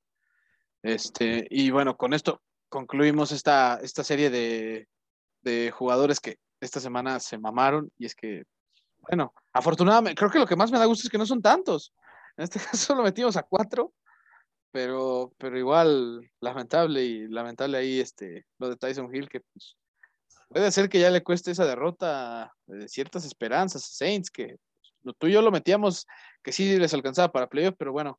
Este, 0.83 1.47
y 1.51 1.71
bueno, 1.71 1.97
con 1.97 2.15
esto 2.15 2.43
concluimos 2.69 3.33
esta, 3.33 3.81
esta 3.83 4.05
serie 4.05 4.31
de, 4.31 4.89
de 5.43 5.71
jugadores 5.71 6.21
que 6.21 6.39
esta 6.61 6.81
semana 6.81 7.21
se 7.21 7.39
mamaron. 7.39 7.91
Y 7.99 8.07
es 8.07 8.15
que, 8.15 8.45
bueno, 8.99 9.33
afortunadamente, 9.53 10.19
creo 10.19 10.31
que 10.31 10.39
lo 10.39 10.47
que 10.47 10.57
más 10.57 10.71
me 10.71 10.79
da 10.79 10.87
gusto 10.87 11.07
es 11.07 11.11
que 11.11 11.19
no 11.19 11.27
son 11.27 11.43
tantos. 11.43 11.93
En 12.37 12.45
este 12.45 12.59
caso 12.71 12.95
lo 12.95 13.03
metimos 13.03 13.37
a 13.37 13.43
cuatro, 13.43 13.93
pero, 14.71 15.33
pero 15.39 15.59
igual 15.59 16.31
lamentable 16.41 17.03
y 17.05 17.29
lamentable 17.29 17.79
ahí 17.79 18.01
este, 18.01 18.47
lo 18.59 18.69
de 18.69 18.77
Tyson 18.77 19.15
Hill, 19.15 19.29
que 19.29 19.41
pues, 19.41 19.77
puede 20.49 20.71
ser 20.71 20.89
que 20.89 21.01
ya 21.01 21.11
le 21.11 21.23
cueste 21.23 21.51
esa 21.51 21.65
derrota 21.65 22.53
de 22.67 22.89
ciertas 22.89 23.25
esperanzas 23.25 23.85
a 23.85 23.89
Saints, 23.89 24.31
que 24.31 24.57
tú 25.15 25.27
y 25.27 25.33
yo 25.33 25.43
lo 25.43 25.51
metíamos 25.51 26.07
que 26.43 26.53
sí 26.53 26.79
les 26.79 26.95
alcanzaba 26.95 27.33
para 27.33 27.49
playoff, 27.49 27.75
pero 27.79 27.93
bueno, 27.93 28.19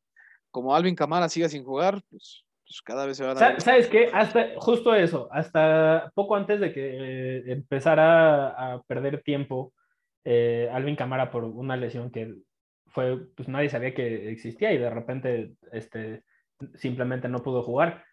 como 0.50 0.74
Alvin 0.74 0.94
Kamara 0.94 1.28
siga 1.28 1.48
sin 1.48 1.64
jugar, 1.64 2.00
pues, 2.10 2.44
pues 2.66 2.80
cada 2.82 3.06
vez 3.06 3.16
se 3.16 3.24
van 3.24 3.36
a 3.36 3.40
Sa- 3.40 3.60
¿Sabes 3.60 3.88
qué? 3.88 4.10
Hasta 4.12 4.48
justo 4.56 4.94
eso, 4.94 5.28
hasta 5.32 6.10
poco 6.14 6.36
antes 6.36 6.60
de 6.60 6.72
que 6.72 6.96
eh, 6.96 7.52
empezara 7.52 8.48
a 8.48 8.82
perder 8.82 9.22
tiempo 9.22 9.72
eh, 10.24 10.68
Alvin 10.72 10.96
Camara 10.96 11.30
por 11.30 11.44
una 11.44 11.76
lesión 11.76 12.10
que 12.10 12.34
fue, 12.88 13.18
pues 13.34 13.48
nadie 13.48 13.68
sabía 13.68 13.94
que 13.94 14.30
existía 14.30 14.72
y 14.72 14.78
de 14.78 14.90
repente 14.90 15.52
este, 15.72 16.22
simplemente 16.74 17.28
no 17.28 17.42
pudo 17.42 17.62
jugar. 17.62 18.04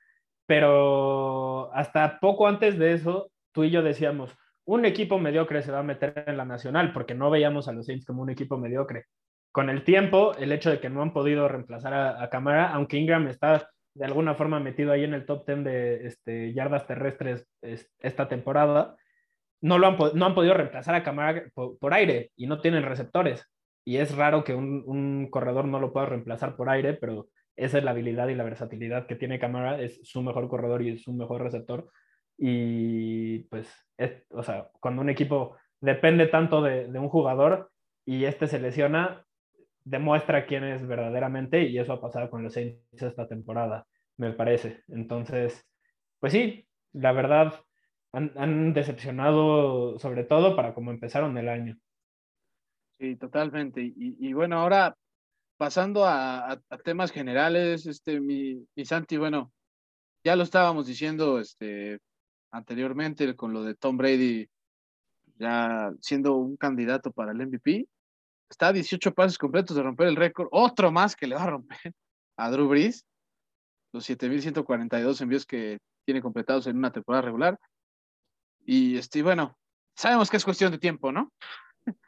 Pero 0.48 1.74
hasta 1.74 2.20
poco 2.20 2.48
antes 2.48 2.78
de 2.78 2.94
eso, 2.94 3.32
tú 3.52 3.64
y 3.64 3.72
yo 3.72 3.82
decíamos, 3.82 4.32
un 4.66 4.86
equipo 4.86 5.20
mediocre 5.20 5.62
se 5.62 5.72
va 5.72 5.80
a 5.80 5.84
meter 5.84 6.24
en 6.28 6.38
la 6.38 6.46
nacional 6.46 6.94
porque 6.94 7.16
no 7.16 7.30
veíamos 7.30 7.68
a 7.68 7.74
los 7.74 7.86
Saints 7.86 8.06
como 8.06 8.22
un 8.22 8.30
equipo 8.30 8.58
mediocre. 8.58 9.06
Con 9.52 9.70
el 9.70 9.84
tiempo, 9.84 10.34
el 10.38 10.52
hecho 10.52 10.70
de 10.70 10.80
que 10.80 10.90
no 10.90 11.02
han 11.02 11.14
podido 11.14 11.48
reemplazar 11.48 11.94
a, 11.94 12.22
a 12.22 12.30
Camara, 12.30 12.74
aunque 12.74 12.98
Ingram 12.98 13.28
está 13.28 13.70
de 13.96 14.06
alguna 14.06 14.36
forma 14.36 14.60
metido 14.60 14.92
ahí 14.92 15.04
en 15.04 15.14
el 15.14 15.26
top 15.26 15.46
10 15.48 15.64
de 15.64 16.08
este, 16.08 16.54
yardas 16.54 16.86
terrestres 16.86 17.48
es, 17.62 17.90
esta 18.00 18.28
temporada, 18.28 18.96
no, 19.62 19.80
lo 19.80 19.88
han, 19.88 19.98
no 20.14 20.26
han 20.26 20.36
podido 20.36 20.54
reemplazar 20.54 20.96
a 20.96 21.04
Camara 21.04 21.46
por, 21.54 21.80
por, 21.80 21.94
aire 21.94 22.32
y 22.36 22.46
no 22.46 22.60
tienen 22.60 22.84
receptores. 22.84 23.46
Y 23.86 23.98
es 23.98 24.16
raro 24.16 24.44
que 24.44 24.54
un, 24.54 24.84
un, 24.86 25.30
corredor 25.30 25.66
no 25.66 25.80
lo 25.80 25.94
pueda 25.94 26.08
reemplazar 26.08 26.58
por 26.58 26.70
aire, 26.70 26.94
pero 26.94 27.30
esa 27.56 27.78
es 27.78 27.84
la 27.84 27.92
habilidad 27.92 28.28
y 28.28 28.36
la 28.36 28.44
versatilidad 28.44 29.08
que 29.08 29.16
tiene 29.16 29.40
Camara, 29.40 29.80
es 29.80 30.02
su 30.04 30.22
mejor 30.22 30.50
corredor 30.50 30.82
y 30.82 30.90
es 30.90 31.04
su 31.04 31.14
mejor 31.14 31.42
receptor. 31.42 31.90
Y 32.38 33.40
pues, 33.50 33.68
es, 33.98 34.24
o 34.30 34.44
sea, 34.44 34.70
cuando 34.80 35.02
un 35.02 35.10
equipo 35.10 35.58
depende 35.80 36.28
tanto 36.28 36.62
de, 36.62 36.88
de 36.88 37.00
un 37.00 37.10
jugador 37.10 37.72
y 38.06 38.26
este 38.26 38.48
se 38.48 38.60
lesiona, 38.60 39.26
demuestra 39.84 40.46
quién 40.46 40.64
es 40.64 40.86
verdaderamente 40.86 41.64
y 41.64 41.78
eso 41.78 41.94
ha 41.94 42.02
pasado 42.02 42.30
con 42.30 42.44
los 42.44 42.54
Saints 42.54 42.82
esta 42.92 43.28
temporada, 43.28 43.88
me 44.18 44.34
parece. 44.34 44.84
Entonces, 44.88 45.66
pues 46.20 46.34
sí, 46.34 46.68
la 46.94 47.12
verdad, 47.12 47.54
han, 48.12 48.32
han 48.36 48.74
decepcionado 48.74 50.00
sobre 50.00 50.24
todo 50.24 50.56
para 50.56 50.74
cómo 50.74 50.92
empezaron 50.92 51.38
el 51.38 51.50
año. 51.50 51.78
Sí, 52.98 53.16
totalmente. 53.18 53.82
Y, 53.82 53.94
y 54.20 54.34
bueno, 54.34 54.58
ahora 54.60 54.96
pasando 55.58 56.06
a, 56.06 56.52
a, 56.52 56.62
a, 56.70 56.78
temas 56.78 57.12
generales, 57.12 57.86
este, 57.86 58.20
mi, 58.20 58.66
mi 58.76 58.86
Santi, 58.86 59.18
bueno, 59.18 59.52
ya 60.24 60.36
lo 60.36 60.44
estábamos 60.44 60.88
diciendo 60.88 61.40
este, 61.40 62.00
anteriormente 62.56 63.36
con 63.36 63.54
lo 63.54 63.64
de 63.64 63.76
Tom 63.76 63.98
Brady 63.98 64.50
ya 65.38 65.92
siendo 66.00 66.36
un 66.36 66.56
candidato 66.56 67.12
para 67.12 67.32
el 67.32 67.46
MVP. 67.46 67.88
Está 68.50 68.70
a 68.70 68.74
18 68.74 69.14
pases 69.14 69.38
completos 69.38 69.76
de 69.76 69.84
romper 69.84 70.08
el 70.08 70.16
récord. 70.16 70.48
Otro 70.52 70.92
más 70.92 71.16
que 71.16 71.28
le 71.28 71.36
va 71.36 71.44
a 71.44 71.50
romper 71.50 71.78
a 72.38 72.50
Drew 72.50 72.68
Brees. 72.68 73.06
Los 73.92 74.10
7.142 74.10 75.22
envíos 75.22 75.46
que 75.46 75.80
tiene 76.06 76.22
completados 76.22 76.68
en 76.68 76.78
una 76.78 76.92
temporada 76.92 77.24
regular. 77.24 77.60
Y 78.66 78.98
este, 78.98 79.22
bueno, 79.22 79.58
sabemos 79.96 80.30
que 80.30 80.38
es 80.38 80.46
cuestión 80.46 80.72
de 80.72 80.78
tiempo, 80.78 81.12
¿no? 81.12 81.32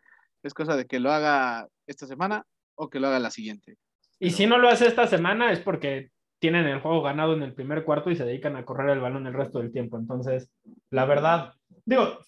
es 0.44 0.54
cosa 0.54 0.76
de 0.76 0.86
que 0.86 1.00
lo 1.00 1.12
haga 1.12 1.68
esta 1.88 2.08
semana 2.08 2.46
o 2.76 2.90
que 2.90 3.00
lo 3.00 3.08
haga 3.08 3.20
la 3.20 3.32
siguiente. 3.32 3.78
Y 4.20 4.32
si 4.32 4.48
no 4.48 4.58
lo 4.58 4.70
hace 4.70 4.88
esta 4.88 5.08
semana 5.08 5.52
es 5.52 5.60
porque 5.60 6.12
tienen 6.40 6.68
el 6.68 6.82
juego 6.82 7.02
ganado 7.02 7.34
en 7.34 7.44
el 7.44 7.54
primer 7.54 7.84
cuarto 7.84 8.12
y 8.12 8.16
se 8.16 8.26
dedican 8.26 8.56
a 8.56 8.66
correr 8.66 8.90
el 8.90 9.00
balón 9.00 9.28
el 9.28 9.34
resto 9.34 9.60
del 9.60 9.72
tiempo. 9.72 9.98
Entonces, 9.98 10.52
la 10.92 11.06
verdad, 11.06 11.54
digo, 11.86 12.20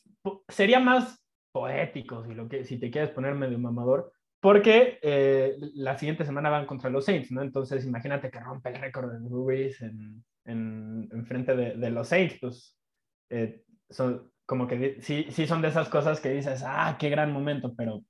sería 0.47 0.79
más 0.79 1.23
poético 1.51 2.23
si, 2.25 2.33
lo 2.33 2.47
que, 2.47 2.63
si 2.65 2.79
te 2.79 2.91
quieres 2.91 3.11
poner 3.11 3.35
medio 3.35 3.59
mamador, 3.59 4.11
porque 4.39 4.99
eh, 5.01 5.57
la 5.75 5.97
siguiente 5.97 6.25
semana 6.25 6.49
van 6.49 6.65
contra 6.65 6.89
los 6.89 7.05
Saints, 7.05 7.31
¿no? 7.31 7.41
Entonces, 7.41 7.85
imagínate 7.85 8.31
que 8.31 8.39
rompe 8.39 8.69
el 8.69 8.81
récord 8.81 9.11
de 9.11 9.19
Brees 9.21 9.81
en, 9.81 10.23
en, 10.45 11.09
en, 11.11 11.25
frente 11.25 11.55
de, 11.55 11.75
de, 11.75 11.89
los 11.89 12.07
Saints, 12.07 12.37
pues 12.39 12.77
eh, 13.29 13.63
son 13.89 14.31
como 14.45 14.67
que 14.67 14.97
sí, 15.01 15.27
sí 15.29 15.45
son 15.45 15.61
de 15.61 15.67
esas 15.67 15.89
cosas 15.89 16.19
que 16.19 16.29
dices, 16.29 16.63
ah, 16.65 16.97
qué 16.99 17.09
gran 17.09 17.31
momento, 17.31 17.75
pero 17.75 18.03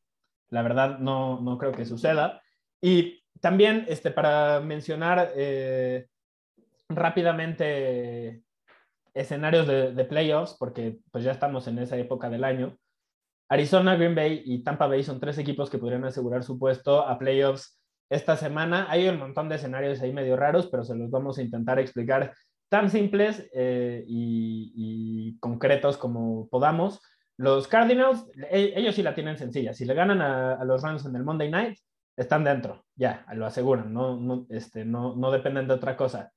la 0.50 0.62
verdad 0.62 1.00
no, 1.00 1.42
no 1.42 1.58
creo 1.58 1.72
que 1.72 1.86
suceda. 1.86 2.42
Y 2.82 3.19
también, 3.40 3.86
este, 3.88 4.12
para 4.12 4.60
mencionar 4.60 5.32
eh, 5.36 6.08
rápidamente 6.90 8.44
escenarios 9.14 9.68
de, 9.68 9.94
de, 9.94 10.06
playoffs, 10.06 10.56
porque 10.58 11.00
pues 11.12 11.24
ya 11.24 11.32
estamos 11.32 11.68
en 11.68 11.80
esa 11.80 11.98
época 11.98 12.30
del 12.30 12.44
año. 12.44 12.78
Arizona, 13.50 13.96
Green 13.96 14.16
Bay 14.16 14.44
y 14.46 14.64
Tampa 14.64 14.88
Bay 14.88 15.04
son 15.04 15.20
tres 15.20 15.38
equipos 15.38 15.70
que 15.70 15.80
podrían 15.80 16.06
asegurar 16.06 16.44
su 16.44 16.60
puesto 16.60 17.08
a 17.08 17.18
playoffs 17.18 17.80
esta 18.10 18.38
semana. 18.38 18.88
Hay 18.90 19.08
un 19.08 19.18
montón 19.18 19.50
de 19.50 19.56
escenarios 19.56 20.02
ahí 20.02 20.14
medio 20.14 20.36
raros, 20.36 20.68
pero 20.68 20.84
se 20.84 20.96
los 20.96 21.10
vamos 21.10 21.38
a 21.38 21.42
intentar 21.42 21.80
explicar 21.80 22.34
tan 22.70 22.90
simples 22.90 23.50
eh, 23.54 24.04
y, 24.08 25.38
concretos 25.40 25.98
como 25.98 26.48
podamos. 26.50 27.02
Los 27.38 27.68
Cardinals, 27.68 28.26
ellos 28.52 28.96
sí 28.96 29.02
la 29.02 29.16
tienen 29.16 29.38
sencilla. 29.38 29.74
Si 29.74 29.86
le 29.86 29.94
ganan 29.94 30.22
a 30.22 30.64
los 30.66 30.82
Rams 30.82 31.06
en 31.06 31.16
el 31.16 31.24
Monday 31.24 31.50
Night, 31.50 31.78
están 32.20 32.44
dentro, 32.44 32.84
ya, 32.96 33.26
lo 33.34 33.46
aseguran, 33.46 33.94
no, 33.94 34.46
este, 34.50 34.84
no, 34.84 35.16
no 35.16 35.32
dependen 35.32 35.68
de 35.68 35.74
otra 35.74 35.96
cosa. 35.96 36.34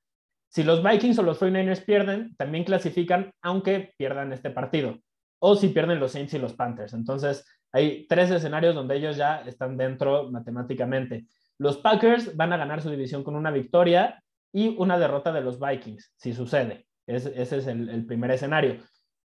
Si 0.47 0.63
los 0.63 0.81
Vikings 0.81 1.19
o 1.19 1.23
los 1.23 1.41
49ers 1.41 1.83
pierden, 1.83 2.35
también 2.37 2.63
clasifican, 2.63 3.31
aunque 3.41 3.93
pierdan 3.97 4.31
este 4.31 4.49
partido. 4.49 4.99
O 5.39 5.55
si 5.55 5.69
pierden 5.69 5.99
los 5.99 6.13
Saints 6.13 6.35
y 6.35 6.39
los 6.39 6.53
Panthers. 6.53 6.93
Entonces, 6.93 7.45
hay 7.73 8.07
tres 8.07 8.31
escenarios 8.31 8.75
donde 8.75 8.95
ellos 8.95 9.17
ya 9.17 9.41
están 9.41 9.75
dentro 9.75 10.31
matemáticamente. 10.31 11.25
Los 11.57 11.77
Packers 11.77 12.37
van 12.37 12.53
a 12.53 12.57
ganar 12.57 12.81
su 12.81 12.89
división 12.89 13.23
con 13.23 13.35
una 13.35 13.51
victoria 13.51 14.23
y 14.53 14.75
una 14.77 14.97
derrota 14.97 15.33
de 15.33 15.41
los 15.41 15.59
Vikings, 15.59 16.13
si 16.15 16.33
sucede. 16.33 16.85
Es, 17.05 17.25
ese 17.25 17.57
es 17.57 17.67
el, 17.67 17.89
el 17.89 18.05
primer 18.05 18.31
escenario. 18.31 18.77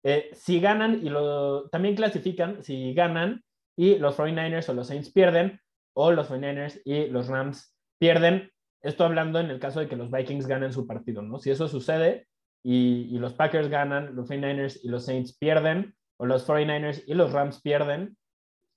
Eh, 0.03 0.31
si 0.33 0.59
ganan 0.61 1.05
y 1.05 1.11
lo, 1.11 1.69
también 1.69 1.97
clasifican, 1.97 2.62
si 2.62 2.95
ganan 2.95 3.43
y 3.77 3.99
los 3.99 4.16
49ers 4.16 4.70
o 4.70 4.74
los 4.74 4.87
Saints 4.87 5.11
pierden, 5.11 5.61
o 5.97 6.12
los 6.12 6.31
49ers 6.31 6.82
y 6.85 7.06
los 7.06 7.28
Rams 7.28 7.74
pierden. 7.98 8.51
Esto 8.82 9.05
hablando 9.05 9.40
en 9.40 9.51
el 9.51 9.59
caso 9.59 9.81
de 9.81 9.89
que 9.89 9.97
los 9.97 10.10
Vikings 10.10 10.47
ganen 10.47 10.73
su 10.73 10.86
partido, 10.86 11.23
¿no? 11.23 11.39
Si 11.39 11.51
eso 11.51 11.68
sucede 11.68 12.28
y, 12.62 13.18
los 13.18 13.32
Packers 13.32 13.68
ganan, 13.68 14.14
los 14.14 14.28
49ers 14.28 14.81
y 14.82 14.89
los 14.89 15.06
Saints 15.06 15.36
pierden, 15.36 15.94
o 16.18 16.27
los 16.27 16.47
49ers 16.47 17.02
y 17.06 17.14
los 17.14 17.32
Rams 17.32 17.60
pierden, 17.62 18.16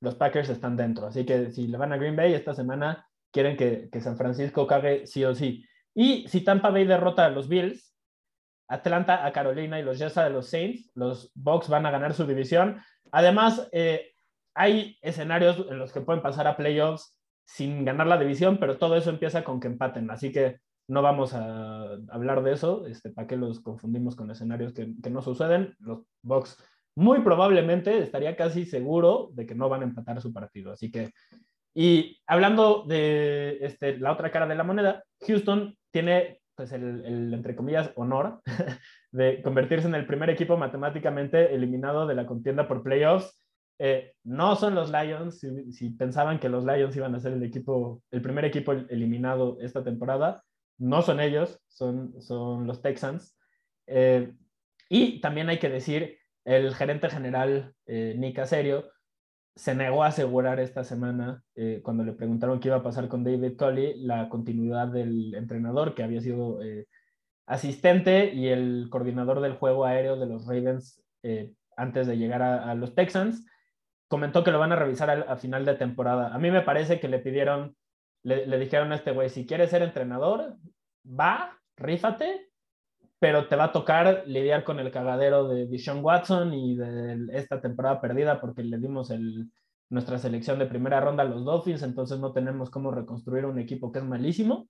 los 0.02 0.16
Packers 0.16 0.50
están 0.50 0.78
dentro. 0.78 1.08
Así 1.08 1.26
que 1.26 1.52
si 1.52 1.68
le 1.68 1.78
van 1.78 1.92
a 1.92 1.98
Green 1.98 2.16
Bay 2.16 2.34
esta 2.34 2.54
semana, 2.54 3.06
quieren 3.32 3.58
que, 3.58 3.90
que 3.92 4.00
San 4.00 4.16
Francisco 4.16 4.66
cague 4.66 5.06
sí 5.06 5.26
o 5.26 5.36
sí. 5.36 5.66
Y 5.94 6.26
si 6.30 6.42
Tampa 6.42 6.70
Bay 6.70 6.86
derrota 6.86 7.26
a 7.26 7.30
los 7.30 7.50
Bills, 7.50 7.94
Atlanta 8.70 9.26
a 9.26 9.34
Carolina 9.34 9.80
y 9.80 9.84
los 9.84 10.00
Jets 10.00 10.18
a 10.18 10.30
los 10.30 10.48
Saints, 10.48 10.90
los 10.96 11.32
Bucks 11.36 11.68
van 11.68 11.86
a 11.86 11.92
ganar 11.92 12.14
su 12.14 12.26
división. 12.26 12.82
Además, 13.12 13.68
eh, 13.74 14.14
hay 14.60 14.98
escenarios 15.02 15.66
en 15.70 15.80
los 15.80 15.94
que 15.94 16.02
pueden 16.02 16.22
pasar 16.22 16.46
a 16.46 16.58
playoffs 16.58 17.16
sin 17.46 17.86
ganar 17.86 18.08
la 18.08 18.18
división, 18.18 18.58
pero 18.60 18.78
todo 18.78 18.98
eso 18.98 19.10
empieza 19.10 19.46
con 19.46 19.62
que 19.62 19.68
empaten. 19.68 20.12
Así 20.12 20.34
que 20.34 20.58
no 20.90 21.02
vamos 21.02 21.34
a 21.34 21.94
hablar 22.10 22.44
de 22.44 22.52
eso, 22.52 22.86
este, 22.86 23.10
para 23.10 23.26
que 23.26 23.38
los 23.38 23.62
confundimos 23.62 24.18
con 24.18 24.30
escenarios 24.30 24.74
que, 24.74 24.94
que, 25.02 25.10
no 25.10 25.22
suceden. 25.22 25.76
Los 25.80 26.00
Bucks 26.24 26.62
muy 26.94 27.22
probablemente 27.22 28.00
estaría 28.00 28.36
casi 28.36 28.66
seguro 28.66 29.30
de 29.32 29.46
que 29.46 29.56
no 29.56 29.70
van 29.70 29.82
a 29.82 29.86
empatar 29.86 30.20
su 30.20 30.34
partido. 30.34 30.74
Así 30.74 30.92
que 30.92 31.14
Y 31.74 32.20
hablando 32.28 32.84
de 32.86 33.60
este, 33.62 33.98
la 33.98 34.12
otra 34.12 34.30
cara 34.30 34.46
de 34.46 34.56
la 34.56 34.66
moneda, 34.66 35.06
Houston 35.26 35.78
tiene 35.92 36.42
pues 36.56 36.74
el, 36.74 37.06
el, 37.06 37.34
entre 37.34 37.56
comillas, 37.56 37.94
honor 37.96 38.42
de 39.14 39.42
convertirse 39.42 39.88
en 39.88 39.96
el 39.96 40.06
primer 40.06 40.30
equipo 40.30 40.58
matemáticamente 40.58 41.56
eliminado 41.56 42.06
de 42.06 42.16
la 42.16 42.26
contienda 42.26 42.68
por 42.68 42.84
playoffs. 42.84 43.39
Eh, 43.80 44.14
no 44.24 44.56
son 44.56 44.76
los 44.76 44.92
Lions, 44.92 45.40
si, 45.40 45.90
pensaban 45.92 46.40
que 46.40 46.50
los 46.50 46.66
Lions 46.66 46.96
iban 46.96 47.16
a 47.16 47.20
ser 47.20 47.34
el 47.34 47.44
equipo, 47.44 48.04
el 48.12 48.22
primer 48.22 48.46
equipo 48.46 48.74
eliminado 48.74 49.58
esta 49.62 49.84
temporada, 49.84 50.44
no 50.80 51.02
son 51.02 51.20
ellos, 51.20 51.60
son, 51.68 52.20
son 52.22 52.66
los 52.66 52.82
Texans. 52.82 53.38
Eh, 53.86 54.34
y 54.90 55.20
también 55.22 55.50
hay 55.50 55.60
que 55.60 55.70
decir, 55.70 56.18
el 56.46 56.74
gerente 56.74 57.10
general 57.10 57.74
eh, 57.86 58.16
Nick 58.18 58.40
Aserio 58.40 58.90
se 59.56 59.76
negó 59.76 60.04
a 60.04 60.08
asegurar 60.08 60.60
esta 60.60 60.84
semana, 60.84 61.44
eh, 61.56 61.82
cuando 61.84 62.04
le 62.04 62.14
preguntaron 62.14 62.60
qué 62.60 62.70
iba 62.70 62.78
a 62.78 62.84
pasar 62.84 63.08
con 63.10 63.24
David 63.24 63.58
Colley, 63.58 64.02
la 64.02 64.30
continuidad 64.30 64.88
del 64.88 65.36
entrenador 65.36 65.96
que 65.96 66.04
había 66.04 66.22
sido 66.22 66.60
asistente 67.46 68.34
y 68.34 68.48
el 68.48 68.88
coordinador 68.90 69.42
del 69.42 69.56
juego 69.56 69.86
aéreo 69.86 70.18
de 70.18 70.28
los 70.28 70.46
Ravens 70.46 71.04
antes 71.76 72.08
de 72.08 72.18
llegar 72.18 72.42
a, 72.42 72.74
los 72.76 72.96
Texans. 72.96 73.46
Comentó 74.10 74.44
que 74.44 74.52
lo 74.52 74.60
van 74.60 74.74
a 74.74 74.76
revisar 74.76 75.10
a, 75.10 75.32
a, 75.32 75.38
final 75.38 75.64
de 75.64 75.76
temporada. 75.76 76.36
A 76.36 76.38
mí 76.38 76.52
me 76.52 76.62
parece 76.62 77.00
que 77.00 77.08
le 77.08 77.20
pidieron, 77.20 77.78
le, 78.24 78.46
le 78.46 78.60
dijeron 78.60 78.92
a 78.92 78.96
este 78.96 79.12
güey, 79.12 79.30
si 79.30 79.46
quieres 79.46 79.70
ser 79.70 79.84
entrenador, 79.84 80.58
va, 81.06 81.58
rífate, 81.78 82.50
pero 83.20 83.48
te 83.48 83.56
va 83.56 83.66
a 83.66 83.72
tocar 83.72 84.24
lidiar 84.26 84.66
con 84.66 84.80
el 84.80 84.92
cagadero 84.92 85.48
de 85.48 85.68
Deshaun 85.68 86.04
Watson 86.04 86.54
y 86.54 86.76
de 86.76 87.28
esta 87.34 87.62
temporada 87.62 88.02
perdida 88.02 88.42
porque 88.42 88.64
le 88.64 88.78
dimos 88.78 89.12
el, 89.12 89.50
nuestra 89.90 90.18
selección 90.20 90.60
de 90.60 90.68
primera 90.68 91.02
ronda 91.02 91.24
a 91.24 91.26
los 91.26 91.44
Dolphins, 91.44 91.84
entonces 91.84 92.20
no 92.20 92.32
tenemos 92.32 92.70
cómo 92.70 92.92
reconstruir 92.92 93.46
un 93.46 93.60
equipo 93.60 93.92
que 93.92 94.00
es 94.00 94.06
malísimo. 94.06 94.70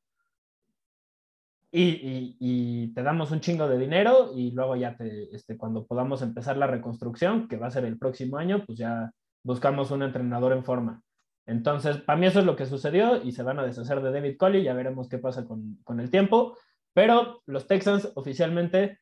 Y, 1.72 1.84
y, 1.84 2.38
y 2.40 2.94
te 2.96 3.04
damos 3.04 3.30
un 3.30 3.42
chingo 3.42 3.68
de 3.68 3.78
dinero 3.78 4.32
y 4.34 4.52
luego 4.52 4.76
ya 4.76 4.98
te, 4.98 5.36
este, 5.36 5.56
cuando 5.56 5.86
podamos 5.86 6.24
empezar 6.24 6.58
la 6.58 6.66
reconstrucción, 6.66 7.48
que 7.48 7.58
va 7.58 7.68
a 7.68 7.72
ser 7.72 7.86
el 7.86 8.00
próximo 8.00 8.38
año, 8.38 8.64
pues 8.66 8.80
ya 8.80 9.12
buscamos 9.44 9.92
un 9.92 10.04
entrenador 10.04 10.54
en 10.54 10.64
forma. 10.64 11.04
Entonces, 11.46 11.98
para 11.98 12.20
mí 12.20 12.28
eso 12.28 12.40
es 12.40 12.46
lo 12.46 12.56
que 12.56 12.66
sucedió 12.66 13.24
y 13.24 13.32
se 13.32 13.44
van 13.44 13.60
a 13.60 13.66
deshacer 13.66 14.02
de 14.02 14.12
David 14.12 14.38
Coley, 14.38 14.64
ya 14.64 14.74
veremos 14.74 15.10
qué 15.10 15.18
pasa 15.18 15.46
con, 15.46 15.78
con 15.84 16.00
el 16.00 16.12
tiempo. 16.12 16.58
Pero 16.94 17.42
los 17.46 17.68
Texans 17.68 18.12
oficialmente 18.16 19.00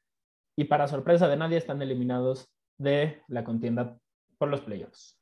y 0.55 0.65
para 0.65 0.87
sorpresa 0.87 1.27
de 1.27 1.37
nadie 1.37 1.57
están 1.57 1.81
eliminados 1.81 2.49
de 2.77 3.21
la 3.27 3.43
contienda 3.43 3.97
por 4.37 4.49
los 4.49 4.61
playoffs. 4.61 5.17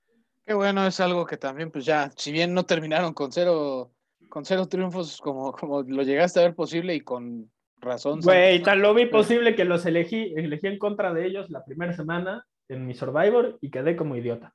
Qué 0.46 0.54
bueno, 0.54 0.86
es 0.86 1.00
algo 1.00 1.26
que 1.26 1.38
también, 1.38 1.72
pues 1.72 1.86
ya, 1.86 2.12
si 2.16 2.32
bien 2.32 2.54
no 2.54 2.64
terminaron 2.64 3.14
con 3.14 3.32
cero, 3.32 3.92
con 4.30 4.46
cero 4.46 4.68
triunfos 4.68 5.20
como, 5.20 5.52
como 5.52 5.82
lo 5.82 6.04
llegaste 6.04 6.40
a 6.40 6.44
ver 6.44 6.54
posible 6.54 6.94
y 6.94 7.02
con 7.02 7.52
razón. 7.78 8.20
Güey, 8.22 8.62
tan 8.62 8.82
lo 8.82 8.94
vi 8.94 9.08
posible 9.08 9.56
que 9.56 9.66
los 9.66 9.86
elegí, 9.86 10.34
elegí 10.36 10.68
en 10.68 10.78
contra 10.78 11.14
de 11.14 11.26
ellos 11.26 11.50
la 11.50 11.66
primera 11.66 11.94
semana 11.94 12.46
en 12.68 12.86
mi 12.86 12.94
Survivor 12.94 13.58
y 13.62 13.72
quedé 13.72 13.96
como 13.96 14.16
idiota. 14.16 14.54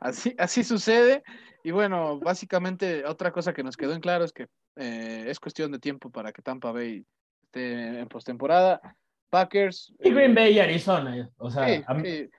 Así, 0.00 0.34
así 0.38 0.64
sucede. 0.64 1.22
Y 1.62 1.70
bueno, 1.70 2.18
básicamente 2.18 3.04
otra 3.04 3.32
cosa 3.32 3.52
que 3.52 3.62
nos 3.62 3.76
quedó 3.76 3.92
en 3.92 4.00
claro 4.00 4.24
es 4.24 4.32
que 4.32 4.48
eh, 4.76 5.24
es 5.28 5.38
cuestión 5.38 5.70
de 5.72 5.78
tiempo 5.78 6.10
para 6.10 6.32
que 6.32 6.42
Tampa 6.42 6.72
Bay 6.72 7.04
esté 7.42 8.00
en 8.00 8.08
postemporada. 8.08 8.80
Packers. 9.30 9.92
Y 10.00 10.10
Green 10.10 10.32
eh, 10.32 10.34
Bay 10.34 10.52
y 10.54 10.58
Arizona, 10.58 11.30
o 11.38 11.50
sea, 11.50 11.66
sí, 11.66 11.84
a, 11.86 12.00
sí, 12.00 12.30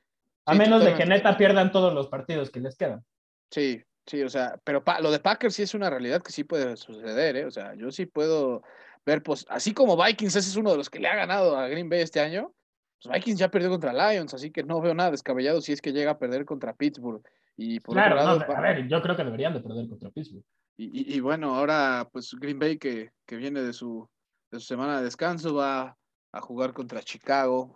a 0.45 0.51
sí, 0.51 0.57
menos 0.59 0.83
de 0.83 0.93
que 0.93 1.05
neta 1.05 1.38
pierdan 1.38 1.71
todos 1.71 1.93
los 1.93 2.07
partidos 2.07 2.51
que 2.51 2.59
les 2.59 2.75
quedan. 2.75 3.03
Sí, 3.49 3.81
sí, 4.05 4.21
o 4.21 4.29
sea, 4.29 4.59
pero 4.63 4.83
pa, 4.83 4.99
lo 4.99 5.09
de 5.09 5.19
Packers 5.19 5.55
sí 5.55 5.63
es 5.63 5.73
una 5.73 5.89
realidad 5.89 6.21
que 6.21 6.31
sí 6.31 6.43
puede 6.43 6.75
suceder, 6.77 7.38
¿eh? 7.38 7.45
O 7.45 7.51
sea, 7.51 7.73
yo 7.75 7.91
sí 7.91 8.05
puedo 8.05 8.61
ver, 9.05 9.23
pues, 9.23 9.45
así 9.49 9.73
como 9.73 10.01
Vikings, 10.01 10.35
ese 10.35 10.49
es 10.49 10.55
uno 10.55 10.71
de 10.71 10.77
los 10.77 10.89
que 10.89 10.99
le 10.99 11.07
ha 11.07 11.15
ganado 11.15 11.57
a 11.57 11.67
Green 11.67 11.89
Bay 11.89 12.01
este 12.01 12.19
año, 12.19 12.53
pues 13.01 13.13
Vikings 13.13 13.39
ya 13.39 13.49
perdió 13.49 13.69
contra 13.69 13.93
Lions, 13.93 14.33
así 14.33 14.51
que 14.51 14.63
no 14.63 14.79
veo 14.81 14.93
nada 14.93 15.11
descabellado 15.11 15.61
si 15.61 15.71
es 15.71 15.81
que 15.81 15.93
llega 15.93 16.11
a 16.11 16.19
perder 16.19 16.45
contra 16.45 16.73
Pittsburgh. 16.73 17.23
Y 17.63 17.79
por 17.79 17.93
claro, 17.93 18.15
otro 18.15 18.25
lado, 18.25 18.39
no, 18.39 18.57
a 18.57 18.61
ver, 18.61 18.88
yo 18.88 18.99
creo 19.03 19.15
que 19.15 19.23
deberían 19.23 19.53
de 19.53 19.59
perder 19.59 19.88
contra 19.88 20.09
Pittsburgh. 20.09 20.43
Y, 20.77 20.85
y, 20.85 21.15
y, 21.15 21.19
bueno, 21.19 21.55
ahora 21.55 22.09
pues 22.11 22.33
Green 22.33 22.57
Bay 22.57 22.79
que, 22.79 23.11
que 23.27 23.35
viene 23.35 23.61
de 23.61 23.71
su, 23.71 24.09
de 24.49 24.59
su, 24.59 24.65
semana 24.65 24.97
de 24.97 25.03
descanso 25.03 25.53
va 25.53 25.95
a 26.31 26.41
jugar 26.41 26.73
contra 26.73 27.03
Chicago, 27.03 27.75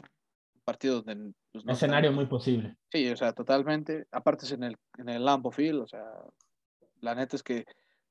partido 0.64 1.04
donde... 1.04 1.34
Pues, 1.52 1.66
no 1.66 1.74
Escenario 1.74 2.10
está... 2.10 2.16
muy 2.16 2.26
posible. 2.26 2.76
Sí, 2.92 3.08
o 3.12 3.16
sea, 3.16 3.32
totalmente. 3.34 4.08
Aparte 4.12 4.46
es 4.46 4.54
en 4.54 4.64
el, 4.64 4.76
en 4.98 5.08
el 5.08 5.24
Lambeau 5.24 5.52
Field, 5.52 5.82
o 5.82 5.88
sea, 5.88 6.04
la 7.02 7.14
neta 7.14 7.36
es 7.36 7.44
que 7.44 7.66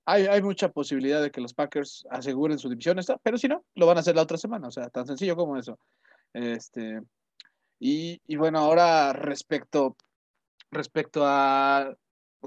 hay, 0.04 0.26
hay 0.26 0.42
mucha 0.42 0.68
posibilidad 0.68 1.20
de 1.20 1.32
que 1.32 1.40
los 1.40 1.54
Packers 1.54 2.06
aseguren 2.08 2.60
su 2.60 2.68
división, 2.68 3.00
esta, 3.00 3.18
pero 3.18 3.36
si 3.36 3.48
no, 3.48 3.64
lo 3.74 3.86
van 3.86 3.96
a 3.96 4.00
hacer 4.00 4.14
la 4.14 4.22
otra 4.22 4.38
semana, 4.38 4.68
o 4.68 4.70
sea, 4.70 4.90
tan 4.90 5.08
sencillo 5.08 5.34
como 5.34 5.56
eso. 5.56 5.76
Este, 6.32 7.00
y, 7.80 8.20
y 8.28 8.36
bueno, 8.36 8.60
ahora 8.60 9.12
respecto, 9.12 9.96
respecto 10.70 11.22
a 11.24 11.96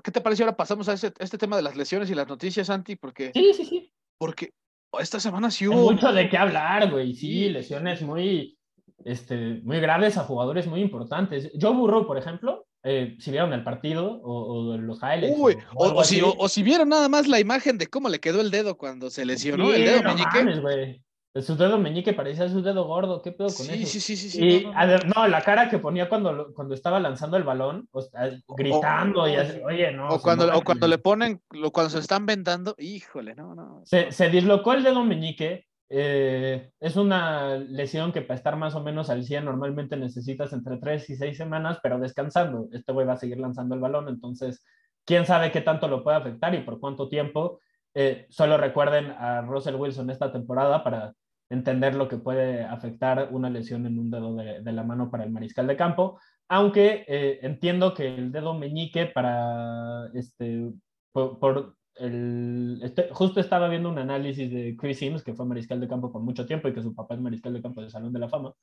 ¿Qué 0.03 0.11
te 0.11 0.21
pareció? 0.21 0.45
Ahora 0.45 0.57
pasamos 0.57 0.87
a 0.89 0.93
ese, 0.93 1.13
este 1.19 1.37
tema 1.37 1.55
de 1.55 1.63
las 1.63 1.75
lesiones 1.75 2.09
y 2.09 2.15
las 2.15 2.27
noticias, 2.27 2.67
Santi, 2.67 2.95
porque. 2.95 3.31
Sí, 3.33 3.53
sí, 3.53 3.65
sí. 3.65 3.93
Porque 4.17 4.51
esta 4.99 5.19
semana 5.19 5.51
sí 5.51 5.67
hubo. 5.67 5.89
Hay 5.89 5.95
mucho 5.95 6.11
de 6.11 6.29
qué 6.29 6.37
hablar, 6.37 6.91
güey. 6.91 7.13
Sí, 7.13 7.49
lesiones 7.49 8.01
muy, 8.01 8.57
este, 9.03 9.61
muy 9.63 9.79
graves 9.79 10.17
a 10.17 10.23
jugadores 10.23 10.67
muy 10.67 10.81
importantes. 10.81 11.51
Joe 11.59 11.73
Burrow, 11.73 12.05
por 12.05 12.17
ejemplo, 12.17 12.67
eh, 12.83 13.15
si 13.19 13.31
vieron 13.31 13.53
el 13.53 13.63
partido 13.63 14.21
o, 14.23 14.71
o 14.71 14.77
los 14.77 14.99
highlights. 14.99 15.37
Uy, 15.37 15.57
o, 15.75 15.87
o, 15.87 15.99
o 15.99 16.03
si, 16.03 16.21
o, 16.23 16.47
si, 16.47 16.63
vieron 16.63 16.89
nada 16.89 17.09
más 17.09 17.27
la 17.27 17.39
imagen 17.39 17.77
de 17.77 17.87
cómo 17.87 18.09
le 18.09 18.19
quedó 18.19 18.41
el 18.41 18.51
dedo 18.51 18.77
cuando 18.77 19.09
se 19.09 19.25
lesionó 19.25 19.69
sí, 19.69 19.75
el 19.75 19.85
dedo 19.85 20.03
no 20.03 20.09
meñique. 20.09 20.43
Mames, 20.43 20.99
su 21.41 21.55
dedo 21.55 21.77
meñique 21.77 22.13
parecía 22.13 22.47
su 22.49 22.61
dedo 22.61 22.85
gordo, 22.85 23.21
¿qué 23.21 23.31
pedo 23.31 23.47
con 23.47 23.65
sí, 23.65 23.73
eso? 23.73 23.91
Sí, 23.91 23.99
sí, 23.99 24.15
sí, 24.15 24.29
sí. 24.29 24.47
Y, 24.47 24.65
no, 24.65 24.73
no. 24.73 24.97
no, 25.15 25.27
la 25.27 25.41
cara 25.41 25.69
que 25.69 25.77
ponía 25.77 26.09
cuando, 26.09 26.53
cuando 26.53 26.73
estaba 26.73 26.99
lanzando 26.99 27.37
el 27.37 27.43
balón, 27.43 27.87
o 27.91 28.01
sea, 28.01 28.31
gritando 28.47 29.23
o, 29.23 29.27
y 29.27 29.35
así, 29.35 29.59
oye, 29.65 29.91
no. 29.91 30.09
O 30.09 30.21
cuando, 30.21 30.47
o 30.55 30.61
cuando 30.61 30.87
le 30.87 30.97
ponen, 30.97 31.41
cuando 31.71 31.89
se 31.89 31.99
están 31.99 32.25
vendando, 32.25 32.75
híjole, 32.77 33.35
no, 33.35 33.55
no. 33.55 33.81
Se, 33.85 34.11
se 34.11 34.29
dislocó 34.29 34.73
el 34.73 34.83
dedo 34.83 35.03
meñique, 35.03 35.67
eh, 35.89 36.71
es 36.79 36.97
una 36.97 37.55
lesión 37.55 38.11
que 38.11 38.21
para 38.21 38.35
estar 38.35 38.57
más 38.57 38.75
o 38.75 38.83
menos 38.83 39.09
al 39.09 39.23
100 39.23 39.45
normalmente 39.45 39.95
necesitas 39.95 40.51
entre 40.51 40.77
3 40.77 41.09
y 41.09 41.15
6 41.15 41.37
semanas, 41.37 41.79
pero 41.81 41.99
descansando. 41.99 42.67
Este 42.71 42.91
güey 42.91 43.07
va 43.07 43.13
a 43.13 43.17
seguir 43.17 43.39
lanzando 43.39 43.75
el 43.75 43.81
balón, 43.81 44.09
entonces, 44.09 44.63
quién 45.05 45.25
sabe 45.25 45.51
qué 45.51 45.61
tanto 45.61 45.87
lo 45.87 46.03
puede 46.03 46.17
afectar 46.17 46.53
y 46.55 46.61
por 46.61 46.79
cuánto 46.79 47.07
tiempo. 47.07 47.61
Eh, 47.93 48.27
solo 48.29 48.57
recuerden 48.57 49.11
a 49.11 49.41
Russell 49.41 49.75
Wilson 49.75 50.09
esta 50.09 50.31
temporada 50.31 50.83
para 50.83 51.13
entender 51.49 51.95
lo 51.95 52.07
que 52.07 52.17
puede 52.17 52.63
afectar 52.63 53.29
una 53.31 53.49
lesión 53.49 53.85
en 53.85 53.99
un 53.99 54.11
dedo 54.11 54.35
de, 54.35 54.61
de 54.61 54.71
la 54.71 54.83
mano 54.83 55.09
para 55.09 55.23
el 55.23 55.31
mariscal 55.31 55.67
de 55.67 55.77
campo, 55.77 56.19
aunque 56.49 57.05
eh, 57.07 57.39
entiendo 57.41 57.93
que 57.93 58.15
el 58.15 58.31
dedo 58.31 58.53
meñique 58.53 59.05
para, 59.07 60.07
este, 60.13 60.71
por, 61.11 61.39
por 61.39 61.75
el, 61.95 62.79
este, 62.83 63.09
justo 63.11 63.39
estaba 63.39 63.67
viendo 63.67 63.89
un 63.89 63.97
análisis 63.97 64.49
de 64.51 64.75
Chris 64.77 64.99
Sims, 64.99 65.23
que 65.23 65.33
fue 65.33 65.45
mariscal 65.45 65.79
de 65.79 65.87
campo 65.87 66.11
por 66.11 66.21
mucho 66.21 66.45
tiempo 66.45 66.67
y 66.67 66.73
que 66.73 66.81
su 66.81 66.93
papá 66.93 67.15
es 67.15 67.21
mariscal 67.21 67.53
de 67.53 67.61
campo 67.61 67.81
del 67.81 67.89
Salón 67.89 68.13
de 68.13 68.19
la 68.19 68.29
Fama, 68.29 68.53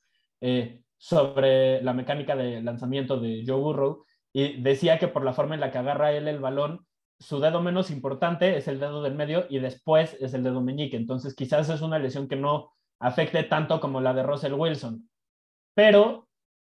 eh, 0.41 0.83
sobre 0.97 1.83
la 1.83 1.93
mecánica 1.93 2.37
de 2.37 2.63
lanzamiento 2.63 3.19
de 3.19 3.45
Joe 3.47 3.61
Burrow, 3.61 4.05
y 4.33 4.61
decía 4.63 4.99
que 4.99 5.09
por 5.09 5.25
la 5.25 5.33
forma 5.33 5.55
en 5.55 5.61
la 5.61 5.71
que 5.71 5.79
agarra 5.79 6.13
él 6.13 6.29
el 6.29 6.41
balón, 6.41 6.87
su 7.19 7.39
dedo 7.41 7.63
menos 7.63 7.91
importante 7.91 8.57
es 8.57 8.67
el 8.67 8.81
dedo 8.81 9.03
del 9.03 9.15
medio 9.15 9.47
y 9.49 9.59
después 9.59 10.17
es 10.21 10.35
el 10.35 10.43
dedo 10.43 10.61
meñique. 10.61 10.97
Entonces, 10.97 11.35
quizás 11.35 11.69
es 11.69 11.81
una 11.81 11.99
lesión 11.99 12.29
que 12.29 12.37
no 12.37 12.73
afecte 13.01 13.43
tanto 13.45 13.81
como 13.81 14.01
la 14.01 14.15
de 14.15 14.23
Russell 14.23 14.55
Wilson, 14.55 15.09
pero 15.75 16.29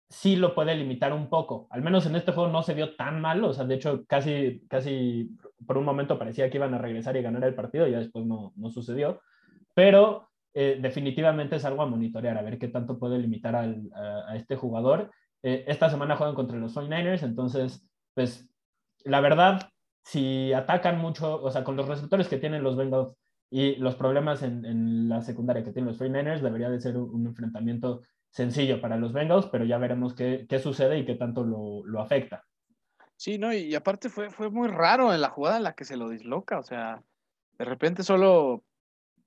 sí 0.08 0.36
lo 0.36 0.54
puede 0.54 0.74
limitar 0.74 1.12
un 1.12 1.28
poco. 1.28 1.66
Al 1.70 1.82
menos 1.82 2.06
en 2.06 2.16
este 2.16 2.32
juego 2.32 2.50
no 2.50 2.62
se 2.62 2.74
vio 2.74 2.94
tan 2.96 3.20
mal, 3.20 3.42
o 3.44 3.52
sea, 3.54 3.64
de 3.64 3.76
hecho, 3.76 4.04
casi, 4.06 4.62
casi 4.68 5.30
por 5.66 5.78
un 5.78 5.84
momento 5.84 6.18
parecía 6.18 6.50
que 6.50 6.58
iban 6.58 6.74
a 6.74 6.78
regresar 6.78 7.16
y 7.16 7.22
ganar 7.22 7.44
el 7.44 7.54
partido, 7.54 7.86
ya 7.86 7.98
después 7.98 8.26
no, 8.26 8.52
no 8.56 8.70
sucedió, 8.70 9.22
pero 9.74 10.28
eh, 10.54 10.78
definitivamente 10.80 11.56
es 11.56 11.64
algo 11.64 11.82
a 11.82 11.86
monitorear, 11.86 12.36
a 12.36 12.42
ver 12.42 12.58
qué 12.58 12.68
tanto 12.68 12.98
puede 12.98 13.18
limitar 13.18 13.56
al, 13.56 13.90
a, 13.94 14.36
este 14.36 14.54
jugador. 14.54 15.10
Eh, 15.42 15.64
esta 15.66 15.88
semana 15.88 16.16
juegan 16.16 16.34
contra 16.34 16.58
los 16.58 16.76
49ers, 16.76 17.22
entonces, 17.22 17.82
pues, 18.14 18.48
la 19.04 19.20
verdad, 19.20 19.70
si 20.04 20.52
atacan 20.52 20.98
mucho, 20.98 21.42
o 21.42 21.50
sea, 21.50 21.64
con 21.64 21.76
los 21.76 21.88
receptores 21.88 22.28
que 22.28 22.36
tienen 22.36 22.62
los 22.62 22.76
Bengals 22.76 23.16
y 23.54 23.76
los 23.76 23.96
problemas 23.96 24.42
en, 24.42 24.64
en 24.64 25.10
la 25.10 25.20
secundaria 25.20 25.62
que 25.62 25.72
tienen 25.72 25.90
los 25.90 26.00
49ers, 26.00 26.40
debería 26.40 26.70
de 26.70 26.80
ser 26.80 26.96
un, 26.96 27.14
un, 27.14 27.26
enfrentamiento 27.26 28.00
sencillo 28.30 28.80
para 28.80 28.96
los 28.96 29.12
Bengals, 29.12 29.44
pero 29.52 29.66
ya 29.66 29.76
veremos 29.76 30.14
qué, 30.14 30.46
qué 30.48 30.58
sucede 30.58 30.98
y 30.98 31.04
qué 31.04 31.16
tanto 31.16 31.44
lo, 31.44 31.84
lo, 31.84 32.00
afecta. 32.00 32.44
Sí, 33.14 33.36
no, 33.36 33.52
y 33.52 33.74
aparte 33.74 34.08
fue, 34.08 34.30
fue 34.30 34.48
muy 34.48 34.68
raro 34.68 35.12
en 35.12 35.20
la 35.20 35.28
jugada 35.28 35.58
en 35.58 35.64
la 35.64 35.74
que 35.74 35.84
se 35.84 35.98
lo 35.98 36.08
disloca, 36.08 36.58
o 36.58 36.62
sea, 36.62 37.02
de 37.58 37.64
repente 37.66 38.02
solo 38.02 38.64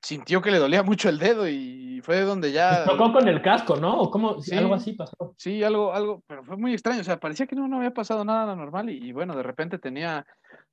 sintió 0.02 0.42
que 0.42 0.50
le 0.50 0.58
dolía 0.58 0.82
mucho 0.82 1.08
el 1.08 1.20
dedo 1.20 1.48
y 1.48 2.02
fue 2.02 2.22
donde 2.22 2.52
ya... 2.52 2.84
Se 2.84 2.90
tocó 2.90 3.14
con 3.14 3.28
el 3.28 3.44
casco, 3.44 3.76
¿no? 3.76 3.96
¿O 3.96 4.10
cómo? 4.10 4.42
Sí, 4.42 4.56
algo 4.56 4.74
así 4.74 4.94
pasó. 4.94 5.36
Sí, 5.38 5.64
algo, 5.64 5.94
algo, 5.94 6.24
pero 6.26 6.44
fue 6.44 6.58
muy 6.58 6.74
extraño, 6.74 7.02
o 7.02 7.04
sea, 7.04 7.20
parecía 7.20 7.46
que 7.46 7.56
no, 7.56 7.68
no 7.68 7.78
había 7.78 7.94
pasado 7.94 8.26
nada 8.26 8.56
normal 8.56 8.90
y, 8.90 8.98
y 8.98 9.12
bueno, 9.12 9.36
de 9.36 9.44
repente 9.44 9.78
tenía 9.78 10.26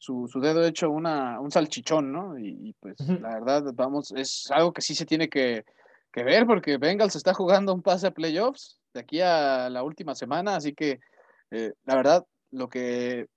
su, 0.02 0.28
dedo 0.40 0.64
hecho 0.64 0.90
una, 0.90 1.38
un 1.38 1.52
salchichón, 1.52 2.10
¿no? 2.10 2.36
Y, 2.36 2.74
pues 2.80 2.98
la 3.08 3.34
verdad, 3.34 3.72
vamos, 3.72 4.12
es 4.16 4.50
algo 4.50 4.72
que 4.72 4.82
sí 4.82 4.96
se 4.96 5.06
tiene 5.06 5.28
que, 5.28 5.64
ver 6.12 6.44
porque 6.44 6.76
Bengals 6.76 7.14
está 7.14 7.32
jugando 7.32 7.72
un 7.72 7.82
pase 7.82 8.08
a 8.08 8.10
playoffs 8.10 8.80
de 8.92 9.00
aquí 9.00 9.20
a 9.20 9.70
la 9.70 9.84
última 9.84 10.16
semana, 10.16 10.56
así 10.56 10.74
que 10.74 10.98
eh, 11.52 11.72
la 11.84 11.94
verdad, 11.94 12.26
lo 12.50 12.68
que, 12.68 13.28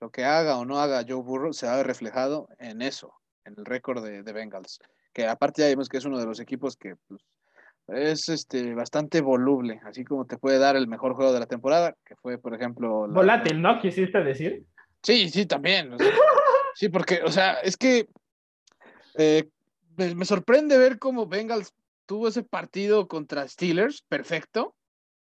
lo 0.00 0.10
que 0.10 0.24
haga 0.24 0.56
o 0.56 0.64
no 0.64 0.78
haga 0.78 1.04
Joe 1.06 1.22
Burrow 1.22 1.52
se 1.52 1.66
ha 1.66 1.82
reflejado 1.82 2.48
en 2.58 2.80
eso, 2.80 3.12
en 3.44 3.54
el 3.58 3.66
récord 3.66 4.02
de, 4.02 4.22
de 4.22 4.32
Bengals, 4.32 4.80
que 5.12 5.26
aparte 5.26 5.60
ya 5.60 5.68
vimos 5.68 5.90
que 5.90 5.98
es 5.98 6.06
uno 6.06 6.18
de 6.18 6.24
los 6.24 6.40
equipos 6.40 6.74
que 6.76 6.96
pues, 7.06 7.20
es 7.88 8.30
este, 8.30 8.74
bastante 8.74 9.20
voluble, 9.20 9.82
así 9.84 10.04
como 10.04 10.24
te 10.24 10.38
puede 10.38 10.58
dar 10.58 10.74
el 10.74 10.88
mejor 10.88 11.14
juego 11.14 11.34
de 11.34 11.40
la 11.40 11.46
temporada, 11.46 11.94
que 12.06 12.16
fue, 12.16 12.38
por 12.38 12.54
ejemplo... 12.54 13.06
Volátil, 13.08 13.60
¿no? 13.60 13.78
¿Quisiste 13.78 14.24
decir? 14.24 14.64
Sí, 15.04 15.28
sí, 15.28 15.46
también. 15.46 15.96
sí, 16.74 16.88
porque, 16.88 17.22
o 17.22 17.30
sea, 17.30 17.54
es 17.60 17.76
que 17.76 18.08
eh, 19.16 19.48
me, 19.96 20.24
sorprende 20.24 20.78
ver 20.78 20.98
cómo 20.98 21.26
Bengals 21.26 21.72
tuvo 22.06 22.28
ese 22.28 22.42
partido 22.42 23.06
contra 23.06 23.46
Steelers, 23.46 24.02
perfecto, 24.08 24.74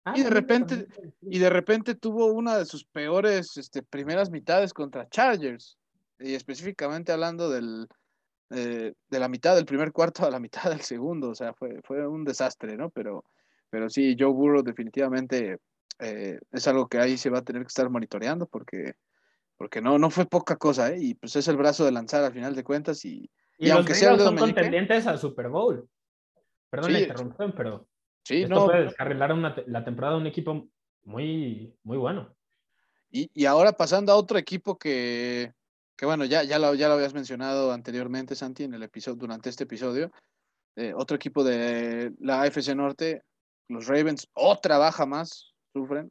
ah, 0.05 0.13
y 0.15 0.23
de 0.23 0.29
repente, 0.29 0.87
y 1.21 1.39
de 1.39 1.49
repente 1.49 1.95
tuvo 1.95 2.27
una 2.27 2.57
de 2.57 2.65
sus 2.65 2.85
peores 2.85 3.57
este, 3.57 3.81
primeras 3.81 4.29
mitades 4.29 4.73
contra 4.73 5.09
Chargers, 5.09 5.77
y 6.19 6.35
específicamente 6.35 7.11
hablando 7.11 7.49
del, 7.49 7.87
eh, 8.49 8.93
de 9.09 9.19
la 9.19 9.29
mitad 9.29 9.55
del 9.55 9.65
primer 9.65 9.91
cuarto 9.91 10.25
a 10.25 10.31
la 10.31 10.39
mitad 10.39 10.69
del 10.69 10.81
segundo, 10.81 11.29
o 11.29 11.35
sea, 11.35 11.53
fue, 11.53 11.81
fue 11.83 12.05
un 12.07 12.25
desastre, 12.25 12.75
¿no? 12.75 12.89
Pero, 12.89 13.23
pero 13.69 13.89
sí, 13.89 14.15
Joe 14.19 14.31
Burrow 14.31 14.61
definitivamente 14.61 15.59
eh, 15.99 16.39
es 16.51 16.67
algo 16.67 16.87
que 16.87 16.97
ahí 16.97 17.17
se 17.17 17.29
va 17.29 17.39
a 17.39 17.43
tener 17.43 17.61
que 17.61 17.67
estar 17.67 17.89
monitoreando 17.89 18.47
porque, 18.47 18.93
porque 19.59 19.81
no, 19.81 19.99
no 19.99 20.09
fue 20.09 20.25
poca 20.25 20.55
cosa, 20.55 20.93
¿eh? 20.93 20.99
Y 21.01 21.13
pues 21.15 21.35
es 21.35 21.49
el 21.49 21.57
brazo 21.57 21.83
de 21.83 21.91
lanzar 21.91 22.23
al 22.23 22.31
final 22.31 22.55
de 22.55 22.63
cuentas 22.63 23.03
y, 23.03 23.29
y, 23.57 23.69
aunque 23.69 23.93
sea 23.93 24.17
son 24.17 24.37
contendientes 24.37 25.05
al 25.05 25.19
Super 25.19 25.49
Bowl. 25.49 25.85
Perdón 26.69 26.93
la 26.93 27.01
interrupción, 27.01 27.53
pero 27.57 27.85
sí, 28.23 28.43
esto 28.43 28.55
no, 28.55 28.65
puede 28.67 28.85
descarrilar 28.85 29.35
la 29.67 29.83
temporada 29.83 30.15
de 30.15 30.21
un 30.21 30.27
equipo 30.27 30.69
muy, 31.03 31.75
muy 31.83 31.97
bueno. 31.97 32.33
Y, 33.11 33.29
y 33.33 33.45
ahora 33.45 33.73
pasando 33.73 34.13
a 34.13 34.15
otro 34.15 34.37
equipo 34.37 34.77
que, 34.77 35.51
que 35.97 36.05
bueno, 36.05 36.23
ya, 36.23 36.43
ya, 36.43 36.57
lo, 36.57 36.73
ya 36.73 36.87
lo 36.87 36.93
habías 36.93 37.13
mencionado 37.13 37.73
anteriormente, 37.73 38.35
Santi, 38.35 38.63
en 38.63 38.75
el 38.75 38.83
episodio, 38.83 39.17
durante 39.17 39.49
este 39.49 39.65
episodio. 39.65 40.09
Eh, 40.77 40.93
otro 40.95 41.17
equipo 41.17 41.43
de 41.43 42.13
la 42.19 42.43
AFC 42.43 42.73
Norte, 42.75 43.23
los 43.67 43.87
Ravens, 43.87 44.25
otra 44.31 44.77
baja 44.77 45.05
más, 45.05 45.53
sufren. 45.73 46.09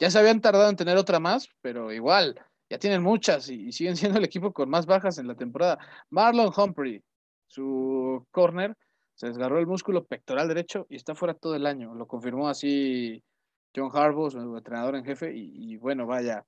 Ya 0.00 0.10
se 0.10 0.18
habían 0.18 0.40
tardado 0.40 0.68
en 0.68 0.76
tener 0.76 0.96
otra 0.96 1.20
más, 1.20 1.48
pero 1.60 1.92
igual, 1.92 2.40
ya 2.70 2.78
tienen 2.78 3.02
muchas 3.02 3.48
y, 3.48 3.72
siguen 3.72 3.96
siendo 3.96 4.18
el 4.18 4.24
equipo 4.24 4.52
con 4.52 4.68
más 4.68 4.86
bajas 4.86 5.18
en 5.18 5.28
la 5.28 5.34
temporada. 5.34 5.78
Marlon 6.10 6.52
Humphrey, 6.56 7.02
su 7.46 8.26
corner, 8.30 8.74
se 9.14 9.28
desgarró 9.28 9.58
el 9.58 9.66
músculo 9.66 10.04
pectoral 10.04 10.48
derecho 10.48 10.86
y 10.88 10.96
está 10.96 11.14
fuera 11.14 11.34
todo 11.34 11.54
el 11.54 11.66
año. 11.66 11.94
Lo 11.94 12.06
confirmó 12.06 12.48
así 12.48 13.22
John 13.74 13.90
Harbaugh, 13.92 14.30
su 14.30 14.56
entrenador 14.56 14.96
en 14.96 15.04
jefe, 15.04 15.32
y 15.34 15.76
bueno, 15.76 16.06
vaya, 16.06 16.44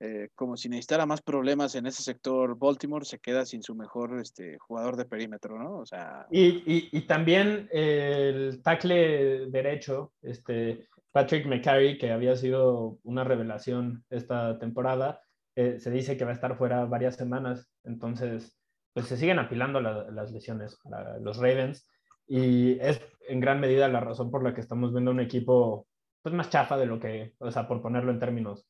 eh, 0.00 0.28
como 0.34 0.56
si 0.56 0.68
necesitara 0.68 1.06
más 1.06 1.22
problemas 1.22 1.74
en 1.76 1.86
ese 1.86 2.02
sector, 2.02 2.58
Baltimore 2.58 3.04
se 3.04 3.20
queda 3.20 3.46
sin 3.46 3.62
su 3.62 3.74
mejor 3.74 4.18
este, 4.20 4.58
jugador 4.58 4.96
de 4.96 5.04
perímetro, 5.04 5.56
¿no? 5.58 5.78
O 5.78 5.86
sea... 5.86 6.26
y, 6.30 7.00
también 7.06 7.68
el 7.72 8.60
tackle 8.62 9.46
derecho, 9.50 10.12
este, 10.20 10.88
Patrick 11.12 11.46
McCarry, 11.46 11.96
que 11.96 12.10
había 12.10 12.34
sido 12.34 12.98
una 13.04 13.22
revelación 13.22 14.04
esta 14.10 14.58
temporada, 14.58 15.22
eh, 15.56 15.78
se 15.78 15.90
dice 15.90 16.16
que 16.16 16.24
va 16.24 16.30
a 16.30 16.34
estar 16.34 16.56
fuera 16.56 16.84
varias 16.84 17.16
semanas, 17.16 17.68
entonces 17.84 18.58
pues 18.92 19.06
se 19.06 19.16
siguen 19.16 19.40
apilando 19.40 19.80
las 19.80 20.30
lesiones 20.30 20.78
los 21.20 21.38
Ravens 21.38 21.90
y 22.28 22.78
es 22.80 23.00
en 23.28 23.40
gran 23.40 23.60
medida 23.60 23.88
la 23.88 24.00
razón 24.00 24.30
por 24.30 24.44
la 24.44 24.54
que 24.54 24.60
estamos 24.60 24.92
viendo 24.92 25.10
un 25.10 25.20
equipo 25.20 25.88
pues 26.22 26.34
más 26.34 26.48
chafa 26.48 26.76
de 26.76 26.86
lo 26.86 26.98
que, 26.98 27.34
o 27.38 27.50
sea, 27.50 27.68
por 27.68 27.82
ponerlo 27.82 28.10
en 28.10 28.18
términos 28.18 28.66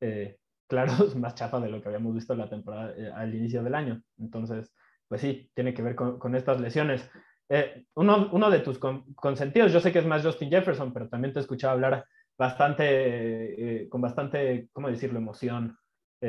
eh, 0.00 0.38
claro, 0.66 0.92
es 1.04 1.14
más 1.16 1.34
chafa 1.34 1.60
de 1.60 1.68
lo 1.68 1.80
que 1.80 1.88
habíamos 1.88 2.14
visto 2.14 2.34
la 2.34 2.48
temporada 2.48 2.94
eh, 2.96 3.10
al 3.14 3.34
inicio 3.34 3.62
del 3.62 3.74
año. 3.74 4.02
Entonces, 4.18 4.72
pues 5.08 5.20
sí, 5.20 5.50
tiene 5.54 5.74
que 5.74 5.82
ver 5.82 5.94
con, 5.94 6.34
estas 6.34 6.60
lesiones. 6.60 7.08
Eh, 7.48 7.84
uno, 7.94 8.30
uno, 8.32 8.50
de 8.50 8.60
tus 8.60 8.78
consentidos, 8.78 9.72
yo 9.72 9.80
sé 9.80 9.92
que 9.92 9.98
es 9.98 10.06
más 10.06 10.24
Justin 10.24 10.50
Jefferson, 10.50 10.92
pero 10.92 11.08
también 11.08 11.32
te 11.32 11.40
he 11.40 11.42
escuchado 11.42 11.74
hablar 11.74 12.06
bastante, 12.38 13.86
con 13.90 14.00
bastante, 14.00 14.68
¿cómo 14.72 14.88
decirlo?, 14.88 15.18
emoción. 15.18 15.76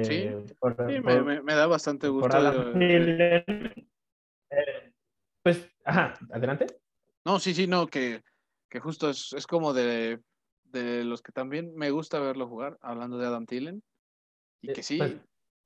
Sí, 0.03 0.29
me, 1.43 1.53
da 1.53 1.67
bastante 1.67 2.07
gusto. 2.07 2.29
pues, 5.43 5.69
ajá, 5.83 6.13
adelante. 6.31 6.67
No, 7.23 7.39
sí, 7.39 7.53
sí, 7.53 7.67
no, 7.67 7.87
que, 7.87 8.21
que 8.69 8.79
justo 8.79 9.09
es, 9.09 9.33
es 9.33 9.47
como 9.47 9.73
de, 9.73 10.19
de 10.65 11.03
los 11.03 11.21
que 11.21 11.31
también 11.31 11.73
me 11.75 11.91
gusta 11.91 12.19
verlo 12.19 12.47
jugar, 12.47 12.77
hablando 12.81 13.17
de 13.17 13.27
Adam 13.27 13.45
Thielen. 13.45 13.83
Y 14.61 14.73
que 14.73 14.83
sí. 14.83 14.97
Pues, 14.97 15.15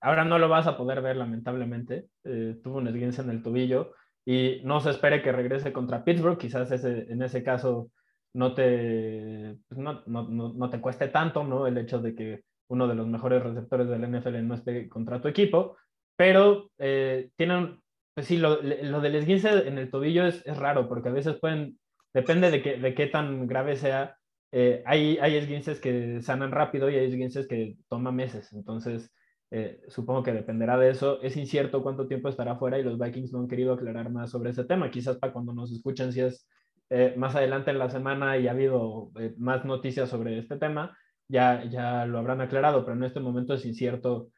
ahora 0.02 0.24
no 0.26 0.40
lo 0.40 0.50
vas 0.50 0.68
a 0.68 0.78
poder 0.78 1.02
ver, 1.02 1.18
lamentablemente. 1.18 2.08
Eh, 2.24 2.60
tuvo 2.64 2.78
un 2.78 2.88
esguince 2.88 3.22
en 3.22 3.30
el 3.30 3.44
tobillo 3.44 3.94
y 4.26 4.62
no 4.64 4.80
se 4.80 4.92
espere 4.92 5.22
que 5.22 5.32
regrese 5.32 5.74
contra 5.74 6.04
Pittsburgh. 6.04 6.38
Quizás 6.38 6.72
ese, 6.72 7.12
en 7.12 7.22
ese 7.22 7.44
caso 7.44 7.92
no 8.34 8.54
te, 8.54 9.58
pues, 9.68 9.80
no, 9.80 10.04
no, 10.06 10.28
no, 10.30 10.70
te 10.70 10.80
cueste 10.80 11.08
tanto 11.08 11.44
¿no? 11.44 11.66
el 11.68 11.78
hecho 11.78 12.00
de 12.00 12.16
que 12.16 12.44
uno 12.70 12.88
de 12.88 12.96
los 12.96 13.08
mejores 13.08 13.44
receptores 13.44 13.90
del 13.90 14.04
NFL 14.04 14.48
no 14.48 14.56
esté 14.56 14.88
contra 14.88 15.22
tu 15.22 15.28
equipo. 15.28 15.76
Pero 16.16 16.72
eh, 16.78 17.30
tienen, 17.36 17.80
pues 18.14 18.28
sí, 18.28 18.38
lo, 18.38 18.62
lo, 18.62 19.02
del 19.02 19.16
esguince 19.16 19.68
en 19.68 19.78
el 19.78 19.90
tobillo 19.90 20.26
es, 20.26 20.46
es, 20.46 20.58
raro 20.58 20.88
porque 20.88 21.10
a 21.10 21.14
veces 21.14 21.38
pueden, 21.40 21.80
depende 22.14 22.52
de, 22.52 22.62
que, 22.62 22.78
de 22.78 22.94
qué 22.94 23.08
tan 23.08 23.48
grave 23.48 23.76
sea, 23.76 24.18
eh, 24.52 24.84
hay, 24.86 25.18
hay 25.20 25.38
esguinces 25.38 25.80
que 25.80 26.22
sanan 26.22 26.52
rápido 26.52 26.90
y 26.90 26.96
hay 26.96 27.06
esguinces 27.06 27.48
que 27.48 27.78
toman 27.88 28.16
meses. 28.16 28.52
Entonces, 28.54 29.12
eh, 29.52 29.82
supongo 29.88 30.22
que 30.24 30.34
dependerá 30.34 30.78
de 30.78 30.92
eso. 30.92 31.22
Es 31.22 31.38
incierto 31.38 31.82
cuánto 31.82 32.08
tiempo 32.08 32.30
estará 32.30 32.58
fuera 32.58 32.78
y 32.78 32.84
los 32.84 33.00
Vikings 33.00 33.32
no 33.32 33.40
han 33.40 33.48
querido 33.48 33.74
aclarar 33.74 34.12
más 34.12 34.30
sobre 34.32 34.52
ese 34.52 34.66
tema. 34.66 34.92
Quizás 34.92 35.18
para 35.18 35.34
cuando 35.34 35.54
nos 35.54 35.72
escuchen, 35.72 36.12
si 36.12 36.22
es 36.22 36.48
eh, 36.90 37.14
más 37.18 37.36
adelante 37.36 37.72
en 37.72 37.80
la 37.80 37.90
semana 37.90 38.38
y 38.38 38.48
ha 38.48 38.52
habido 38.52 39.12
más 39.38 39.64
noticias 39.66 40.10
sobre 40.10 40.38
este 40.38 40.58
tema, 40.58 40.98
ya, 41.30 41.64
ya 41.64 42.06
lo 42.06 42.20
habrán 42.20 42.42
aclarado, 42.42 42.84
pero 42.84 42.98
en 42.98 43.06
este 43.06 43.22
momento 43.22 43.54
es 43.54 43.66
incierto 43.66 44.30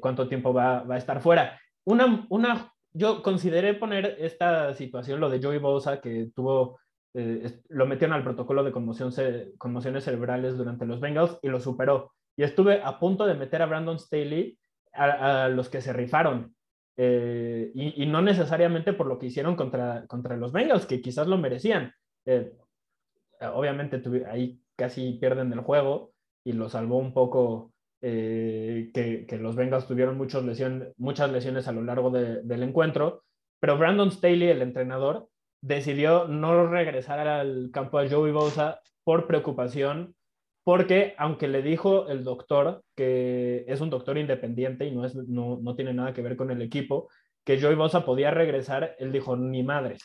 cuánto 0.00 0.28
tiempo 0.28 0.52
va, 0.52 0.84
va, 0.84 0.94
a 0.94 0.98
estar 0.98 1.20
fuera. 1.20 1.58
Una, 1.84 2.26
una, 2.28 2.72
yo 2.92 3.22
consideré 3.22 3.74
poner 3.74 4.16
esta 4.20 4.72
situación, 4.74 5.18
lo 5.18 5.30
de 5.30 5.42
Joey 5.42 5.58
Bosa, 5.58 6.00
que 6.00 6.30
tuvo 6.34 6.78
eh, 7.16 7.60
lo 7.68 7.86
metieron 7.86 8.16
al 8.16 8.24
protocolo 8.24 8.64
de 8.64 8.72
conmoción 8.72 9.12
conmociones 9.56 10.02
cerebrales 10.02 10.56
durante 10.56 10.84
los 10.84 11.00
Bengals 11.00 11.38
y 11.42 11.48
lo 11.48 11.60
superó. 11.60 12.12
Y 12.36 12.42
estuve 12.42 12.82
a 12.82 12.98
punto 12.98 13.24
de 13.24 13.34
meter 13.34 13.62
a 13.62 13.66
Brandon 13.66 13.98
Staley 13.98 14.58
a, 14.92 15.48
los 15.48 15.68
que 15.68 15.80
se 15.80 15.92
rifaron. 15.92 16.54
Eh, 16.96 17.70
y, 17.74 18.06
no 18.06 18.20
necesariamente 18.22 18.92
por 18.92 19.06
lo 19.06 19.18
que 19.18 19.26
hicieron 19.26 19.56
contra, 19.56 20.06
contra 20.06 20.36
los 20.36 20.52
Bengals, 20.52 20.86
que 20.86 21.00
quizás 21.00 21.28
lo 21.28 21.38
merecían. 21.38 21.92
Eh, 22.26 22.52
obviamente 23.40 24.02
ahí 24.28 24.60
casi 24.76 25.12
pierden 25.12 25.52
el 25.52 25.60
juego 25.60 26.13
y 26.44 26.52
lo 26.52 26.68
salvó 26.68 26.98
un 26.98 27.12
poco 27.12 27.72
que, 28.00 29.24
que, 29.26 29.38
los 29.38 29.56
Bengals 29.56 29.86
tuvieron 29.86 30.18
muchas 30.18 30.44
lesiones, 30.44 30.92
muchas 30.98 31.32
lesiones 31.32 31.66
a 31.68 31.72
lo 31.72 31.82
largo 31.82 32.10
del 32.10 32.62
encuentro. 32.62 33.24
Pero 33.60 33.78
Brandon 33.78 34.10
Staley, 34.10 34.48
el 34.48 34.60
entrenador, 34.60 35.28
decidió 35.62 36.28
no 36.28 36.66
regresar 36.66 37.26
al 37.26 37.70
campo 37.72 37.98
de 37.98 38.10
Joey 38.10 38.32
Bosa 38.32 38.80
por 39.04 39.26
preocupación, 39.26 40.14
porque 40.64 41.14
aunque 41.16 41.48
le 41.48 41.62
dijo 41.62 42.08
el 42.08 42.24
doctor, 42.24 42.82
que 42.94 43.64
es 43.66 43.80
un 43.80 43.88
doctor 43.88 44.18
independiente 44.18 44.86
y 44.86 44.94
no, 44.94 45.06
es, 45.06 45.14
no, 45.14 45.58
no 45.62 45.74
tiene 45.74 45.94
nada 45.94 46.12
que 46.12 46.22
ver 46.22 46.36
con 46.36 46.50
el 46.50 46.60
equipo, 46.60 47.08
que 47.44 47.60
Joey 47.60 47.76
Bosa 47.76 48.04
podía 48.04 48.30
regresar, 48.30 48.96
él 48.98 49.12
dijo, 49.12 49.36
ni 49.36 49.62
madre. 49.62 49.96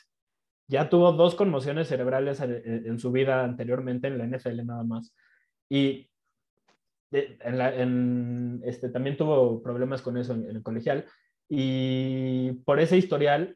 Ya 0.68 0.90
tuvo 0.90 1.14
dos 1.14 1.36
conmociones 1.36 1.88
cerebrales 1.88 2.40
en, 2.41 2.99
su 2.99 3.11
vida 3.11 3.44
anteriormente 3.44 4.07
en 4.07 4.18
la 4.20 4.28
NFL 4.28 4.66
nada 4.66 4.84
más. 4.84 5.16
Y 5.68 6.10
este, 7.11 8.90
también 8.90 9.18
tuvo 9.18 9.61
problemas 9.61 10.02
con 10.02 10.18
eso 10.18 10.34
en, 10.34 10.49
en 10.49 10.56
el 10.57 10.64
colegial. 10.64 11.06
Y 11.49 12.53
por 12.65 12.80
ese 12.80 12.98
historial 12.98 13.56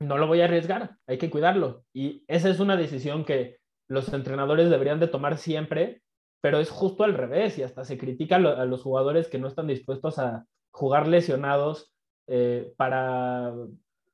no 0.00 0.18
lo 0.18 0.26
voy 0.26 0.40
a 0.40 0.44
arriesgar, 0.44 0.96
hay 1.06 1.18
que 1.18 1.30
cuidarlo. 1.30 1.84
Y 1.92 2.24
esa 2.28 2.48
es 2.48 2.60
una 2.60 2.76
decisión 2.76 3.24
que 3.24 3.58
los 3.88 4.12
entrenadores 4.12 4.70
deberían 4.70 5.00
de 5.00 5.08
tomar 5.08 5.38
siempre, 5.38 6.02
pero 6.40 6.60
es 6.60 6.70
justo 6.70 7.04
al 7.04 7.14
revés 7.14 7.58
y 7.58 7.62
hasta 7.62 7.84
se 7.84 7.98
critica 7.98 8.36
a 8.36 8.64
los 8.64 8.82
jugadores 8.82 9.28
que 9.28 9.38
no 9.38 9.48
están 9.48 9.66
dispuestos 9.66 10.18
a 10.18 10.44
jugar 10.70 11.08
lesionados 11.08 11.92
eh, 12.28 12.72
para 12.76 13.54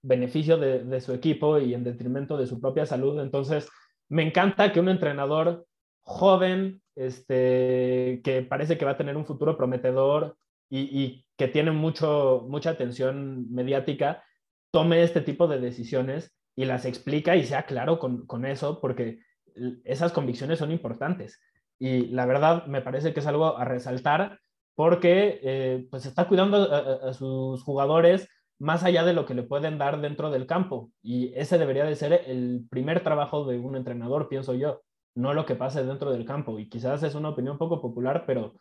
beneficio 0.02 0.56
de, 0.58 1.00
su 1.00 1.12
equipo 1.12 1.58
y 1.58 1.74
en 1.74 1.84
detrimento 1.84 2.36
de 2.36 2.46
su 2.46 2.60
propia 2.60 2.86
salud. 2.86 3.20
Entonces, 3.20 3.68
me 4.08 4.22
encanta 4.22 4.72
que 4.72 4.80
un 4.80 4.88
entrenador 4.88 5.66
joven, 6.02 6.82
este, 6.94 8.20
que 8.24 8.42
parece 8.42 8.76
que 8.76 8.84
va 8.84 8.92
a 8.92 8.96
tener 8.96 9.16
un 9.16 9.26
futuro 9.26 9.56
prometedor 9.56 10.36
y, 10.70 11.24
que 11.36 11.48
tiene 11.48 11.72
mucho, 11.72 12.46
mucha 12.48 12.70
atención 12.70 13.50
mediática, 13.50 14.22
tome 14.70 15.02
este 15.02 15.20
tipo 15.20 15.48
de 15.48 15.58
decisiones 15.58 16.34
y 16.54 16.66
las 16.66 16.84
explica 16.84 17.36
y 17.36 17.44
sea 17.44 17.64
claro 17.64 17.98
con, 17.98 18.26
con 18.26 18.46
eso, 18.46 18.80
porque 18.80 19.20
esas 19.84 20.12
convicciones 20.12 20.58
son 20.58 20.70
importantes. 20.70 21.40
Y 21.78 22.06
la 22.08 22.26
verdad 22.26 22.66
me 22.66 22.80
parece 22.80 23.12
que 23.12 23.20
es 23.20 23.26
algo 23.26 23.58
a 23.58 23.64
resaltar 23.64 24.38
porque 24.74 25.40
eh, 25.42 25.86
pues 25.90 26.06
está 26.06 26.28
cuidando 26.28 26.72
a, 26.72 27.12
sus 27.12 27.62
jugadores 27.62 28.28
más 28.58 28.84
allá 28.84 29.04
de 29.04 29.12
lo 29.12 29.26
que 29.26 29.34
le 29.34 29.42
pueden 29.42 29.78
dar 29.78 30.00
dentro 30.00 30.30
del 30.30 30.46
campo. 30.46 30.90
Y 31.02 31.32
ese 31.34 31.58
debería 31.58 31.84
de 31.84 31.96
ser 31.96 32.22
el 32.26 32.66
primer 32.70 33.02
trabajo 33.02 33.44
de 33.44 33.58
un 33.58 33.76
entrenador, 33.76 34.28
pienso 34.28 34.54
yo, 34.54 34.82
no 35.14 35.34
lo 35.34 35.46
que 35.46 35.56
pase 35.56 35.84
dentro 35.84 36.10
del 36.10 36.24
campo. 36.24 36.58
Y 36.58 36.68
quizás 36.68 37.02
es 37.02 37.14
una 37.14 37.30
opinión 37.30 37.58
poco 37.58 37.80
popular, 37.80 38.24
pero 38.26 38.54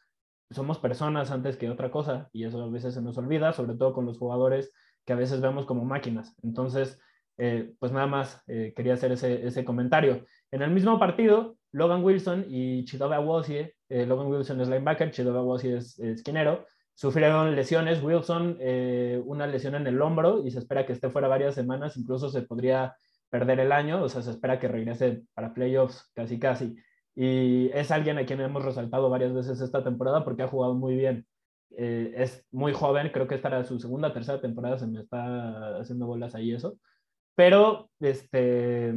somos 0.50 0.80
personas 0.80 1.32
antes 1.32 1.58
que 1.58 1.70
otra 1.70 1.92
cosa 1.92 2.30
y 2.34 2.44
eso 2.44 2.62
a 2.62 2.70
veces 2.70 2.94
se 2.94 3.02
nos 3.02 3.18
olvida, 3.18 3.54
sobre 3.54 3.76
todo 3.76 3.94
con 3.94 4.06
los 4.06 4.18
jugadores 4.18 4.74
que 5.06 5.14
a 5.14 5.16
veces 5.16 5.42
vemos 5.42 5.66
como 5.66 5.86
máquinas. 5.86 6.36
Entonces, 6.44 7.00
eh, 7.38 7.74
pues 7.80 7.92
nada 7.92 8.08
más 8.08 8.44
eh, 8.48 8.74
quería 8.76 8.94
hacer 8.94 9.12
ese, 9.14 9.46
ese 9.46 9.66
comentario. 9.66 10.26
En 10.52 10.62
el 10.62 10.72
mismo 10.72 11.00
partido, 11.00 11.58
Logan 11.72 12.04
Wilson 12.04 12.46
y 12.48 12.86
Chidobe 12.86 13.16
Awosie, 13.16 13.76
eh, 13.90 14.06
Logan 14.06 14.28
Wilson 14.28 14.62
es 14.62 14.68
linebacker, 14.68 15.12
Chidobe 15.12 15.40
Awosie 15.40 15.78
es 15.78 15.98
esquinero, 16.00 16.66
sufrieron 16.94 17.56
lesiones. 17.56 18.04
Wilson, 18.04 18.58
una 19.26 19.48
lesión 19.48 19.76
en 19.76 19.88
el 19.88 20.02
hombro 20.02 20.46
y 20.46 20.52
se 20.52 20.60
espera 20.60 20.86
que 20.86 20.94
esté 20.94 21.10
fuera 21.10 21.28
varias 21.28 21.56
semanas, 21.56 21.98
incluso 21.98 22.30
se 22.30 22.44
podría 22.44 22.94
perder 23.32 23.62
el 23.62 23.72
año, 23.72 24.04
o 24.04 24.10
sea, 24.10 24.22
se 24.22 24.30
espera 24.30 24.60
que 24.60 24.68
regrese 24.68 25.24
para 25.34 25.54
playoffs 25.54 26.12
casi 26.14 26.38
casi. 26.38 26.76
Y 27.16 27.70
es 27.74 27.90
alguien 27.90 28.18
a 28.18 28.26
quien 28.26 28.42
hemos 28.42 28.64
resaltado 28.64 29.10
varias 29.10 29.34
veces 29.34 29.60
esta 29.62 29.84
temporada 29.84 30.24
porque 30.24 30.44
ha 30.44 30.48
jugado 30.48 30.76
muy 30.76 30.96
bien. 30.96 31.26
Eh, 31.78 32.14
es 32.18 32.46
muy 32.52 32.74
joven, 32.74 33.10
creo 33.14 33.28
que 33.28 33.36
esta 33.36 33.64
su 33.64 33.80
segunda, 33.80 34.14
tercera 34.14 34.42
temporada, 34.42 34.78
se 34.78 34.88
me 34.88 35.00
está 35.00 35.78
haciendo 35.80 36.06
bolas 36.06 36.36
ahí 36.36 36.54
eso. 36.54 36.78
Pero 37.36 37.90
este, 38.02 38.90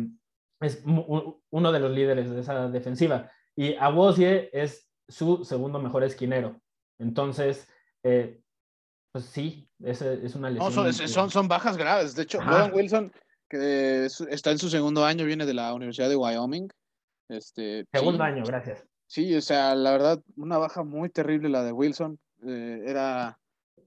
es 0.61 0.82
uno 0.85 1.73
de 1.73 1.81
los 1.81 1.90
líderes 1.93 2.31
de 2.31 2.40
esa 2.40 2.69
defensiva. 2.69 3.31
Y 3.56 3.74
Awosie 3.77 4.51
es 4.52 4.90
su 5.09 5.44
segundo 5.44 5.78
mejor 5.78 6.02
esquinero. 6.02 6.61
Entonces, 6.98 7.69
eh, 8.02 8.40
pues 9.12 9.27
sí, 9.27 9.69
es, 9.81 10.02
es 10.02 10.35
una 10.35 10.51
lesión. 10.51 10.74
No, 10.74 10.93
son, 10.93 11.31
son, 11.31 11.48
bajas 11.48 11.77
graves. 11.77 12.16
De 12.16 12.24
hecho, 12.24 12.43
Logan 12.43 12.74
Wilson, 12.74 13.12
que 13.48 14.06
está 14.06 14.50
en 14.50 14.58
su 14.58 14.68
segundo 14.68 15.04
año, 15.04 15.24
viene 15.24 15.46
de 15.46 15.54
la 15.54 15.72
Universidad 15.74 16.08
de 16.08 16.16
Wyoming. 16.16 16.68
Este, 17.28 17.86
segundo 17.92 18.22
año, 18.22 18.44
gracias. 18.44 18.84
Sí, 19.06 19.34
o 19.34 19.40
sea, 19.40 19.74
la 19.74 19.92
verdad, 19.92 20.22
una 20.36 20.58
baja 20.58 20.82
muy 20.82 21.10
terrible 21.10 21.48
la 21.48 21.62
de 21.62 21.72
Wilson. 21.72 22.18
Eh, 22.46 22.82
era 22.86 23.38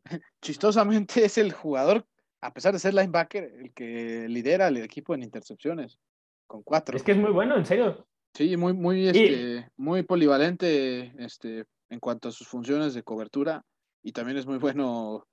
chistosamente 0.42 1.26
es 1.26 1.38
el 1.38 1.52
jugador, 1.52 2.06
a 2.42 2.54
pesar 2.54 2.74
de 2.74 2.80
ser 2.80 2.94
linebacker, 2.94 3.44
el 3.44 3.74
que 3.74 4.28
lidera 4.28 4.68
el 4.68 4.78
equipo 4.78 5.14
en 5.14 5.24
intercepciones 5.24 6.00
con 6.46 6.64
cuatro. 6.64 6.96
Es 6.96 7.04
que 7.04 7.12
es 7.12 7.18
muy 7.18 7.32
bueno, 7.32 7.58
en 7.58 7.66
serio. 7.66 8.08
Sí, 8.34 8.56
muy, 8.56 8.74
muy, 8.74 9.08
este, 9.08 9.70
muy 9.78 10.04
polivalente 10.04 11.14
este, 11.18 11.66
en 11.90 12.00
cuanto 12.00 12.30
a 12.30 12.32
sus 12.32 12.48
funciones 12.48 12.94
de 12.94 13.04
cobertura 13.04 13.64
y 14.04 14.12
también 14.12 14.38
es 14.38 14.46
muy 14.46 14.60
bueno 14.60 15.26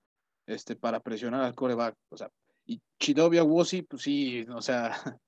este, 0.46 0.74
para 0.74 1.01
presionar 1.01 1.42
al 1.42 1.55
coreback. 1.55 1.96
O 2.09 2.16
sea, 2.16 2.30
y 2.66 2.81
Chidovia 2.99 3.45
Wosi, 3.45 3.82
pues 3.82 4.03
sí, 4.03 4.45
o 4.55 4.62
sea, 4.62 4.93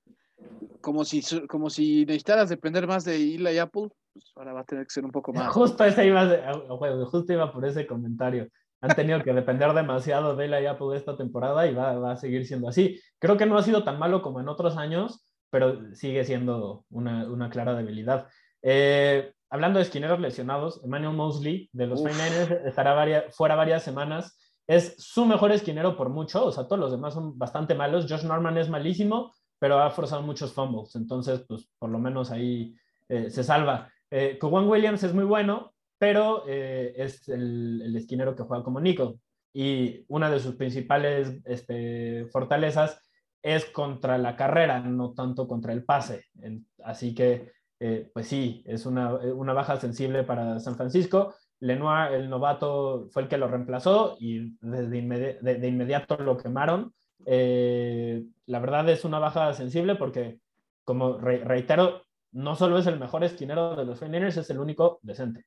como 0.80 1.04
si, 1.04 1.22
como 1.46 1.70
si 1.70 2.04
necesitaras 2.06 2.48
depender 2.48 2.86
más 2.86 3.04
de 3.04 3.16
Eli 3.16 3.58
Apple, 3.58 3.88
pues 4.12 4.32
ahora 4.36 4.52
va 4.52 4.60
a 4.60 4.64
tener 4.64 4.84
que 4.84 4.92
ser 4.92 5.04
un 5.04 5.10
poco 5.10 5.32
más. 5.32 5.52
Justo, 5.52 5.84
ese 5.84 6.06
iba, 6.06 6.26
justo 7.06 7.32
iba 7.32 7.52
por 7.52 7.64
ese 7.66 7.86
comentario. 7.86 8.48
Han 8.80 8.94
tenido 8.94 9.22
que 9.22 9.32
depender 9.32 9.72
demasiado 9.72 10.36
de 10.36 10.44
Eli 10.44 10.66
Apple 10.66 10.96
esta 10.96 11.16
temporada 11.16 11.66
y 11.66 11.74
va, 11.74 11.98
va 11.98 12.12
a 12.12 12.16
seguir 12.16 12.46
siendo 12.46 12.68
así. 12.68 13.00
Creo 13.18 13.36
que 13.36 13.46
no 13.46 13.58
ha 13.58 13.62
sido 13.62 13.84
tan 13.84 13.98
malo 13.98 14.22
como 14.22 14.40
en 14.40 14.48
otros 14.48 14.76
años, 14.76 15.26
pero 15.50 15.94
sigue 15.94 16.24
siendo 16.24 16.84
una, 16.90 17.30
una 17.30 17.50
clara 17.50 17.74
debilidad. 17.74 18.28
Eh, 18.62 19.32
hablando 19.50 19.78
de 19.78 19.84
esquineros 19.84 20.20
lesionados, 20.20 20.82
Emmanuel 20.84 21.16
Mosley 21.16 21.70
de 21.72 21.86
los 21.86 22.00
Finers 22.00 22.50
estará 22.64 22.94
varias, 22.94 23.34
fuera 23.34 23.54
varias 23.54 23.82
semanas. 23.82 24.36
Es 24.66 24.94
su 24.98 25.26
mejor 25.26 25.52
esquinero 25.52 25.96
por 25.96 26.08
mucho, 26.08 26.46
o 26.46 26.52
sea, 26.52 26.64
todos 26.64 26.80
los 26.80 26.90
demás 26.90 27.14
son 27.14 27.38
bastante 27.38 27.74
malos. 27.74 28.06
Josh 28.08 28.24
Norman 28.24 28.58
es 28.58 28.68
malísimo, 28.68 29.32
pero 29.58 29.80
ha 29.80 29.90
forzado 29.90 30.22
muchos 30.22 30.52
fumbles, 30.52 30.96
entonces, 30.96 31.44
pues 31.46 31.68
por 31.78 31.90
lo 31.90 31.98
menos 31.98 32.30
ahí 32.30 32.74
eh, 33.08 33.30
se 33.30 33.44
salva. 33.44 33.90
Eh, 34.10 34.38
Williams 34.42 35.02
es 35.02 35.14
muy 35.14 35.24
bueno, 35.24 35.72
pero 35.98 36.44
eh, 36.46 36.94
es 36.96 37.28
el, 37.28 37.82
el, 37.82 37.96
esquinero 37.96 38.34
que 38.34 38.42
juega 38.42 38.64
como 38.64 38.80
Nico. 38.80 39.20
Y 39.52 40.04
una 40.08 40.30
de 40.30 40.38
sus 40.38 40.56
principales 40.56 41.40
este, 41.44 42.26
fortalezas 42.26 43.00
es 43.42 43.64
contra 43.66 44.18
la 44.18 44.36
carrera, 44.36 44.80
no 44.80 45.14
tanto 45.14 45.46
contra 45.46 45.72
el 45.72 45.84
pase. 45.84 46.24
Así 46.84 47.14
que, 47.14 47.52
eh, 47.80 48.10
pues 48.12 48.26
sí, 48.26 48.62
es 48.66 48.86
una, 48.86 49.14
una, 49.14 49.52
baja 49.52 49.76
sensible 49.78 50.24
para 50.24 50.58
San 50.60 50.76
Francisco. 50.76 51.34
Lenoir, 51.60 52.12
el 52.12 52.28
novato, 52.28 53.08
fue 53.10 53.22
el 53.22 53.28
que 53.28 53.38
lo 53.38 53.48
reemplazó 53.48 54.16
y 54.18 54.56
desde 54.60 55.38
de, 55.40 55.68
inmediato 55.68 56.16
lo 56.18 56.36
quemaron. 56.36 56.92
Eh, 57.24 58.24
la 58.46 58.58
verdad 58.60 58.88
es 58.88 59.04
una 59.04 59.18
baja 59.18 59.52
sensible 59.54 59.96
porque, 59.96 60.38
como 60.84 61.18
reitero, 61.18 62.02
no 62.32 62.54
solo 62.54 62.78
es 62.78 62.86
el 62.86 62.98
mejor 62.98 63.24
esquinero 63.24 63.74
de 63.74 63.84
los 63.84 64.02
Niners, 64.02 64.36
es 64.36 64.50
el 64.50 64.58
único 64.58 65.00
decente. 65.02 65.44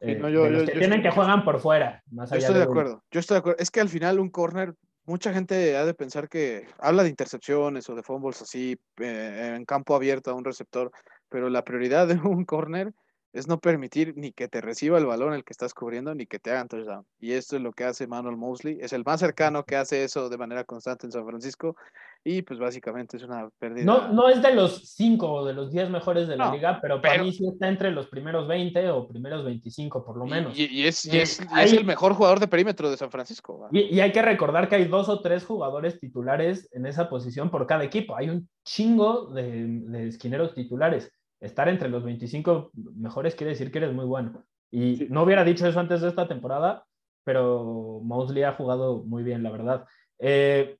Eh, 0.00 0.20
que 0.66 0.78
tienen 0.78 1.02
que 1.02 1.10
juegan 1.10 1.44
por 1.44 1.60
fuera. 1.60 2.02
Más 2.10 2.30
yo 2.30 2.36
estoy 2.36 2.56
de, 2.56 2.62
acuerdo. 2.62 3.02
Yo 3.10 3.20
estoy 3.20 3.36
de 3.36 3.38
acuerdo. 3.38 3.58
Es 3.60 3.70
que 3.70 3.80
al 3.80 3.88
final 3.88 4.18
un 4.18 4.30
corner 4.30 4.74
mucha 5.06 5.32
gente 5.32 5.76
ha 5.76 5.84
de 5.84 5.94
pensar 5.94 6.28
que 6.28 6.66
habla 6.78 7.02
de 7.02 7.10
intercepciones 7.10 7.88
o 7.88 7.94
de 7.94 8.02
fumbles 8.02 8.42
así 8.42 8.76
eh, 8.98 9.54
en 9.56 9.64
campo 9.64 9.94
abierto 9.94 10.30
a 10.30 10.34
un 10.34 10.44
receptor, 10.44 10.90
pero 11.28 11.48
la 11.48 11.64
prioridad 11.64 12.08
de 12.08 12.14
un 12.14 12.44
corner 12.46 12.92
es 13.34 13.48
no 13.48 13.58
permitir 13.58 14.14
ni 14.16 14.30
que 14.30 14.46
te 14.46 14.60
reciba 14.60 14.96
el 14.96 15.06
balón 15.06 15.34
el 15.34 15.42
que 15.42 15.52
estás 15.52 15.74
cubriendo 15.74 16.14
ni 16.14 16.24
que 16.24 16.38
te 16.38 16.52
hagan 16.52 16.68
touchdown. 16.68 17.04
Y 17.18 17.32
esto 17.32 17.56
es 17.56 17.62
lo 17.62 17.72
que 17.72 17.82
hace 17.82 18.06
Manuel 18.06 18.36
Mosley. 18.36 18.78
Es 18.80 18.92
el 18.92 19.02
más 19.04 19.18
cercano 19.18 19.64
que 19.64 19.74
hace 19.74 20.04
eso 20.04 20.28
de 20.28 20.38
manera 20.38 20.62
constante 20.62 21.06
en 21.06 21.12
San 21.12 21.26
Francisco. 21.26 21.74
Y 22.22 22.42
pues 22.42 22.60
básicamente 22.60 23.16
es 23.16 23.24
una 23.24 23.50
pérdida. 23.58 23.84
No, 23.84 24.12
no 24.12 24.28
es 24.28 24.40
de 24.40 24.54
los 24.54 24.88
cinco 24.94 25.32
o 25.32 25.44
de 25.44 25.52
los 25.52 25.72
diez 25.72 25.90
mejores 25.90 26.28
de 26.28 26.36
la 26.36 26.52
liga, 26.52 26.78
pero, 26.80 27.02
para 27.02 27.22
mí 27.22 27.32
sí 27.32 27.44
está 27.46 27.68
entre 27.68 27.90
los 27.90 28.06
primeros 28.06 28.46
20 28.46 28.88
o 28.90 29.08
primeros 29.08 29.44
25 29.44 30.04
por 30.04 30.16
lo 30.16 30.26
menos. 30.26 30.56
Y, 30.56 30.86
es, 30.86 31.04
es, 31.04 31.40
el 31.40 31.84
mejor 31.84 32.14
jugador 32.14 32.38
de 32.38 32.46
perímetro 32.46 32.88
de 32.88 32.96
San 32.96 33.10
Francisco. 33.10 33.68
Y, 33.72 33.98
hay 33.98 34.12
que 34.12 34.22
recordar 34.22 34.68
que 34.68 34.76
hay 34.76 34.84
dos 34.84 35.08
o 35.08 35.20
tres 35.20 35.44
jugadores 35.44 35.98
titulares 35.98 36.68
en 36.72 36.86
esa 36.86 37.10
posición 37.10 37.50
por 37.50 37.66
cada 37.66 37.82
equipo. 37.82 38.16
Hay 38.16 38.30
un 38.30 38.48
chingo 38.64 39.26
de, 39.26 39.66
de 39.66 40.06
esquineros 40.06 40.54
titulares 40.54 41.10
estar 41.44 41.68
entre 41.68 41.88
los 41.88 42.02
25 42.04 42.70
mejores 42.96 43.34
quiere 43.34 43.52
decir 43.52 43.70
que 43.70 43.78
eres 43.78 43.92
muy 43.92 44.06
bueno. 44.06 44.44
Y 44.70 45.06
no 45.10 45.22
hubiera 45.22 45.44
dicho 45.44 45.66
eso 45.66 45.78
antes 45.78 46.00
de 46.00 46.08
esta 46.08 46.26
temporada, 46.26 46.84
pero 47.22 48.00
Mosley 48.02 48.42
ha 48.42 48.54
jugado 48.54 49.04
muy 49.04 49.22
bien, 49.22 49.42
la 49.42 49.50
verdad. 49.50 49.84
Eh, 50.18 50.78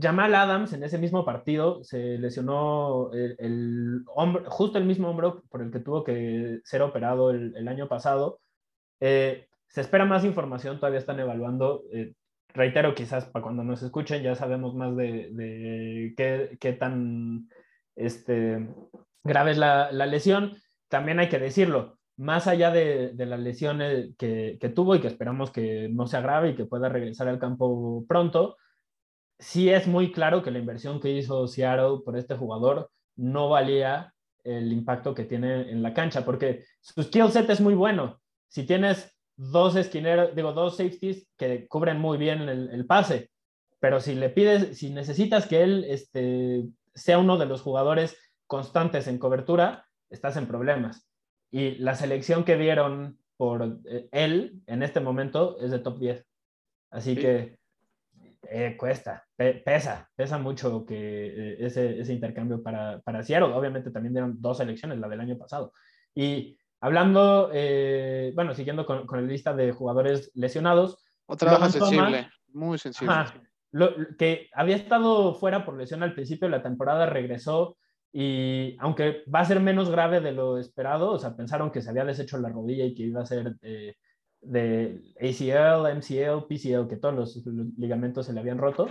Jamal 0.00 0.34
Adams 0.34 0.72
en 0.72 0.82
ese 0.82 0.98
mismo 0.98 1.24
partido 1.24 1.82
se 1.84 2.18
lesionó 2.18 3.10
el, 3.12 4.02
hombro, 4.14 4.48
justo 4.50 4.78
el 4.78 4.86
mismo 4.86 5.10
hombro 5.10 5.42
por 5.50 5.62
el 5.62 5.70
que 5.70 5.80
tuvo 5.80 6.04
que 6.04 6.60
ser 6.64 6.82
operado 6.82 7.30
el, 7.30 7.68
año 7.68 7.88
pasado. 7.88 8.40
Eh, 9.00 9.48
se 9.68 9.80
espera 9.80 10.04
más 10.04 10.24
información, 10.24 10.78
todavía 10.78 11.00
están 11.00 11.20
evaluando. 11.20 11.82
Eh, 11.92 12.14
reitero, 12.54 12.94
quizás 12.94 13.26
para 13.26 13.42
cuando 13.42 13.64
nos 13.64 13.82
escuchen 13.82 14.22
ya 14.22 14.34
sabemos 14.34 14.74
más 14.74 14.96
de, 14.96 16.14
qué, 16.16 16.56
qué, 16.60 16.72
tan 16.72 17.48
este, 17.96 18.68
grave 19.24 19.52
es 19.52 19.58
la, 19.58 19.90
lesión. 19.92 20.56
También 20.88 21.20
hay 21.20 21.28
que 21.28 21.38
decirlo, 21.38 21.98
más 22.16 22.46
allá 22.46 22.70
de, 22.70 23.12
de 23.14 23.26
las 23.26 23.40
lesiones 23.40 24.14
que, 24.18 24.58
tuvo 24.74 24.94
y 24.94 25.00
que 25.00 25.08
esperamos 25.08 25.50
que 25.50 25.88
no 25.90 26.06
se 26.06 26.16
agrave 26.16 26.50
y 26.50 26.54
que 26.54 26.66
pueda 26.66 26.88
regresar 26.88 27.28
al 27.28 27.38
campo 27.38 28.04
pronto, 28.08 28.56
sí 29.38 29.70
es 29.70 29.86
muy 29.86 30.12
claro 30.12 30.42
que 30.42 30.50
la 30.50 30.58
inversión 30.58 31.00
que 31.00 31.10
hizo 31.10 31.48
Seattle 31.48 32.02
por 32.04 32.16
este 32.16 32.36
jugador 32.36 32.90
no 33.16 33.48
valía 33.48 34.12
el 34.44 34.72
impacto 34.72 35.14
que 35.14 35.24
tiene 35.24 35.70
en 35.70 35.82
la 35.82 35.94
cancha, 35.94 36.24
porque 36.24 36.64
su 36.80 37.02
skill 37.02 37.30
set 37.30 37.48
es 37.50 37.60
muy 37.60 37.74
bueno. 37.74 38.20
Si 38.48 38.64
tienes 38.64 39.16
dos 39.36 39.76
esquineros, 39.76 40.34
digo, 40.34 40.52
dos 40.52 40.76
safeties 40.76 41.26
que 41.36 41.66
cubren 41.68 41.98
muy 41.98 42.18
bien 42.18 42.48
el, 42.48 42.86
pase, 42.86 43.30
pero 43.78 44.00
si 44.00 44.14
le 44.14 44.28
pides, 44.28 44.78
si 44.78 44.90
necesitas 44.90 45.46
que 45.46 45.62
él 45.62 45.84
este, 45.88 46.64
sea 46.94 47.18
uno 47.18 47.38
de 47.38 47.46
los 47.46 47.62
jugadores 47.62 48.16
constantes 48.50 49.06
en 49.06 49.18
cobertura, 49.18 49.86
estás 50.10 50.36
en 50.36 50.46
problemas. 50.46 51.08
Y 51.52 51.76
la 51.76 51.94
selección 51.94 52.42
que 52.44 52.56
dieron 52.56 53.18
por 53.36 53.78
eh, 53.86 54.08
él 54.10 54.60
en 54.66 54.82
este 54.82 54.98
momento 54.98 55.56
es 55.60 55.70
de 55.70 55.78
top 55.78 56.00
10. 56.00 56.26
Así 56.90 57.14
que 57.14 57.58
eh, 58.42 58.76
cuesta, 58.76 59.24
pesa, 59.36 60.10
pesa 60.16 60.38
mucho 60.38 60.84
que 60.84 60.96
eh, 60.96 61.56
ese, 61.60 62.00
ese, 62.00 62.12
intercambio 62.12 62.60
para, 62.62 63.00
para 63.00 63.22
Seattle. 63.22 63.54
Obviamente 63.54 63.92
también 63.92 64.14
dieron 64.14 64.42
dos 64.42 64.58
selecciones, 64.58 64.98
la 64.98 65.08
del 65.08 65.20
año 65.20 65.38
pasado. 65.38 65.72
Y 66.12 66.58
Hablando, 66.82 67.50
eh, 67.52 68.32
bueno, 68.34 68.54
siguiendo 68.54 68.86
con, 68.86 69.06
con, 69.06 69.20
la 69.20 69.30
lista 69.30 69.52
de 69.52 69.70
jugadores 69.72 70.30
lesionados. 70.34 71.04
Otra 71.26 71.52
baja 71.52 71.68
sensible, 71.68 72.30
muy 72.48 72.78
sensible. 72.78 73.14
lo, 73.70 73.94
que 74.16 74.48
había 74.54 74.76
estado 74.76 75.34
fuera 75.34 75.66
por 75.66 75.76
lesión 75.76 76.02
al 76.02 76.14
principio 76.14 76.48
de 76.48 76.56
la 76.56 76.62
temporada, 76.62 77.04
regresó 77.04 77.76
y 78.12 78.76
aunque 78.80 79.22
va 79.32 79.40
a 79.40 79.44
ser 79.44 79.60
menos 79.60 79.90
grave 79.90 80.20
de 80.20 80.32
lo 80.32 80.58
esperado, 80.58 81.12
o 81.12 81.18
sea, 81.18 81.36
pensaron 81.36 81.70
que 81.70 81.80
se 81.80 81.90
había 81.90 82.04
deshecho 82.04 82.38
la 82.38 82.48
rodilla 82.48 82.84
y 82.84 82.94
que 82.94 83.04
iba 83.04 83.22
a 83.22 83.26
ser 83.26 83.56
eh, 83.62 83.94
de 84.40 85.00
ACL, 85.20 85.96
MCL, 85.96 86.46
PCL, 86.48 86.88
que 86.88 86.96
todos 86.96 87.14
los, 87.14 87.46
ligamentos 87.78 88.26
se 88.26 88.32
le 88.32 88.40
habían 88.40 88.58
roto. 88.58 88.88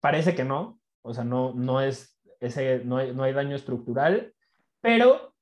Parece 0.00 0.34
que 0.34 0.44
no, 0.44 0.80
o 1.02 1.14
sea, 1.14 1.24
no, 1.24 1.54
no, 1.54 1.80
es 1.80 2.20
ese, 2.40 2.82
no, 2.84 2.96
hay, 2.96 3.14
no 3.14 3.22
hay 3.22 3.32
daño 3.32 3.54
estructural, 3.54 4.34
pero 4.80 5.34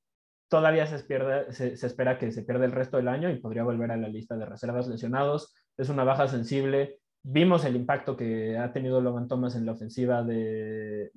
todavía 0.48 0.86
se, 0.86 0.98
pierde, 1.04 1.50
se, 1.52 1.76
se, 1.76 1.86
espera 1.86 2.18
que 2.18 2.30
se 2.30 2.42
pierda 2.42 2.66
el 2.66 2.72
resto 2.72 2.98
del 2.98 3.08
año 3.08 3.30
y 3.30 3.38
podría 3.38 3.64
volver 3.64 3.90
a 3.90 3.96
la 3.96 4.08
lista 4.08 4.36
de 4.36 4.44
reservas 4.44 4.86
lesionados. 4.86 5.54
Es 5.78 5.88
una 5.88 6.04
baja 6.04 6.28
sensible. 6.28 7.00
Vimos 7.24 7.64
el 7.64 7.76
impacto 7.76 8.16
que 8.16 8.58
ha 8.58 8.72
tenido 8.72 9.00
Logan 9.00 9.28
Thomas 9.28 9.54
en 9.54 9.64
la 9.64 9.72
ofensiva 9.72 10.22
de, 10.22 11.10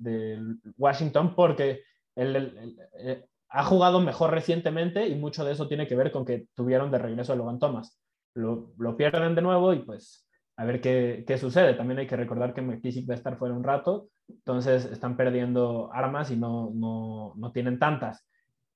Washington 0.76 1.34
porque 1.34 1.82
el, 2.14 2.76
eh, 2.98 3.24
ha 3.48 3.64
jugado 3.64 4.00
mejor 4.00 4.30
recientemente 4.30 5.08
y 5.08 5.16
mucho 5.16 5.44
de 5.44 5.52
eso 5.52 5.68
tiene 5.68 5.86
que 5.86 5.96
ver 5.96 6.12
con 6.12 6.24
que 6.24 6.46
tuvieron 6.54 6.90
de 6.90 6.98
regreso 6.98 7.32
a 7.32 7.36
Logan 7.36 7.58
Thomas. 7.58 8.00
Lo, 8.34 8.72
lo 8.78 8.96
pierden 8.96 9.34
de 9.34 9.42
nuevo 9.42 9.72
y 9.72 9.80
pues 9.80 10.26
a 10.56 10.64
ver 10.64 10.80
qué, 10.80 11.24
qué, 11.26 11.38
sucede. 11.38 11.74
También 11.74 11.98
hay 11.98 12.06
que 12.06 12.16
recordar 12.16 12.54
que 12.54 12.62
McKissick 12.62 13.08
va 13.08 13.14
a 13.14 13.16
estar 13.16 13.36
fuera 13.36 13.54
un 13.54 13.64
rato, 13.64 14.08
entonces 14.28 14.84
están 14.86 15.16
perdiendo 15.16 15.90
armas 15.92 16.30
y 16.30 16.36
no, 16.36 16.70
no, 16.74 17.34
no 17.36 17.52
tienen 17.52 17.78
tantas. 17.78 18.26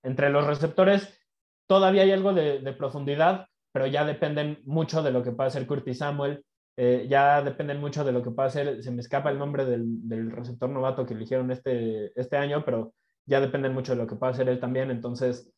Entre 0.02 0.30
los 0.30 0.46
receptores 0.46 1.18
todavía 1.66 2.02
hay 2.02 2.12
algo 2.12 2.32
de, 2.32 2.60
de, 2.60 2.72
profundidad, 2.72 3.46
pero 3.72 3.86
ya 3.86 4.04
dependen 4.04 4.60
mucho 4.64 5.02
de 5.02 5.12
lo 5.12 5.22
que 5.22 5.32
pueda 5.32 5.48
hacer 5.48 5.66
Curtis 5.66 5.98
Samuel, 5.98 6.44
eh, 6.82 7.06
ya 7.10 7.42
dependen 7.42 7.78
mucho 7.78 8.04
de 8.04 8.12
lo 8.12 8.22
que 8.22 8.32
hacer, 8.42 8.82
se 8.82 8.90
me 8.90 9.02
escapa 9.02 9.30
el 9.30 9.38
nombre 9.38 9.66
del, 9.66 10.30
receptor 10.30 10.70
novato 10.70 11.04
que 11.04 11.12
eligieron 11.12 11.50
este, 11.50 12.18
este 12.18 12.38
año, 12.38 12.64
pero 12.64 12.94
ya 13.26 13.38
depende 13.38 13.68
mucho 13.68 13.92
de 13.92 13.98
lo 13.98 14.06
que 14.06 14.16
pueda 14.16 14.32
hacer 14.32 14.48
él 14.48 14.58
también, 14.58 14.90
entonces 14.90 15.52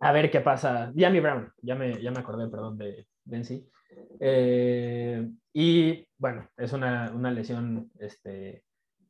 a 0.00 0.10
ver 0.10 0.28
qué 0.28 0.40
pasa. 0.40 0.90
Diami 0.92 1.20
Brown, 1.20 1.52
ya 1.62 1.76
me, 1.76 2.02
ya 2.02 2.10
me 2.10 2.18
acordé, 2.18 2.48
perdón, 2.48 2.78
de 2.78 3.06
Benzi. 3.22 3.64
Eh, 4.18 5.24
y 5.52 6.08
bueno, 6.18 6.48
es 6.56 6.72
una, 6.72 7.12
una, 7.14 7.30
lesión 7.30 7.88
este, 8.00 8.64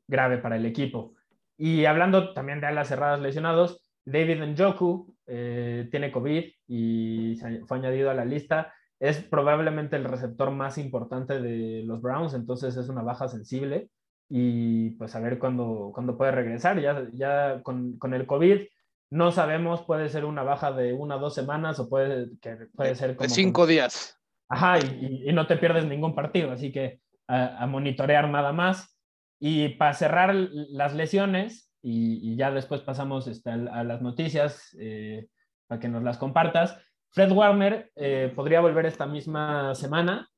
grave 0.07 0.37
para 0.37 0.57
el 0.57 0.65
equipo. 0.67 1.15
Y 1.57 1.85
hablando 1.85 2.35
también 2.35 2.61
de 2.61 2.67
alas 2.67 2.89
cerradas 2.89 3.19
lesionados, 3.19 3.81
David 4.05 4.43
Njoku 4.43 5.15
eh, 5.25 5.87
tiene 5.89 6.11
COVID 6.11 6.43
y 6.67 7.35
fue 7.65 7.77
añadido 7.77 8.11
a 8.11 8.13
la 8.13 8.25
lista. 8.25 8.75
Es 9.01 9.17
probablemente 9.17 9.95
el 9.95 10.03
receptor 10.03 10.51
más 10.51 10.77
importante 10.77 11.41
de 11.41 11.81
los 11.83 12.01
Browns, 12.01 12.35
entonces 12.35 12.77
es 12.77 12.87
una 12.87 13.01
baja 13.01 13.27
sensible 13.27 13.89
y 14.29 14.91
pues 14.91 15.15
a 15.15 15.19
ver 15.19 15.39
cuándo, 15.39 15.91
cuándo 15.93 16.17
puede 16.17 16.31
regresar. 16.31 16.79
Ya, 16.79 17.07
ya 17.11 17.61
con, 17.63 17.97
con, 17.97 18.13
el 18.13 18.27
COVID 18.27 18.61
no 19.09 19.31
sabemos, 19.31 19.81
puede 19.81 20.07
ser 20.07 20.23
una 20.23 20.43
baja 20.43 20.71
de 20.71 20.93
una 20.93 21.15
o 21.15 21.19
dos 21.19 21.33
semanas 21.33 21.79
o 21.79 21.89
puede, 21.89 22.29
que 22.39 22.67
puede 22.75 22.95
ser 22.95 23.15
como... 23.15 23.27
De 23.27 23.33
cinco 23.33 23.65
días. 23.65 24.17
Ajá, 24.47 24.77
y, 24.79 25.23
y, 25.27 25.33
no 25.33 25.47
te 25.47 25.57
pierdes 25.57 25.85
ningún 25.85 26.13
partido, 26.13 26.51
así 26.51 26.71
que 26.71 27.01
a, 27.27 27.63
a 27.63 27.65
monitorear 27.67 28.29
nada 28.29 28.53
más. 28.53 28.97
Y 29.39 29.69
para 29.69 29.93
cerrar 29.93 30.35
las 30.35 30.93
lesiones, 30.93 31.71
y, 31.81 32.31
y 32.31 32.35
ya 32.35 32.51
después 32.51 32.81
pasamos 32.81 33.27
este, 33.27 33.49
a, 33.49 33.53
a, 33.53 33.83
las 33.83 34.01
noticias 34.01 34.75
eh, 34.79 35.27
para 35.67 35.79
que 35.79 35.89
nos 35.89 36.03
las 36.03 36.17
compartas. 36.17 36.77
Fred 37.11 37.31
Warner 37.31 37.91
eh, 37.95 38.31
podría 38.35 38.61
volver 38.61 38.85
esta 38.85 39.05
misma 39.05 39.75
semana. 39.75 40.29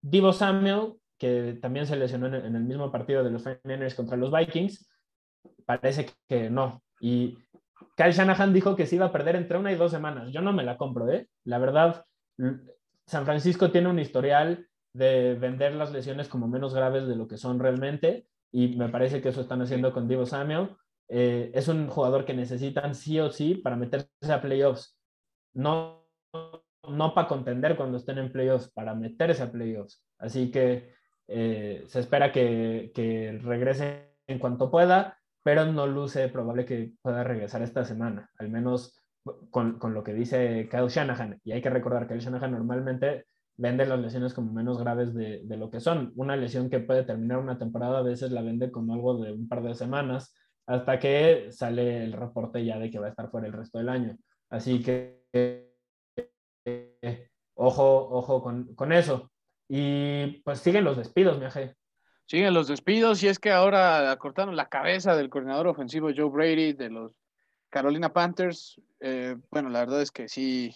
Divo 0.00 0.32
Samuel 0.32 0.94
que 1.18 1.58
también 1.60 1.86
se 1.86 1.96
lesionó 1.96 2.28
en 2.28 2.54
el 2.54 2.64
mismo 2.64 2.90
partido 2.90 3.24
de 3.24 3.30
los 3.30 3.44
49ers 3.44 3.96
contra 3.96 4.16
los 4.16 4.30
Vikings, 4.32 4.88
parece 5.66 6.06
que 6.28 6.48
no. 6.48 6.82
Y 7.00 7.36
Kyle 7.96 8.12
Shanahan 8.12 8.52
dijo 8.52 8.76
que 8.76 8.86
se 8.86 8.96
iba 8.96 9.06
a 9.06 9.12
perder 9.12 9.36
entre 9.36 9.58
una 9.58 9.72
y 9.72 9.74
dos 9.76 9.90
semanas. 9.90 10.30
Yo 10.32 10.40
no 10.40 10.52
me 10.52 10.62
la 10.62 10.76
compro, 10.76 11.10
¿eh? 11.10 11.28
La 11.44 11.58
verdad, 11.58 12.04
San 13.06 13.24
Francisco 13.24 13.70
tiene 13.70 13.88
un 13.88 13.98
historial 13.98 14.68
de 14.92 15.34
vender 15.34 15.74
las 15.74 15.92
lesiones 15.92 16.28
como 16.28 16.48
menos 16.48 16.72
graves 16.74 17.06
de 17.06 17.16
lo 17.16 17.26
que 17.26 17.36
son 17.36 17.58
realmente 17.58 18.26
y 18.50 18.76
me 18.76 18.88
parece 18.88 19.20
que 19.20 19.28
eso 19.28 19.40
están 19.40 19.60
haciendo 19.60 19.92
con 19.92 20.08
Divo 20.08 20.24
Samuel. 20.24 20.70
Eh, 21.08 21.50
es 21.54 21.68
un 21.68 21.88
jugador 21.88 22.24
que 22.24 22.34
necesitan 22.34 22.94
sí 22.94 23.18
o 23.18 23.30
sí 23.30 23.56
para 23.56 23.76
meterse 23.76 24.32
a 24.32 24.40
playoffs. 24.40 24.97
No, 25.58 26.06
no 26.88 27.14
para 27.14 27.26
contender 27.26 27.76
cuando 27.76 27.96
estén 27.98 28.18
en 28.18 28.30
playoffs, 28.30 28.70
para 28.70 28.94
meterse 28.94 29.42
a 29.42 29.50
playoffs. 29.50 30.04
Así 30.18 30.52
que 30.52 30.94
eh, 31.26 31.82
se 31.88 31.98
espera 31.98 32.30
que, 32.30 32.92
que, 32.94 33.40
regrese 33.42 34.14
en 34.28 34.38
cuanto 34.38 34.70
pueda, 34.70 35.18
pero 35.42 35.66
no 35.66 35.88
luce 35.88 36.28
probable 36.28 36.64
que 36.64 36.92
pueda 37.02 37.24
regresar 37.24 37.62
esta 37.62 37.84
semana, 37.84 38.30
al 38.38 38.50
menos 38.50 39.02
con, 39.50 39.80
con, 39.80 39.94
lo 39.94 40.04
que 40.04 40.14
dice 40.14 40.68
Kyle 40.70 40.88
Shanahan. 40.88 41.40
Y 41.42 41.50
hay 41.50 41.60
que 41.60 41.70
recordar 41.70 42.06
que 42.06 42.14
Kyle 42.14 42.24
Shanahan 42.24 42.52
normalmente 42.52 43.26
vende 43.56 43.84
las 43.84 43.98
lesiones 43.98 44.34
como 44.34 44.52
menos 44.52 44.78
graves 44.78 45.12
de, 45.12 45.42
de, 45.42 45.56
lo 45.56 45.70
que 45.70 45.80
son. 45.80 46.12
Una 46.14 46.36
lesión 46.36 46.70
que 46.70 46.78
puede 46.78 47.02
terminar 47.02 47.38
una 47.38 47.58
temporada 47.58 47.98
a 47.98 48.02
veces 48.02 48.30
la 48.30 48.42
vende 48.42 48.70
como 48.70 48.94
algo 48.94 49.18
de 49.18 49.32
un 49.32 49.48
par 49.48 49.64
de 49.64 49.74
semanas, 49.74 50.32
hasta 50.66 51.00
que 51.00 51.48
sale 51.50 52.04
el 52.04 52.12
reporte 52.12 52.64
ya 52.64 52.78
de 52.78 52.90
que 52.90 53.00
va 53.00 53.06
a 53.06 53.10
estar 53.10 53.28
fuera 53.28 53.48
el 53.48 53.52
resto 53.54 53.78
del 53.78 53.88
año. 53.88 54.16
Así 54.50 54.82
que 54.82 55.18
eh, 55.32 57.28
ojo, 57.54 58.08
ojo 58.10 58.42
con, 58.42 58.74
con 58.74 58.92
eso. 58.92 59.30
Y 59.68 60.40
pues 60.42 60.60
siguen 60.60 60.84
los 60.84 60.96
despidos, 60.96 61.38
mi 61.38 61.44
aje. 61.44 61.74
Siguen 62.26 62.54
los 62.54 62.68
despidos 62.68 63.22
y 63.22 63.28
es 63.28 63.38
que 63.38 63.52
ahora 63.52 64.14
cortaron 64.18 64.56
la 64.56 64.68
cabeza 64.68 65.16
del 65.16 65.30
coordinador 65.30 65.66
ofensivo 65.68 66.10
Joe 66.14 66.30
Brady 66.30 66.74
de 66.74 66.90
los 66.90 67.12
Carolina 67.70 68.12
Panthers. 68.12 68.80
Eh, 69.00 69.36
bueno, 69.50 69.70
la 69.70 69.80
verdad 69.80 70.02
es 70.02 70.10
que 70.10 70.28
sí, 70.28 70.74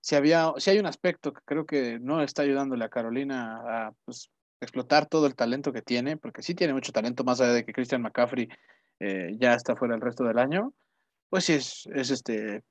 sí, 0.00 0.14
había, 0.14 0.52
sí 0.58 0.70
hay 0.70 0.78
un 0.78 0.86
aspecto 0.86 1.32
que 1.32 1.40
creo 1.44 1.64
que 1.64 1.98
no 2.00 2.22
está 2.22 2.42
ayudándole 2.42 2.84
a 2.84 2.90
Carolina 2.90 3.60
a 3.86 3.92
pues, 4.04 4.30
explotar 4.60 5.06
todo 5.06 5.26
el 5.26 5.34
talento 5.34 5.72
que 5.72 5.82
tiene, 5.82 6.16
porque 6.16 6.42
sí 6.42 6.54
tiene 6.54 6.74
mucho 6.74 6.92
talento, 6.92 7.24
más 7.24 7.40
allá 7.40 7.54
de 7.54 7.64
que 7.64 7.72
Christian 7.72 8.02
McCaffrey 8.02 8.48
eh, 9.00 9.36
ya 9.38 9.54
está 9.54 9.76
fuera 9.76 9.94
el 9.94 10.02
resto 10.02 10.24
del 10.24 10.38
año. 10.38 10.74
Pues 11.30 11.44
sí, 11.44 11.54
es, 11.54 11.88
es 11.94 12.10
este, 12.10 12.62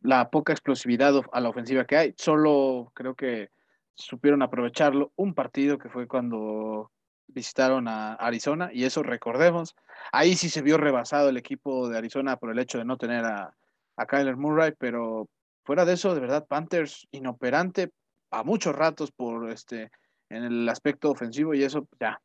la 0.00 0.30
poca 0.30 0.52
explosividad 0.52 1.14
a 1.32 1.40
la 1.40 1.48
ofensiva 1.48 1.84
que 1.84 1.96
hay. 1.96 2.14
Solo 2.16 2.90
creo 2.94 3.14
que 3.14 3.50
supieron 3.94 4.42
aprovecharlo 4.42 5.12
un 5.16 5.34
partido 5.34 5.78
que 5.78 5.88
fue 5.88 6.06
cuando 6.06 6.90
visitaron 7.28 7.88
a 7.88 8.14
Arizona 8.14 8.70
y 8.72 8.84
eso 8.84 9.02
recordemos, 9.02 9.74
ahí 10.12 10.36
sí 10.36 10.48
se 10.48 10.62
vio 10.62 10.78
rebasado 10.78 11.28
el 11.28 11.36
equipo 11.36 11.88
de 11.88 11.98
Arizona 11.98 12.36
por 12.36 12.50
el 12.50 12.58
hecho 12.58 12.78
de 12.78 12.84
no 12.84 12.96
tener 12.96 13.24
a, 13.24 13.54
a 13.96 14.06
Kyler 14.06 14.36
Murray, 14.36 14.72
pero 14.78 15.28
fuera 15.64 15.84
de 15.84 15.94
eso, 15.94 16.14
de 16.14 16.20
verdad, 16.20 16.46
Panthers 16.46 17.08
inoperante 17.10 17.90
a 18.30 18.42
muchos 18.42 18.74
ratos 18.74 19.10
por 19.10 19.50
este 19.50 19.90
en 20.28 20.44
el 20.44 20.68
aspecto 20.68 21.10
ofensivo 21.10 21.54
y 21.54 21.62
eso 21.62 21.86
ya 22.00 22.20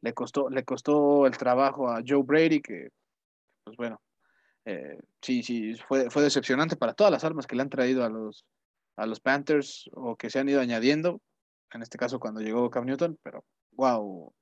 le 0.00 0.12
costó, 0.12 0.50
le 0.50 0.64
costó 0.64 1.26
el 1.26 1.36
trabajo 1.36 1.88
a 1.88 2.02
Joe 2.06 2.22
Brady, 2.22 2.60
que 2.60 2.90
pues 3.64 3.76
bueno, 3.76 4.00
eh, 4.66 4.98
sí, 5.22 5.44
sí, 5.44 5.74
fue, 5.86 6.10
fue 6.10 6.24
decepcionante 6.24 6.74
para 6.74 6.92
todas 6.92 7.12
las 7.12 7.22
armas 7.22 7.46
que 7.46 7.54
le 7.54 7.62
han 7.62 7.70
traído 7.70 8.04
a 8.04 8.08
los, 8.08 8.44
a 8.96 9.06
los 9.06 9.20
Panthers 9.20 9.88
o 9.92 10.16
que 10.16 10.28
se 10.28 10.40
han 10.40 10.48
ido 10.48 10.60
añadiendo, 10.60 11.20
en 11.72 11.82
este 11.82 11.96
caso 11.96 12.18
cuando 12.18 12.40
llegó 12.40 12.68
Cam 12.68 12.84
Newton, 12.84 13.16
pero 13.22 13.44
wow, 13.72 14.34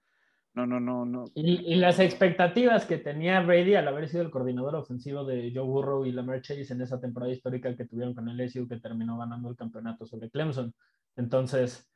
no, 0.54 0.66
no, 0.66 0.80
no, 0.80 1.04
no. 1.04 1.26
Y, 1.34 1.72
y, 1.72 1.74
las 1.74 1.98
expectativas 1.98 2.86
que 2.86 2.96
tenía 2.96 3.42
Brady 3.42 3.74
al 3.74 3.86
haber 3.86 4.08
sido 4.08 4.22
el 4.22 4.30
coordinador 4.30 4.76
ofensivo 4.76 5.24
de 5.24 5.52
Joe 5.54 5.64
Burrow 5.64 6.06
y 6.06 6.12
Lamar 6.12 6.40
Chase 6.40 6.72
en 6.72 6.80
esa 6.80 6.98
temporada 6.98 7.32
histórica 7.32 7.76
que 7.76 7.84
tuvieron 7.84 8.14
con 8.14 8.26
el 8.28 8.40
LSU 8.40 8.66
que 8.66 8.80
terminó 8.80 9.18
ganando 9.18 9.50
el 9.50 9.56
campeonato 9.56 10.06
sobre 10.06 10.30
Clemson. 10.30 10.72
Entonces, 11.16 11.86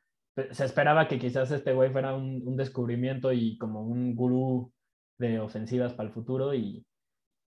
se 0.51 0.65
esperaba 0.65 1.07
que 1.07 1.17
quizás 1.17 1.49
este 1.49 1.73
güey 1.73 1.91
fuera 1.91 2.13
un, 2.13 2.43
un 2.45 2.57
descubrimiento 2.57 3.31
y 3.31 3.57
como 3.57 3.81
un 3.81 4.13
gurú 4.13 4.71
de 5.17 5.39
ofensivas 5.39 5.93
para 5.93 6.09
el 6.09 6.13
futuro 6.13 6.53
y 6.53 6.85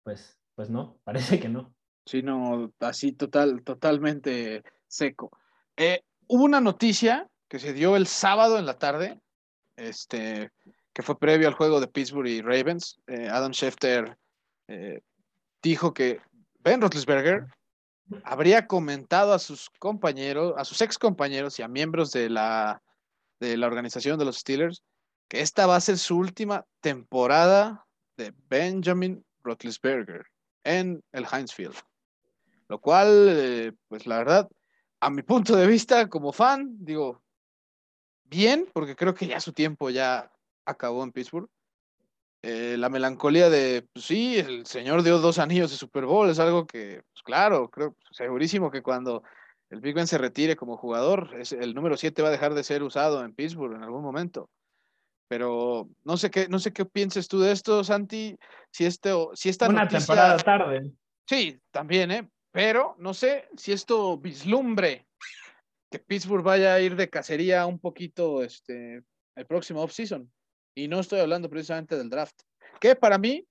pues, 0.04 0.39
pues 0.60 0.70
no, 0.70 1.00
parece 1.06 1.40
que 1.40 1.48
no. 1.48 1.74
Sí, 2.06 2.22
no, 2.22 2.74
así 2.82 3.14
total, 3.14 3.64
totalmente 3.64 4.62
seco. 4.88 5.32
Eh, 5.78 6.02
hubo 6.28 6.44
una 6.44 6.60
noticia 6.60 7.30
que 7.48 7.60
se 7.60 7.72
dio 7.72 7.96
el 7.96 8.08
sábado 8.08 8.60
en 8.60 8.66
la 8.66 8.78
tarde, 8.78 9.22
este, 9.78 10.52
que 10.92 11.02
fue 11.02 11.18
previo 11.18 11.48
al 11.48 11.54
juego 11.54 11.80
de 11.80 11.88
Pittsburgh 11.88 12.28
y 12.28 12.42
Ravens. 12.42 13.00
Eh, 13.08 13.30
Adam 13.30 13.54
Schefter 13.54 14.18
eh, 14.68 15.00
dijo 15.64 15.94
que 15.94 16.20
Ben 16.60 16.82
Roethlisberger 16.82 17.46
habría 18.26 18.68
comentado 18.68 19.32
a 19.32 19.40
sus 19.40 19.70
compañeros, 19.80 20.56
a 20.58 20.66
sus 20.66 20.82
ex 20.82 20.98
compañeros 20.98 21.58
y 21.58 21.62
a 21.62 21.70
miembros 21.70 22.12
de 22.12 22.30
la, 22.30 22.84
de 23.40 23.56
la 23.56 23.68
organización 23.68 24.20
de 24.20 24.26
los 24.26 24.40
Steelers 24.40 24.84
que 25.30 25.40
esta 25.40 25.68
va 25.68 25.78
a 25.78 25.80
ser 25.80 25.98
su 25.98 26.18
última 26.18 26.66
temporada 26.82 27.86
de 28.18 28.34
Benjamin 28.50 29.24
Roethlisberger 29.42 30.26
en 30.64 31.04
el 31.12 31.26
Heinz 31.32 31.54
Field. 31.54 31.76
Lo 32.68 32.80
cual, 32.80 33.28
eh, 33.30 33.72
pues 33.88 34.06
la 34.06 34.18
verdad, 34.20 34.50
a 35.00 35.10
mi 35.10 35.24
punto 35.24 35.56
de 35.56 35.68
vista 35.68 36.08
como 36.08 36.32
fan, 36.32 36.76
digo, 36.80 37.22
bien, 38.26 38.68
porque 38.74 38.96
creo 38.96 39.14
que 39.14 39.28
ya 39.28 39.40
su 39.40 39.54
tiempo 39.54 39.90
ya 39.90 40.32
acabó 40.66 41.04
en 41.04 41.12
Pittsburgh. 41.12 41.50
Eh, 42.42 42.78
la 42.78 42.90
melancolía 42.90 43.50
de, 43.50 43.86
pues 43.92 44.06
sí, 44.06 44.38
el 44.38 44.66
señor 44.66 45.04
dio 45.04 45.20
dos 45.20 45.40
anillos 45.40 45.72
de 45.72 45.78
Super 45.78 46.06
Bowl, 46.06 46.30
es 46.30 46.40
algo 46.40 46.66
que, 46.66 47.02
pues 47.12 47.24
claro, 47.24 47.70
creo 47.70 47.96
segurísimo 48.12 48.72
que 48.72 48.82
cuando 48.82 49.24
el 49.70 49.82
Big 49.82 49.94
Ben 49.94 50.08
se 50.08 50.18
retire 50.18 50.56
como 50.56 50.78
jugador, 50.78 51.36
es, 51.38 51.52
el 51.52 51.76
número 51.76 51.98
7 51.98 52.22
va 52.22 52.30
a 52.30 52.32
dejar 52.32 52.54
de 52.54 52.64
ser 52.64 52.82
usado 52.82 53.26
en 53.26 53.34
Pittsburgh 53.34 53.76
en 53.76 53.84
algún 53.84 54.02
momento. 54.02 54.50
Pero 55.30 55.88
no 56.04 56.18
sé 56.18 56.32
qué, 56.32 56.50
no 56.50 56.58
sé 56.58 56.74
qué 56.74 56.86
pienses 56.86 57.28
tú 57.28 57.40
de 57.40 57.52
esto, 57.52 57.84
Santi. 57.84 58.36
Si 58.72 58.86
esto, 58.86 59.30
si 59.36 59.50
esta 59.50 59.70
Una 59.70 59.88
temporada 59.88 60.36
tarde. 60.38 60.92
Sí, 61.28 61.62
también, 61.72 62.10
¿eh? 62.12 62.28
Pero 62.52 62.96
no 62.98 63.14
sé 63.14 63.48
si 63.56 63.72
esto 63.72 64.18
vislumbre 64.18 65.06
que 65.92 66.00
Pittsburgh 66.00 66.44
vaya 66.44 66.74
a 66.74 66.82
ir 66.82 66.96
de 66.96 67.10
cacería 67.10 67.68
un 67.68 67.80
poquito 67.80 68.44
este, 68.44 69.04
el 69.36 69.46
próximo 69.46 69.84
offseason. 69.84 70.32
Y 70.76 70.88
no 70.88 71.00
estoy 71.00 71.20
hablando 71.20 71.48
precisamente 71.48 71.96
del 71.96 72.10
draft, 72.10 72.42
que 72.80 72.96
para 72.96 73.20
mí 73.20 73.46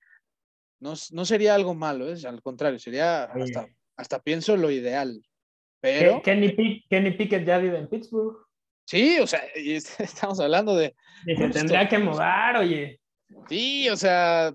no, 0.81 0.93
no 1.11 1.25
sería 1.25 1.55
algo 1.55 1.75
malo, 1.75 2.09
¿eh? 2.09 2.17
al 2.25 2.41
contrario, 2.41 2.79
sería 2.79 3.23
hasta, 3.23 3.67
hasta, 3.95 4.19
pienso 4.21 4.57
lo 4.57 4.69
ideal. 4.69 5.21
Pero... 5.81 6.21
Kenny, 6.21 6.83
Kenny 6.89 7.11
Pickett 7.11 7.45
ya 7.45 7.57
vive 7.57 7.77
en 7.77 7.87
Pittsburgh. 7.87 8.48
Sí, 8.89 9.19
o 9.19 9.27
sea, 9.27 9.43
estamos 9.99 10.39
hablando 10.39 10.75
de... 10.75 10.95
se 11.23 11.49
tendría 11.49 11.87
que 11.87 11.99
mudar, 11.99 12.57
oye. 12.57 12.99
Sí, 13.47 13.87
o 13.87 13.95
sea, 13.95 14.51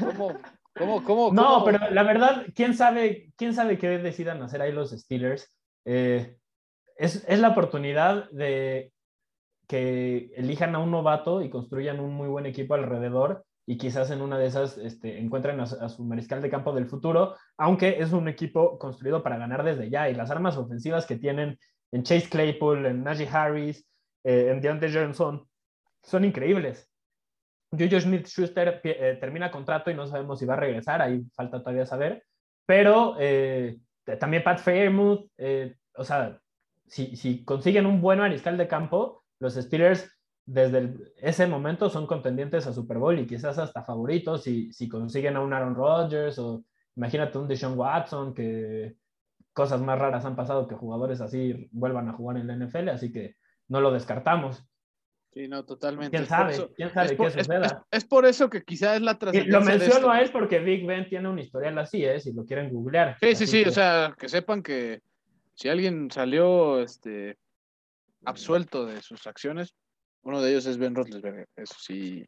¿cómo, 0.00 0.38
cómo, 0.74 1.04
cómo, 1.04 1.30
No, 1.30 1.62
pero 1.62 1.90
la 1.90 2.02
verdad, 2.04 2.46
¿quién 2.54 2.72
sabe, 2.72 3.34
quién 3.36 3.52
sabe 3.52 3.76
qué 3.76 3.98
decidan 3.98 4.42
hacer 4.42 4.62
ahí 4.62 4.72
los 4.72 4.92
Steelers? 4.92 5.54
Eh, 5.84 6.38
es, 6.96 7.22
es, 7.28 7.38
la 7.38 7.50
oportunidad 7.50 8.30
de 8.30 8.94
que 9.68 10.32
elijan 10.36 10.74
a 10.74 10.78
un 10.78 10.90
novato 10.90 11.42
y 11.42 11.50
construyan 11.50 12.00
un 12.00 12.14
muy 12.14 12.28
buen 12.28 12.46
equipo 12.46 12.72
alrededor 12.72 13.44
y 13.66 13.76
quizás 13.76 14.10
en 14.10 14.22
una 14.22 14.38
de 14.38 14.46
esas 14.46 14.78
este, 14.78 15.20
encuentren 15.20 15.60
a, 15.60 15.66
su 15.66 16.02
mariscal 16.02 16.40
de 16.40 16.48
campo 16.48 16.72
del 16.72 16.86
futuro, 16.86 17.34
aunque 17.58 17.98
es 18.00 18.12
un 18.12 18.26
equipo 18.26 18.78
construido 18.78 19.22
para 19.22 19.36
ganar 19.36 19.64
desde 19.64 19.90
ya 19.90 20.08
y 20.08 20.14
las 20.14 20.30
armas 20.30 20.56
ofensivas 20.56 21.04
que 21.04 21.16
tienen 21.16 21.58
en 21.92 22.02
Chase 22.02 22.28
Claypool, 22.28 22.86
en 22.86 23.04
Najee 23.04 23.28
Harris, 23.28 23.86
eh, 24.24 24.50
en 24.50 24.60
Deontay 24.60 24.92
Johnson, 24.92 25.46
son 26.02 26.24
increíbles. 26.24 26.88
Juju 27.70 28.00
Smith-Schuster 28.00 28.80
eh, 28.84 29.16
termina 29.20 29.50
contrato 29.50 29.90
y 29.90 29.94
no 29.94 30.06
sabemos 30.06 30.38
si 30.38 30.46
va 30.46 30.54
a 30.54 30.58
regresar, 30.58 31.02
ahí 31.02 31.22
falta 31.34 31.60
todavía 31.60 31.86
saber, 31.86 32.24
pero 32.66 33.16
eh, 33.18 33.78
también 34.20 34.44
Pat 34.44 34.58
Fairmouth, 34.60 35.28
o 35.96 36.04
sea, 36.04 36.38
si, 36.86 37.16
si 37.16 37.44
consiguen 37.44 37.86
un 37.86 38.00
buen 38.00 38.18
mariscal 38.18 38.56
de 38.56 38.68
campo, 38.68 39.24
los 39.40 39.54
Steelers 39.54 40.08
desde 40.46 40.94
ese 41.16 41.46
momento 41.46 41.88
son 41.88 42.06
contendientes 42.06 42.66
a 42.66 42.72
Super 42.72 42.98
Bowl 42.98 43.18
y 43.18 43.26
quizás 43.26 43.58
hasta 43.58 43.82
favoritos 43.82 44.42
si, 44.42 44.72
si 44.72 44.88
consiguen 44.88 45.36
a 45.36 45.40
un 45.40 45.52
Aaron 45.52 45.74
Rodgers 45.74 46.38
o 46.38 46.64
imagínate 46.96 47.38
un 47.38 47.48
Deshaun 47.48 47.78
Watson 47.78 48.34
que 48.34 48.96
cosas 49.54 49.80
más 49.80 49.98
raras 49.98 50.26
han 50.26 50.36
pasado 50.36 50.68
que 50.68 50.74
jugadores 50.74 51.20
así 51.22 51.68
vuelvan 51.72 52.08
a 52.08 52.12
jugar 52.12 52.36
en 52.36 52.46
la 52.46 52.56
NFL, 52.56 52.90
así 52.90 53.10
que 53.10 53.36
no 53.68 53.80
lo 53.80 53.92
descartamos. 53.92 54.66
Sí, 55.32 55.48
no, 55.48 55.64
totalmente. 55.64 56.16
¿Quién 56.16 56.28
sabe? 56.28 56.54
¿Quién 56.76 56.92
sabe 56.92 57.16
qué 57.16 57.30
suceda? 57.30 57.86
Es, 57.90 58.04
por 58.04 58.26
eso 58.26 58.50
que 58.50 58.62
quizás 58.62 58.96
es 58.96 59.02
la 59.02 59.18
trascendencia. 59.18 59.58
Lo 59.58 59.64
menciono 59.64 60.10
a 60.10 60.20
él 60.20 60.30
porque 60.30 60.60
Big 60.60 60.86
Ben 60.86 61.08
tiene 61.08 61.28
un 61.28 61.38
historial 61.38 61.76
así, 61.78 62.04
¿eh? 62.04 62.20
Si 62.20 62.32
lo 62.32 62.44
quieren 62.44 62.70
googlear. 62.70 63.16
Sí, 63.18 63.34
sí, 63.34 63.46
sí, 63.46 63.64
o 63.64 63.70
sea, 63.70 64.14
que 64.16 64.28
sepan 64.28 64.62
que 64.62 65.00
si 65.54 65.68
alguien 65.68 66.10
salió 66.10 66.80
este, 66.80 67.36
absuelto 68.24 68.86
de 68.86 69.02
sus 69.02 69.26
acciones. 69.26 69.74
Uno 70.22 70.40
de 70.40 70.50
ellos 70.50 70.66
es 70.66 70.78
Ben 70.78 70.94
Roethlisberger. 70.94 71.48
Eso 71.56 71.74
sí, 71.78 72.26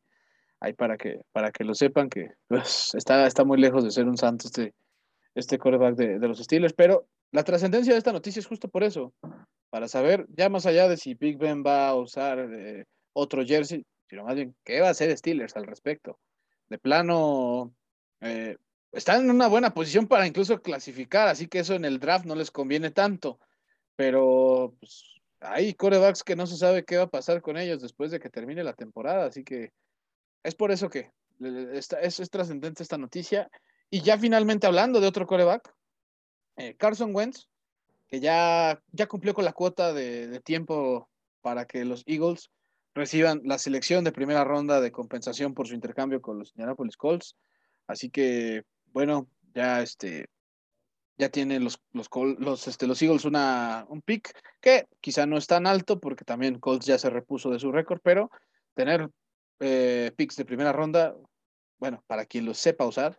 hay 0.60 0.72
para 0.74 0.96
que, 0.96 1.20
para 1.32 1.50
que 1.50 1.64
lo 1.64 1.74
sepan 1.74 2.08
que 2.08 2.30
pues, 2.48 2.94
está, 2.94 3.26
está 3.26 3.44
muy 3.44 3.58
lejos 3.58 3.84
de 3.84 3.90
ser 3.90 4.06
un 4.06 4.16
santo 4.16 4.48
este, 4.48 4.74
este 5.34 5.58
quarterback 5.58 5.96
de, 5.96 6.18
de 6.18 6.28
los 6.28 6.38
Steelers. 6.38 6.74
Pero 6.74 7.06
la 7.32 7.44
trascendencia 7.44 7.92
de 7.92 7.98
esta 7.98 8.12
noticia 8.12 8.40
es 8.40 8.46
justo 8.46 8.68
por 8.68 8.84
eso, 8.84 9.12
para 9.70 9.88
saber, 9.88 10.26
ya 10.30 10.48
más 10.48 10.66
allá 10.66 10.88
de 10.88 10.96
si 10.96 11.14
Big 11.14 11.38
Ben 11.38 11.64
va 11.64 11.88
a 11.88 11.94
usar 11.94 12.38
eh, 12.38 12.84
otro 13.12 13.44
jersey, 13.44 13.84
sino 14.08 14.24
más 14.24 14.36
bien, 14.36 14.54
¿qué 14.64 14.80
va 14.80 14.88
a 14.88 14.92
hacer 14.92 15.16
Steelers 15.16 15.56
al 15.56 15.66
respecto? 15.66 16.18
De 16.68 16.78
plano, 16.78 17.74
eh, 18.20 18.56
están 18.92 19.24
en 19.24 19.30
una 19.30 19.48
buena 19.48 19.74
posición 19.74 20.06
para 20.06 20.26
incluso 20.26 20.62
clasificar, 20.62 21.28
así 21.28 21.48
que 21.48 21.58
eso 21.58 21.74
en 21.74 21.84
el 21.84 21.98
draft 21.98 22.24
no 22.24 22.34
les 22.34 22.50
conviene 22.50 22.90
tanto. 22.90 23.38
Pero 23.96 24.74
pues, 24.80 25.20
hay 25.40 25.74
corebacks 25.74 26.22
que 26.22 26.36
no 26.36 26.46
se 26.46 26.56
sabe 26.56 26.84
qué 26.84 26.96
va 26.96 27.04
a 27.04 27.10
pasar 27.10 27.42
con 27.42 27.56
ellos 27.56 27.82
después 27.82 28.10
de 28.10 28.20
que 28.20 28.30
termine 28.30 28.64
la 28.64 28.74
temporada, 28.74 29.26
así 29.26 29.44
que 29.44 29.72
es 30.42 30.54
por 30.54 30.70
eso 30.70 30.88
que 30.88 31.10
es, 31.40 31.92
es 31.92 32.30
trascendente 32.30 32.82
esta 32.82 32.98
noticia. 32.98 33.50
Y 33.90 34.00
ya 34.00 34.18
finalmente 34.18 34.66
hablando 34.66 35.00
de 35.00 35.06
otro 35.06 35.26
coreback, 35.26 35.75
eh, 36.56 36.74
Carson 36.76 37.14
Wentz, 37.14 37.48
que 38.08 38.20
ya, 38.20 38.82
ya 38.92 39.06
cumplió 39.06 39.34
con 39.34 39.44
la 39.44 39.52
cuota 39.52 39.92
de, 39.92 40.40
tiempo 40.40 41.08
para 41.40 41.66
que 41.66 41.84
los 41.84 42.02
Eagles 42.06 42.50
reciban 42.94 43.42
la 43.44 43.58
selección 43.58 44.04
de 44.04 44.12
primera 44.12 44.44
ronda 44.44 44.80
de 44.80 44.92
compensación 44.92 45.54
por 45.54 45.68
su 45.68 45.74
intercambio 45.74 46.20
con 46.20 46.38
los 46.38 46.50
Indianapolis 46.50 46.96
Colts. 46.96 47.36
Así 47.86 48.10
que, 48.10 48.62
bueno, 48.86 49.28
ya 49.54 49.82
este, 49.82 50.26
ya 51.18 51.28
tienen 51.28 51.64
los, 51.64 51.80
los, 51.92 52.08
los, 52.38 52.68
este, 52.68 52.86
los 52.86 53.00
Eagles 53.02 53.24
una, 53.24 53.86
un 53.88 54.02
pick 54.02 54.32
que 54.60 54.86
quizá 55.00 55.26
no 55.26 55.36
es 55.36 55.46
tan 55.46 55.66
alto 55.66 56.00
porque 56.00 56.24
también 56.24 56.58
Colts 56.58 56.86
ya 56.86 56.98
se 56.98 57.10
repuso 57.10 57.50
de 57.50 57.58
su 57.58 57.70
récord, 57.72 58.00
pero 58.02 58.30
tener 58.74 59.08
eh, 59.60 60.12
picks 60.16 60.36
de 60.36 60.44
primera 60.44 60.72
ronda, 60.72 61.14
bueno, 61.78 62.02
para 62.06 62.26
quien 62.26 62.44
lo 62.44 62.54
sepa 62.54 62.86
usar, 62.86 63.18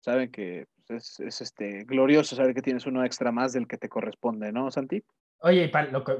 saben 0.00 0.30
que 0.30 0.66
pues, 0.88 1.20
es, 1.20 1.40
este, 1.40 1.84
glorioso 1.84 2.34
saber 2.34 2.54
que 2.54 2.62
tienes 2.62 2.86
uno 2.86 3.04
extra 3.04 3.30
más 3.30 3.52
del 3.52 3.68
que 3.68 3.78
te 3.78 3.88
corresponde, 3.88 4.50
¿no, 4.50 4.70
Santi? 4.70 5.02
Oye, 5.40 5.70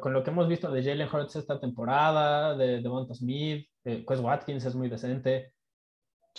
con 0.00 0.12
lo 0.12 0.22
que 0.22 0.30
hemos 0.30 0.46
visto 0.46 0.70
de 0.70 0.84
Jalen 0.84 1.08
Hurts 1.12 1.36
esta 1.36 1.58
temporada, 1.58 2.56
de 2.56 2.80
Devonta 2.80 3.14
Smith, 3.14 3.66
de 3.82 4.04
Quest 4.06 4.22
Watkins 4.22 4.64
es 4.64 4.74
muy 4.76 4.88
decente, 4.88 5.52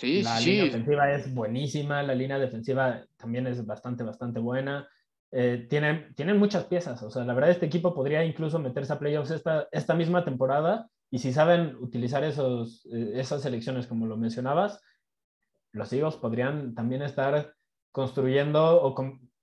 la 0.02 0.40
línea 0.40 0.64
ofensiva 0.64 1.12
es 1.12 1.34
buenísima, 1.34 2.02
la 2.02 2.14
línea 2.14 2.38
defensiva 2.38 3.04
también 3.16 3.46
es 3.46 3.66
bastante, 3.66 4.02
bastante 4.02 4.40
buena. 4.40 4.88
Eh, 5.32 5.66
tienen, 5.68 6.14
tienen 6.14 6.38
muchas 6.38 6.64
piezas, 6.64 7.02
o 7.02 7.10
sea, 7.10 7.24
la 7.24 7.34
verdad 7.34 7.50
este 7.50 7.66
equipo 7.66 7.94
podría 7.94 8.24
incluso 8.24 8.58
meterse 8.58 8.92
a 8.92 8.98
playoffs 8.98 9.30
esta, 9.30 9.68
esta 9.70 9.94
misma 9.94 10.24
temporada 10.24 10.88
y 11.08 11.18
si 11.18 11.32
saben 11.32 11.76
utilizar 11.76 12.24
esos, 12.24 12.84
eh, 12.92 13.12
esas 13.14 13.42
selecciones 13.42 13.86
como 13.86 14.06
lo 14.06 14.16
mencionabas, 14.16 14.80
los 15.72 15.92
Eagles 15.92 16.16
podrían 16.16 16.74
también 16.74 17.02
estar 17.02 17.54
construyendo 17.92 18.82
o, 18.82 18.94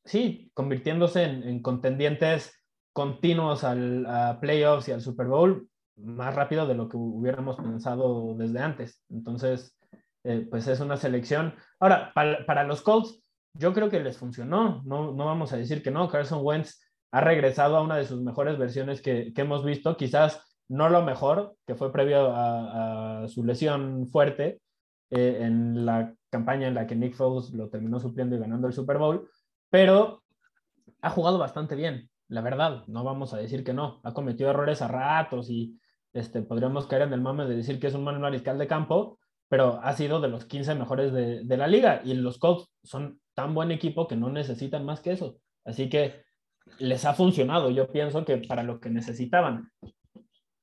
sí, 0.06 0.52
convirtiéndose 0.54 1.24
en, 1.24 1.62
contendientes 1.62 2.54
continuos 2.94 3.64
al, 3.64 4.38
playoffs 4.42 4.88
y 4.88 4.92
al 4.92 5.02
Super 5.02 5.28
Bowl 5.28 5.68
más 5.98 6.36
rápido 6.36 6.68
de 6.68 6.76
lo 6.76 6.90
que 6.90 6.98
hubiéramos 6.98 7.58
pensado 7.58 8.36
desde 8.36 8.60
antes. 8.60 9.04
Entonces, 9.10 9.78
eh, 10.24 10.46
pues 10.50 10.68
es 10.68 10.80
una 10.80 10.98
selección. 10.98 11.56
Ahora, 11.80 12.12
para, 12.14 12.64
los 12.64 12.82
Colts, 12.82 13.20
yo 13.54 13.74
creo 13.74 13.90
que 13.90 14.00
les 14.00 14.18
funcionó, 14.18 14.84
no, 14.86 15.14
no 15.14 15.26
vamos 15.26 15.54
a 15.54 15.58
decir 15.58 15.82
que 15.82 15.90
no, 15.90 16.08
Carson 16.08 16.42
Wentz 16.44 16.80
ha 17.12 17.22
regresado 17.22 17.78
a 17.78 17.82
una 17.82 17.98
de 17.98 18.06
sus 18.06 18.22
mejores 18.22 18.58
versiones 18.58 19.02
que, 19.02 19.34
hemos 19.36 19.64
visto, 19.64 19.98
quizás 19.98 20.42
no 20.68 20.90
lo 20.90 21.02
mejor, 21.04 21.56
que 21.66 21.76
fue 21.76 21.92
previo 21.92 22.32
a, 22.34 23.26
su 23.28 23.44
lesión 23.44 24.08
fuerte 24.08 24.60
eh, 25.10 25.40
en 25.42 25.86
la 25.86 26.14
campaña 26.30 26.68
en 26.68 26.76
la 26.76 26.88
que 26.88 26.96
Nick 26.96 27.16
Foles 27.16 27.52
lo 27.54 27.70
terminó 27.70 28.00
supliendo 28.00 28.36
y 28.36 28.40
ganando 28.40 28.68
el 28.68 28.74
Super 28.74 28.98
Bowl, 28.98 29.30
pero 29.70 30.24
ha 31.02 31.10
jugado 31.10 31.38
bastante 31.38 31.76
bien, 31.76 32.10
la 32.28 32.42
verdad, 32.42 32.84
no 32.88 33.04
vamos 33.04 33.34
a 33.34 33.38
decir 33.38 33.64
que 33.64 33.74
no, 33.74 34.02
ha 34.04 34.14
cometido 34.14 34.50
errores 34.50 34.82
a 34.82 34.88
ratos 34.88 35.50
y 35.50 35.80
este, 36.14 36.42
podríamos 36.42 36.88
caer 36.88 37.04
en 37.04 37.14
el 37.14 37.22
mame 37.22 37.46
de 37.46 37.56
decir 37.56 37.80
que 37.80 37.88
es 37.88 37.94
un 37.94 38.04
mal 38.04 38.20
mariscal 38.20 38.58
de 38.58 38.68
campo, 38.68 39.20
pero 39.50 39.80
ha 39.82 39.94
sido 39.94 40.20
de 40.20 40.28
los 40.28 40.46
15 40.46 40.76
mejores 40.76 41.14
de, 41.14 41.44
de, 41.44 41.58
la 41.58 41.68
liga 41.68 42.02
y 42.04 42.14
los 42.16 42.38
Colts 42.38 42.70
son 42.84 43.22
tan 43.34 43.54
buen 43.54 43.72
equipo 43.72 44.08
que 44.08 44.18
no 44.18 44.30
necesitan 44.30 44.84
más 44.84 45.00
que 45.00 45.12
eso. 45.12 45.38
Así 45.64 45.90
que 45.90 46.28
les 46.80 47.06
ha 47.06 47.14
funcionado, 47.14 47.70
yo 47.70 47.88
pienso 47.88 48.26
que 48.26 48.38
para 48.38 48.64
lo 48.64 48.80
que 48.80 48.90
necesitaban. 48.90 49.72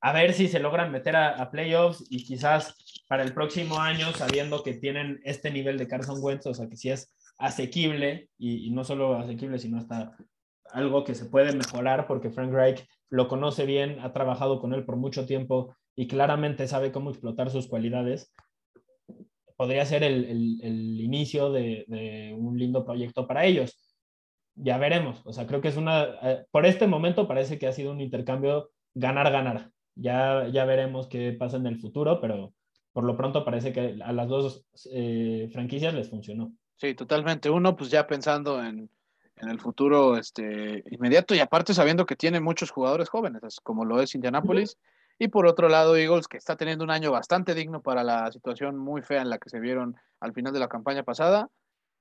A 0.05 0.13
ver 0.13 0.35
si 0.35 0.49
se 0.49 0.61
logran 0.61 0.93
meter 0.93 1.17
a, 1.17 1.51
playoffs 1.51 2.05
y 2.11 2.25
quizás 2.25 2.77
para 3.09 3.23
el 3.23 3.33
próximo 3.33 3.79
año, 3.79 4.13
sabiendo 4.13 4.63
que 4.63 4.75
tienen 4.75 5.19
este 5.25 5.51
nivel 5.51 5.79
de 5.79 5.89
Carson 5.89 6.19
Wentz, 6.21 6.45
o 6.45 6.53
sea 6.53 6.69
que 6.69 6.77
si 6.77 6.91
es 6.91 7.11
asequible 7.39 8.29
y, 8.37 8.71
no 8.71 8.85
solo 8.85 9.17
asequible, 9.17 9.59
sino 9.59 9.79
hasta 9.79 10.15
algo 10.73 11.05
que 11.05 11.15
se 11.15 11.25
puede 11.25 11.57
mejorar 11.57 12.07
porque 12.07 12.29
Frank 12.29 12.53
Reich 12.53 12.87
lo 13.09 13.29
conoce 13.29 13.65
bien, 13.65 13.99
ha 14.01 14.13
trabajado 14.13 14.61
con 14.61 14.75
él 14.75 14.85
por 14.85 14.97
mucho 14.97 15.25
tiempo 15.25 15.75
y 15.97 16.07
claramente 16.07 16.69
sabe 16.69 16.93
cómo 16.93 17.09
explotar 17.09 17.49
sus 17.49 17.67
cualidades 17.67 18.31
podría 19.57 19.87
ser 19.87 20.03
el, 20.03 21.01
inicio 21.01 21.51
de, 21.51 22.37
un 22.37 22.59
lindo 22.59 22.85
proyecto 22.85 23.27
para 23.27 23.47
ellos. 23.47 23.75
ya 24.55 24.77
veremos. 24.77 25.23
O 25.25 25.33
sea, 25.33 25.47
creo 25.47 25.63
que 25.63 25.69
es 25.69 25.79
una, 25.79 26.05
eh, 26.23 26.45
por 26.51 26.67
este 26.67 26.87
momento 26.87 27.27
parece 27.27 27.59
que 27.59 27.67
ha 27.67 27.73
sido 27.73 27.91
un 27.91 28.03
intercambio 28.03 28.71
ganar-ganar. 28.93 29.71
Ya, 29.97 30.49
ya 30.49 30.65
veremos 30.65 31.07
qué 31.07 31.33
pasa 31.33 31.57
en 31.57 31.67
el 31.67 31.79
futuro, 31.79 32.21
pero 32.21 32.53
por 32.93 33.05
lo 33.05 33.17
pronto 33.17 33.45
parece 33.45 33.73
que 33.73 33.99
a 34.03 34.13
las 34.13 34.29
dos 34.29 34.65
eh, 34.93 35.49
franquicias 35.53 35.95
les 35.95 36.11
funcionó. 36.11 36.53
Sí, 36.77 36.95
totalmente. 36.95 37.51
Uno, 37.51 37.77
pues 37.77 37.91
ya 37.91 38.07
pensando 38.07 38.63
en, 38.63 38.91
en, 39.37 39.49
el 39.49 39.61
futuro 39.61 40.17
este, 40.17 40.83
inmediato 40.91 41.35
y 41.35 41.41
aparte 41.41 41.75
sabiendo 41.75 42.07
que 42.07 42.17
tiene 42.17 42.41
muchos 42.41 42.71
jugadores 42.71 43.09
jóvenes, 43.09 43.61
como 43.63 43.85
lo 43.85 44.01
es 44.01 44.15
Indianapolis. 44.15 44.79
Y 45.19 45.29
por 45.29 45.47
otro 45.47 45.69
lado, 45.69 45.97
Eagles, 45.97 46.27
que 46.27 46.37
está 46.37 46.57
teniendo 46.57 46.85
un 46.85 46.91
año 46.91 47.13
bastante 47.13 47.55
digno 47.55 47.81
para 47.83 48.03
la 48.03 48.31
situación 48.33 48.77
muy 48.77 49.03
fea 49.03 49.23
en 49.23 49.31
la 49.31 49.39
que 49.39 49.49
se 49.49 49.61
vieron 49.61 49.97
al 50.21 50.33
final 50.33 50.53
de 50.53 50.59
la 50.59 50.69
campaña 50.69 51.05
pasada. 51.05 51.49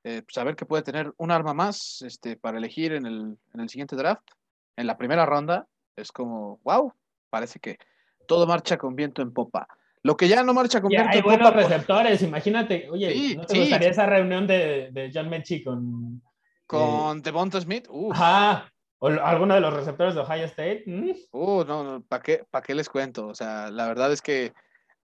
Eh, 0.03 0.23
saber 0.27 0.55
que 0.55 0.65
puede 0.65 0.83
tener 0.83 1.13
un 1.17 1.31
arma 1.31 1.53
más 1.53 2.01
este, 2.01 2.35
para 2.35 2.57
elegir 2.57 2.93
en 2.93 3.05
el, 3.05 3.37
en 3.53 3.59
el 3.61 3.69
siguiente 3.69 3.95
draft, 3.95 4.27
en 4.75 4.87
la 4.87 4.97
primera 4.97 5.25
ronda, 5.25 5.67
es 5.95 6.11
como, 6.11 6.59
wow, 6.63 6.91
parece 7.33 7.59
que 7.59 7.79
todo 8.27 8.45
marcha 8.45 8.77
con 8.77 8.95
viento 8.95 9.23
en 9.23 9.33
popa. 9.33 9.67
Lo 10.03 10.15
que 10.15 10.27
ya 10.27 10.43
no 10.43 10.53
marcha 10.53 10.81
con 10.81 10.89
viento 10.89 11.17
en 11.17 11.23
buenos 11.23 11.51
receptores, 11.51 12.21
imagínate, 12.21 12.87
oye, 12.91 13.35
¿no 13.35 13.45
te 13.45 13.59
gustaría 13.59 13.89
esa 13.89 14.05
reunión 14.05 14.45
de, 14.45 14.89
de 14.91 15.09
John 15.11 15.29
Mechie 15.29 15.63
con... 15.63 16.21
Con 16.67 17.17
eh, 17.17 17.21
Devonta 17.23 17.59
Smith? 17.59 17.87
Ajá, 18.11 18.71
o 18.99 19.07
alguno 19.07 19.55
de 19.55 19.61
los 19.61 19.73
receptores 19.73 20.13
de 20.13 20.21
Ohio 20.21 20.45
State. 20.45 20.83
Mm. 20.85 21.11
Uh, 21.31 21.63
no, 21.63 21.83
no 21.83 22.03
¿para 22.03 22.21
qué, 22.21 22.45
¿para 22.51 22.63
qué 22.63 22.75
les 22.75 22.87
cuento? 22.87 23.25
O 23.25 23.33
sea, 23.33 23.71
la 23.71 23.87
verdad 23.87 24.11
es 24.11 24.21
que 24.21 24.53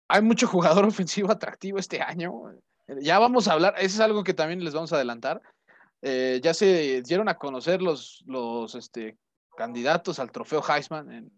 hay 0.08 0.22
mucho 0.22 0.46
jugador 0.46 0.86
ofensivo 0.86 1.32
atractivo 1.32 1.80
este 1.80 2.00
año. 2.00 2.32
Ya 3.02 3.18
vamos 3.18 3.48
a 3.48 3.54
hablar, 3.54 3.74
eso 3.78 3.96
es 3.96 4.00
algo 4.02 4.24
que 4.24 4.36
también 4.36 4.64
les 4.64 4.76
vamos 4.76 4.94
a 4.94 4.98
adelantar. 4.98 5.42
Eh, 6.04 6.40
ya 6.44 6.54
se 6.54 7.02
dieron 7.02 7.28
a 7.28 7.38
conocer 7.38 7.82
los, 7.82 8.24
los 8.28 8.76
este, 8.76 9.18
candidatos 9.58 10.20
al 10.20 10.32
trofeo 10.32 10.62
Heisman 10.62 11.32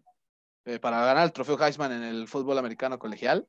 eh, 0.64 0.78
para 0.78 1.04
ganar 1.04 1.24
el 1.24 1.32
trofeo 1.32 1.58
Heisman 1.58 1.92
en 1.92 2.02
el 2.02 2.28
fútbol 2.28 2.58
americano 2.58 2.98
colegial. 2.98 3.46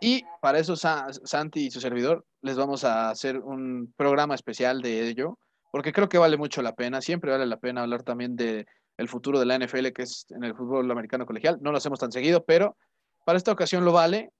Y 0.00 0.24
para 0.40 0.58
eso 0.58 0.76
Santi 0.76 1.66
y 1.66 1.70
su 1.70 1.80
servidor 1.80 2.24
les 2.40 2.56
vamos 2.56 2.84
a 2.84 3.10
hacer 3.10 3.38
un 3.38 3.92
programa 3.96 4.34
especial 4.34 4.80
de 4.80 5.08
ello, 5.08 5.38
porque 5.72 5.92
creo 5.92 6.08
que 6.08 6.18
vale 6.18 6.36
mucho 6.36 6.62
la 6.62 6.74
pena, 6.74 7.00
siempre 7.00 7.32
vale 7.32 7.46
la 7.46 7.56
pena 7.56 7.82
hablar 7.82 8.04
también 8.04 8.36
de 8.36 8.66
el 8.96 9.08
futuro 9.08 9.40
de 9.40 9.46
la 9.46 9.58
NFL, 9.58 9.88
que 9.88 10.02
es 10.02 10.26
en 10.30 10.44
el 10.44 10.54
fútbol 10.54 10.90
americano 10.90 11.26
colegial. 11.26 11.58
No 11.60 11.72
lo 11.72 11.78
hacemos 11.78 11.98
tan 11.98 12.12
seguido, 12.12 12.44
pero 12.44 12.76
para 13.24 13.38
esta 13.38 13.52
ocasión 13.52 13.84
lo 13.84 13.92
vale 13.92 14.30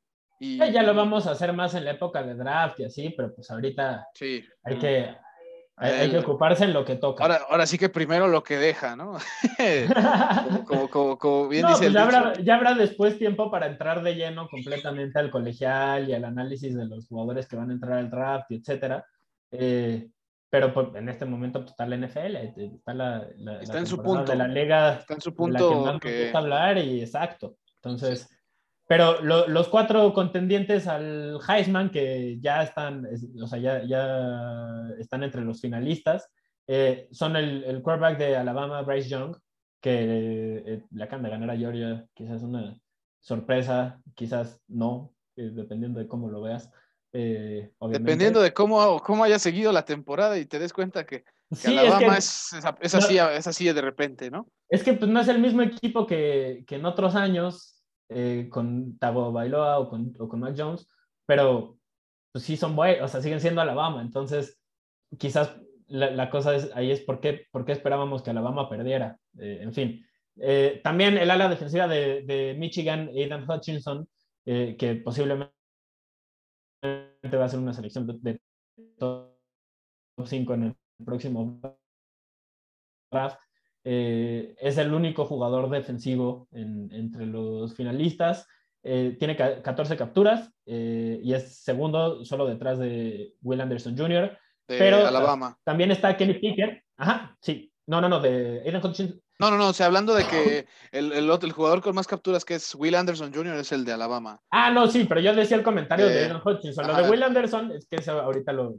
ya 0.40 0.82
lo 0.82 0.94
vamos 0.94 1.26
a 1.26 1.32
hacer 1.32 1.52
más 1.52 1.74
en 1.74 1.84
la 1.84 1.92
época 1.92 2.22
de 2.22 2.34
draft 2.34 2.80
y 2.80 2.84
así, 2.84 3.10
pero 3.10 3.34
pues 3.34 3.50
ahorita 3.50 4.06
sí. 4.14 4.44
hay, 4.62 4.78
que, 4.78 5.16
hay, 5.80 6.10
que 6.10 6.18
ocuparse 6.18 6.64
en 6.64 6.72
lo 6.72 6.84
que 6.84 6.96
toca. 6.96 7.22
Ahora, 7.22 7.40
ahora 7.48 7.66
sí 7.66 7.78
que 7.78 7.88
primero 7.88 8.28
lo 8.28 8.42
que 8.42 8.56
deja, 8.56 8.96
¿no? 8.96 9.18
como, 11.20 11.48
bien 11.48 11.66
dice 11.66 11.78
pues 11.78 11.92
ya, 11.92 12.02
habrá, 12.02 12.32
ya, 12.42 12.56
habrá, 12.56 12.74
después 12.74 13.18
tiempo 13.18 13.50
para 13.50 13.66
entrar 13.66 14.02
de 14.02 14.14
lleno 14.14 14.48
completamente 14.48 15.18
al 15.18 15.30
colegial 15.30 16.08
y 16.08 16.14
al 16.14 16.24
análisis 16.24 16.74
de 16.76 16.86
los 16.86 17.06
jugadores 17.06 17.46
que 17.46 17.56
van 17.56 17.70
a 17.70 17.74
entrar 17.74 17.98
al 17.98 18.10
draft 18.10 18.50
etcétera. 18.50 19.04
Eh, 19.50 20.08
pero 20.50 20.72
pues, 20.72 20.88
en 20.94 21.08
este 21.08 21.26
momento 21.26 21.60
pues, 21.60 21.70
está 21.70 21.86
la 21.86 21.96
NFL, 21.96 22.36
está 22.36 22.94
la, 22.94 23.28
está 23.60 23.78
en 23.78 23.86
su 23.86 24.02
punto 24.02 24.32
de 24.32 24.38
la 24.38 24.48
liga 24.48 24.94
está 24.94 25.14
en 25.14 25.20
su 25.20 25.34
punto 25.34 25.98
que, 26.00 26.30
hablar 26.34 26.78
y 26.78 27.00
exacto. 27.00 27.56
Entonces, 27.76 28.28
pero 28.88 29.20
los 29.20 29.68
cuatro 29.68 30.14
contendientes 30.14 30.86
al 30.86 31.38
Heisman, 31.46 31.90
que 31.90 32.38
ya 32.40 32.62
están, 32.62 33.06
o 33.38 33.46
sea, 33.46 33.58
ya, 33.58 33.84
ya 33.84 34.94
están 34.98 35.22
entre 35.22 35.42
los 35.42 35.60
finalistas, 35.60 36.30
eh, 36.66 37.06
son 37.12 37.36
el, 37.36 37.64
el, 37.64 37.82
quarterback 37.82 38.16
de 38.16 38.36
Alabama, 38.36 38.80
Bryce 38.80 39.10
Young, 39.10 39.36
que 39.82 40.62
eh, 40.66 40.82
le 40.90 41.04
acaban 41.04 41.22
de 41.22 41.28
ganar 41.28 41.50
a 41.50 41.56
Georgia, 41.58 42.06
quizás 42.14 42.42
una 42.42 42.80
sorpresa, 43.20 44.00
quizás 44.14 44.58
no, 44.68 45.12
eh, 45.36 45.50
dependiendo 45.52 46.00
de 46.00 46.08
cómo 46.08 46.30
lo 46.30 46.40
veas. 46.40 46.70
dependiendo 47.12 48.40
de 48.40 48.54
cómo, 48.54 49.02
cómo 49.02 49.22
haya 49.22 49.38
seguido 49.38 49.70
la 49.70 49.84
temporada 49.84 50.38
y 50.38 50.46
te 50.46 50.58
des 50.58 50.72
cuenta 50.72 51.04
que, 51.04 51.24
Alabama 51.66 52.16
es, 52.16 52.54
es, 52.80 52.94
así, 52.94 53.18
es 53.18 53.46
así 53.46 53.70
de 53.70 53.82
repente, 53.82 54.30
¿no? 54.30 54.48
Es 54.70 54.82
que 54.82 54.94
pues, 54.94 55.10
no 55.10 55.20
es 55.20 55.28
el 55.28 55.40
mismo 55.40 55.60
equipo 55.60 56.06
que, 56.06 56.64
que 56.66 56.76
en 56.76 56.86
otros 56.86 57.14
años, 57.14 57.77
eh, 58.08 58.48
con 58.50 58.98
Tabo 58.98 59.32
Bailoa 59.32 59.78
o 59.78 59.88
con, 59.88 60.14
o 60.18 60.28
con 60.28 60.40
Mac 60.40 60.54
Jones, 60.56 60.88
pero 61.26 61.78
pues 62.32 62.44
sí 62.44 62.56
son 62.56 62.76
buenos, 62.76 63.04
o 63.04 63.08
sea, 63.08 63.22
siguen 63.22 63.40
siendo 63.40 63.60
Alabama, 63.60 64.02
entonces 64.02 64.60
quizás 65.18 65.60
la, 65.86 66.30
cosa 66.30 66.54
es, 66.54 66.70
ahí 66.74 66.90
es 66.90 67.00
por 67.00 67.20
qué, 67.20 67.46
por 67.50 67.64
qué 67.64 67.72
esperábamos 67.72 68.22
que 68.22 68.30
Alabama 68.30 68.68
perdiera, 68.68 69.18
eh, 69.38 69.60
en 69.62 69.72
fin. 69.72 70.06
Eh, 70.40 70.80
también 70.84 71.18
el 71.18 71.30
ala 71.30 71.48
defensiva 71.48 71.88
de, 71.88 72.22
de 72.22 72.54
Michigan, 72.58 73.08
Aidan 73.08 73.50
Hutchinson, 73.50 74.08
que 74.44 75.02
posiblemente 75.04 75.52
va 76.82 77.44
a 77.44 77.48
ser 77.48 77.58
una 77.58 77.74
selección 77.74 78.06
de, 78.06 78.14
de 78.20 78.40
top 78.96 79.34
5 80.24 80.54
en 80.54 80.62
el 80.62 80.76
próximo 81.04 81.60
draft. 83.10 83.38
Eh, 83.90 84.54
es 84.60 84.76
el 84.76 84.92
único 84.92 85.24
jugador 85.24 85.70
defensivo 85.70 86.46
entre 86.52 87.24
los 87.24 87.74
finalistas. 87.74 88.46
Eh, 88.82 89.16
tiene 89.18 89.34
14 89.34 89.96
capturas 89.96 90.52
eh, 90.66 91.18
y 91.22 91.32
es 91.32 91.62
segundo 91.62 92.22
solo 92.26 92.46
detrás 92.46 92.78
de 92.78 93.32
Will 93.40 93.62
Anderson 93.62 93.96
Jr. 93.96 94.36
De 94.68 94.78
pero 94.78 95.06
Alabama. 95.06 95.56
También 95.64 95.90
está 95.90 96.14
Kenny 96.18 96.34
Pickett. 96.34 96.82
Ajá, 96.98 97.34
sí. 97.40 97.72
No, 97.86 98.02
no, 98.02 98.10
no, 98.10 98.20
de 98.20 98.60
Aiden 98.66 98.84
Hutchinson. 98.84 99.22
No, 99.38 99.50
no, 99.50 99.56
no, 99.56 99.68
o 99.68 99.72
sea, 99.72 99.86
hablando 99.86 100.14
de 100.14 100.26
que 100.26 100.66
el, 100.92 101.12
el, 101.12 101.30
el, 101.30 101.52
jugador 101.52 101.80
con 101.80 101.94
más 101.94 102.06
capturas 102.06 102.44
que 102.44 102.56
es 102.56 102.74
Will 102.74 102.94
Anderson 102.94 103.32
Jr. 103.32 103.54
es 103.54 103.72
el 103.72 103.86
de 103.86 103.94
Alabama. 103.94 104.38
Ah, 104.50 104.70
no, 104.70 104.86
sí, 104.88 105.06
pero 105.08 105.22
yo 105.22 105.34
decía 105.34 105.56
el 105.56 105.62
comentario 105.62 106.06
de 106.06 106.24
Aiden 106.24 106.42
Hutchinson. 106.44 106.86
Lo 106.86 106.94
de 106.94 107.08
Will 107.08 107.22
Anderson 107.22 107.72
es 107.72 107.86
que 107.88 108.10
ahorita 108.10 108.52
lo, 108.52 108.74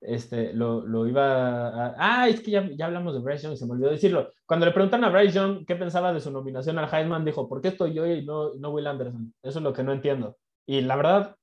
este, 0.00 0.52
lo, 0.52 0.86
lo 0.86 1.06
iba 1.06 1.68
a... 1.68 1.94
Ah, 1.98 2.28
es 2.28 2.40
que 2.40 2.50
ya, 2.50 2.68
ya 2.76 2.86
hablamos 2.86 3.14
de 3.14 3.20
Bryce 3.20 3.44
Young 3.44 3.56
se 3.56 3.66
me 3.66 3.72
olvidó 3.72 3.90
decirlo. 3.90 4.30
Cuando 4.46 4.66
le 4.66 4.72
preguntan 4.72 5.04
a 5.04 5.10
Bryce 5.10 5.34
Young 5.34 5.64
qué 5.66 5.76
pensaba 5.76 6.12
de 6.12 6.20
su 6.20 6.30
nominación 6.30 6.78
al 6.78 6.92
Heisman, 6.92 7.24
dijo, 7.24 7.48
¿por 7.48 7.60
qué 7.60 7.68
estoy 7.68 7.94
yo 7.94 8.06
y 8.06 8.24
no, 8.24 8.54
no 8.54 8.70
Will 8.70 8.86
Anderson? 8.86 9.34
Eso 9.42 9.58
es 9.58 9.62
lo 9.62 9.72
que 9.72 9.82
no 9.82 9.92
entiendo. 9.92 10.36
Y 10.66 10.80
la 10.80 10.96
verdad, 10.96 11.36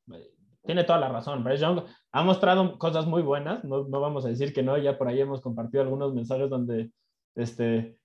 tiene 0.65 0.83
toda 0.83 0.99
la 0.99 1.09
razón. 1.09 1.43
Bryce 1.43 1.61
Young 1.61 1.81
ha 2.11 2.23
mostrado 2.23 2.77
cosas 2.77 3.05
muy 3.05 3.21
buenas, 3.21 3.63
no, 3.63 3.87
no 3.87 3.99
vamos 3.99 4.25
a 4.25 4.29
decir 4.29 4.53
que 4.53 4.63
no, 4.63 4.77
ya 4.77 4.97
por 4.97 5.07
ahí 5.07 5.19
hemos 5.19 5.41
compartido 5.41 5.83
algunos 5.83 6.13
mensajes 6.13 6.49
donde 6.49 6.91
este, 7.35 7.97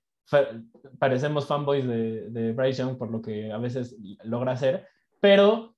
parecemos 0.99 1.47
fanboys 1.47 1.87
de, 1.87 2.31
de 2.31 2.53
Bryce 2.53 2.83
Young 2.83 2.99
por 2.99 3.11
lo 3.11 3.23
que 3.23 3.53
a 3.53 3.59
veces 3.59 3.97
logra 4.25 4.53
hacer, 4.53 4.87
pero 5.21 5.75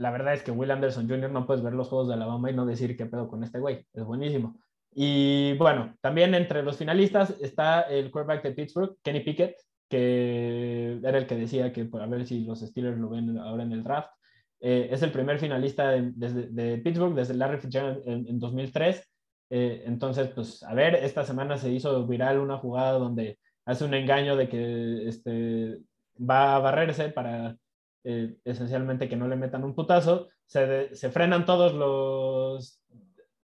la 0.00 0.10
verdad 0.10 0.32
es 0.32 0.42
que 0.42 0.50
Will 0.50 0.70
Anderson 0.70 1.06
Jr. 1.06 1.30
no 1.30 1.46
puedes 1.46 1.62
ver 1.62 1.74
los 1.74 1.88
juegos 1.88 2.08
de 2.08 2.14
Alabama 2.14 2.50
y 2.50 2.54
no 2.54 2.64
decir 2.64 2.96
qué 2.96 3.04
pedo 3.04 3.28
con 3.28 3.44
este 3.44 3.58
güey. 3.58 3.84
Es 3.92 4.02
buenísimo. 4.02 4.58
Y 4.94 5.52
bueno, 5.58 5.94
también 6.00 6.34
entre 6.34 6.62
los 6.62 6.78
finalistas 6.78 7.36
está 7.38 7.82
el 7.82 8.10
quarterback 8.10 8.42
de 8.42 8.52
Pittsburgh, 8.52 8.96
Kenny 9.02 9.20
Pickett, 9.20 9.56
que 9.90 10.98
era 11.04 11.18
el 11.18 11.26
que 11.26 11.36
decía 11.36 11.70
que 11.70 11.84
por 11.84 12.00
a 12.00 12.06
ver 12.06 12.26
si 12.26 12.44
los 12.46 12.60
Steelers 12.60 12.96
lo 12.98 13.10
ven 13.10 13.36
ahora 13.36 13.62
en 13.62 13.72
el 13.72 13.84
draft. 13.84 14.08
Eh, 14.58 14.88
es 14.90 15.02
el 15.02 15.12
primer 15.12 15.38
finalista 15.38 15.90
de, 15.90 16.12
de, 16.12 16.78
Pittsburgh 16.78 17.14
desde 17.14 17.34
Larry 17.34 17.58
Fitzgerald 17.58 18.00
en, 18.06 18.38
2003. 18.38 19.06
Eh, 19.50 19.82
entonces, 19.84 20.28
pues 20.28 20.62
a 20.62 20.72
ver, 20.72 20.94
esta 20.94 21.24
semana 21.26 21.58
se 21.58 21.70
hizo 21.70 22.06
viral 22.06 22.38
una 22.38 22.56
jugada 22.56 22.92
donde 22.92 23.38
hace 23.66 23.84
un 23.84 23.92
engaño 23.92 24.34
de 24.34 24.48
que 24.48 25.08
este, 25.08 25.78
va 26.18 26.56
a 26.56 26.58
barrerse 26.58 27.10
para 27.10 27.54
eh, 28.02 28.36
esencialmente 28.44 29.10
que 29.10 29.16
no 29.16 29.28
le 29.28 29.36
metan 29.36 29.62
un 29.62 29.74
putazo, 29.74 30.28
se, 30.46 30.94
se 30.94 31.10
frenan 31.10 31.44
todos 31.44 31.74
los 31.74 32.82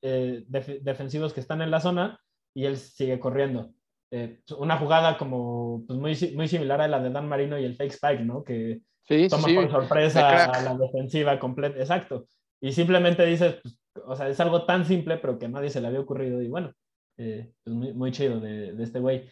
eh, 0.03 0.43
defensivos 0.47 1.33
que 1.33 1.39
están 1.39 1.63
en 1.63 1.71
la 1.71 1.79
zona 1.79 2.19
y 2.53 2.65
él 2.65 2.77
sigue 2.77 3.19
corriendo. 3.19 3.71
Eh, 4.11 4.41
una 4.59 4.77
jugada 4.77 5.17
como 5.17 5.83
pues 5.87 5.97
muy, 5.97 6.35
muy 6.35 6.47
similar 6.47 6.79
a 6.79 6.87
la 6.87 6.99
de 7.01 7.09
Dan 7.09 7.27
Marino 7.27 7.57
y 7.57 7.65
el 7.65 7.75
fake 7.75 7.93
spike, 7.93 8.23
¿no? 8.23 8.43
Que 8.43 8.81
toma 9.29 9.47
por 9.47 9.71
sorpresa 9.71 10.45
a 10.45 10.61
la 10.61 10.77
defensiva 10.77 11.39
completa, 11.39 11.79
exacto. 11.79 12.27
Y 12.61 12.71
simplemente 12.71 13.25
dices, 13.25 13.57
pues, 13.63 13.79
o 14.05 14.15
sea, 14.15 14.29
es 14.29 14.39
algo 14.39 14.63
tan 14.65 14.85
simple, 14.85 15.17
pero 15.17 15.39
que 15.39 15.47
a 15.47 15.49
nadie 15.49 15.71
se 15.71 15.81
le 15.81 15.87
había 15.87 16.01
ocurrido. 16.01 16.39
Y 16.43 16.49
bueno, 16.49 16.71
pues 17.15 17.49
muy, 17.65 17.93
muy, 17.93 18.11
chido 18.11 18.39
de, 18.39 18.73
de 18.73 18.83
este 18.83 18.99
güey. 18.99 19.27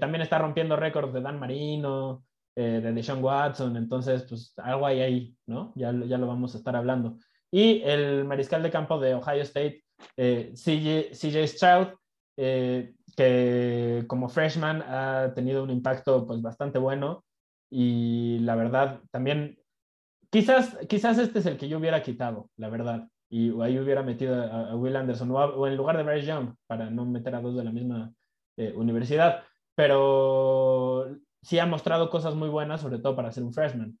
también 0.00 0.22
está 0.22 0.38
rompiendo 0.38 0.76
récords 0.76 1.12
de 1.12 1.20
Dan 1.20 1.38
Marino, 1.38 2.24
eh, 2.58 2.80
de 2.82 2.92
Deshaun 2.92 3.22
Watson, 3.22 3.76
entonces 3.76 4.24
pues 4.28 4.52
algo 4.56 4.84
hay 4.84 5.00
ahí, 5.00 5.36
¿no? 5.46 5.72
Ya, 5.76 5.92
ya 5.92 6.18
lo 6.18 6.26
vamos 6.26 6.54
a 6.54 6.58
estar 6.58 6.74
hablando. 6.74 7.16
Y 7.52 7.82
el 7.82 8.24
mariscal 8.24 8.64
de 8.64 8.72
campo 8.72 8.98
de 8.98 9.14
Ohio 9.14 9.42
State, 9.42 9.84
eh, 10.16 10.52
CJ, 10.54 11.14
CJ, 11.14 11.46
Stroud, 11.46 11.88
eh, 12.36 12.94
que 13.16 14.02
como 14.08 14.28
freshman 14.28 14.82
ha 14.82 15.32
tenido 15.36 15.62
un 15.62 15.70
impacto 15.70 16.26
pues 16.26 16.42
bastante 16.42 16.80
bueno 16.80 17.24
y 17.70 18.40
la 18.40 18.56
verdad 18.56 19.02
también, 19.12 19.56
quizás, 20.28 20.76
quizás 20.88 21.16
este 21.18 21.38
es 21.38 21.46
el 21.46 21.58
que 21.58 21.68
yo 21.68 21.78
hubiera 21.78 22.02
quitado, 22.02 22.50
la 22.56 22.70
verdad. 22.70 23.08
y 23.30 23.50
ahí 23.62 23.78
hubiera 23.78 24.02
metido 24.02 24.34
a, 24.34 24.74
Will 24.74 24.96
Anderson 24.96 25.30
o, 25.30 25.66
en 25.68 25.76
lugar 25.76 25.96
de 25.96 26.02
Bryce 26.02 26.26
Young 26.26 26.56
para 26.66 26.90
no 26.90 27.04
meter 27.04 27.36
a 27.36 27.40
dos 27.40 27.54
de 27.54 27.62
la 27.62 27.70
misma 27.70 28.12
eh, 28.56 28.72
universidad. 28.74 29.44
Pero 29.76 30.77
sí 31.42 31.58
ha 31.58 31.66
mostrado 31.66 32.10
cosas 32.10 32.34
muy 32.34 32.48
buenas, 32.48 32.80
sobre 32.80 32.98
todo 32.98 33.16
para 33.16 33.32
ser 33.32 33.44
un 33.44 33.52
freshman. 33.52 33.98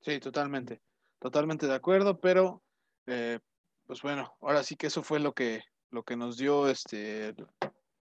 Sí, 0.00 0.20
totalmente, 0.20 0.82
totalmente 1.18 1.66
de 1.66 1.74
acuerdo, 1.74 2.18
pero 2.20 2.62
eh, 3.06 3.38
pues 3.86 4.02
bueno, 4.02 4.34
ahora 4.40 4.62
sí 4.62 4.76
que 4.76 4.88
eso 4.88 5.02
fue 5.02 5.20
lo 5.20 5.32
que, 5.32 5.62
lo 5.90 6.02
que 6.02 6.16
nos 6.16 6.36
dio 6.36 6.68
este, 6.68 7.34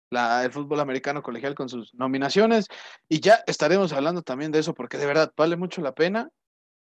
la, 0.10 0.44
el 0.44 0.52
fútbol 0.52 0.80
americano 0.80 1.22
colegial 1.22 1.56
con 1.56 1.70
sus 1.70 1.94
nominaciones 1.96 2.68
y 3.10 3.20
ya 3.20 3.44
estaremos 3.48 3.94
hablando 3.94 4.22
también 4.22 4.52
de 4.52 4.60
eso 4.60 4.74
porque 4.74 4.98
de 4.98 5.06
verdad 5.06 5.32
vale 5.36 5.56
mucho 5.56 5.82
la 5.82 5.94
pena 5.94 6.30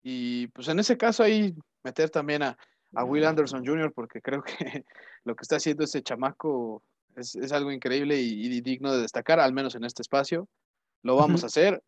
y 0.03 0.49
pues 0.49 0.69
en 0.69 0.79
ese 0.79 0.97
caso 0.97 1.23
ahí 1.23 1.55
meter 1.83 2.11
también 2.11 2.43
a, 2.43 2.57
a 2.95 3.05
Will 3.05 3.25
Anderson 3.25 3.65
Jr. 3.65 3.93
porque 3.93 4.21
creo 4.21 4.43
que 4.43 4.53
lo 5.25 5.35
que 5.35 5.43
está 5.43 5.57
haciendo 5.57 5.85
ese 5.85 6.03
chamaco 6.03 6.83
es, 7.17 7.35
es 7.37 7.53
algo 7.53 7.73
increíble 7.73 8.21
y, 8.21 8.61
digno 8.61 8.93
de 8.93 9.03
destacar, 9.03 9.41
al 9.41 9.53
menos 9.53 9.75
en 9.75 9.85
este 9.85 10.03
espacio. 10.03 10.49
Lo 11.07 11.17
vamos 11.17 11.43
a 11.43 11.47
hacer. 11.47 11.83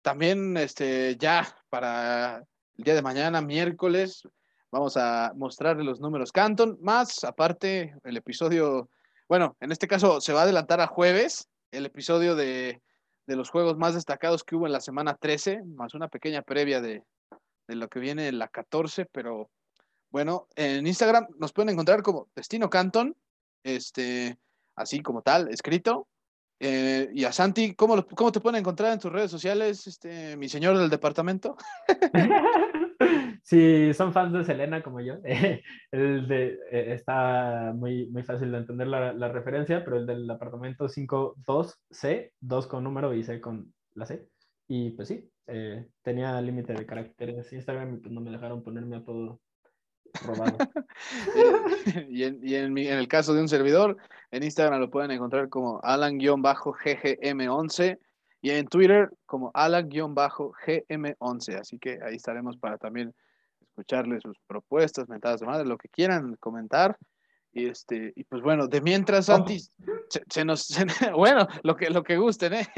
También 0.00 0.56
este, 0.56 1.16
ya 1.16 1.56
para 1.68 2.44
el 2.78 2.84
día 2.84 2.94
de 2.94 3.02
mañana, 3.02 3.40
miércoles, 3.40 4.22
vamos 4.70 4.96
a 4.96 5.32
mostrarle 5.36 5.84
los 5.84 6.00
números 6.00 6.32
Canton, 6.32 6.78
más 6.80 7.24
aparte 7.24 7.94
el 8.04 8.16
episodio 8.16 8.88
bueno, 9.30 9.56
en 9.60 9.70
este 9.70 9.86
caso 9.86 10.20
se 10.20 10.32
va 10.32 10.40
a 10.40 10.42
adelantar 10.42 10.80
a 10.80 10.88
jueves 10.88 11.48
el 11.70 11.86
episodio 11.86 12.34
de, 12.34 12.82
los 13.28 13.48
juegos 13.48 13.76
más 13.76 13.94
destacados 13.94 14.42
que 14.42 14.56
hubo 14.56 14.66
en 14.66 14.72
la 14.72 14.80
semana 14.80 15.14
13, 15.14 15.62
más 15.66 15.94
una 15.94 16.08
pequeña 16.08 16.42
previa 16.42 16.80
de, 16.80 17.04
lo 17.68 17.88
que 17.88 18.00
viene 18.00 18.26
en 18.26 18.40
la 18.40 18.48
14, 18.48 19.06
pero 19.06 19.48
bueno, 20.10 20.48
en 20.56 20.84
Instagram 20.84 21.28
nos 21.38 21.52
pueden 21.52 21.68
encontrar 21.68 22.02
como 22.02 22.26
Destino 22.34 22.68
Canton, 22.68 23.16
este, 23.62 24.36
así 24.74 25.00
como 25.00 25.22
tal, 25.22 25.46
escrito. 25.48 26.08
Eh, 26.62 27.08
y 27.14 27.24
a 27.24 27.32
Santi, 27.32 27.74
¿cómo, 27.74 28.06
¿cómo 28.06 28.30
te 28.30 28.40
pueden 28.40 28.60
encontrar 28.60 28.92
en 28.92 28.98
tus 28.98 29.10
redes 29.10 29.30
sociales, 29.30 29.86
este, 29.86 30.36
mi 30.36 30.46
señor 30.46 30.76
del 30.76 30.90
departamento? 30.90 31.56
si 33.42 33.94
son 33.94 34.12
fans 34.12 34.34
de 34.34 34.44
Selena 34.44 34.82
como 34.82 35.00
yo, 35.00 35.14
el 35.92 36.28
de, 36.28 36.58
eh, 36.70 36.92
está 36.92 37.72
muy, 37.74 38.06
muy 38.10 38.22
fácil 38.24 38.52
de 38.52 38.58
entender 38.58 38.88
la, 38.88 39.14
la, 39.14 39.28
referencia, 39.28 39.82
pero 39.82 39.96
el 39.96 40.06
del 40.06 40.30
apartamento 40.30 40.86
52C, 40.86 42.32
2 42.40 42.66
con 42.66 42.84
número 42.84 43.14
y 43.14 43.24
C 43.24 43.40
con 43.40 43.72
la 43.94 44.04
C. 44.04 44.28
Y 44.68 44.90
pues 44.90 45.08
sí, 45.08 45.30
eh, 45.46 45.88
tenía 46.02 46.40
límite 46.42 46.74
de 46.74 46.86
caracteres 46.86 47.52
Instagram 47.52 47.94
y 47.94 47.96
pues 48.00 48.12
no 48.12 48.20
me 48.20 48.30
dejaron 48.30 48.62
ponerme 48.62 48.96
a 48.96 49.04
todo 49.04 49.40
robado. 50.24 50.58
y, 52.08 52.24
en, 52.24 52.40
y 52.42 52.54
en, 52.54 52.76
en, 52.76 52.98
el 52.98 53.08
caso 53.08 53.34
de 53.34 53.40
un 53.40 53.48
servidor, 53.48 53.96
en 54.30 54.42
Instagram 54.42 54.80
lo 54.80 54.90
pueden 54.90 55.10
encontrar 55.10 55.48
como 55.48 55.80
Alan-GGM11 55.82 57.98
y 58.42 58.50
en 58.50 58.66
Twitter 58.66 59.10
como 59.26 59.50
Alan-GM11. 59.54 61.60
Así 61.60 61.78
que 61.78 62.00
ahí 62.02 62.16
estaremos 62.16 62.56
para 62.56 62.78
también 62.78 63.14
escucharle 63.60 64.20
sus 64.20 64.38
propuestas, 64.46 65.08
mentadas 65.08 65.40
de 65.40 65.46
madre, 65.46 65.66
lo 65.66 65.78
que 65.78 65.88
quieran 65.88 66.36
comentar. 66.36 66.96
Y 67.52 67.66
este, 67.66 68.12
y 68.14 68.22
pues 68.24 68.42
bueno, 68.42 68.68
de 68.68 68.80
mientras, 68.80 69.28
oh. 69.28 69.36
Santi, 69.36 69.60
se, 70.28 70.44
nos, 70.44 70.68
bueno, 71.16 71.48
lo 71.62 71.76
que, 71.76 71.90
lo 71.90 72.04
que 72.04 72.16
gusten, 72.16 72.54
¿eh? 72.54 72.68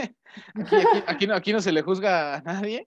Aquí, 0.55 0.77
aquí, 1.07 1.27
no, 1.27 1.35
aquí 1.35 1.53
no 1.53 1.61
se 1.61 1.73
le 1.73 1.83
juzga 1.83 2.37
a 2.37 2.41
nadie. 2.41 2.87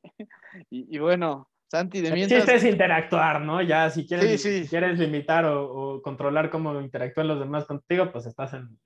Y, 0.69 0.97
sí 0.97 1.47
Santi, 1.75 2.01
de 2.01 2.11
mientras. 2.11 2.47
es 2.47 2.63
interactuar, 2.63 3.41
¿no? 3.41 3.61
Ya 3.61 3.89
si 3.89 4.07
quieres, 4.07 4.41
quieres 4.69 4.99
limitar 4.99 5.45
o, 5.45 6.01
controlar 6.01 6.49
cómo 6.49 6.79
interactúan 6.81 7.27
los 7.27 7.39
demás 7.39 7.65
contigo, 7.65 8.11
pues 8.11 8.25
estás 8.25 8.53
en, 8.53 8.79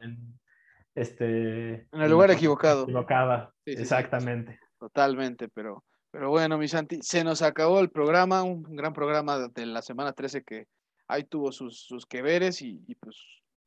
este. 0.95 1.87
En 1.91 2.01
el 2.01 2.11
lugar 2.11 2.31
equivocado. 2.31 2.83
Equivocada, 2.83 3.53
exactamente. 3.65 4.59
Totalmente, 4.79 5.49
pero 5.49 5.83
pero 6.11 6.29
bueno, 6.29 6.57
mi 6.57 6.67
Santi, 6.67 6.99
se 7.01 7.23
nos 7.23 7.41
acabó 7.41 7.79
el 7.79 7.91
programa, 7.91 8.43
un 8.43 8.63
gran 8.63 8.93
programa 8.93 9.47
de 9.47 9.65
la 9.65 9.81
semana 9.81 10.13
13 10.13 10.43
que 10.43 10.65
ahí 11.07 11.23
tuvo 11.23 11.51
sus, 11.51 11.81
sus 11.81 12.05
que 12.05 12.21
veres 12.21 12.61
y, 12.61 12.79
pues 12.99 13.15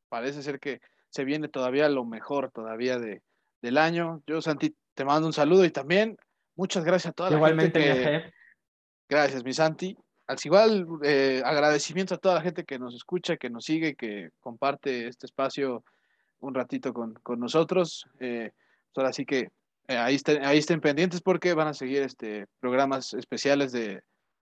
parece 0.08 0.42
ser 0.42 0.58
que 0.58 0.80
se 1.08 1.24
viene 1.24 1.48
todavía 1.48 1.88
lo 1.88 2.04
mejor 2.04 2.50
todavía 2.50 2.98
de, 2.98 3.22
del 3.60 3.78
año. 3.78 4.22
Yo, 4.26 4.42
Santi, 4.42 4.74
te 4.94 5.04
mando 5.04 5.26
un 5.26 5.32
saludo 5.32 5.64
y 5.64 5.70
también 5.70 6.16
muchas 6.56 6.84
gracias 6.84 7.10
a 7.10 7.14
toda 7.14 7.30
la 7.30 7.48
gente 7.48 7.72
que... 7.72 8.32
Gracias, 9.12 9.44
mi 9.44 9.52
Santi. 9.52 9.94
Al 10.26 10.38
igual, 10.42 10.86
eh, 11.04 11.42
agradecimiento 11.44 12.14
a 12.14 12.16
toda 12.16 12.36
la 12.36 12.40
gente 12.40 12.64
que 12.64 12.78
nos 12.78 12.94
escucha, 12.94 13.36
que 13.36 13.50
nos 13.50 13.66
sigue, 13.66 13.94
que 13.94 14.30
comparte 14.40 15.06
este 15.06 15.26
espacio 15.26 15.84
un 16.40 16.54
ratito 16.54 16.94
con, 16.94 17.20
nosotros. 17.36 18.06
Eh, 18.20 18.52
pues 18.54 18.96
ahora 18.96 19.12
sí 19.12 19.26
que 19.26 19.50
eh, 19.88 19.96
ahí, 19.98 20.14
estén, 20.14 20.42
ahí 20.46 20.56
estén 20.56 20.80
pendientes 20.80 21.20
porque 21.20 21.52
van 21.52 21.68
a 21.68 21.74
seguir 21.74 22.00
este, 22.00 22.46
programas 22.58 23.12
especiales 23.12 23.70
de, 23.72 24.02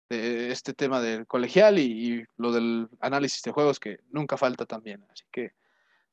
este 0.09 0.73
tema 0.73 0.99
del 0.99 1.25
colegial 1.27 1.79
y, 1.79 2.25
lo 2.35 2.51
del 2.51 2.89
análisis 2.99 3.41
de 3.43 3.51
juegos 3.51 3.79
que 3.79 3.99
nunca 4.11 4.35
falta 4.35 4.65
también. 4.65 5.01
Así 5.09 5.23
que, 5.31 5.51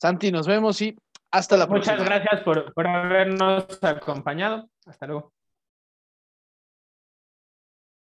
Santi, 0.00 0.30
nos 0.30 0.46
vemos 0.46 0.80
y 0.80 0.96
hasta 1.32 1.56
la 1.56 1.66
próxima. 1.66 1.96
Muchas 1.96 2.08
gracias 2.08 2.42
por, 2.44 2.72
por 2.72 2.86
habernos 2.86 3.82
acompañado. 3.82 4.68
Hasta 4.86 5.08
luego. 5.08 5.33